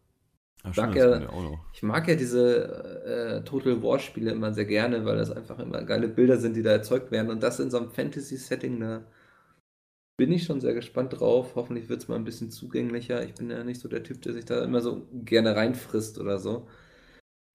Ach, 0.63 0.73
Sag 0.73 0.91
stimmt, 0.91 1.23
ja-. 1.23 1.59
Ich 1.73 1.83
mag 1.83 2.07
ja 2.07 2.15
diese 2.15 3.41
äh, 3.41 3.43
Total 3.43 3.83
War 3.83 3.99
Spiele 3.99 4.31
immer 4.31 4.53
sehr 4.53 4.65
gerne, 4.65 5.05
weil 5.05 5.17
das 5.17 5.29
einfach 5.29 5.59
immer 5.59 5.83
geile 5.83 6.07
Bilder 6.07 6.37
sind, 6.37 6.55
die 6.55 6.63
da 6.63 6.71
erzeugt 6.71 7.11
werden. 7.11 7.29
Und 7.29 7.43
das 7.43 7.59
in 7.59 7.69
so 7.69 7.77
einem 7.77 7.91
Fantasy-Setting, 7.91 8.79
da 8.79 9.03
bin 10.17 10.31
ich 10.31 10.45
schon 10.45 10.61
sehr 10.61 10.73
gespannt 10.73 11.19
drauf. 11.19 11.55
Hoffentlich 11.55 11.89
wird 11.89 12.01
es 12.01 12.07
mal 12.07 12.15
ein 12.15 12.23
bisschen 12.23 12.49
zugänglicher. 12.49 13.23
Ich 13.23 13.35
bin 13.35 13.49
ja 13.49 13.63
nicht 13.63 13.81
so 13.81 13.89
der 13.89 14.03
Typ, 14.03 14.21
der 14.21 14.33
sich 14.33 14.45
da 14.45 14.63
immer 14.63 14.81
so 14.81 15.07
gerne 15.11 15.55
reinfrisst 15.55 16.19
oder 16.19 16.39
so. 16.39 16.67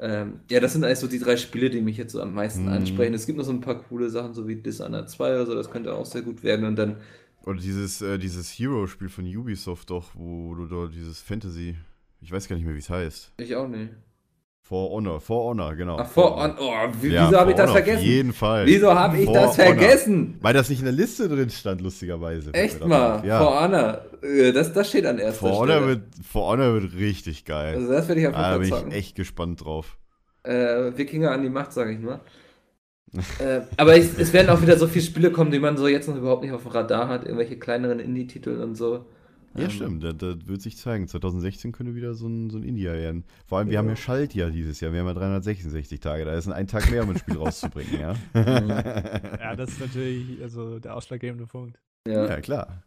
Ähm, 0.01 0.40
ja, 0.51 0.60
das 0.60 0.72
sind 0.72 0.82
eigentlich 0.85 0.98
so 0.98 1.06
die 1.06 1.18
drei 1.18 1.36
Spiele, 1.36 1.68
die 1.70 1.81
mich 1.82 1.97
jetzt 1.98 2.12
so 2.12 2.22
am 2.22 2.32
meisten 2.35 2.62
Mhm. 2.62 2.68
ansprechen. 2.72 3.12
Es 3.14 3.27
gibt 3.27 3.36
noch 3.39 3.44
so 3.44 3.52
ein 3.52 3.60
paar 3.60 3.82
coole 3.82 4.09
Sachen, 4.09 4.32
so 4.35 4.48
wie 4.48 4.56
Dishonored 4.56 5.10
2 5.10 5.35
oder 5.35 5.47
so, 5.47 5.55
das 5.55 5.70
könnte 5.70 5.93
auch 5.94 6.06
sehr 6.06 6.22
gut 6.22 6.43
werden. 6.43 6.64
Und 6.64 6.77
dann, 6.77 6.97
Oder 7.44 7.59
dieses, 7.60 8.01
äh, 8.02 8.18
dieses 8.18 8.51
Hero-Spiel 8.51 9.09
von 9.09 9.24
Ubisoft 9.27 9.90
doch, 9.90 10.10
wo 10.14 10.55
du 10.55 10.66
da 10.66 10.86
dieses 10.90 11.20
Fantasy, 11.20 11.77
ich 12.20 12.32
weiß 12.32 12.48
gar 12.48 12.56
nicht 12.56 12.64
mehr, 12.64 12.74
wie 12.74 12.78
es 12.81 12.90
heißt. 12.90 13.32
ich 13.39 13.55
auch 13.56 13.68
nicht. 13.68 13.90
For 14.71 14.89
Honor, 14.93 15.21
For 15.21 15.51
Honor, 15.51 15.75
genau. 15.75 15.97
Ach, 15.99 16.07
vor, 16.09 16.55
oh, 16.61 16.73
wie, 17.03 17.09
Ja, 17.09 17.27
wieso 17.27 17.39
habe 17.41 17.47
For 17.47 17.51
ich 17.51 17.57
das 17.57 17.65
Honor, 17.71 17.73
vergessen? 17.73 17.99
Auf 17.99 18.05
jeden 18.05 18.33
Fall. 18.33 18.67
Wieso 18.67 18.95
habe 18.95 19.19
ich 19.19 19.25
For 19.25 19.35
das 19.35 19.59
Honor. 19.59 19.67
vergessen? 19.67 20.39
Weil 20.41 20.55
das 20.55 20.69
nicht 20.71 20.79
in 20.79 20.85
der 20.85 20.95
Liste 20.95 21.29
drin 21.29 21.51
stand, 21.51 21.81
lustigerweise. 21.81 22.55
Echt 22.55 22.87
mal. 22.87 23.27
Ja. 23.27 23.41
For 23.41 23.61
Honor. 23.65 24.05
Äh, 24.23 24.53
Das, 24.53 24.73
das 24.73 24.89
steht 24.89 25.07
an 25.07 25.19
erster 25.19 25.41
For 25.41 25.57
Honor, 25.59 25.75
Stelle. 25.79 25.87
wird, 25.89 26.03
For 26.25 26.53
Honor 26.53 26.75
wird 26.75 26.95
richtig 26.95 27.45
geil. 27.45 27.75
also 27.75 27.91
das 27.91 28.07
werde 28.07 28.21
ich 28.21 28.27
auf 28.29 28.33
jeden 28.35 28.43
da 28.45 28.51
Fall 28.77 28.81
bin 28.81 28.91
ich 28.93 28.97
echt 28.97 29.17
gespannt 29.17 29.65
drauf. 29.65 29.99
Äh, 30.45 30.97
Wikinger 30.97 31.33
an 31.33 31.43
die 31.43 31.51
Macht, 31.51 31.73
sage 31.73 31.91
ich 31.93 31.99
nur. 31.99 32.21
äh, 33.41 33.63
aber 33.77 33.97
ich, 33.97 34.07
es 34.19 34.33
werden 34.33 34.51
auch 34.51 34.63
wieder 34.63 34.79
so 34.79 34.87
viele 34.87 35.05
Spiele 35.05 35.33
kommen, 35.33 35.51
die 35.51 35.59
man 35.59 35.77
so 35.77 35.89
jetzt 35.89 36.09
noch 36.09 36.17
überhaupt 36.17 36.45
nicht 36.45 36.53
auf 36.53 36.63
dem 36.63 36.71
Radar 36.71 37.09
hat. 37.09 37.25
Irgendwelche 37.25 37.59
kleineren 37.59 37.99
Indie-Titel 37.99 38.61
und 38.63 38.77
so. 38.77 39.05
Ja, 39.55 39.64
Ähm, 39.64 39.70
stimmt, 39.70 40.05
das, 40.05 40.16
das 40.16 40.47
wird 40.47 40.62
sich 40.62 40.77
zeigen. 40.77 41.09
2016 41.09 41.72
könnte 41.72 41.94
wieder 41.94 42.14
so 42.14 42.28
ein, 42.28 42.51
so 42.51 42.59
ein 42.59 42.62
Indie 42.62 42.85
werden. 42.85 43.24
Vor 43.47 43.59
allem, 43.59 43.70
wir 43.70 43.78
haben 43.78 43.89
ja 43.89 43.97
Schaltjahr 43.97 44.51
dieses 44.51 44.81
Jahr. 44.81 44.93
Wir 44.93 45.01
haben 45.01 45.09
ja 45.09 45.14
366 45.14 46.01
Tage. 46.01 46.24
Da 46.24 46.35
ist 46.35 46.48
ein 46.48 46.66
Tag 46.66 46.90
mehr, 46.90 47.02
um 47.02 47.10
ein 47.10 47.18
Spiel 47.18 47.36
rauszubringen, 47.39 48.01
ja. 48.01 48.14
Ja, 48.35 49.56
das 49.56 49.70
ist 49.70 49.81
natürlich 49.81 50.40
also 50.43 50.78
der 50.78 50.97
ausschlaggebende 50.97 51.47
Punkt. 51.47 51.81
Ja, 52.06 52.27
ja, 52.27 52.40
klar. 52.40 52.85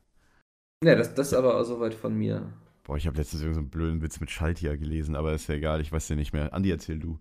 ja 0.84 0.96
das, 0.96 1.14
das 1.14 1.28
ist 1.28 1.34
aber 1.34 1.60
auch 1.60 1.66
soweit 1.66 1.94
von 1.94 2.16
mir. 2.16 2.54
Boah, 2.84 2.98
ich 2.98 3.08
habe 3.08 3.18
letztens 3.18 3.42
irgendeinen 3.42 3.56
so 3.56 3.60
einen 3.62 3.70
blöden 3.70 4.02
Witz 4.02 4.20
mit 4.20 4.32
Schaltjahr 4.32 4.78
gelesen, 4.78 5.16
aber 5.16 5.34
ist 5.34 5.48
ja 5.48 5.56
egal, 5.56 5.82
ich 5.82 5.92
weiß 5.92 6.10
ja 6.10 6.16
nicht 6.16 6.34
mehr. 6.34 6.54
Andi, 6.54 6.70
erzähl 6.72 7.00
du. 7.00 7.20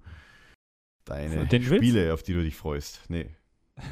Deine 1.05 1.47
Den 1.47 1.69
Witz? 1.69 1.77
Spiele, 1.77 2.14
auf 2.14 2.23
die 2.23 2.35
du 2.35 2.43
dich 2.43 2.56
freust. 2.56 3.02
Nee. 3.09 3.27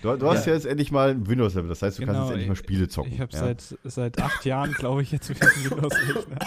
Du, 0.00 0.16
du 0.16 0.30
hast 0.30 0.46
ja. 0.46 0.54
jetzt 0.54 0.64
endlich 0.64 0.92
mal 0.92 1.10
ein 1.10 1.26
Windows-Level, 1.26 1.68
das 1.68 1.82
heißt, 1.82 1.98
du 1.98 2.04
kannst 2.04 2.14
Genau, 2.14 2.24
jetzt 2.26 2.32
endlich 2.32 2.48
mal 2.48 2.54
Spiele 2.54 2.86
zocken. 2.86 3.12
Ich 3.12 3.20
habe 3.20 3.32
ja? 3.32 3.38
seit, 3.40 3.78
seit 3.82 4.22
acht 4.22 4.44
Jahren, 4.44 4.70
glaube 4.70 5.02
ich, 5.02 5.10
jetzt 5.10 5.28
wieder 5.28 5.48
einen 5.48 5.70
Windows-Rechner. 5.70 6.38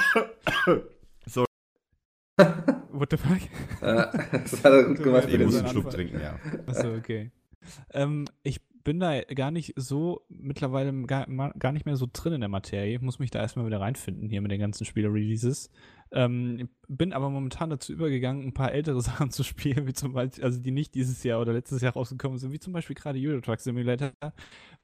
So. 1.25 1.45
What 2.37 3.11
the 3.11 3.17
fuck? 3.17 3.39
Ja, 3.81 4.05
das 4.31 4.63
hat 4.63 4.71
er 4.71 4.83
gut 4.85 5.03
gemacht. 5.03 5.27
Ich 5.27 5.37
muss 5.37 5.51
so 5.51 5.57
einen 5.59 5.67
ein 5.67 5.71
Schluck 5.71 5.89
trinken, 5.91 6.19
ja. 6.19 6.39
Achso, 6.65 6.93
okay. 6.95 7.31
Ähm, 7.93 8.25
ich 8.41 8.61
bin 8.83 8.99
da 8.99 9.21
gar 9.21 9.51
nicht 9.51 9.73
so, 9.75 10.25
mittlerweile 10.29 10.91
gar, 11.03 11.27
gar 11.27 11.71
nicht 11.71 11.85
mehr 11.85 11.95
so 11.95 12.07
drin 12.11 12.33
in 12.33 12.41
der 12.41 12.49
Materie. 12.49 12.95
Ich 12.95 13.01
muss 13.01 13.19
mich 13.19 13.31
da 13.31 13.39
erstmal 13.39 13.65
wieder 13.65 13.79
reinfinden 13.79 14.29
hier 14.29 14.41
mit 14.41 14.51
den 14.51 14.59
ganzen 14.59 14.85
Spiele-Releases. 14.85 15.69
Ähm, 16.13 16.67
bin 16.89 17.13
aber 17.13 17.29
momentan 17.29 17.69
dazu 17.69 17.93
übergegangen, 17.93 18.45
ein 18.47 18.53
paar 18.53 18.71
ältere 18.73 19.01
Sachen 19.01 19.31
zu 19.31 19.43
spielen, 19.43 19.87
wie 19.87 19.93
zum 19.93 20.13
Beispiel, 20.13 20.43
also 20.43 20.59
die 20.59 20.71
nicht 20.71 20.93
dieses 20.95 21.23
Jahr 21.23 21.39
oder 21.39 21.53
letztes 21.53 21.81
Jahr 21.81 21.93
rausgekommen 21.93 22.37
sind, 22.37 22.51
wie 22.51 22.59
zum 22.59 22.73
Beispiel 22.73 22.95
gerade 22.95 23.17
Euro 23.19 23.39
Truck 23.41 23.59
Simulator, 23.61 24.11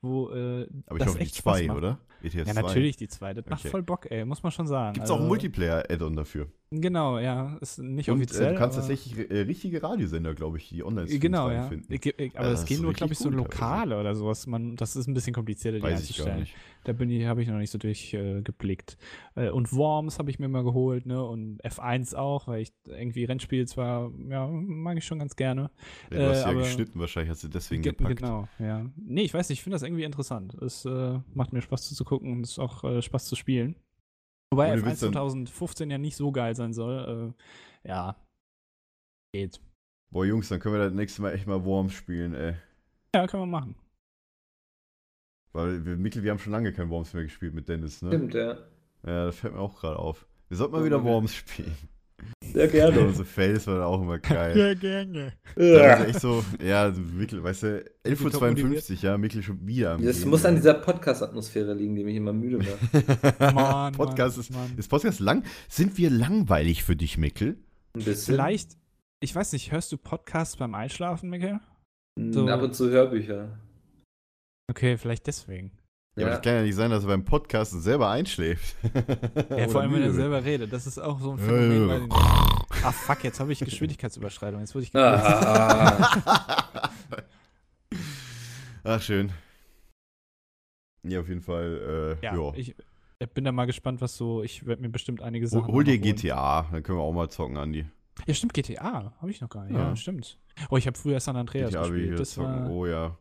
wo 0.01 0.29
äh, 0.31 0.67
Aber 0.85 0.97
ich 0.97 0.99
das 0.99 1.07
hoffe, 1.09 1.17
die 1.19 1.23
echt 1.25 1.35
Spaß 1.35 1.57
zwei, 1.57 1.67
macht. 1.67 1.77
oder? 1.77 1.99
ETS 2.23 2.33
Ja, 2.33 2.45
2. 2.45 2.53
natürlich 2.53 2.95
die 2.97 3.07
zwei. 3.09 3.33
Das 3.33 3.45
macht 3.45 3.59
Okay. 3.61 3.69
voll 3.69 3.83
Bock, 3.83 4.09
ey, 4.09 4.23
muss 4.25 4.41
man 4.41 4.51
schon 4.51 4.67
sagen. 4.67 4.93
Gibt 4.93 5.05
es 5.05 5.11
auch 5.11 5.15
ein 5.15 5.21
Also, 5.21 5.27
Multiplayer-Add-on 5.29 6.15
dafür. 6.15 6.47
Genau, 6.69 7.17
ja, 7.17 7.55
ist 7.61 7.79
nicht 7.79 8.09
Und 8.09 8.17
offiziell. 8.17 8.49
äh, 8.49 8.53
du 8.53 8.59
kannst 8.59 8.77
aber- 8.77 8.87
tatsächlich 8.87 9.31
äh, 9.31 9.39
richtige 9.43 9.81
Radiosender, 9.81 10.35
glaube 10.35 10.57
ich, 10.57 10.67
die 10.67 10.83
online 10.83 11.07
Genau, 11.07 11.49
ja. 11.49 11.71
Ich, 11.87 12.05
ich, 12.05 12.31
aber 12.37 12.39
Also 12.39 12.53
es 12.55 12.59
das 12.59 12.65
gehen 12.67 12.81
nur, 12.81 12.91
glaube 12.91 13.13
ich, 13.13 13.19
so 13.19 13.29
teilweise. 13.29 13.37
Lokale 13.43 13.99
oder 13.99 14.15
sowas. 14.15 14.47
Man, 14.47 14.75
das 14.75 14.97
ist 14.97 15.07
ein 15.07 15.13
bisschen 15.13 15.33
komplizierter, 15.33 15.77
die 15.77 15.83
Weiß 15.83 16.09
ich 16.09 16.17
gar 16.17 16.25
einzustellen. 16.27 16.39
nicht. 16.41 16.55
Da 16.83 16.91
bin 16.91 17.09
ich, 17.09 17.25
habe 17.25 17.41
ich 17.41 17.47
noch 17.47 17.57
nicht 17.57 17.71
so 17.71 17.77
durchgeblickt. 17.77 18.37
Äh, 18.39 18.41
geblickt. 18.41 18.97
äh, 19.35 19.49
und 19.49 19.71
Worms 19.71 20.19
habe 20.19 20.29
ich 20.29 20.39
mir 20.39 20.49
mal 20.49 20.63
geholt, 20.65 21.05
ne? 21.05 21.23
Und 21.23 21.63
F1 21.63 22.15
auch, 22.15 22.47
weil 22.47 22.61
ich 22.63 22.73
irgendwie 22.85 23.23
Rennspiele 23.23 23.65
zwar, 23.65 24.11
ja, 24.29 24.47
mag 24.47 24.97
ich 24.97 25.05
schon 25.05 25.19
ganz 25.19 25.37
gerne. 25.37 25.71
Ja, 26.11 26.17
du 26.17 26.29
hast 26.29 26.37
Äh, 26.37 26.41
ja 26.41 26.47
aber- 26.47 26.59
geschnitten, 26.59 26.99
wahrscheinlich 26.99 27.29
hast 27.31 27.43
du 27.45 27.47
deswegen 27.47 27.81
Ge- 27.81 27.93
gepackt. 27.93 28.17
Genau, 28.17 28.47
ja. 28.59 28.85
Nee, 28.97 29.21
ich 29.23 29.33
weiß 29.33 29.47
nicht, 29.49 29.59
ich 29.59 29.63
finde 29.63 29.75
das 29.75 29.83
irgendwie 29.83 30.03
interessant. 30.03 30.53
Es 30.55 30.83
äh, 30.83 31.19
macht 31.33 31.53
mir 31.53 31.61
Spaß 31.61 31.93
zu 31.95 32.03
gucken 32.03 32.33
und 32.33 32.41
es 32.41 32.51
ist 32.51 32.59
auch 32.59 32.83
äh, 32.83 33.01
Spaß 33.01 33.25
zu 33.25 33.35
spielen. 33.37 33.75
Wobei 34.51 34.75
du 34.75 34.81
F1 34.81 34.85
willst 34.85 35.03
dann- 35.03 35.13
2015 35.13 35.89
ja 35.91 35.97
nicht 35.97 36.15
so 36.15 36.31
geil 36.31 36.55
sein 36.55 36.73
soll. 36.73 37.33
Äh, 37.83 37.87
ja. 37.89 38.15
Geht. 39.33 39.59
Boah, 40.11 40.25
Jungs, 40.25 40.47
dann 40.49 40.59
können 40.59 40.75
wir 40.75 40.83
das 40.85 40.93
nächste 40.93 41.21
Mal 41.21 41.33
echt 41.33 41.47
mal 41.47 41.63
Worms 41.65 41.93
spielen, 41.93 42.33
ey. 42.33 42.55
Ja, 43.13 43.27
können 43.27 43.43
wir 43.43 43.47
machen. 43.47 43.75
Weil 45.53 45.85
wir, 45.85 45.97
Mikkel, 45.97 46.23
wir 46.23 46.31
haben 46.31 46.39
schon 46.39 46.53
lange 46.53 46.71
kein 46.71 46.89
Worms 46.89 47.13
mehr 47.13 47.23
gespielt 47.23 47.53
mit 47.53 47.67
Dennis, 47.67 48.01
ne? 48.01 48.09
Stimmt, 48.09 48.33
ja. 48.33 48.57
Ja, 49.03 49.25
das 49.25 49.37
fällt 49.37 49.53
mir 49.53 49.59
auch 49.59 49.79
gerade 49.79 49.99
auf. 49.99 50.25
Wir 50.47 50.57
sollten 50.57 50.73
mal 50.73 50.85
wieder 50.85 51.03
Worms 51.03 51.33
spielen. 51.33 51.75
Sehr 52.53 52.65
Ja, 52.65 52.71
gerne. 52.89 52.99
unsere 53.07 53.25
Fails 53.25 53.67
waren 53.67 53.81
auch 53.81 54.01
immer 54.01 54.19
geil. 54.19 54.57
Ja, 54.57 54.73
gerne. 54.73 55.33
Da 55.55 55.63
Ja. 55.63 56.03
echt 56.05 56.21
so, 56.21 56.43
ja, 56.63 56.91
Mikkel, 56.91 57.43
weißt 57.43 57.63
du, 57.63 57.85
11.52 58.03 58.97
Uhr, 58.97 59.03
ja, 59.03 59.17
Mikkel 59.17 59.43
schon 59.43 59.65
wieder 59.67 59.93
am 59.93 60.03
Das 60.05 60.19
Gehen. 60.19 60.29
muss 60.29 60.45
an 60.45 60.55
dieser 60.55 60.73
Podcast-Atmosphäre 60.75 61.73
liegen, 61.73 61.95
die 61.95 62.03
mich 62.03 62.15
immer 62.15 62.33
müde 62.33 62.57
macht. 62.59 63.39
Mann, 63.55 63.93
Podcast 63.93 64.37
Mann, 64.37 64.45
ist, 64.45 64.51
Mann. 64.53 64.77
ist 64.77 64.87
Podcast 64.89 65.19
lang? 65.19 65.43
Sind 65.69 65.97
wir 65.97 66.09
langweilig 66.09 66.83
für 66.83 66.95
dich, 66.95 67.17
Mikkel? 67.17 67.57
Ein 67.95 68.03
bisschen. 68.03 68.33
Vielleicht, 68.35 68.71
ich 69.19 69.33
weiß 69.35 69.53
nicht, 69.53 69.71
hörst 69.71 69.91
du 69.91 69.97
Podcasts 69.97 70.55
beim 70.57 70.73
Einschlafen, 70.75 71.29
Mikkel? 71.29 71.59
Mm, 72.19 72.31
so- 72.31 72.47
Ab 72.47 72.61
und 72.61 72.75
zu 72.75 72.89
Hörbücher. 72.89 73.59
Okay, 74.69 74.97
vielleicht 74.97 75.27
deswegen. 75.27 75.71
Ja, 76.17 76.25
aber 76.25 76.35
das 76.35 76.41
kann 76.41 76.53
ja 76.55 76.61
nicht 76.63 76.75
sein, 76.75 76.89
dass 76.91 77.03
er 77.03 77.07
beim 77.07 77.23
Podcast 77.23 77.71
selber 77.83 78.09
einschläft. 78.09 78.75
Ja, 79.49 79.67
vor 79.69 79.81
allem, 79.81 79.93
wenn 79.93 80.01
er 80.01 80.13
selber 80.13 80.43
redet. 80.43 80.73
Das 80.73 80.87
ist 80.87 80.97
auch 80.99 81.19
so 81.19 81.31
ein 81.33 81.37
Ja, 81.37 81.45
Phänomen. 81.45 81.81
ja. 81.81 81.87
bei 81.87 81.99
den- 81.99 82.11
Ah, 82.83 82.91
fuck, 82.91 83.23
jetzt 83.23 83.39
habe 83.39 83.51
ich 83.53 83.59
Geschwindigkeitsüberschreitung. 83.59 84.59
Jetzt 84.61 84.73
wurde 84.75 84.83
ich 84.83 84.91
gekürzt. 84.91 85.23
Ah, 85.25 86.69
Ach, 88.83 89.01
schön. 89.01 89.31
Ja, 91.03 91.19
auf 91.21 91.27
jeden 91.27 91.41
Fall, 91.41 92.17
äh, 92.21 92.25
Ja, 92.25 92.35
ja. 92.35 92.53
ich 92.55 92.75
ich 93.19 93.29
bin 93.31 93.43
da 93.45 93.51
mal 93.51 93.65
gespannt, 93.65 93.99
was 94.01 94.15
so. 94.15 94.43
Ich 94.43 94.65
werde 94.67 94.81
mir 94.83 94.89
bestimmt 94.89 95.21
einige 95.23 95.45
Hol, 95.45 95.49
Sachen. 95.61 95.73
hol 95.73 95.83
dir 95.83 95.97
noch 95.97 96.03
holen. 96.05 96.15
GTA, 96.15 96.67
dann 96.71 96.83
können 96.83 96.99
wir 96.99 97.03
auch 97.03 97.13
mal 97.13 97.29
zocken, 97.29 97.57
Andi. 97.57 97.85
Ja, 98.27 98.33
stimmt, 98.33 98.53
GTA. 98.53 99.13
Habe 99.19 99.31
ich 99.31 99.41
noch 99.41 99.49
gar 99.49 99.63
nicht. 99.65 99.73
Ja, 99.73 99.89
Ja. 99.89 99.95
stimmt. 99.95 100.37
Oh, 100.69 100.77
ich 100.77 100.85
habe 100.85 100.97
früher 100.97 101.19
San 101.19 101.35
Andreas 101.35 101.71
GTA 101.71 101.81
gespielt. 101.87 102.19
Das 102.19 102.37
war, 102.37 102.69
Oh 102.69 102.85
ja. 102.85 103.17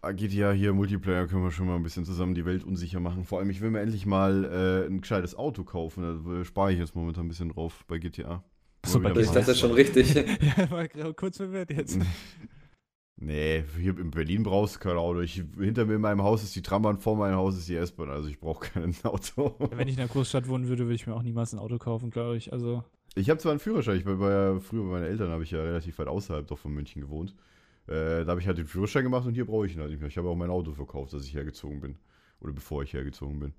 Ah, 0.00 0.12
GTA 0.12 0.52
hier, 0.52 0.72
Multiplayer, 0.72 1.26
können 1.26 1.42
wir 1.42 1.50
schon 1.50 1.66
mal 1.66 1.74
ein 1.74 1.82
bisschen 1.82 2.04
zusammen 2.04 2.34
die 2.34 2.44
Welt 2.44 2.62
unsicher 2.62 3.00
machen. 3.00 3.24
Vor 3.24 3.40
allem, 3.40 3.50
ich 3.50 3.60
will 3.60 3.70
mir 3.70 3.80
endlich 3.80 4.06
mal 4.06 4.44
äh, 4.44 4.86
ein 4.86 5.00
gescheites 5.00 5.34
Auto 5.34 5.64
kaufen. 5.64 6.02
Da 6.24 6.40
äh, 6.40 6.44
spare 6.44 6.72
ich 6.72 6.78
jetzt 6.78 6.94
momentan 6.94 7.26
ein 7.26 7.28
bisschen 7.28 7.48
drauf 7.48 7.84
bei 7.88 7.98
GTA. 7.98 8.44
Achso, 8.82 9.00
bei 9.00 9.10
ich 9.10 9.26
mal. 9.26 9.34
dachte 9.34 9.54
schon 9.56 9.72
richtig. 9.72 10.14
ja, 10.56 10.70
war 10.70 10.86
kurz 11.14 11.38
verwirrt 11.38 11.70
jetzt. 11.72 11.98
Nee, 13.20 13.64
hier 13.76 13.98
in 13.98 14.12
Berlin 14.12 14.44
brauchst 14.44 14.76
du 14.76 14.78
kein 14.78 14.96
Auto. 14.96 15.20
Ich, 15.20 15.42
hinter 15.58 15.84
mir 15.84 15.96
in 15.96 16.00
meinem 16.00 16.22
Haus 16.22 16.44
ist 16.44 16.54
die 16.54 16.62
Trambahn, 16.62 16.98
vor 16.98 17.16
meinem 17.16 17.34
Haus 17.34 17.56
ist 17.56 17.68
die 17.68 17.74
S-Bahn. 17.74 18.10
Also 18.10 18.28
ich 18.28 18.38
brauche 18.38 18.70
kein 18.70 18.94
Auto. 19.02 19.56
Wenn 19.72 19.88
ich 19.88 19.94
in 19.94 20.00
einer 20.00 20.08
Großstadt 20.08 20.46
wohnen 20.48 20.68
würde, 20.68 20.84
würde 20.84 20.94
ich 20.94 21.08
mir 21.08 21.14
auch 21.16 21.24
niemals 21.24 21.52
ein 21.52 21.58
Auto 21.58 21.78
kaufen, 21.78 22.10
glaube 22.10 22.36
ich. 22.36 22.52
Also, 22.52 22.84
Ich 23.16 23.28
habe 23.30 23.40
zwar 23.40 23.50
einen 23.50 23.58
Führerschein, 23.58 23.96
ich 23.96 24.06
war 24.06 24.30
ja 24.30 24.60
früher 24.60 24.84
bei 24.84 24.90
meinen 24.90 25.06
Eltern, 25.06 25.30
habe 25.30 25.42
ich 25.42 25.50
ja 25.50 25.60
relativ 25.60 25.98
weit 25.98 26.06
außerhalb 26.06 26.46
doch 26.46 26.58
von 26.58 26.72
München 26.72 27.02
gewohnt. 27.02 27.34
Äh, 27.88 28.24
da 28.24 28.28
habe 28.28 28.40
ich 28.40 28.46
halt 28.46 28.58
den 28.58 28.66
Führerschein 28.66 29.04
gemacht 29.04 29.26
und 29.26 29.34
hier 29.34 29.46
brauche 29.46 29.66
ich 29.66 29.74
ihn 29.74 29.80
halt 29.80 29.90
nicht 29.90 30.00
mehr. 30.00 30.08
Ich 30.08 30.18
habe 30.18 30.28
auch 30.28 30.36
mein 30.36 30.50
Auto 30.50 30.72
verkauft, 30.72 31.14
als 31.14 31.24
ich 31.24 31.34
hergezogen 31.34 31.80
bin. 31.80 31.96
Oder 32.40 32.52
bevor 32.52 32.82
ich 32.82 32.92
hergezogen 32.92 33.40
bin. 33.40 33.54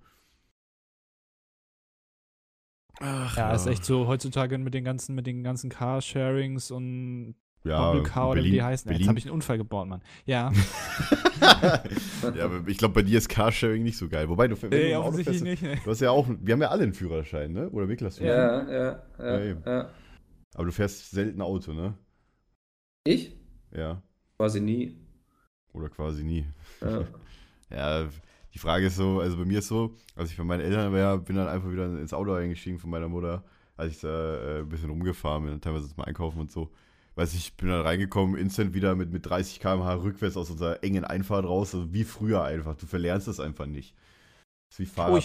Ach, 3.01 3.37
ja, 3.37 3.53
ist 3.53 3.65
echt 3.65 3.85
so 3.85 4.07
heutzutage 4.07 4.57
mit 4.57 4.73
den 4.73 4.83
ganzen, 4.83 5.15
mit 5.15 5.25
den 5.25 5.43
ganzen 5.43 5.69
Carsharings 5.69 6.69
und 6.69 7.35
ja, 7.63 7.91
Bubble 7.91 8.03
Car 8.03 8.29
oder 8.29 8.43
wie 8.43 8.51
die 8.51 8.63
heißen. 8.63 8.89
Jetzt 8.89 8.97
Berlin. 8.97 9.07
habe 9.07 9.19
ich 9.19 9.25
einen 9.25 9.33
Unfall 9.33 9.57
gebaut, 9.57 9.87
Mann. 9.87 10.01
Ja, 10.25 10.51
ja, 11.41 12.45
aber 12.45 12.67
ich 12.67 12.77
glaube, 12.77 12.93
bei 12.93 13.01
dir 13.01 13.17
ist 13.17 13.29
Carsharing 13.29 13.83
nicht 13.83 13.97
so 13.97 14.09
geil. 14.09 14.29
Wobei, 14.29 14.47
du, 14.47 14.61
wenn 14.61 14.71
du 14.71 14.77
nee, 14.77 14.93
ein 14.93 14.97
Auto 14.97 15.07
offensichtlich 15.09 15.41
fährst, 15.41 15.61
nicht. 15.61 15.63
Ne. 15.63 15.81
du 15.83 15.91
hast 15.91 16.01
ja 16.01 16.11
auch, 16.11 16.27
wir 16.27 16.53
haben 16.53 16.61
ja 16.61 16.69
alle 16.69 16.83
einen 16.83 16.93
Führerschein, 16.93 17.51
ne? 17.51 17.69
Oder 17.69 17.87
Mikkel 17.87 18.07
hast 18.07 18.19
du 18.19 18.23
einen? 18.23 18.31
ja, 18.31 18.71
ja, 18.71 19.03
Ja, 19.17 19.39
ja, 19.39 19.55
ja. 19.65 19.89
Aber 20.53 20.65
du 20.65 20.71
fährst 20.71 21.11
selten 21.11 21.41
Auto, 21.41 21.73
ne? 21.73 21.97
Ich? 23.05 23.37
Ja. 23.71 24.01
Quasi 24.39 24.61
nie. 24.61 24.95
Oder 25.73 25.89
quasi 25.89 26.23
nie. 26.23 26.45
Ja. 26.81 27.05
Ja, 27.71 28.09
Die 28.51 28.57
Frage 28.57 28.87
ist 28.87 28.95
so, 28.95 29.19
also 29.19 29.37
bei 29.37 29.45
mir 29.45 29.59
ist 29.59 29.67
so, 29.67 29.95
als 30.15 30.31
ich 30.31 30.37
bei 30.37 30.43
meinen 30.43 30.61
Eltern 30.61 30.91
war, 30.91 31.19
bin 31.19 31.35
dann 31.35 31.47
einfach 31.47 31.69
wieder 31.71 31.85
ins 31.85 32.13
Auto 32.13 32.33
eingestiegen 32.33 32.79
von 32.79 32.89
meiner 32.89 33.07
Mutter, 33.07 33.43
als 33.77 33.93
ich 33.93 33.99
da 34.01 34.07
äh, 34.57 34.59
ein 34.61 34.69
bisschen 34.69 34.89
rumgefahren 34.89 35.45
bin, 35.45 35.61
teilweise 35.61 35.87
zum 35.87 36.03
Einkaufen 36.03 36.39
und 36.39 36.51
so. 36.51 36.71
Weiß 37.13 37.35
ich, 37.35 37.55
bin 37.57 37.69
dann 37.69 37.81
reingekommen, 37.81 38.37
instant 38.37 38.73
wieder 38.73 38.95
mit, 38.95 39.11
mit 39.11 39.23
30 39.27 39.59
km/h 39.59 39.93
rückwärts 40.01 40.35
aus 40.35 40.49
unserer 40.49 40.83
engen 40.83 41.03
Einfahrt 41.05 41.45
raus, 41.45 41.75
also 41.75 41.93
wie 41.93 42.03
früher 42.03 42.43
einfach. 42.43 42.75
Du 42.75 42.87
verlernst 42.87 43.27
das 43.27 43.39
einfach 43.39 43.67
nicht. 43.67 43.93
Das 44.69 44.79
ist 44.79 44.95
wie 44.97 45.01
Oh, 45.01 45.19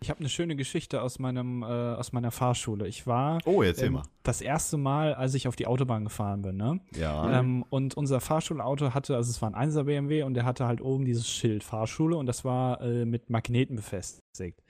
ich 0.00 0.10
habe 0.10 0.20
eine 0.20 0.28
schöne 0.28 0.54
Geschichte 0.56 1.02
aus, 1.02 1.18
meinem, 1.18 1.62
äh, 1.62 1.66
aus 1.66 2.12
meiner 2.12 2.30
Fahrschule. 2.30 2.86
Ich 2.86 3.06
war 3.06 3.38
Oh, 3.44 3.62
erzähl 3.62 3.86
ähm, 3.88 3.94
mal. 3.94 4.02
das 4.22 4.40
erste 4.40 4.76
Mal, 4.76 5.14
als 5.14 5.34
ich 5.34 5.48
auf 5.48 5.56
die 5.56 5.66
Autobahn 5.66 6.04
gefahren 6.04 6.42
bin. 6.42 6.56
Ne? 6.56 6.80
Ja. 6.96 7.40
Ähm, 7.40 7.64
und 7.68 7.96
unser 7.96 8.20
Fahrschulauto 8.20 8.94
hatte, 8.94 9.16
also 9.16 9.30
es 9.30 9.42
war 9.42 9.52
ein 9.54 9.70
1er 9.70 9.84
BMW 9.84 10.22
und 10.22 10.34
der 10.34 10.44
hatte 10.44 10.66
halt 10.66 10.80
oben 10.80 11.04
dieses 11.04 11.28
Schild 11.28 11.64
Fahrschule 11.64 12.16
und 12.16 12.26
das 12.26 12.44
war 12.44 12.80
äh, 12.80 13.04
mit 13.04 13.28
Magneten 13.30 13.76
befestigt. 13.76 14.62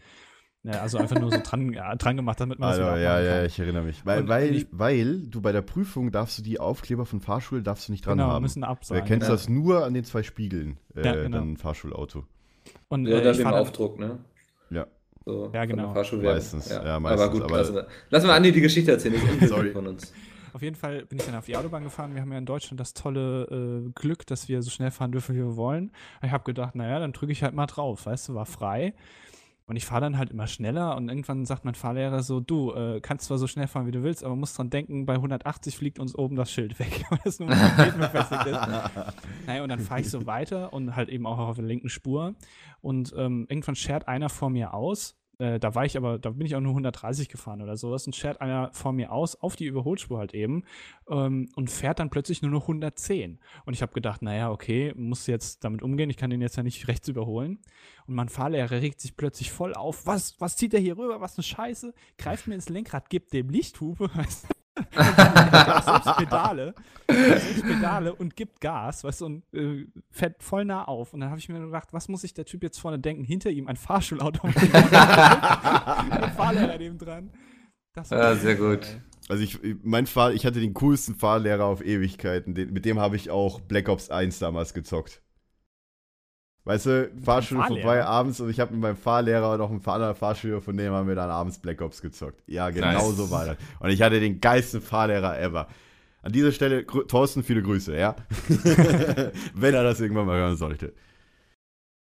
Ja, 0.64 0.80
also 0.80 0.98
einfach 0.98 1.18
nur 1.20 1.30
so 1.30 1.38
dran, 1.42 1.72
dran 1.98 2.16
gemacht, 2.16 2.40
damit 2.40 2.58
man 2.58 2.70
das 2.70 2.78
Also, 2.80 2.90
wieder 2.90 3.00
ja, 3.00 3.20
ja, 3.20 3.36
kann. 3.38 3.46
ich 3.46 3.58
erinnere 3.60 3.84
mich. 3.84 4.04
Weil, 4.04 4.22
Und 4.22 4.28
weil, 4.28 4.66
weil 4.72 5.26
du 5.28 5.40
bei 5.40 5.52
der 5.52 5.62
Prüfung 5.62 6.10
darfst 6.10 6.36
du 6.38 6.42
die 6.42 6.58
Aufkleber 6.58 7.06
von 7.06 7.20
Fahrschule 7.20 7.62
darfst 7.62 7.86
du 7.88 7.92
nicht 7.92 8.04
dran 8.04 8.18
Genau, 8.18 8.30
haben. 8.30 8.42
müssen 8.42 8.64
ab 8.64 8.78
Wer 8.88 8.98
sein. 8.98 9.04
kennst 9.06 9.28
ja. 9.28 9.34
das 9.34 9.48
nur 9.48 9.84
an 9.84 9.94
den 9.94 10.04
zwei 10.04 10.22
Spiegeln, 10.24 10.78
äh, 10.96 11.04
Ja, 11.04 11.12
genau. 11.14 11.38
dann 11.38 11.56
Fahrschulauto. 11.58 12.24
Und 12.88 13.06
Ja, 13.06 13.18
äh, 13.18 13.22
dann 13.22 13.32
ich 13.32 13.38
dem 13.38 13.46
Aufdruck, 13.46 13.98
ne? 14.00 14.18
Ja. 15.28 15.34
So, 15.34 15.50
Ja, 15.52 15.64
genau. 15.64 15.92
Meistens, 15.92 16.68
ja, 16.70 16.98
meistens, 17.00 17.20
Aber 17.22 17.32
gut, 17.32 17.42
aber- 17.42 17.58
lassen, 17.58 17.74
wir, 17.74 17.86
lassen 18.10 18.26
wir 18.26 18.34
Andi 18.34 18.52
die 18.52 18.60
Geschichte 18.60 18.92
erzählen. 18.92 19.14
Das 19.14 19.42
ist 19.42 19.48
Sorry. 19.48 19.70
von 19.72 19.86
uns. 19.86 20.12
Auf 20.54 20.62
jeden 20.62 20.76
Fall 20.76 21.04
bin 21.04 21.18
ich 21.18 21.26
dann 21.26 21.34
auf 21.34 21.44
die 21.44 21.56
Autobahn 21.56 21.84
gefahren. 21.84 22.14
Wir 22.14 22.22
haben 22.22 22.32
ja 22.32 22.38
in 22.38 22.46
Deutschland 22.46 22.80
das 22.80 22.94
tolle 22.94 23.84
äh, 23.86 23.90
Glück, 23.94 24.26
dass 24.26 24.48
wir 24.48 24.62
so 24.62 24.70
schnell 24.70 24.90
fahren 24.90 25.12
dürfen, 25.12 25.34
wie 25.34 25.40
wir 25.40 25.56
wollen. 25.56 25.92
Ich 26.22 26.30
habe 26.30 26.42
gedacht, 26.44 26.74
naja, 26.74 26.98
dann 26.98 27.12
drücke 27.12 27.30
ich 27.32 27.42
halt 27.42 27.54
mal 27.54 27.66
drauf. 27.66 28.06
Weißt 28.06 28.28
du, 28.30 28.34
war 28.34 28.46
frei. 28.46 28.94
Und 29.66 29.76
ich 29.76 29.84
fahre 29.84 30.00
dann 30.00 30.16
halt 30.16 30.30
immer 30.30 30.46
schneller 30.46 30.96
und 30.96 31.10
irgendwann 31.10 31.44
sagt 31.44 31.66
mein 31.66 31.74
Fahrlehrer 31.74 32.22
so, 32.22 32.40
du 32.40 32.72
äh, 32.72 33.00
kannst 33.02 33.26
zwar 33.26 33.36
so 33.36 33.46
schnell 33.46 33.66
fahren, 33.66 33.86
wie 33.86 33.90
du 33.90 34.02
willst, 34.02 34.24
aber 34.24 34.34
musst 34.34 34.56
dran 34.56 34.70
denken, 34.70 35.04
bei 35.04 35.12
180 35.12 35.76
fliegt 35.76 35.98
uns 35.98 36.14
oben 36.16 36.36
das 36.36 36.50
Schild 36.50 36.78
weg, 36.78 37.04
weil 37.10 37.18
das 37.22 37.38
nur 37.38 37.48
befestigt 37.48 38.46
ist. 38.46 38.58
Naja, 39.46 39.62
und 39.62 39.68
dann 39.68 39.80
fahre 39.80 40.00
ich 40.00 40.08
so 40.08 40.24
weiter 40.24 40.72
und 40.72 40.96
halt 40.96 41.10
eben 41.10 41.26
auch 41.26 41.36
auf 41.38 41.56
der 41.56 41.66
linken 41.66 41.90
Spur. 41.90 42.34
Und 42.80 43.12
ähm, 43.18 43.44
irgendwann 43.50 43.74
schert 43.76 44.08
einer 44.08 44.30
vor 44.30 44.48
mir 44.48 44.72
aus. 44.72 45.16
Äh, 45.38 45.60
da 45.60 45.74
war 45.74 45.84
ich 45.84 45.96
aber, 45.96 46.18
da 46.18 46.30
bin 46.30 46.46
ich 46.46 46.56
auch 46.56 46.60
nur 46.60 46.72
130 46.72 47.28
gefahren 47.28 47.62
oder 47.62 47.76
sowas 47.76 48.06
und 48.06 48.16
schert 48.16 48.40
einer 48.40 48.70
vor 48.72 48.92
mir 48.92 49.12
aus, 49.12 49.36
auf 49.36 49.54
die 49.54 49.66
Überholspur 49.66 50.18
halt 50.18 50.34
eben, 50.34 50.64
ähm, 51.08 51.48
und 51.54 51.70
fährt 51.70 52.00
dann 52.00 52.10
plötzlich 52.10 52.42
nur 52.42 52.50
noch 52.50 52.62
110. 52.62 53.38
Und 53.64 53.74
ich 53.74 53.82
habe 53.82 53.92
gedacht, 53.92 54.22
naja, 54.22 54.50
okay, 54.50 54.92
muss 54.96 55.26
jetzt 55.26 55.64
damit 55.64 55.82
umgehen, 55.82 56.10
ich 56.10 56.16
kann 56.16 56.30
den 56.30 56.40
jetzt 56.40 56.56
ja 56.56 56.62
nicht 56.62 56.88
rechts 56.88 57.08
überholen. 57.08 57.60
Und 58.06 58.14
mein 58.14 58.28
Fahrlehrer 58.28 58.80
regt 58.80 59.00
sich 59.00 59.16
plötzlich 59.16 59.52
voll 59.52 59.74
auf. 59.74 60.06
Was, 60.06 60.40
was 60.40 60.56
zieht 60.56 60.72
der 60.72 60.80
hier 60.80 60.98
rüber? 60.98 61.20
Was 61.20 61.36
eine 61.36 61.44
Scheiße? 61.44 61.94
Greift 62.16 62.46
mir 62.48 62.54
ins 62.54 62.68
Lenkrad, 62.68 63.08
gibt 63.10 63.32
dem 63.32 63.48
Lichthupe. 63.50 64.10
Weißt 64.14 64.44
du? 64.44 64.57
Und 64.96 65.06
der 65.06 65.66
hat 65.66 65.84
selbst 65.84 66.16
Pedale, 66.16 66.74
selbst 67.08 67.62
Pedale 67.62 68.14
und 68.14 68.36
gibt 68.36 68.60
Gas, 68.60 69.04
weißt 69.04 69.22
du, 69.22 69.26
und 69.26 69.54
äh, 69.54 69.86
fährt 70.10 70.42
voll 70.42 70.64
nah 70.64 70.84
auf. 70.84 71.14
Und 71.14 71.20
dann 71.20 71.30
habe 71.30 71.38
ich 71.38 71.48
mir 71.48 71.60
gedacht, 71.60 71.88
was 71.92 72.08
muss 72.08 72.20
sich 72.22 72.34
der 72.34 72.44
Typ 72.44 72.62
jetzt 72.62 72.78
vorne 72.78 72.98
denken? 72.98 73.24
Hinter 73.24 73.50
ihm 73.50 73.66
ein 73.66 73.76
Fahrschulauto 73.76 74.40
und 74.46 74.54
der 74.54 76.32
Fahrlehrer 76.36 76.78
neben 76.78 76.98
dran. 76.98 77.30
Das 77.94 78.10
Ja, 78.10 78.34
sehr 78.34 78.56
gut. 78.56 78.86
ey. 78.86 79.00
Also 79.28 79.42
ich, 79.42 79.58
mein 79.82 80.06
Fahr, 80.06 80.32
ich 80.32 80.46
hatte 80.46 80.60
den 80.60 80.74
coolsten 80.74 81.14
Fahrlehrer 81.14 81.64
auf 81.64 81.84
Ewigkeiten. 81.84 82.54
Den, 82.54 82.72
mit 82.72 82.84
dem 82.84 82.98
habe 82.98 83.16
ich 83.16 83.30
auch 83.30 83.60
Black 83.60 83.88
Ops 83.88 84.10
1 84.10 84.38
damals 84.38 84.72
gezockt. 84.72 85.22
Weißt 86.68 86.84
du, 86.84 87.10
Fahrschule 87.24 87.64
vorbei 87.66 88.04
abends 88.04 88.40
und 88.40 88.50
ich 88.50 88.60
habe 88.60 88.72
mit 88.72 88.82
meinem 88.82 88.96
Fahrlehrer 88.98 89.52
und 89.52 89.58
noch 89.58 89.70
ein 89.70 89.80
anderer 89.82 90.14
Fahrschüler 90.14 90.60
von 90.60 90.76
dem 90.76 90.92
haben 90.92 91.08
wir 91.08 91.14
dann 91.14 91.30
abends 91.30 91.58
Black 91.58 91.80
Ops 91.80 92.02
gezockt. 92.02 92.42
Ja, 92.46 92.68
genau 92.68 92.92
Nice. 92.92 93.16
so 93.16 93.30
war 93.30 93.46
das. 93.46 93.56
Und 93.80 93.88
ich 93.88 94.02
hatte 94.02 94.20
den 94.20 94.38
geilsten 94.38 94.82
Fahrlehrer 94.82 95.40
ever. 95.40 95.66
An 96.20 96.30
dieser 96.30 96.52
Stelle, 96.52 96.84
Thorsten, 96.84 97.42
viele 97.42 97.62
Grüße, 97.62 97.96
ja? 97.96 98.16
Wenn 99.54 99.72
er 99.72 99.82
das 99.82 99.98
irgendwann 100.00 100.26
mal 100.26 100.36
hören 100.36 100.58
sollte. 100.58 100.92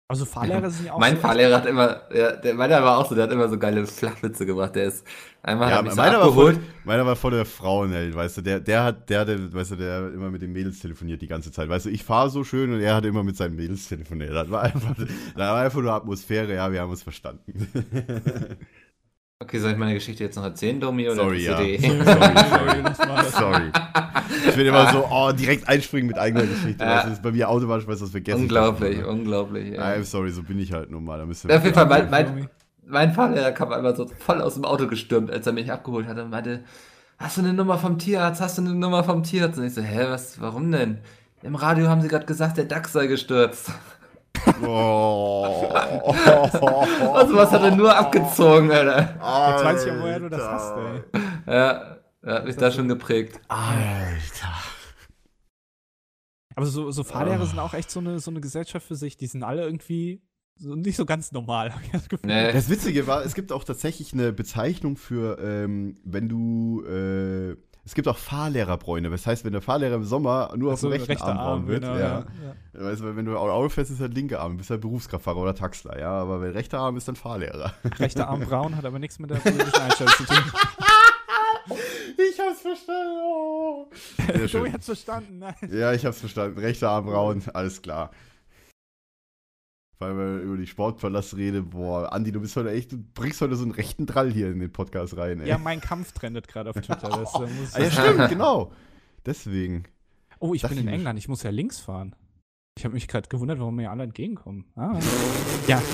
Also 0.09 0.25
Fahrlehrer 0.25 0.69
sind 0.71 0.85
ja 0.85 0.93
auch 0.93 0.99
Mein 0.99 1.15
so 1.15 1.17
Fahrlehrer 1.17 1.55
hat 1.57 1.65
immer, 1.65 2.01
ja, 2.13 2.31
der, 2.37 2.53
meiner 2.55 2.81
war 2.83 2.97
auch 2.97 3.09
so, 3.09 3.15
der 3.15 3.25
hat 3.25 3.31
immer 3.31 3.49
so 3.49 3.57
geile 3.59 3.85
Flachwitze 3.85 4.45
gemacht. 4.45 4.75
Der 4.75 4.85
ist 4.85 5.05
einmal 5.43 5.69
Ja, 5.69 5.75
hat 5.75 5.83
mich 5.83 5.93
so 5.93 6.01
meiner, 6.01 6.19
war 6.19 6.31
voll, 6.31 6.53
abgeholt. 6.53 6.61
meiner 6.83 7.05
war 7.05 7.17
voll 7.17 7.31
der 7.31 7.45
Frauenheld, 7.45 8.15
weißt 8.15 8.37
du, 8.37 8.41
der, 8.41 8.61
der 8.61 8.83
hat, 8.85 9.09
der 9.09 9.19
hatte, 9.21 9.53
weißt 9.53 9.71
du, 9.71 9.75
der 9.75 10.03
hat 10.05 10.13
immer 10.13 10.29
mit 10.31 10.41
den 10.41 10.53
Mädels 10.53 10.79
telefoniert 10.79 11.21
die 11.21 11.27
ganze 11.27 11.51
Zeit. 11.51 11.67
Weißt 11.67 11.87
du, 11.87 11.89
ich 11.89 12.05
fahre 12.05 12.29
so 12.29 12.45
schön 12.45 12.73
und 12.73 12.79
er 12.79 12.95
hat 12.95 13.03
immer 13.05 13.23
mit 13.23 13.35
seinen 13.35 13.55
Mädels 13.57 13.87
telefoniert. 13.89 14.31
Das 14.33 14.49
war 14.49 14.63
einfach, 14.63 14.95
das 14.95 15.07
war 15.35 15.57
einfach 15.61 15.81
nur 15.81 15.91
Atmosphäre, 15.91 16.53
ja, 16.55 16.71
wir 16.71 16.79
haben 16.81 16.89
uns 16.91 17.03
verstanden. 17.03 17.67
Okay, 19.39 19.59
soll 19.59 19.71
ich 19.71 19.77
meine 19.77 19.93
Geschichte 19.93 20.23
jetzt 20.23 20.35
noch 20.35 20.43
erzählen, 20.43 20.79
Domi? 20.79 21.07
Oder 21.07 21.17
Sorry, 21.17 21.45
ja. 21.45 21.57
CD? 21.57 21.77
Sorry, 22.03 22.83
sorry. 22.95 23.31
Sorry. 23.31 23.71
Ich 24.47 24.55
bin 24.55 24.65
immer 24.65 24.91
so, 24.91 25.07
oh, 25.11 25.31
direkt 25.31 25.69
einspringen 25.69 26.07
mit 26.07 26.17
eigener 26.17 26.43
Geschichte. 26.47 26.83
Ja. 26.83 27.03
Das 27.03 27.13
ist 27.13 27.21
bei 27.21 27.31
mir 27.31 27.47
automatisch, 27.47 27.87
weißt 27.87 28.01
du, 28.01 28.05
das 28.05 28.11
vergessen. 28.11 28.41
unglaublich, 28.41 29.05
unglaublich. 29.05 29.75
Ja. 29.75 29.93
I'm 29.93 30.03
sorry, 30.03 30.31
so 30.31 30.41
bin 30.41 30.57
ich 30.57 30.73
halt 30.73 30.89
nun 30.89 31.05
mal. 31.05 31.19
Da 31.19 31.25
müsst 31.25 31.45
ihr 31.45 31.55
auf 31.55 31.63
jeden 31.63 31.75
Fall, 31.75 31.85
mein, 31.85 32.09
mein, 32.09 32.49
mein 32.87 33.13
Fahrlehrer 33.13 33.51
kam 33.51 33.71
einmal 33.71 33.95
so 33.95 34.07
voll 34.07 34.41
aus 34.41 34.55
dem 34.55 34.65
Auto 34.65 34.87
gestürmt, 34.87 35.29
als 35.29 35.45
er 35.45 35.53
mich 35.53 35.71
abgeholt 35.71 36.07
hatte 36.07 36.23
und 36.23 36.31
meinte, 36.31 36.63
hast 37.19 37.37
du 37.37 37.41
eine 37.41 37.53
Nummer 37.53 37.77
vom 37.77 37.99
Tierarzt? 37.99 38.41
Hast 38.41 38.57
du 38.57 38.63
eine 38.63 38.73
Nummer 38.73 39.03
vom 39.03 39.21
Tierarzt? 39.21 39.59
Und 39.59 39.65
ich 39.65 39.73
so, 39.75 39.81
hä, 39.81 40.05
was, 40.07 40.41
warum 40.41 40.71
denn? 40.71 40.97
Im 41.43 41.53
Radio 41.53 41.87
haben 41.89 42.01
sie 42.01 42.07
gerade 42.07 42.25
gesagt, 42.25 42.57
der 42.57 42.65
Dachs 42.65 42.91
sei 42.91 43.05
gestürzt. 43.05 43.71
Oh. 44.65 45.67
Und 47.19 47.29
sowas 47.29 47.51
hat 47.51 47.61
er 47.63 47.75
nur 47.75 47.95
abgezogen, 47.95 48.71
Alter. 48.71 48.99
Jetzt 49.51 49.65
weiß 49.65 49.81
ich 49.85 49.87
ja, 49.93 49.99
woher 50.01 50.19
du 50.19 50.29
das 50.29 50.41
hast, 50.41 50.73
ey. 50.77 51.21
Ja, 51.53 51.97
er 52.21 52.33
hat 52.35 52.45
mich 52.45 52.55
da 52.57 52.71
schon 52.71 52.87
geprägt. 52.87 53.39
Alter. 53.47 54.53
Aber 56.55 56.65
so, 56.65 56.89
so 56.91 57.03
Fahrlehrer 57.03 57.41
Ah. 57.41 57.45
sind 57.45 57.59
auch 57.59 57.73
echt 57.73 57.91
so 57.91 57.99
eine, 57.99 58.19
so 58.19 58.31
eine 58.31 58.41
Gesellschaft 58.41 58.85
für 58.87 58.95
sich. 58.95 59.15
Die 59.17 59.27
sind 59.27 59.43
alle 59.43 59.63
irgendwie 59.63 60.23
so, 60.55 60.73
nicht 60.75 60.95
so 60.97 61.05
ganz 61.05 61.31
normal, 61.31 61.71
hab 61.75 61.83
ich 61.83 61.91
das 61.91 62.09
Gefühl. 62.09 62.27
Nee. 62.31 62.51
Das 62.51 62.67
Witzige 62.69 63.05
war, 63.05 63.23
es 63.23 63.35
gibt 63.35 63.51
auch 63.51 63.63
tatsächlich 63.63 64.11
eine 64.13 64.33
Bezeichnung 64.33 64.97
für, 64.97 65.37
ähm, 65.39 65.95
wenn 66.03 66.27
du, 66.27 66.83
äh, 66.85 67.55
es 67.87 67.95
gibt 67.95 68.09
auch 68.09 68.17
Fahrlehrerbräune. 68.17 69.09
Das 69.09 69.25
heißt, 69.25 69.45
wenn 69.45 69.53
der 69.53 69.61
Fahrlehrer 69.61 69.95
im 69.95 70.03
Sommer 70.03 70.53
nur 70.57 70.73
auf 70.73 70.79
so 70.81 70.89
dem 70.89 71.01
rechten 71.01 71.23
Arm 71.23 71.37
braun 71.37 71.67
wird, 71.67 71.83
genau, 71.83 71.95
ja. 71.95 72.25
ja. 72.73 72.83
Weißt 72.85 73.01
du, 73.01 73.15
wenn 73.15 73.23
du 73.23 73.37
Auto 73.37 73.69
fährst, 73.69 73.91
ist 73.91 74.01
halt 74.01 74.13
linker 74.13 74.41
Arm, 74.41 74.57
bist 74.57 74.69
halt 74.69 74.81
Berufskraftfahrer 74.81 75.37
oder 75.37 75.55
Taxler, 75.55 75.97
ja. 75.97 76.11
Aber 76.11 76.41
wenn 76.41 76.51
rechter 76.51 76.79
Arm 76.79 76.97
ist 76.97 77.07
dann 77.07 77.15
Fahrlehrer. 77.15 77.73
Rechter 77.97 78.27
Arm 78.27 78.41
braun 78.41 78.75
hat 78.75 78.83
aber 78.83 78.99
nichts 78.99 79.19
mit 79.19 79.29
der 79.29 79.37
politischen 79.37 79.81
Einstellung 79.81 80.13
zu 80.15 80.25
tun. 80.25 80.43
Ich 82.17 82.39
hab's 82.39 82.61
verstanden. 82.61 83.21
Oh. 83.23 83.87
Sehr 84.35 84.47
schön. 84.49 84.73
hat's 84.73 84.85
verstanden, 84.85 85.39
nein. 85.39 85.55
Ja, 85.71 85.93
ich 85.93 86.05
hab's 86.05 86.19
verstanden. 86.19 86.59
Rechter 86.59 86.89
Arm 86.89 87.05
braun, 87.05 87.41
alles 87.53 87.81
klar. 87.81 88.11
Weil 89.99 90.15
wir 90.15 90.41
über 90.41 90.57
die 90.57 90.67
Sportpalast 90.67 91.35
reden, 91.37 91.69
boah, 91.71 92.13
Andi, 92.13 92.31
du 92.31 92.39
bist 92.39 92.55
heute 92.55 92.69
echt, 92.71 92.91
du 92.91 92.97
bringst 93.15 93.41
heute 93.41 93.55
so 93.55 93.63
einen 93.63 93.71
rechten 93.71 94.05
Drall 94.05 94.31
hier 94.31 94.51
in 94.51 94.59
den 94.59 94.71
Podcast 94.71 95.17
rein, 95.17 95.41
ey. 95.41 95.47
Ja, 95.49 95.57
mein 95.57 95.81
Kampf 95.81 96.11
trendet 96.11 96.47
gerade 96.47 96.69
auf 96.69 96.75
Twitter. 96.75 97.09
Das, 97.09 97.33
muss 97.33 97.73
Ah, 97.73 97.81
ja, 97.81 97.89
stimmt, 97.91 98.29
genau. 98.29 98.71
Deswegen. 99.25 99.85
Oh, 100.39 100.53
ich 100.53 100.61
Das 100.61 100.69
bin 100.69 100.79
in 100.79 100.87
England, 100.87 101.17
ich 101.17 101.27
muss 101.27 101.41
ja 101.41 101.49
links 101.49 101.79
fahren. 101.79 102.15
Ich 102.77 102.85
habe 102.85 102.93
mich 102.93 103.07
gerade 103.07 103.27
gewundert, 103.27 103.59
warum 103.59 103.75
mir 103.75 103.89
alle 103.89 104.03
entgegenkommen. 104.03 104.65
Ah. 104.75 104.99
Ja, 105.67 105.81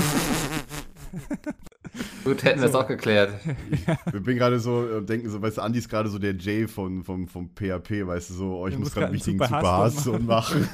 Gut, 2.24 2.44
hätten 2.44 2.62
wir 2.62 2.70
es 2.70 2.76
auch 2.76 2.88
geklärt. 2.88 3.34
Wir 4.12 4.20
bin 4.20 4.38
gerade 4.38 4.60
so 4.60 4.78
und 4.78 5.08
denken 5.10 5.30
so, 5.30 5.42
weißt 5.42 5.58
du, 5.58 5.62
Andi 5.62 5.80
ist 5.80 5.90
gerade 5.90 6.10
so 6.10 6.18
der 6.18 6.36
Jay 6.36 6.68
von, 6.68 7.04
vom, 7.04 7.28
vom 7.28 7.50
PHP, 7.56 8.08
weißt 8.08 8.32
du, 8.32 8.34
so, 8.34 8.58
oh, 8.58 8.68
ich 8.68 8.74
Du 8.76 8.80
muss 8.80 8.94
gerade 8.94 9.08
einen 9.08 9.16
wichtigen 9.16 9.38
Super 9.40 9.90
Super 9.92 10.20
machen. 10.20 10.68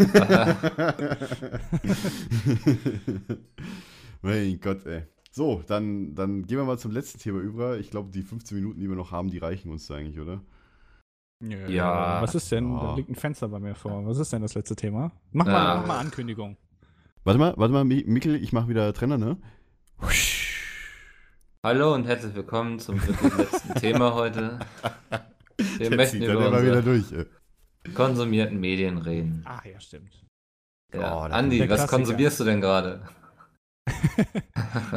mein 4.22 4.60
Gott, 4.62 4.86
ey. 4.86 5.04
So, 5.32 5.64
dann, 5.68 6.16
dann 6.16 6.46
gehen 6.46 6.58
wir 6.58 6.66
mal 6.66 6.80
zum 6.80 6.92
letzten 6.92 7.20
Thema 7.20 7.40
über. 7.40 7.78
Ich 7.78 7.92
glaube, 7.92 8.10
die 8.12 8.24
15 8.24 8.58
Minuten, 8.58 8.80
die 8.80 8.90
wir 8.90 8.96
noch 8.96 9.12
haben, 9.12 9.30
die 9.30 9.38
reichen 9.38 9.72
uns 9.72 9.88
da 9.88 9.96
eigentlich, 9.96 10.20
oder? 10.20 10.42
Ja. 11.42 12.22
Was 12.22 12.36
ist 12.36 12.52
denn? 12.52 12.74
Da 12.76 12.84
Ja. 12.84 12.96
liegt 12.96 13.10
ein 13.10 13.16
Fenster 13.16 13.48
bei 13.48 13.60
mir 13.60 13.76
vor. 13.76 14.06
Was 14.06 14.18
ist 14.18 14.34
denn 14.34 14.42
das 14.42 14.56
letzte 14.56 14.76
Thema? 14.76 15.12
Mach 15.32 15.46
mal, 15.46 15.52
Ja. 15.54 15.76
mach 15.78 15.88
mal 15.88 16.00
Ankündigung. 16.00 16.58
Warte 17.24 17.40
mal, 17.40 17.54
warte 17.58 17.74
mal, 17.74 17.84
Mi- 17.86 18.06
Mikkel, 18.08 18.36
ich 18.36 18.52
mache 18.54 18.68
wieder 18.70 18.92
Trenner, 18.94 19.18
ne? 19.18 19.38
Hallo 21.66 21.94
und 21.94 22.06
herzlich 22.08 22.34
willkommen 22.36 22.80
zum 22.80 23.00
letzten 23.38 23.74
Thema 23.76 24.14
heute. 24.14 24.60
Wir 25.78 25.90
Der 25.90 25.98
möchten 25.98 26.22
über 26.24 26.48
immer 26.48 26.62
wieder 26.64 26.78
unsere 26.78 26.84
durch. 26.84 27.12
ey. 27.12 27.94
konsumierten 27.94 28.60
Medien 28.62 28.98
reden. 28.98 29.42
Ah, 29.46 29.62
ja, 29.70 29.78
stimmt. 29.80 30.26
Ja. 30.94 31.18
Oh, 31.18 31.20
Andi, 31.24 31.60
was 31.60 31.68
Klassiker. 31.68 31.90
konsumierst 31.98 32.40
du 32.40 32.44
denn 32.46 32.62
gerade? 32.62 33.02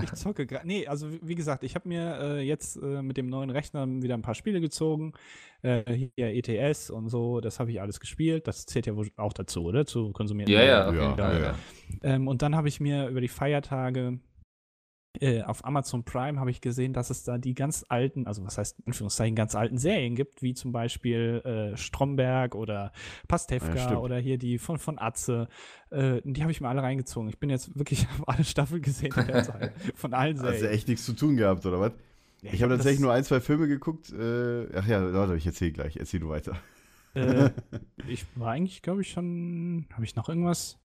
ich 0.05 0.13
zocke 0.15 0.47
gerade. 0.47 0.67
Nee, 0.67 0.87
also 0.87 1.09
wie 1.21 1.35
gesagt, 1.35 1.65
ich 1.65 1.75
habe 1.75 1.89
mir 1.89 2.19
äh, 2.21 2.41
jetzt 2.43 2.77
äh, 2.77 3.03
mit 3.03 3.17
dem 3.17 3.29
neuen 3.29 3.51
Rechner 3.51 3.85
wieder 4.01 4.15
ein 4.15 4.23
paar 4.23 4.37
Spiele 4.37 4.61
gezogen. 4.61 5.15
Äh, 5.63 5.83
hier 6.17 6.29
ETS 6.29 6.91
und 6.91 7.09
so, 7.09 7.41
das 7.41 7.59
habe 7.59 7.73
ich 7.73 7.81
alles 7.81 7.99
gespielt. 7.99 8.47
Das 8.47 8.67
zählt 8.67 8.87
ja 8.87 8.95
wohl 8.95 9.11
auch 9.17 9.33
dazu, 9.33 9.65
oder? 9.65 9.85
Zu 9.85 10.13
konsumieren. 10.13 10.49
Ja, 10.51 10.63
ja, 10.63 10.93
Ja, 10.93 11.17
ja, 11.19 11.39
Ja, 11.41 11.55
Ähm, 12.03 12.29
und 12.29 12.43
dann 12.43 12.55
habe 12.55 12.69
ich 12.69 12.79
mir 12.79 13.09
über 13.09 13.21
die 13.21 13.29
Feiertage 13.29 14.21
äh, 15.21 15.43
auf 15.43 15.65
Amazon 15.65 16.05
Prime 16.05 16.41
habe 16.41 16.51
ich 16.51 16.61
gesehen, 16.61 16.93
dass 16.93 17.11
es 17.11 17.23
da 17.25 17.39
die 17.39 17.55
ganz 17.55 17.85
alten, 17.89 18.27
also 18.27 18.45
was 18.45 18.57
heißt 18.59 18.79
in 18.81 18.87
Anführungszeichen 18.87 19.37
ganz 19.37 19.55
alten 19.55 19.77
Serien 19.79 20.15
gibt, 20.15 20.43
wie 20.43 20.55
zum 20.55 20.73
Beispiel 20.73 21.43
äh, 21.45 21.77
Stromberg 21.77 22.55
oder 22.55 22.93
Pastewka 23.29 23.75
Ja, 23.75 23.99
oder 23.99 24.19
hier 24.19 24.39
die 24.39 24.59
von, 24.59 24.79
von 24.79 24.99
Atze. 24.99 25.49
Äh, 25.91 26.23
die 26.25 26.41
habe 26.43 26.51
ich 26.51 26.61
mir 26.61 26.69
alle 26.69 26.83
reingezogen. 26.83 27.29
Ich 27.29 27.39
bin 27.39 27.51
jetzt 27.51 27.77
wirklich 27.77 28.07
auf 28.21 28.29
alle 28.29 28.45
Staffeln 28.45 28.81
gesehen 28.83 29.13
in 29.15 29.27
der 29.27 29.45
Zeit. 29.45 29.73
Von 29.95 30.15
allen 30.15 30.39
Hast 30.39 30.47
du 30.47 30.53
Serien. 30.53 30.73
echt 30.73 30.89
nichts 30.89 31.05
zu 31.05 31.13
tun 31.13 31.37
gehabt, 31.37 31.67
oder 31.67 31.79
was? 31.79 31.93
Ja, 32.43 32.53
Ich 32.53 32.63
habe 32.63 32.75
tatsächlich 32.75 33.01
nur 33.01 33.13
ein, 33.13 33.23
zwei 33.25 33.41
Filme 33.41 33.69
geguckt. 33.69 34.11
Äh, 34.13 34.67
ach 34.75 34.87
ja, 34.87 35.13
warte, 35.13 35.37
ich 35.37 35.47
erzähle 35.47 35.73
gleich. 35.73 35.97
Erzähl 35.97 36.21
du 36.21 36.29
weiter. 36.31 36.57
Äh, 37.15 37.51
ich 38.09 38.25
war 38.35 38.53
eigentlich, 38.53 38.83
glaube 38.83 39.03
ich, 39.03 39.11
schon. 39.11 39.87
Habe 39.93 40.05
ich 40.05 40.17
noch 40.17 40.29
irgendwas? 40.29 40.79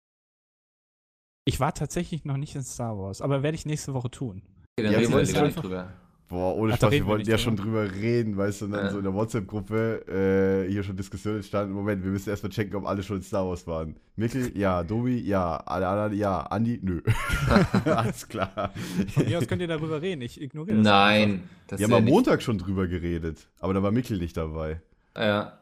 Ich 1.47 1.59
war 1.59 1.73
tatsächlich 1.73 2.25
noch 2.25 2.37
nicht 2.37 2.55
in 2.55 2.63
Star 2.63 2.97
Wars, 2.97 3.21
aber 3.21 3.41
werde 3.41 3.55
ich 3.55 3.65
nächste 3.65 3.93
Woche 3.93 4.11
tun. 4.11 4.41
Okay, 4.77 4.83
dann 4.83 4.91
Ja, 4.91 4.99
reden 4.99 5.11
wir 5.13 5.19
lieber 5.21 5.21
nicht 5.21 5.37
einfach- 5.37 5.61
drüber. 5.61 5.87
Boah, 6.29 6.57
ohne 6.57 6.73
Ach, 6.73 6.75
Spaß, 6.77 6.91
wir 6.91 7.05
wollten 7.05 7.21
ja 7.29 7.37
drüber. 7.37 7.37
schon 7.37 7.55
drüber 7.55 7.89
reden, 7.89 8.35
weißt 8.35 8.59
du, 8.59 8.65
und 8.65 8.71
dann 8.71 8.85
Ja. 8.87 8.91
so 8.91 8.97
in 8.97 9.03
der 9.05 9.13
WhatsApp-Gruppe 9.13 10.65
äh, 10.67 10.69
hier 10.69 10.83
schon 10.83 10.97
Diskussionen 10.97 11.37
entstanden. 11.37 11.73
Moment, 11.73 12.03
wir 12.03 12.11
müssen 12.11 12.29
erstmal 12.29 12.51
checken, 12.51 12.75
ob 12.75 12.85
alle 12.85 13.01
schon 13.01 13.15
in 13.17 13.23
Star 13.23 13.47
Wars 13.47 13.65
waren. 13.65 13.95
Mikkel, 14.17 14.51
ja, 14.57 14.83
Dobi, 14.83 15.19
ja, 15.21 15.55
alle 15.55 15.87
anderen, 15.87 16.17
ja, 16.17 16.41
Andi, 16.41 16.79
nö. 16.83 17.01
Alles 17.85 18.27
klar. 18.27 18.73
Von 19.13 19.25
mir 19.25 19.37
aus 19.37 19.47
könnt 19.47 19.61
ihr 19.61 19.69
darüber 19.69 20.01
reden. 20.01 20.21
Ich 20.21 20.41
ignoriere 20.41 20.75
das. 20.75 20.83
Nein. 20.83 21.43
Das 21.67 21.79
Wir 21.79 21.85
haben 21.85 21.93
am 21.93 22.03
nicht- 22.03 22.13
Montag 22.13 22.41
schon 22.41 22.57
drüber 22.57 22.87
geredet, 22.87 23.47
aber 23.61 23.73
da 23.73 23.81
war 23.81 23.91
Mikkel 23.91 24.17
nicht 24.19 24.35
dabei. 24.35 24.81
Ja. 25.15 25.57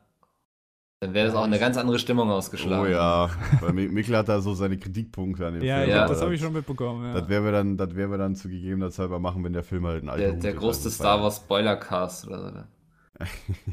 Dann 1.06 1.14
wäre 1.14 1.28
das 1.28 1.36
auch 1.36 1.44
eine 1.44 1.60
ganz 1.60 1.78
andere 1.78 2.00
Stimmung 2.00 2.30
ausgeschlagen. 2.30 2.86
Oh 2.86 2.88
ja, 2.90 3.30
weil 3.62 3.72
Mi- 3.72 3.88
Mikkel 3.90 4.18
hat 4.18 4.28
da 4.30 4.40
so 4.42 4.54
seine 4.54 4.78
Kritikpunkte 4.78 5.46
an 5.48 5.54
dem 5.56 5.64
Ja, 5.64 5.78
Film. 5.78 5.90
ja, 5.90 5.96
Ja. 5.98 6.08
das 6.08 6.22
habe 6.22 6.34
ich 6.36 6.42
schon 6.42 6.54
mitbekommen. 6.54 7.06
Ja. 7.06 7.20
Das 7.20 7.30
werden 7.30 7.46
wir 7.46 7.52
dann, 7.52 7.78
das 7.78 7.96
werden 7.96 8.12
wir 8.12 8.18
dann 8.18 8.36
zu 8.36 8.50
gegebener 8.50 8.92
Zeit 8.92 9.10
mal 9.10 9.20
machen, 9.20 9.44
wenn 9.44 9.54
der 9.54 9.64
Film 9.64 9.86
halt 9.86 10.04
ein 10.04 10.10
alter 10.10 10.24
Der, 10.26 10.34
Hut 10.36 10.44
der 10.44 10.54
größte 10.54 10.86
Also, 10.86 10.96
Star 11.04 11.22
Wars 11.22 11.38
Spoiler-Cast 11.38 12.28
oder 12.28 12.52
so. 13.20 13.26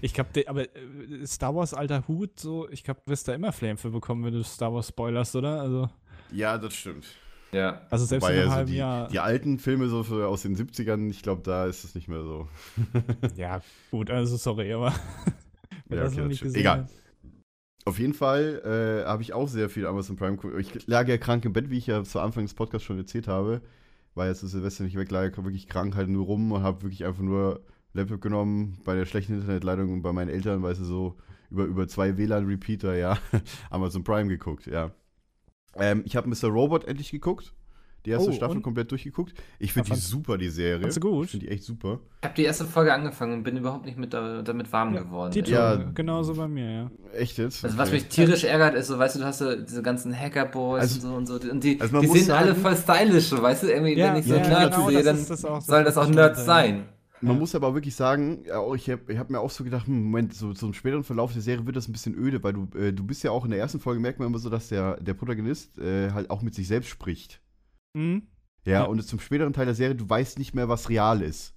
Ich 0.03 0.15
glaube, 0.15 0.29
aber 0.47 0.63
äh, 0.63 1.27
Star 1.27 1.55
Wars 1.55 1.75
alter 1.75 2.07
Hut, 2.07 2.39
so, 2.39 2.69
ich 2.71 2.85
glaube, 2.85 3.01
du 3.05 3.11
wirst 3.11 3.27
da 3.27 3.35
immer 3.35 3.53
Flame 3.53 3.77
für 3.77 3.91
bekommen, 3.91 4.25
wenn 4.25 4.35
du 4.35 4.45
Star 4.45 4.73
Wars 4.73 4.89
spoilerst, 4.89 5.35
oder? 5.35 5.61
Also, 5.61 5.89
Ja, 6.31 6.59
das 6.59 6.75
stimmt. 6.75 7.07
Ja. 7.51 7.83
also 7.91 8.05
selbst 8.07 8.23
Wobei 8.25 8.35
in 8.35 8.39
einem 8.41 8.49
also 8.49 8.57
halben 8.59 8.71
die, 8.71 8.77
Jahr. 8.79 9.09
die 9.09 9.19
alten 9.19 9.59
Filme 9.59 9.89
so 9.89 10.05
für, 10.05 10.27
aus 10.29 10.43
den 10.43 10.57
70ern, 10.57 11.11
ich 11.11 11.23
glaube, 11.23 11.43
da 11.45 11.67
ist 11.67 11.85
es 11.85 11.95
nicht 11.95 12.09
mehr 12.09 12.23
so. 12.23 12.49
Ja, 13.37 13.61
gut, 13.91 14.11
also 14.11 14.37
sorry, 14.37 14.73
aber. 14.73 14.93
Ja, 15.91 16.05
das 16.05 16.17
okay, 16.17 16.29
das 16.31 16.41
gesehen 16.41 16.61
Egal. 16.61 16.79
hat. 16.85 16.89
Auf 17.85 17.99
jeden 17.99 18.15
Fall 18.15 18.63
äh, 18.65 19.09
habe 19.09 19.23
ich 19.23 19.33
auch 19.33 19.49
sehr 19.49 19.69
viel 19.69 19.87
Amazon 19.87 20.17
Prime 20.17 20.37
geguckt. 20.37 20.55
Ich 20.59 20.87
lag 20.87 21.09
ja 21.09 21.19
krank 21.19 21.45
im 21.45 21.53
Bett, 21.53 21.69
wie 21.69 21.79
ich 21.79 21.89
ja 21.89 22.05
zu 22.05 22.21
Anfang 22.21 22.45
des 22.45 22.55
Podcasts 22.55 22.87
schon 22.87 22.99
erzählt 22.99 23.27
habe. 23.27 23.61
War 24.15 24.29
jetzt 24.29 24.41
zu 24.41 24.47
Silvester 24.47 24.85
nicht 24.85 24.97
weg, 24.97 25.11
lag 25.11 25.37
wirklich 25.37 25.69
krank 25.69 25.97
halt 25.97 26.09
nur 26.09 26.27
rum 26.27 26.53
und 26.53 26.63
habe 26.63 26.83
wirklich 26.83 27.05
einfach 27.05 27.23
nur 27.23 27.61
Laptop 27.95 28.21
genommen 28.21 28.79
bei 28.85 28.95
der 28.95 29.07
schlechten 29.07 29.35
Internetleitung 29.35 29.93
und 29.93 30.03
bei 30.03 30.13
meinen 30.13 30.29
Eltern, 30.29 30.63
weißt 30.63 30.81
du, 30.81 30.85
so 30.85 31.17
über, 31.51 31.65
über 31.65 31.89
zwei 31.89 32.17
WLAN-Repeater, 32.17 32.95
ja, 32.95 33.19
Amazon 33.71 34.05
Prime 34.05 34.29
geguckt, 34.29 34.67
ja. 34.67 34.93
Ähm, 35.75 36.03
ich 36.05 36.17
habe 36.17 36.29
Mr. 36.29 36.49
Robot 36.49 36.85
endlich 36.85 37.11
geguckt. 37.11 37.55
Die 38.05 38.11
erste 38.11 38.31
Oh, 38.31 38.33
Staffel 38.33 38.57
und? 38.57 38.63
komplett 38.63 38.91
durchgeguckt. 38.91 39.33
Ich 39.61 39.73
finde 39.73 39.91
Ja, 39.91 39.95
die 39.95 40.01
super, 40.01 40.37
die 40.37 40.49
Serie. 40.49 40.89
du 40.89 41.01
gut? 41.01 41.27
Ich 41.27 41.31
finde 41.31 41.47
die 41.47 41.53
echt 41.53 41.63
super. 41.63 42.01
Ich 42.21 42.25
habe 42.25 42.35
die 42.37 42.45
erste 42.45 42.65
Folge 42.65 42.93
angefangen 42.93 43.33
und 43.35 43.43
bin 43.45 43.57
überhaupt 43.57 43.85
nicht 43.87 43.97
mit 43.97 44.13
da, 44.13 44.43
damit 44.43 44.73
warm 44.73 44.95
Ja, 44.95 45.03
geworden. 45.03 45.31
Tito, 45.33 45.53
Ja. 45.53 45.77
genauso 45.95 46.35
bei 46.35 46.49
mir, 46.49 46.71
ja. 46.71 46.91
Echt 47.15 47.39
jetzt? 47.39 47.65
Also 47.65 47.79
was 47.79 47.89
Okay. 47.89 47.99
mich 47.99 48.09
tierisch 48.09 48.43
ärgert, 48.45 48.75
ist 48.75 48.89
so, 48.89 48.99
weißt 48.99 49.15
du, 49.17 49.21
du 49.21 49.25
hast 49.27 49.39
so 49.39 49.55
diese 49.55 49.83
ganzen 49.83 50.19
Hackerboys 50.19 50.81
Also- 50.83 51.15
und 51.17 51.27
so 51.27 51.35
und 51.35 51.43
so. 51.45 51.51
Und 51.51 51.63
die, 51.63 51.81
also 51.81 52.01
die 52.01 52.07
muss 52.09 52.19
sind 52.19 52.31
alle 52.33 52.55
sagen- 52.55 52.61
voll 52.61 52.77
stylisch, 52.77 53.25
so, 53.29 53.41
weißt 53.41 53.63
du? 53.63 53.67
Irgendwie, 53.73 53.95
Ja, 53.97 54.13
wenn 54.13 54.21
ich 54.21 54.27
so 54.27 54.35
ja, 54.35 54.49
Nerds 54.49 54.77
genau, 54.77 54.89
sehe, 54.89 54.97
das 54.99 55.05
dann 55.05 55.17
ist 55.17 55.31
das 55.31 55.45
auch, 55.45 55.55
das 55.59 55.67
sollen 55.67 55.85
das 55.85 55.97
auch 55.97 56.09
Nerds 56.09 56.45
sein. 56.45 56.85
Man 57.25 57.35
Ja. 57.35 57.39
muss 57.39 57.55
aber 57.55 57.73
wirklich 57.75 57.95
sagen, 57.95 58.43
ich 58.75 58.91
habe 58.91 59.01
ich 59.13 59.17
hab 59.17 59.31
mir 59.31 59.39
auch 59.39 59.51
so 59.51 59.63
gedacht, 59.63 59.87
hm, 59.87 60.03
Moment, 60.07 60.35
so, 60.35 60.53
so 60.55 60.67
im 60.67 60.75
späteren 60.75 61.05
Verlauf 61.05 61.33
der 61.33 61.41
Serie 61.43 61.65
wird 61.67 61.77
das 61.77 61.87
ein 61.89 61.93
bisschen 61.93 62.17
öde, 62.19 62.43
weil 62.43 62.53
du, 62.53 62.67
äh, 62.77 62.93
du 62.93 63.05
bist 63.05 63.23
ja 63.23 63.31
auch 63.31 63.45
in 63.45 63.53
der 63.53 63.61
ersten 63.61 63.79
Folge, 63.79 64.01
merkt 64.01 64.19
man 64.19 64.27
immer 64.27 64.41
so, 64.41 64.51
dass 64.51 64.69
der, 64.71 64.97
der 65.01 65.15
Protagonist 65.15 65.79
äh, 65.79 66.11
halt 66.11 66.31
auch 66.31 66.43
mit 66.43 66.57
sich 66.57 66.67
selbst 66.67 66.89
spricht. 66.89 67.41
Mhm. 67.95 68.23
Ja, 68.65 68.73
Ja. 68.73 68.83
und 68.85 69.03
zum 69.03 69.19
späteren 69.21 69.53
Teil 69.53 69.67
der 69.67 69.75
Serie, 69.75 69.97
du 69.97 70.09
weißt 70.09 70.39
nicht 70.39 70.55
mehr, 70.55 70.69
was 70.69 70.89
real 70.89 71.21
ist. 71.23 71.55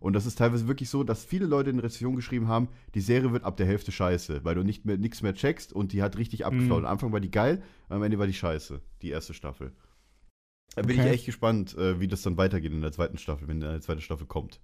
Und 0.00 0.14
das 0.14 0.24
ist 0.24 0.38
teilweise 0.38 0.66
wirklich 0.66 0.88
so, 0.88 1.04
dass 1.04 1.24
viele 1.24 1.44
Leute 1.46 1.68
in 1.70 1.78
Rezensionen 1.78 2.16
geschrieben 2.16 2.48
haben, 2.48 2.68
die 2.94 3.02
Serie 3.02 3.32
wird 3.32 3.44
ab 3.44 3.58
der 3.58 3.66
Hälfte 3.66 3.92
scheiße, 3.92 4.44
weil 4.44 4.54
du 4.54 4.62
nicht 4.62 4.86
mehr 4.86 4.96
nichts 4.96 5.20
mehr 5.20 5.34
checkst 5.34 5.72
und 5.74 5.92
die 5.92 6.02
hat 6.02 6.16
richtig 6.16 6.46
abgeflaut. 6.46 6.80
Mhm. 6.80 6.86
Am 6.86 6.92
Anfang 6.92 7.12
war 7.12 7.20
die 7.20 7.30
geil, 7.30 7.62
am 7.90 8.02
Ende 8.02 8.18
war 8.18 8.26
die 8.26 8.32
scheiße, 8.32 8.80
die 9.02 9.10
erste 9.10 9.34
Staffel. 9.34 9.72
Da 10.74 10.82
bin 10.82 10.92
ich 10.96 11.00
Okay. 11.02 11.10
echt 11.10 11.26
gespannt, 11.26 11.76
äh, 11.76 12.00
wie 12.00 12.08
das 12.08 12.22
dann 12.22 12.36
weitergeht 12.38 12.72
in 12.72 12.80
der 12.80 12.92
zweiten 12.92 13.18
Staffel, 13.18 13.46
wenn 13.48 13.62
eine 13.62 13.80
zweite 13.80 14.00
Staffel 14.00 14.26
kommt. 14.26 14.60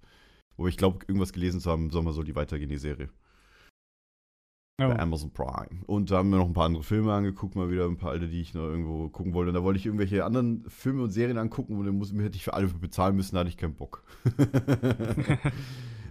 Wo 0.55 0.67
ich 0.67 0.77
glaube, 0.77 1.05
irgendwas 1.07 1.33
gelesen 1.33 1.59
zu 1.59 1.69
haben, 1.69 1.91
soll 1.91 2.01
mal 2.01 2.13
so 2.13 2.23
die 2.23 2.35
weitergehen, 2.35 2.69
die 2.69 2.77
Serie. 2.77 3.09
Ja. 4.79 4.89
Bei 4.89 4.99
Amazon 4.99 5.31
Prime. 5.31 5.83
Und 5.87 6.11
da 6.11 6.17
haben 6.17 6.29
wir 6.29 6.37
noch 6.37 6.45
ein 6.45 6.53
paar 6.53 6.65
andere 6.65 6.83
Filme 6.83 7.11
angeguckt, 7.11 7.55
mal 7.55 7.71
wieder 7.71 7.85
ein 7.85 7.97
paar 7.97 8.11
alte, 8.11 8.27
die 8.27 8.41
ich 8.41 8.53
noch 8.53 8.61
irgendwo 8.61 9.09
gucken 9.09 9.33
wollte. 9.33 9.49
Und 9.49 9.55
da 9.55 9.63
wollte 9.63 9.79
ich 9.79 9.87
irgendwelche 9.87 10.23
anderen 10.23 10.69
Filme 10.69 11.01
und 11.01 11.09
Serien 11.09 11.39
angucken 11.39 11.77
und 11.77 11.85
dann 11.87 11.97
muss, 11.97 12.13
hätte 12.13 12.35
ich 12.35 12.43
für 12.43 12.53
alle 12.53 12.67
bezahlen 12.67 13.15
müssen, 13.15 13.33
da 13.33 13.39
hatte 13.39 13.49
ich 13.49 13.57
keinen 13.57 13.73
Bock. 13.73 14.03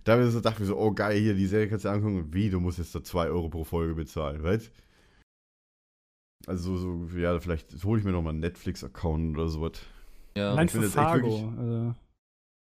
da 0.02 0.12
habe 0.12 0.24
ich 0.24 0.32
so, 0.32 0.40
dachte 0.40 0.54
ich 0.54 0.60
mir 0.60 0.66
so, 0.66 0.78
oh 0.78 0.90
geil, 0.90 1.16
hier, 1.16 1.34
die 1.34 1.46
Serie 1.46 1.68
kannst 1.68 1.84
du 1.84 1.90
angucken. 1.90 2.18
Und 2.18 2.34
wie, 2.34 2.50
du 2.50 2.58
musst 2.58 2.78
jetzt 2.78 2.92
da 2.92 3.04
2 3.04 3.28
Euro 3.28 3.48
pro 3.50 3.62
Folge 3.62 3.94
bezahlen, 3.94 4.42
weißt 4.42 4.72
Also 6.48 6.76
so, 6.76 7.08
ja, 7.16 7.38
vielleicht 7.38 7.84
hole 7.84 8.00
ich 8.00 8.04
mir 8.04 8.12
noch 8.12 8.22
mal 8.22 8.30
einen 8.30 8.40
Netflix-Account 8.40 9.38
oder 9.38 9.48
sowas. 9.48 9.74
Ja. 10.36 10.56
Nein, 10.56 10.68
für 10.68 10.82
Fargo. 10.82 11.52
Also, 11.56 11.94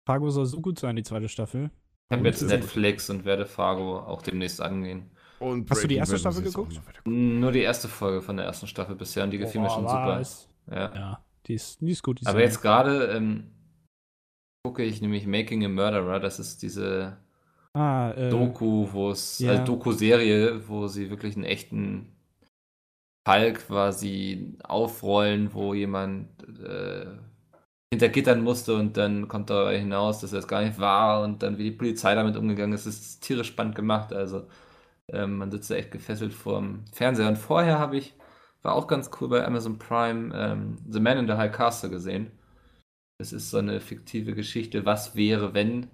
Fargo 0.05 0.29
soll 0.31 0.47
so 0.47 0.59
gut 0.59 0.79
sein, 0.79 0.97
die 0.97 1.03
zweite 1.03 1.29
Staffel. 1.29 1.71
Ich 2.09 2.17
habe 2.17 2.27
jetzt 2.27 2.41
Netflix 2.41 3.09
und 3.09 3.23
werde 3.23 3.45
Fargo 3.45 3.99
auch 3.99 4.21
demnächst 4.21 4.61
angehen. 4.61 5.11
Und 5.39 5.69
Hast 5.69 5.83
du 5.83 5.87
die 5.87 5.95
erste 5.95 6.15
Bad 6.15 6.19
Staffel 6.21 6.43
geguckt? 6.43 6.81
Nur 7.05 7.51
die 7.51 7.61
erste 7.61 7.87
Folge 7.87 8.21
von 8.21 8.37
der 8.37 8.45
ersten 8.45 8.67
Staffel 8.67 8.95
bisher 8.95 9.23
und 9.23 9.31
die 9.31 9.37
gefiel 9.37 9.61
mir 9.61 9.67
Boah, 9.67 9.75
schon 9.75 9.87
super. 9.87 10.19
was? 10.19 10.49
Ja. 10.69 10.95
Ja, 10.95 11.23
die 11.45 11.53
ist, 11.53 11.79
die 11.79 11.91
ist 11.91 12.03
gut. 12.03 12.21
Die 12.21 12.25
Aber 12.27 12.41
jetzt 12.41 12.61
gerade 12.61 13.05
ähm, 13.07 13.51
gucke 14.63 14.83
ich 14.83 15.01
nämlich 15.01 15.27
Making 15.27 15.65
a 15.65 15.69
Murderer. 15.69 16.19
Das 16.19 16.39
ist 16.39 16.61
diese 16.63 17.17
Ah, 17.77 18.11
äh, 18.11 18.29
Doku, 18.31 18.87
wo 18.91 19.11
es, 19.11 19.37
ja. 19.37 19.51
also 19.51 19.63
Doku-Serie, 19.65 20.67
wo 20.67 20.87
sie 20.87 21.11
wirklich 21.11 21.35
einen 21.35 21.45
echten 21.45 22.11
Fall 23.27 23.53
quasi 23.53 24.57
aufrollen, 24.63 25.53
wo 25.53 25.75
jemand 25.75 26.27
äh, 26.59 27.05
hinter 27.93 28.09
Gittern 28.09 28.41
musste 28.41 28.75
und 28.75 28.97
dann 28.97 29.27
kommt 29.27 29.49
da 29.51 29.69
hinaus, 29.69 30.21
dass 30.21 30.33
er 30.33 30.39
es 30.39 30.47
gar 30.47 30.63
nicht 30.63 30.79
war 30.79 31.23
und 31.23 31.43
dann 31.43 31.57
wie 31.59 31.65
die 31.65 31.71
Polizei 31.77 32.15
damit 32.15 32.35
umgegangen 32.35 32.73
ist, 32.73 32.87
ist 32.87 33.21
tierisch 33.21 33.49
spannend 33.49 33.75
gemacht. 33.75 34.11
Also 34.11 34.47
ähm, 35.11 35.37
man 35.37 35.51
sitzt 35.51 35.69
da 35.71 35.75
echt 35.75 35.91
gefesselt 35.91 36.33
vorm 36.33 36.85
Fernseher. 36.91 37.27
Und 37.27 37.37
vorher 37.37 37.79
habe 37.79 37.97
ich, 37.97 38.15
war 38.61 38.75
auch 38.75 38.87
ganz 38.87 39.09
cool 39.19 39.29
bei 39.29 39.45
Amazon 39.45 39.79
Prime, 39.79 40.33
ähm, 40.35 40.77
The 40.89 40.99
Man 40.99 41.17
in 41.17 41.27
the 41.27 41.33
High 41.33 41.51
Castle 41.51 41.89
gesehen. 41.89 42.31
Das 43.19 43.33
ist 43.33 43.49
so 43.49 43.57
eine 43.57 43.79
fiktive 43.79 44.35
Geschichte, 44.35 44.85
was 44.85 45.15
wäre, 45.15 45.53
wenn 45.53 45.87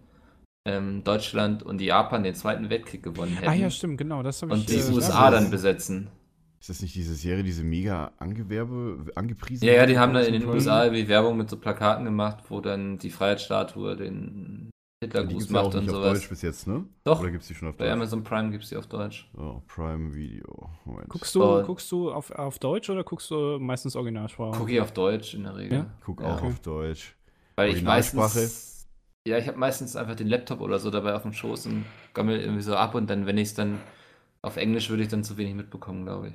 ähm, 0.65 1.03
Deutschland 1.03 1.63
und 1.63 1.81
Japan 1.81 2.23
den 2.23 2.35
Zweiten 2.35 2.69
Weltkrieg 2.69 3.03
gewonnen 3.03 3.33
hätten 3.33 3.49
Ah 3.49 3.53
ja, 3.53 3.69
stimmt, 3.69 3.97
genau. 3.97 4.23
Das 4.23 4.41
habe 4.41 4.53
ich 4.53 4.61
und 4.61 4.69
die 4.69 4.79
äh, 4.79 4.93
USA 4.93 5.29
dann 5.31 5.49
besetzen. 5.51 6.09
Ist 6.59 6.69
das 6.69 6.81
nicht 6.81 6.95
diese 6.95 7.15
Serie, 7.15 7.43
diese 7.43 7.63
mega 7.63 8.13
Angewerbe, 8.19 9.11
angepriesen? 9.15 9.65
Ja, 9.65 9.73
ja, 9.73 9.85
die 9.85 9.97
haben 9.99 10.13
da 10.13 10.21
in 10.21 10.31
den 10.31 10.43
Prime? 10.43 10.55
USA 10.55 10.85
irgendwie 10.85 11.09
Werbung 11.09 11.35
mit 11.35 11.49
so 11.49 11.57
Plakaten 11.57 12.05
gemacht, 12.05 12.45
wo 12.47 12.61
dann 12.61 12.97
die 12.97 13.09
Freiheitsstatue 13.09 13.97
den 13.97 14.69
Hitlergruß 15.03 15.33
gibt's 15.33 15.51
ja 15.53 15.61
macht 15.63 15.75
und 15.75 15.81
nicht 15.81 15.89
auf 15.89 15.95
sowas. 15.97 16.13
Deutsch 16.19 16.29
bis 16.29 16.41
jetzt, 16.41 16.67
ne? 16.67 16.85
Doch. 17.03 17.19
Oder 17.21 17.31
gibt's 17.31 17.47
die 17.47 17.55
schon 17.55 17.67
auf 17.69 17.77
Bei 17.77 17.85
Deutsch? 17.85 17.93
Amazon 17.93 18.23
Prime 18.23 18.51
gibt 18.51 18.63
es 18.63 18.69
die 18.69 18.77
auf 18.77 18.87
Deutsch. 18.87 19.29
Oh, 19.37 19.61
Prime 19.67 20.13
Video. 20.13 20.69
Moment. 20.85 21.09
Guckst 21.09 21.33
du, 21.35 21.43
Oh. 21.43 21.63
guckst 21.63 21.91
du 21.91 22.11
auf, 22.11 22.31
auf 22.31 22.59
Deutsch 22.59 22.89
oder 22.89 23.03
guckst 23.03 23.29
du 23.31 23.57
meistens 23.59 23.95
Originalsprache? 23.95 24.57
Gucke 24.57 24.71
ich 24.73 24.81
auf 24.81 24.91
Deutsch 24.91 25.33
in 25.33 25.43
der 25.43 25.55
Regel. 25.55 25.77
Ja? 25.79 25.85
Guck 26.05 26.21
Ja. 26.21 26.35
auch 26.35 26.41
auf 26.43 26.59
Deutsch. 26.59 27.15
Weil 27.55 27.71
ich 27.73 27.83
meistens. 27.83 28.87
Ja, 29.25 29.37
ich 29.37 29.47
habe 29.47 29.57
meistens 29.57 29.95
einfach 29.95 30.15
den 30.15 30.27
Laptop 30.27 30.59
oder 30.59 30.79
so 30.79 30.89
dabei 30.89 31.15
auf 31.15 31.21
dem 31.21 31.31
Schoß 31.31 31.67
und 31.67 31.85
gammel 32.13 32.41
irgendwie 32.41 32.61
so 32.61 32.75
ab 32.75 32.93
und 32.93 33.09
dann, 33.09 33.25
wenn 33.25 33.37
ich 33.37 33.49
es 33.49 33.53
dann 33.53 33.79
auf 34.41 34.57
Englisch 34.57 34.89
würde 34.89 35.03
ich 35.03 35.07
dann 35.09 35.23
zu 35.23 35.37
wenig 35.37 35.53
mitbekommen, 35.55 36.03
glaube 36.03 36.27
ich. 36.29 36.33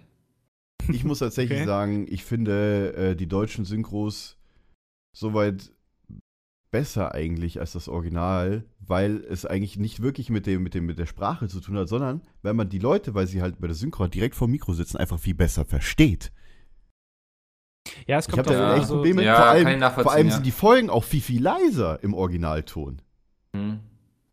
Ich 0.95 1.05
muss 1.05 1.19
tatsächlich 1.19 1.59
Okay. 1.59 1.67
sagen, 1.67 2.07
ich 2.09 2.25
finde 2.25 2.95
äh, 2.95 3.15
die 3.15 3.27
deutschen 3.27 3.67
Synchros 3.67 4.39
soweit 5.15 5.71
besser 6.71 7.15
eigentlich 7.15 7.61
als 7.61 7.73
das 7.73 7.89
Original, 7.89 8.65
weil 8.81 9.25
es 9.29 9.45
eigentlich 9.47 9.79
nicht 9.79 10.03
wirklich 10.03 10.31
mit 10.31 10.47
dem, 10.47 10.63
mit 10.63 10.75
dem, 10.75 10.87
mit 10.87 10.99
der 10.99 11.07
Sprache 11.07 11.49
zu 11.49 11.61
tun 11.61 11.77
hat, 11.79 11.89
sondern 11.89 12.23
weil 12.43 12.55
man 12.55 12.69
die 12.69 12.79
Leute, 12.79 13.15
weil 13.15 13.27
sie 13.27 13.41
halt 13.43 13.61
bei 13.61 13.67
der 13.67 13.77
Synchro 13.77 14.07
direkt 14.07 14.35
vor 14.35 14.49
dem 14.49 14.53
Mikro 14.53 14.73
sitzen, 14.75 14.99
einfach 14.99 15.19
viel 15.19 15.35
besser 15.35 15.65
versteht. 15.65 16.31
Ja, 18.07 18.19
es 18.19 18.27
Ich 18.27 18.33
kommt 18.35 18.47
habe 18.47 18.57
drauf 18.57 18.59
da 18.59 18.67
an, 18.69 18.73
echt 18.75 18.83
also- 18.83 18.95
Probleme. 18.97 19.25
Ja, 19.25 19.37
vor 19.51 19.57
ich 19.61 19.67
allem, 19.67 19.79
nachvollziehen, 19.79 20.03
vor 20.05 20.13
allem 20.13 20.27
ja. 20.29 20.35
sind 20.35 20.47
die 20.47 20.51
Folgen 20.51 20.91
auch 20.91 21.05
viel, 21.05 21.21
viel 21.23 21.43
leiser 21.43 22.03
im 22.03 22.13
Originalton. 22.15 23.01
Hm. 23.55 23.81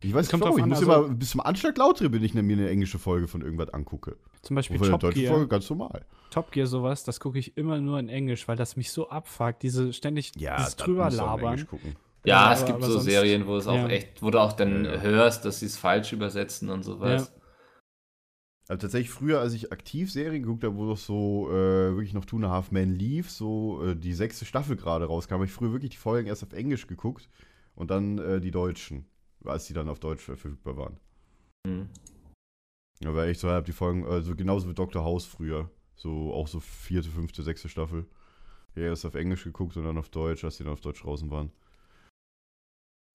Ich 0.02 0.14
weiß 0.14 0.26
Es 0.26 0.32
kommt 0.32 0.44
nicht 0.44 0.49
warum. 0.49 0.60
Ich 0.60 0.66
muss 0.66 0.78
also- 0.90 1.06
immer 1.06 1.16
bis 1.16 1.30
zum 1.32 1.41
Anschlag 1.41 1.78
lauter, 1.78 2.12
wenn 2.12 2.22
ich 2.22 2.34
mir 2.34 2.41
eine 2.41 2.70
englische 2.70 2.99
Folge 2.99 3.28
von 3.28 3.41
irgendwas 3.41 3.70
angucke. 3.70 4.18
Zum 4.41 4.56
Beispiel 4.56 4.78
Wobei 4.78 4.88
eine 4.88 4.91
Top 4.91 5.02
deutsche 5.02 5.20
Gear, 5.22 5.34
Folge 5.34 5.48
ganz 5.48 5.70
normal. 5.70 6.06
Top 6.30 6.52
Gear 6.52 6.68
sowas, 6.68 7.03
das 7.06 7.20
gucke 7.20 7.40
ich 7.40 7.57
immer 7.57 7.80
nur 7.80 7.98
in 7.98 8.10
Englisch, 8.10 8.48
weil 8.48 8.57
das 8.57 8.76
mich 8.76 8.91
so 8.91 9.10
abfuckt, 9.10 9.64
diese 9.64 9.94
ständig 9.94 10.34
dieses 10.34 10.76
drüber 10.76 11.10
labern. 11.10 11.66
gucken. 11.66 11.95
Ja, 12.26 12.48
Ja, 12.48 12.54
es 12.54 12.60
aber- 12.60 12.68
gibt 12.68 12.78
aber 12.78 12.88
so 12.88 12.94
sonst- 12.94 13.06
Serien, 13.06 13.46
wo 13.48 13.56
es 13.58 13.68
auch 13.68 13.76
ja. 13.76 13.88
echt, 13.88 14.22
wo 14.22 14.30
du 14.32 14.40
auch 14.40 14.54
dann 14.54 14.86
Ja, 14.86 14.96
ja. 14.96 15.02
hörst, 15.02 15.46
dass 15.46 15.60
sie 15.60 15.68
es 15.68 15.78
falsch 15.78 16.12
übersetzen 16.14 16.70
und 16.70 16.84
sowas. 16.84 17.32
Also 18.68 18.82
tatsächlich 18.82 19.12
früher, 19.12 19.40
als 19.40 19.54
ich 19.54 19.72
aktiv 19.72 20.12
Serien 20.12 20.42
geguckt 20.42 20.64
habe, 20.64 20.76
wo 20.76 20.90
das 20.90 21.06
so 21.06 21.50
äh, 21.52 21.54
wirklich 21.94 22.14
noch 22.14 22.26
Two 22.26 22.38
and 22.38 22.46
a 22.46 22.50
Half 22.50 22.72
Men 22.72 22.96
lief, 22.96 23.30
so 23.30 23.84
äh, 23.86 23.96
die 23.96 24.14
sechste 24.14 24.44
Staffel 24.46 24.76
gerade 24.76 25.06
rauskam, 25.06 25.36
habe 25.36 25.46
ich 25.46 25.52
früher 25.52 25.72
wirklich 25.72 25.92
die 25.92 25.98
Folgen 25.98 26.28
erst 26.28 26.44
auf 26.44 26.54
Englisch 26.54 26.88
geguckt 26.88 27.30
und 27.76 27.92
dann 27.92 28.18
äh, 28.18 28.42
die 28.42 28.50
deutschen, 28.50 29.06
als 29.44 29.66
die 29.68 29.74
dann 29.74 29.88
auf 29.88 30.00
Deutsch 30.00 30.24
verfügbar 30.24 30.78
waren. 30.78 30.98
Hm. 31.68 31.90
Ja, 33.04 33.14
weil 33.14 33.30
ich 33.30 33.38
so 33.38 33.50
habe 33.50 33.66
die 33.66 33.72
Folgen, 33.72 34.04
also 34.08 34.36
genauso 34.36 34.68
wie 34.68 34.74
Dr. 34.74 35.04
House 35.04 35.26
früher, 35.26 35.70
so 35.96 36.34
auch 36.34 36.48
so 36.48 36.60
vierte, 36.60 37.10
fünfte, 37.10 37.44
sechste 37.44 37.70
Staffel. 37.70 38.08
Ja, 38.76 38.84
erst 38.84 39.06
auf 39.06 39.14
Englisch 39.16 39.44
geguckt 39.44 39.78
und 39.78 39.84
dann 39.84 39.98
auf 40.00 40.10
Deutsch, 40.10 40.44
als 40.44 40.58
die 40.58 40.64
dann 40.64 40.74
auf 40.74 40.82
Deutsch 40.82 41.04
draußen 41.04 41.30
waren. 41.30 41.52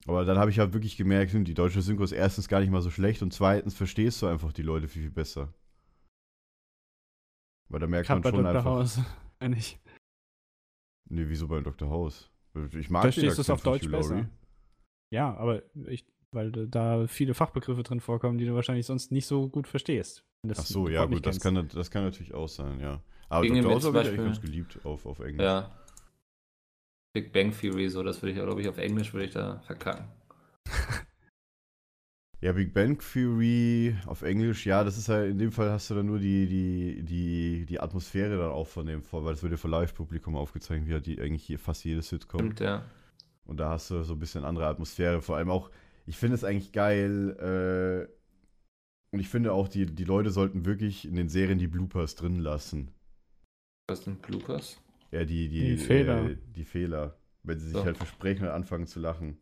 Aber 0.07 0.25
dann 0.25 0.39
habe 0.39 0.51
ich 0.51 0.59
halt 0.59 0.73
wirklich 0.73 0.97
gemerkt, 0.97 1.33
die 1.35 1.55
deutsche 1.55 1.83
Synchro 1.83 2.05
ist 2.05 2.13
erstens 2.13 2.49
gar 2.49 2.61
nicht 2.61 2.71
mal 2.71 2.83
so 2.83 2.91
schlecht 2.91 3.23
und 3.23 3.33
zweitens 3.33 3.75
verstehst 3.75 4.23
du 4.23 4.27
einfach 4.27 4.53
die 4.53 4.63
Leute 4.63 4.89
viel, 4.89 5.03
viel 5.03 5.11
besser. 5.11 5.53
Weil 7.69 7.81
da 7.81 7.87
merkt 7.87 8.09
Gerade 8.09 8.21
man 8.21 8.23
bei 8.23 8.31
schon 8.31 8.45
Dr. 8.45 8.57
einfach. 8.57 8.71
House. 8.71 9.01
Eigentlich. 9.39 9.79
Nee, 11.09 11.25
wieso 11.27 11.49
bei 11.49 11.61
Dr. 11.61 11.89
House? 11.89 12.31
Ich 12.73 12.91
mag 12.91 13.03
Verstehst 13.03 13.39
du's 13.39 13.51
Akzent 13.51 13.59
auf 13.59 13.63
Deutsch 13.63 13.87
Hugh 13.87 13.93
Laurie. 13.93 14.09
besser? 14.09 14.29
Ja, 15.13 15.37
aber 15.37 15.63
ich, 15.87 16.05
weil 16.33 16.51
da 16.51 17.07
viele 17.07 17.35
Fachbegriffe 17.35 17.83
drin 17.83 18.01
vorkommen, 18.01 18.39
die 18.39 18.47
du 18.47 18.55
wahrscheinlich 18.55 18.87
sonst 18.87 19.13
nicht 19.13 19.27
so 19.27 19.49
gut 19.49 19.69
verstehst. 19.69 20.25
du 20.43 20.55
Ach 20.57 20.65
so, 20.65 20.89
ja, 20.89 21.05
gut, 21.05 21.25
das 21.27 21.41
kann, 21.41 21.69
das 21.69 21.91
kann 21.91 22.05
natürlich 22.05 22.35
auch 22.35 22.49
sein, 22.49 22.81
ja. 22.81 23.03
Aber 23.29 23.47
Dr. 23.47 23.71
House 23.71 23.85
habe 23.85 24.03
ich 24.03 24.09
eigentlich 24.09 24.17
ganz 24.25 24.41
geliebt 24.41 24.85
auf, 24.85 25.07
auf 25.07 25.21
Englisch. 25.21 25.45
Ja. 25.45 25.71
Big 27.13 27.33
Bang 27.33 27.53
Theory, 27.53 27.89
so, 27.89 28.03
das 28.03 28.23
würde 28.23 28.33
ich, 28.33 28.39
glaube 28.39 28.61
ich, 28.61 28.69
auf 28.69 28.79
Englisch 28.79 29.13
würde 29.13 29.27
ich 29.27 29.33
da 29.33 29.61
verkacken. 29.61 30.07
Ja, 32.43 32.53
Big 32.53 32.73
Bang 32.73 32.99
Theory 32.99 33.95
auf 34.07 34.23
Englisch, 34.23 34.65
ja, 34.65 34.83
das 34.83 34.97
ist 34.97 35.11
halt, 35.11 35.31
in 35.31 35.37
dem 35.37 35.53
Fall 35.53 35.71
hast 35.71 35.91
du 35.91 35.95
dann 35.95 36.07
nur 36.07 36.19
die, 36.19 36.47
die, 36.47 37.03
die, 37.03 37.67
die 37.67 37.81
Atmosphäre 37.81 38.39
dann 38.39 38.51
auch 38.51 38.67
von 38.67 38.87
dem 38.87 39.03
vor, 39.03 39.27
weil 39.27 39.35
es 39.35 39.43
wird 39.43 39.53
ja 39.53 39.59
für 39.59 39.69
Live-Publikum 39.69 40.37
aufgezeigt, 40.37 40.87
wie 40.87 40.95
halt 40.95 41.05
die 41.05 41.21
eigentlich 41.21 41.45
hier 41.45 41.59
fast 41.59 41.85
jede 41.85 42.01
Sitcom. 42.01 42.41
Stimmt, 42.41 42.61
ja. 42.61 42.87
Und 43.45 43.61
da 43.61 43.69
hast 43.69 43.91
du 43.91 44.03
so 44.05 44.15
ein 44.15 44.19
bisschen 44.19 44.47
andere 44.47 44.69
Atmosphäre. 44.69 45.21
Vor 45.21 45.37
allem 45.37 45.51
auch, 45.51 45.71
ich 46.07 46.17
finde 46.17 46.35
es 46.35 46.43
eigentlich 46.43 46.73
geil, 46.73 48.09
äh, 48.09 48.21
und 49.13 49.21
ich 49.21 49.29
finde 49.29 49.53
auch, 49.53 49.69
die, 49.69 49.87
die 49.87 50.05
Leute 50.05 50.31
sollten 50.31 50.65
wirklich 50.65 51.07
in 51.07 51.17
den 51.17 51.29
Serien 51.29 51.59
die 51.59 51.67
Bloopers 51.67 52.15
drin 52.15 52.39
lassen. 52.39 52.91
Was 53.89 54.05
sind 54.05 54.23
Bloopers? 54.23 54.79
Ja, 55.13 55.25
die, 55.25 55.49
die, 55.49 55.71
Die 55.71 55.77
Fehler. 55.77 56.31
Äh, 56.31 56.37
die 56.57 56.65
Fehler. 56.65 57.17
Wenn 57.43 57.59
sie 57.59 57.67
sich 57.67 57.77
So. 57.77 57.85
halt 57.85 57.97
versprechen 57.97 58.45
und 58.45 58.51
anfangen 58.53 58.87
zu 58.87 59.01
lachen. 59.01 59.39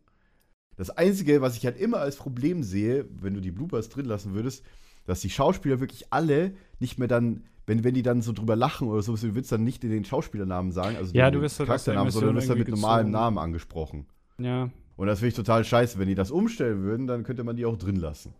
Das 0.77 0.89
Einzige, 0.89 1.41
was 1.41 1.57
ich 1.57 1.65
halt 1.65 1.77
immer 1.77 1.97
als 1.97 2.15
Problem 2.15 2.63
sehe, 2.63 3.05
wenn 3.21 3.33
du 3.33 3.41
die 3.41 3.51
Bloopers 3.51 3.89
drin 3.89 4.05
lassen 4.05 4.33
würdest, 4.33 4.63
dass 5.05 5.19
die 5.21 5.29
Schauspieler 5.29 5.79
wirklich 5.81 6.05
alle 6.11 6.53
nicht 6.79 6.97
mehr 6.97 7.07
dann, 7.09 7.43
wenn, 7.65 7.83
wenn 7.83 7.93
die 7.93 8.03
dann 8.03 8.21
so 8.21 8.31
drüber 8.31 8.55
lachen 8.55 8.87
oder 8.87 9.01
so, 9.01 9.15
du 9.15 9.35
willst 9.35 9.51
dann 9.51 9.63
nicht 9.63 9.83
in 9.83 9.89
den 9.89 10.05
Schauspielernamen 10.05 10.71
sagen, 10.71 10.95
also 10.95 11.13
Ja, 11.13 11.29
den 11.29 11.35
du 11.35 11.41
wirst 11.41 11.59
halt 11.59 11.67
Charakternamen, 11.67 12.11
sondern 12.11 12.31
du 12.31 12.37
wirst 12.37 12.49
dann 12.49 12.57
mit 12.57 12.67
irgendwie 12.69 12.81
normalem. 12.81 13.11
Namen 13.11 13.37
angesprochen. 13.37 14.05
Ja, 14.37 14.69
Und 14.95 15.07
das 15.07 15.19
finde 15.19 15.29
ich 15.29 15.35
total 15.35 15.65
scheiße. 15.65 15.99
Wenn 15.99 16.07
die 16.07 16.15
das 16.15 16.31
umstellen 16.31 16.81
würden, 16.83 17.07
dann 17.07 17.23
könnte 17.23 17.43
man 17.43 17.57
die 17.57 17.65
auch 17.65 17.77
drin 17.77 17.97
lassen. 17.97 18.33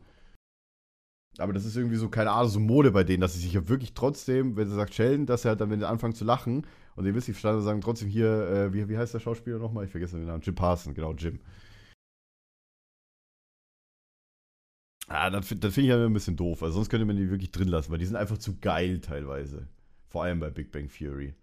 Aber 1.38 1.54
das 1.54 1.64
ist 1.66 1.76
irgendwie 1.78 1.96
so, 1.96 2.10
keine 2.10 2.32
Ahnung, 2.32 2.50
so 2.50 2.60
Mode 2.60 2.92
bei 2.92 3.04
denen, 3.04 3.22
dass 3.22 3.34
sie 3.34 3.40
sich 3.42 3.54
ja 3.54 3.68
wirklich 3.70 3.94
trotzdem, 3.94 4.58
wenn 4.58 4.68
sie 4.68 4.76
sagt 4.76 4.94
Sheldon, 4.94 5.26
dass 5.26 5.46
er 5.46 5.50
halt 5.50 5.62
dann, 5.62 5.70
wenn 5.70 5.80
sie 5.80 5.88
anfangen 5.88 6.14
zu 6.16 6.26
lachen 6.26 6.66
und 7.00 7.06
die 7.06 7.16
wissen, 7.16 7.34
verstanden 7.34 7.64
sagen 7.64 7.82
trotzdem 7.82 8.10
hier, 8.10 8.28
äh, 8.50 8.74
wie, 8.74 8.90
wie 8.90 8.98
heißt 8.98 9.14
der 9.14 9.20
Schauspieler 9.22 9.58
nochmal? 9.58 9.86
Ich 9.86 9.92
vergesse 9.92 10.18
den 10.18 10.26
Namen. 10.28 10.42
Jim 10.44 10.56
Parson, 10.56 10.94
genau, 10.94 11.14
Jim. 11.14 11.40
Ah, 15.08 15.30
das, 15.30 15.48
find- 15.48 15.64
das 15.64 15.74
finde 15.74 15.90
ich 15.90 15.96
ja 15.98 16.06
ein 16.06 16.14
bisschen 16.14 16.36
doof. 16.36 16.62
Also 16.62 16.76
sonst 16.76 16.90
könnte 16.90 17.06
man 17.06 17.16
die 17.16 17.30
wirklich 17.30 17.52
drin 17.52 17.68
lassen, 17.68 17.92
weil 17.92 17.98
die 17.98 18.06
sind 18.06 18.16
einfach 18.16 18.38
zu 18.38 18.60
geil 18.60 19.00
teilweise. 19.02 19.68
Vor 20.08 20.24
allem 20.24 20.40
bei 20.40 20.50
Big 20.50 20.72
Bang 20.72 20.88
Theory. 20.90 21.34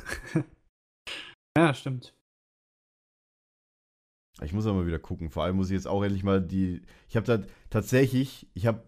ja, 1.56 1.74
stimmt. 1.74 2.14
Ich 4.40 4.52
muss 4.52 4.66
aber 4.66 4.76
mal 4.80 4.86
wieder 4.86 4.98
gucken. 4.98 5.30
Vor 5.30 5.44
allem 5.44 5.56
muss 5.56 5.68
ich 5.68 5.74
jetzt 5.74 5.88
auch 5.88 6.02
endlich 6.02 6.22
mal 6.22 6.40
die. 6.40 6.82
Ich 7.08 7.16
habe 7.16 7.26
da 7.26 7.42
tatsächlich, 7.70 8.46
ich 8.54 8.66
habe. 8.66 8.82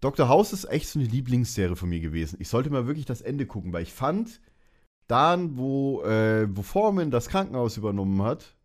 Dr. 0.00 0.28
House 0.28 0.52
ist 0.52 0.66
echt 0.66 0.88
so 0.88 0.98
eine 0.98 1.08
Lieblingsserie 1.08 1.74
von 1.76 1.88
mir 1.88 2.00
gewesen. 2.00 2.36
Ich 2.40 2.48
sollte 2.48 2.68
mal 2.70 2.86
wirklich 2.86 3.06
das 3.06 3.22
Ende 3.22 3.46
gucken, 3.46 3.72
weil 3.72 3.82
ich 3.82 3.92
fand, 3.94 4.40
dann, 5.06 5.56
wo, 5.56 6.02
äh, 6.02 6.48
wo 6.50 6.62
Foreman 6.62 7.10
das 7.10 7.28
Krankenhaus 7.28 7.76
übernommen 7.76 8.22
hat, 8.22 8.56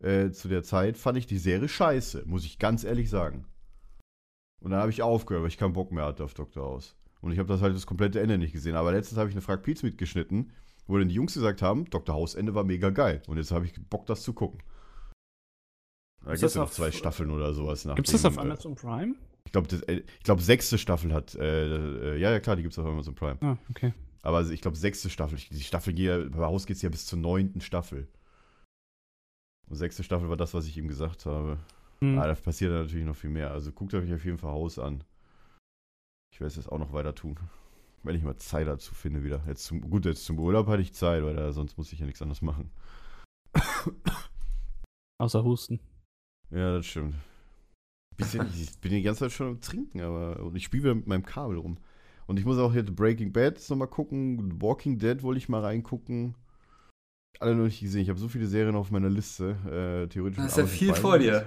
äh, 0.00 0.30
zu 0.30 0.48
der 0.48 0.62
Zeit, 0.62 0.96
fand 0.96 1.18
ich 1.18 1.26
die 1.26 1.38
Serie 1.38 1.68
scheiße, 1.68 2.24
muss 2.26 2.44
ich 2.44 2.58
ganz 2.58 2.84
ehrlich 2.84 3.08
sagen. 3.08 3.46
Und 4.60 4.70
dann 4.70 4.80
habe 4.80 4.90
ich 4.90 5.02
aufgehört, 5.02 5.42
weil 5.42 5.48
ich 5.48 5.58
keinen 5.58 5.72
Bock 5.72 5.92
mehr 5.92 6.04
hatte 6.04 6.24
auf 6.24 6.34
Dr. 6.34 6.64
House. 6.64 6.96
Und 7.20 7.32
ich 7.32 7.38
habe 7.38 7.48
das 7.48 7.60
halt 7.60 7.74
das 7.74 7.86
komplette 7.86 8.20
Ende 8.20 8.38
nicht 8.38 8.52
gesehen. 8.52 8.76
Aber 8.76 8.92
letztens 8.92 9.18
habe 9.18 9.28
ich 9.28 9.34
eine 9.34 9.42
Frag 9.42 9.62
Pizza 9.62 9.86
mitgeschnitten, 9.86 10.52
wo 10.86 10.98
dann 10.98 11.08
die 11.08 11.14
Jungs 11.14 11.34
gesagt 11.34 11.62
haben, 11.62 11.88
Dr. 11.90 12.14
House 12.14 12.34
Ende 12.34 12.54
war 12.54 12.64
mega 12.64 12.90
geil. 12.90 13.22
Und 13.26 13.36
jetzt 13.38 13.50
habe 13.52 13.64
ich 13.64 13.74
Bock, 13.88 14.06
das 14.06 14.22
zu 14.22 14.32
gucken. 14.32 14.60
Da 16.24 16.32
gibt 16.32 16.44
es 16.44 16.54
noch 16.54 16.70
zwei 16.70 16.92
Staffeln 16.92 17.30
oder 17.30 17.52
sowas. 17.54 17.86
Gibt 17.94 18.08
es 18.08 18.12
das 18.12 18.24
auf 18.24 18.36
äh, 18.36 18.40
Amazon 18.40 18.74
Prime? 18.74 19.14
Ich 19.44 19.52
glaube, 19.52 19.74
äh, 19.88 20.02
glaub, 20.22 20.40
sechste 20.40 20.78
Staffel 20.78 21.12
hat, 21.12 21.34
äh, 21.34 22.14
äh, 22.14 22.18
ja, 22.18 22.30
ja, 22.30 22.40
klar, 22.40 22.56
die 22.56 22.62
gibt 22.62 22.72
es 22.72 22.78
auf 22.78 22.86
Amazon 22.86 23.14
Prime. 23.14 23.38
Ah, 23.40 23.56
okay. 23.70 23.92
Aber 24.22 24.48
ich 24.48 24.60
glaube, 24.60 24.76
sechste 24.76 25.10
Staffel, 25.10 25.38
die 25.38 25.60
Staffel 25.60 25.92
geht 25.92 26.06
ja, 26.06 26.18
bei 26.18 26.44
Haus 26.44 26.66
geht 26.66 26.76
es 26.76 26.82
ja 26.82 26.88
bis 26.88 27.06
zur 27.06 27.18
neunten 27.18 27.60
Staffel. 27.60 28.08
Und 29.68 29.76
sechste 29.76 30.04
Staffel 30.04 30.28
war 30.28 30.36
das, 30.36 30.54
was 30.54 30.66
ich 30.66 30.76
ihm 30.76 30.88
gesagt 30.88 31.26
habe. 31.26 31.58
Hm. 32.00 32.18
Ah, 32.18 32.26
da 32.26 32.34
passiert 32.34 32.72
natürlich 32.72 33.06
noch 33.06 33.16
viel 33.16 33.30
mehr. 33.30 33.50
Also 33.50 33.72
guckt 33.72 33.94
euch 33.94 34.12
auf 34.12 34.24
jeden 34.24 34.38
Fall 34.38 34.52
Haus 34.52 34.78
an. 34.78 35.04
Ich 36.32 36.40
werde 36.40 36.48
es 36.48 36.56
jetzt 36.56 36.70
auch 36.70 36.78
noch 36.78 36.92
weiter 36.92 37.14
tun. 37.14 37.38
Wenn 38.04 38.16
ich 38.16 38.22
mal 38.22 38.36
Zeit 38.36 38.66
dazu 38.66 38.94
finde 38.94 39.22
wieder. 39.22 39.42
Jetzt 39.46 39.64
zum, 39.64 39.80
gut, 39.80 40.04
jetzt 40.04 40.24
zum 40.24 40.38
Urlaub 40.38 40.66
hatte 40.66 40.82
ich 40.82 40.94
Zeit, 40.94 41.22
weil 41.22 41.36
da, 41.36 41.52
sonst 41.52 41.76
muss 41.78 41.92
ich 41.92 41.98
ja 42.00 42.06
nichts 42.06 42.22
anderes 42.22 42.42
machen. 42.42 42.70
Außer 45.18 45.44
Husten. 45.44 45.80
Ja, 46.50 46.76
das 46.76 46.86
stimmt. 46.86 47.14
Bisschen, 48.16 48.46
ich 48.54 48.78
bin 48.80 48.92
die 48.92 49.02
ganze 49.02 49.20
Zeit 49.20 49.32
schon 49.32 49.48
am 49.48 49.60
Trinken, 49.60 50.00
aber 50.00 50.40
und 50.40 50.56
ich 50.56 50.64
spiele 50.64 50.82
wieder 50.84 50.94
mit 50.94 51.06
meinem 51.06 51.24
Kabel 51.24 51.58
rum. 51.58 51.78
Und 52.26 52.38
ich 52.38 52.44
muss 52.44 52.58
auch 52.58 52.72
hier 52.72 52.84
The 52.84 52.92
Breaking 52.92 53.32
Bad 53.32 53.54
jetzt 53.56 53.70
nochmal 53.70 53.88
gucken. 53.88 54.60
Walking 54.62 54.98
Dead 54.98 55.22
wollte 55.22 55.38
ich 55.38 55.48
mal 55.48 55.60
reingucken. 55.60 56.34
Alle 57.40 57.54
noch 57.54 57.64
nicht 57.64 57.80
gesehen. 57.80 58.02
Ich 58.02 58.08
habe 58.08 58.18
so 58.18 58.28
viele 58.28 58.46
Serien 58.46 58.76
auf 58.76 58.90
meiner 58.90 59.10
Liste. 59.10 59.56
Äh, 60.04 60.08
theoretisch 60.08 60.38
Da 60.38 60.46
ist 60.46 60.56
ja 60.58 60.66
viel 60.66 60.94
vor 60.94 61.18
dir. 61.18 61.46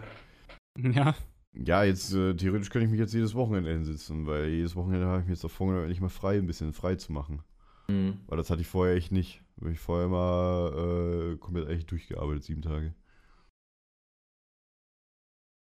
Ja, 0.78 1.16
Ja, 1.54 1.84
jetzt 1.86 2.14
äh, 2.14 2.36
theoretisch 2.36 2.70
könnte 2.70 2.86
ich 2.86 2.92
mich 2.92 3.00
jetzt 3.00 3.14
jedes 3.14 3.34
Wochenende 3.34 3.72
hinsetzen, 3.72 4.26
weil 4.28 4.50
jedes 4.50 4.76
Wochenende 4.76 5.08
habe 5.08 5.22
ich 5.22 5.26
mir 5.28 5.34
jetzt 5.34 5.46
auch 5.46 5.52
vorgenommen, 5.52 5.86
endlich 5.86 6.02
mal 6.02 6.10
frei, 6.10 6.38
ein 6.38 6.48
bisschen 6.48 6.74
frei 6.74 6.96
zu 6.96 7.14
machen. 7.14 7.44
Hm. 7.90 8.20
Weil 8.28 8.38
das 8.38 8.50
hatte 8.50 8.62
ich 8.62 8.68
vorher 8.68 8.96
echt 8.96 9.12
nicht. 9.14 9.42
Weil 9.58 9.72
ich 9.72 9.80
vorher 9.80 10.10
mal 10.10 11.34
äh, 11.34 11.38
komplett 11.38 11.70
echt 11.70 11.90
durchgearbeitet, 11.92 12.44
sieben 12.44 12.62
Tage. 12.62 12.94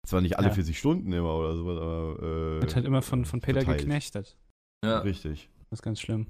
Zwar 0.06 0.20
nicht 0.22 0.38
alle 0.38 0.48
Ja. 0.48 0.54
40 0.54 0.78
Stunden 0.78 1.12
immer 1.12 1.34
oder 1.36 1.54
sowas, 1.54 1.78
aber. 1.78 2.16
Äh, 2.56 2.60
wird 2.62 2.74
halt 2.74 2.86
immer 2.86 3.02
von, 3.02 3.24
von 3.24 3.40
Peter 3.40 3.60
verteilt. 3.60 3.80
geknechtet. 3.80 4.36
Ja. 4.84 4.98
Richtig. 5.00 5.48
Das 5.70 5.80
ist 5.80 5.82
ganz 5.82 6.00
schlimm. 6.00 6.26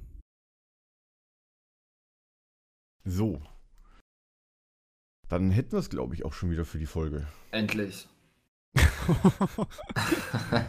So. 3.05 3.41
Dann 5.29 5.51
hätten 5.51 5.73
wir 5.73 5.79
es, 5.79 5.91
glaube 5.91 6.15
ich, 6.15 6.25
auch 6.25 6.33
schon 6.33 6.51
wieder 6.51 6.65
für 6.65 6.79
die 6.79 6.87
Folge. 6.87 7.27
Endlich. 7.51 8.09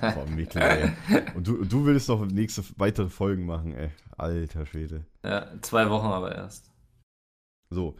Boah, 0.01 0.25
Mikkel, 0.27 0.61
ey. 0.61 0.91
Und 1.35 1.47
du, 1.47 1.63
du 1.65 1.85
willst 1.85 2.09
noch 2.09 2.25
nächste 2.25 2.63
weitere 2.77 3.09
Folgen 3.09 3.45
machen, 3.45 3.73
ey. 3.73 3.91
Alter 4.17 4.65
Schwede. 4.65 5.05
ja, 5.23 5.49
zwei 5.61 5.89
Wochen 5.89 6.07
aber 6.07 6.35
erst. 6.35 6.71
So. 7.69 7.97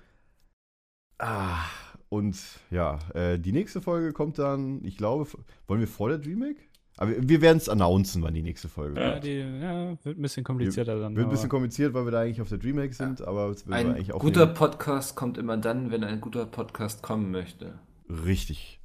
Ah, 1.18 1.66
und 2.10 2.38
ja, 2.72 3.00
äh, 3.14 3.38
die 3.40 3.52
nächste 3.52 3.82
Folge 3.82 4.14
kommt 4.14 4.40
dann, 4.40 4.84
ich 4.84 4.98
glaube, 4.98 5.28
wollen 5.68 5.80
wir 5.80 5.88
vor 5.88 6.10
der 6.10 6.18
Dreamhack? 6.18 6.58
Aber 7.02 7.12
wir, 7.30 7.40
werden 7.40 7.58
es 7.58 7.70
announcen, 7.70 8.22
wann 8.24 8.34
die 8.34 8.42
nächste 8.42 8.68
Folge 8.68 9.00
ja, 9.00 9.12
kommt. 9.12 9.24
die, 9.24 9.38
ja, 9.40 10.04
wird 10.04 10.18
ein 10.18 10.22
bisschen 10.22 10.44
komplizierter 10.44 11.00
dann. 11.00 11.16
Wird 11.16 11.28
ein 11.28 11.30
bisschen 11.30 11.48
kompliziert, 11.48 11.94
weil 11.94 12.04
wir 12.04 12.12
da 12.12 12.20
eigentlich 12.22 12.42
auf 12.42 12.50
der 12.50 12.58
Dreamhack 12.58 12.94
sind, 12.94 13.22
aber 13.22 13.48
es 13.52 13.66
wird 13.66 13.74
Ein 13.74 13.92
eigentlich 13.92 14.12
auch 14.12 14.20
guter 14.20 14.46
Podcast 14.48 15.16
kommt 15.16 15.38
immer 15.38 15.56
dann, 15.56 15.92
wenn 15.92 16.04
ein 16.04 16.20
guter 16.20 16.46
Podcast 16.46 17.02
kommen 17.02 17.32
möchte. 17.32 17.80
richtig. 18.10 18.82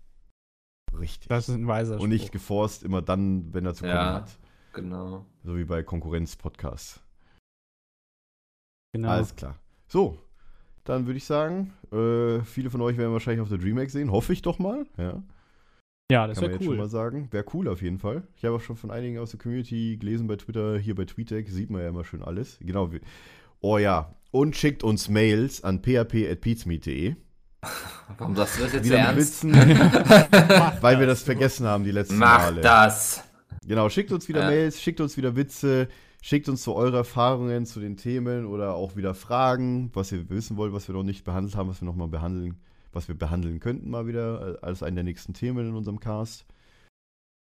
Richtig. 0.96 1.26
Das 1.28 1.48
ist 1.48 1.56
ein 1.56 1.66
weiser 1.66 1.98
Und 1.98 2.10
nicht 2.10 2.26
Spruch. 2.26 2.32
geforst 2.34 2.84
immer 2.84 3.02
dann, 3.02 3.52
wenn 3.52 3.66
er 3.66 3.74
zu 3.74 3.82
kommen 3.82 3.94
Ja. 3.96 4.14
hat. 4.14 4.38
Genau. 4.74 5.26
So 5.42 5.56
wie 5.56 5.64
bei 5.64 5.82
Konkurrenz-Podcasts. 5.82 7.00
Genau. 8.92 9.08
Alles 9.08 9.34
klar. 9.34 9.56
So, 9.88 10.18
dann 10.84 11.06
würde 11.06 11.16
ich 11.16 11.24
sagen, 11.24 11.72
äh, 11.90 12.40
viele 12.44 12.70
von 12.70 12.80
euch 12.80 12.96
werden 12.96 13.12
wahrscheinlich 13.12 13.42
auf 13.42 13.48
der 13.48 13.58
DreamHack 13.58 13.90
sehen. 13.90 14.12
Hoffe 14.12 14.32
ich 14.32 14.42
doch 14.42 14.60
mal. 14.60 14.86
Ja, 14.96 15.20
Ja, 16.10 16.26
das 16.26 16.36
kann 16.36 16.44
man 16.44 16.50
wäre 16.50 16.58
jetzt 16.60 16.66
schon 16.66 16.76
mal 16.76 16.82
cool. 16.84 16.88
sagen. 16.90 17.28
Wäre 17.30 17.44
cool 17.54 17.68
auf 17.68 17.80
jeden 17.80 17.98
Fall. 17.98 18.24
Ich 18.36 18.44
habe 18.44 18.56
auch 18.56 18.60
schon 18.60 18.76
von 18.76 18.90
einigen 18.90 19.18
aus 19.18 19.30
der 19.30 19.40
Community 19.40 19.96
gelesen 19.96 20.26
bei 20.26 20.36
Twitter. 20.36 20.76
Hier 20.78 20.94
bei 20.94 21.06
TweetDeck 21.06 21.48
sieht 21.48 21.70
man 21.70 21.80
ja 21.80 21.88
immer 21.88 22.04
schön 22.04 22.22
alles. 22.22 22.58
Genau. 22.60 22.92
wie- 22.92 23.00
Oh 23.60 23.78
ja. 23.78 24.14
Und 24.30 24.54
schickt 24.56 24.82
uns 24.84 25.08
Mails 25.08 25.64
an 25.64 25.80
php.peatsmeet.de. 25.80 27.14
Warum 28.18 28.36
sagst 28.36 28.58
du 28.58 28.64
das 28.64 28.72
jetzt 28.74 28.84
Wieder 28.84 28.98
ernst? 28.98 29.44
Witzen, 29.44 29.54
weil 30.82 31.00
wir 31.00 31.06
das 31.06 31.22
vergessen 31.22 31.66
haben 31.66 31.84
die 31.84 31.90
letzten 31.92 32.18
Mach 32.18 32.38
Male. 32.50 32.60
das! 32.60 33.24
Genau, 33.66 33.88
schickt 33.88 34.12
uns 34.12 34.28
wieder 34.28 34.40
Ja. 34.42 34.48
Mails, 34.50 34.82
schickt 34.82 35.00
uns 35.00 35.16
wieder 35.16 35.36
Witze, 35.36 35.88
schickt 36.20 36.50
uns 36.50 36.62
so 36.62 36.74
eure 36.76 36.98
Erfahrungen 36.98 37.64
zu 37.64 37.80
den 37.80 37.96
Themen 37.96 38.44
oder 38.44 38.74
auch 38.74 38.94
wieder 38.96 39.14
Fragen, 39.14 39.88
was 39.94 40.12
ihr 40.12 40.28
wissen 40.28 40.58
wollt, 40.58 40.74
was 40.74 40.86
wir 40.86 40.94
noch 40.94 41.02
nicht 41.02 41.24
behandelt 41.24 41.56
haben, 41.56 41.70
was 41.70 41.80
wir 41.80 41.86
nochmal 41.86 42.08
behandeln, 42.08 42.58
was 42.94 43.08
wir 43.08 43.14
behandeln 43.14 43.60
könnten 43.60 43.90
mal 43.90 44.06
wieder, 44.06 44.54
äh, 44.54 44.66
als 44.66 44.82
einen 44.82 44.96
der 44.96 45.04
nächsten 45.04 45.34
Themen 45.34 45.68
in 45.68 45.74
unserem 45.74 46.00
Cast. 46.00 46.46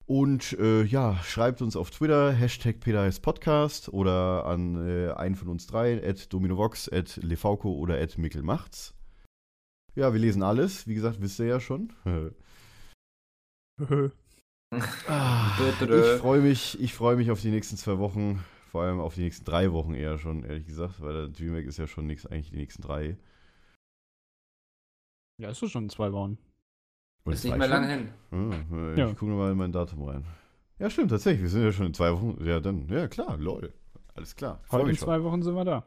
Und 0.06 0.58
äh, 0.60 0.84
ja, 0.84 1.22
schreibt 1.24 1.62
uns 1.62 1.76
auf 1.76 1.92
Twitter, 1.92 2.32
Hashtag 2.32 2.80
Podcast 3.22 3.90
oder 3.90 4.46
an 4.46 4.88
äh, 4.88 5.12
einen 5.12 5.36
von 5.36 5.50
uns 5.50 5.68
dreien, 5.68 6.04
at 6.04 6.34
Dominovox, 6.34 6.92
at 6.92 7.18
Lefauco 7.18 7.74
oder 7.74 8.02
at 8.02 8.18
Mickelmachts. 8.18 8.96
Ja, 9.94 10.12
wir 10.12 10.20
lesen 10.20 10.42
alles, 10.42 10.88
wie 10.88 10.96
gesagt, 10.96 11.22
wisst 11.22 11.40
ihr 11.40 11.46
ja 11.46 11.60
schon. 11.60 11.94
Ah, 15.08 15.58
ich 15.60 16.20
freue 16.20 16.42
mich, 16.42 16.80
ich 16.80 16.94
freue 16.94 17.16
mich 17.16 17.32
auf 17.32 17.42
die 17.42 17.50
nächsten 17.50 17.76
zwei 17.76 17.98
Wochen, 17.98 18.44
vor 18.70 18.84
allem 18.84 19.00
auf 19.00 19.16
die 19.16 19.22
nächsten 19.22 19.44
drei 19.44 19.72
Wochen 19.72 19.96
eher 19.96 20.20
schon, 20.20 20.44
ehrlich 20.44 20.68
gesagt, 20.68 21.02
weil 21.02 21.14
der 21.14 21.28
DreamHack 21.30 21.66
ist 21.66 21.80
ja 21.80 21.88
schon 21.88 22.06
nix, 22.06 22.28
eigentlich 22.28 22.52
die 22.52 22.58
nächsten 22.58 22.84
drei. 22.84 23.18
Ja, 25.40 25.50
ist 25.50 25.62
doch 25.62 25.70
schon 25.70 25.86
in 25.86 25.90
zwei 25.90 26.12
Wochen. 26.12 26.38
Oder 27.26 27.34
Ist 27.36 27.44
nicht 27.46 27.58
mehr 27.58 27.68
lange 27.68 27.88
hin. 27.88 28.10
Ah, 28.32 28.92
ich 28.92 28.98
Ja. 28.98 29.08
gucke 29.14 29.26
mal 29.32 29.52
in 29.52 29.58
mein 29.58 29.72
Datum 29.72 30.04
rein. 30.04 30.26
Ja, 30.80 30.90
stimmt, 30.90 31.10
tatsächlich, 31.12 31.42
wir 31.44 31.50
sind 31.50 31.64
ja 31.64 31.72
schon 31.72 31.88
in 31.88 31.94
zwei 31.94 32.12
Wochen. 32.14 32.38
Ja, 32.46 32.60
dann, 32.60 32.88
ja 32.90 33.08
klar, 33.08 33.38
lol. 33.38 33.74
Alles 34.16 34.36
klar. 34.36 34.60
Freue 34.64 34.82
Heute 34.82 34.92
in 34.92 34.98
zwei 34.98 35.24
Wochen 35.24 35.42
sind 35.42 35.56
wir 35.56 35.66
da. 35.66 35.86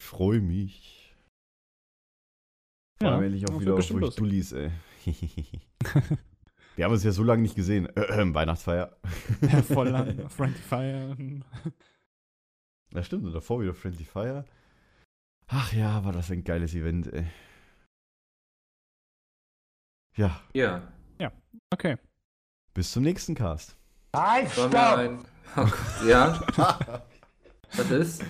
Ich 0.00 0.06
freue 0.06 0.40
mich. 0.40 1.14
Vor 2.98 3.08
Ja, 3.08 3.14
allem 3.14 3.24
endlich 3.24 3.42
das 3.44 3.54
auch 3.54 3.60
wieder 3.60 3.74
auf 3.74 3.90
euch 3.90 4.14
Dullis, 4.16 4.52
ey. 4.52 4.70
wir 6.76 6.84
haben 6.84 6.92
uns 6.92 7.02
ja 7.04 7.12
so 7.12 7.22
lange 7.24 7.42
nicht 7.42 7.54
gesehen. 7.56 7.86
Äh, 7.96 8.02
äh, 8.22 8.34
Weihnachtsfeier. 8.34 8.96
Ja, 9.40 9.62
voll 9.62 9.88
lang. 9.88 10.28
Friendly 10.28 10.60
Fire. 10.60 11.16
Ja, 12.92 13.02
stimmt, 13.02 13.24
und 13.24 13.32
davor 13.32 13.60
wieder 13.62 13.74
Friendly 13.74 14.04
Fire. 14.04 14.44
Ach 15.48 15.72
ja, 15.72 16.04
war 16.04 16.12
das 16.12 16.30
ein 16.30 16.44
geiles 16.44 16.74
Event, 16.74 17.12
ey. 17.12 17.26
Ja, 20.20 20.40
Ja. 21.18 21.32
Okay. 21.72 21.96
bis 22.74 22.92
zum 22.92 23.02
nächsten 23.04 23.34
Cast. 23.34 23.76
Halt, 24.14 24.44
wir 24.56 24.68
stopp! 24.68 24.98
ein... 24.98 25.18
Oh 25.56 25.62
Gott, 25.64 26.06
ja? 26.08 26.40
Was 27.76 27.90
ist? 27.90 28.24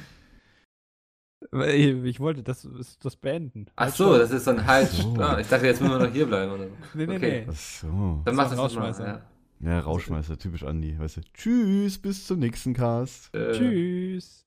Ich 1.53 2.21
wollte 2.21 2.43
das, 2.43 2.69
das 3.03 3.17
beenden. 3.17 3.67
Ach 3.77 3.89
so, 3.89 4.17
das 4.19 4.31
ist 4.31 4.45
so 4.45 4.51
ein 4.51 4.67
Halt. 4.67 4.89
So. 4.91 5.15
Ah, 5.19 5.39
ich 5.41 5.49
dachte, 5.49 5.67
jetzt 5.67 5.81
müssen 5.81 5.99
wir 5.99 6.07
noch 6.07 6.13
hier 6.13 6.27
bleiben. 6.27 6.53
Oder? 6.53 6.67
Nee, 6.95 7.07
nee, 7.07 7.17
Okay. 7.17 7.45
nee. 7.45 7.47
Ach 7.51 7.57
so. 7.57 8.23
Dann 8.25 8.35
mach 8.37 8.45
Das 8.45 8.53
noch 8.53 8.57
mal. 8.57 8.63
Rausschmeißer. 8.63 9.07
Ja. 9.07 9.23
Ja, 9.63 9.81
Rauschmeister, 9.81 10.39
typisch 10.39 10.63
Andi, 10.65 10.99
weißt 10.99 11.17
du. 11.19 11.21
Tschüss, 11.35 11.99
bis 11.99 12.27
zum 12.27 12.39
nächsten 12.39 12.73
Cast. 12.75 13.35
Äh, 13.35 13.53
Tschüss. 13.53 14.47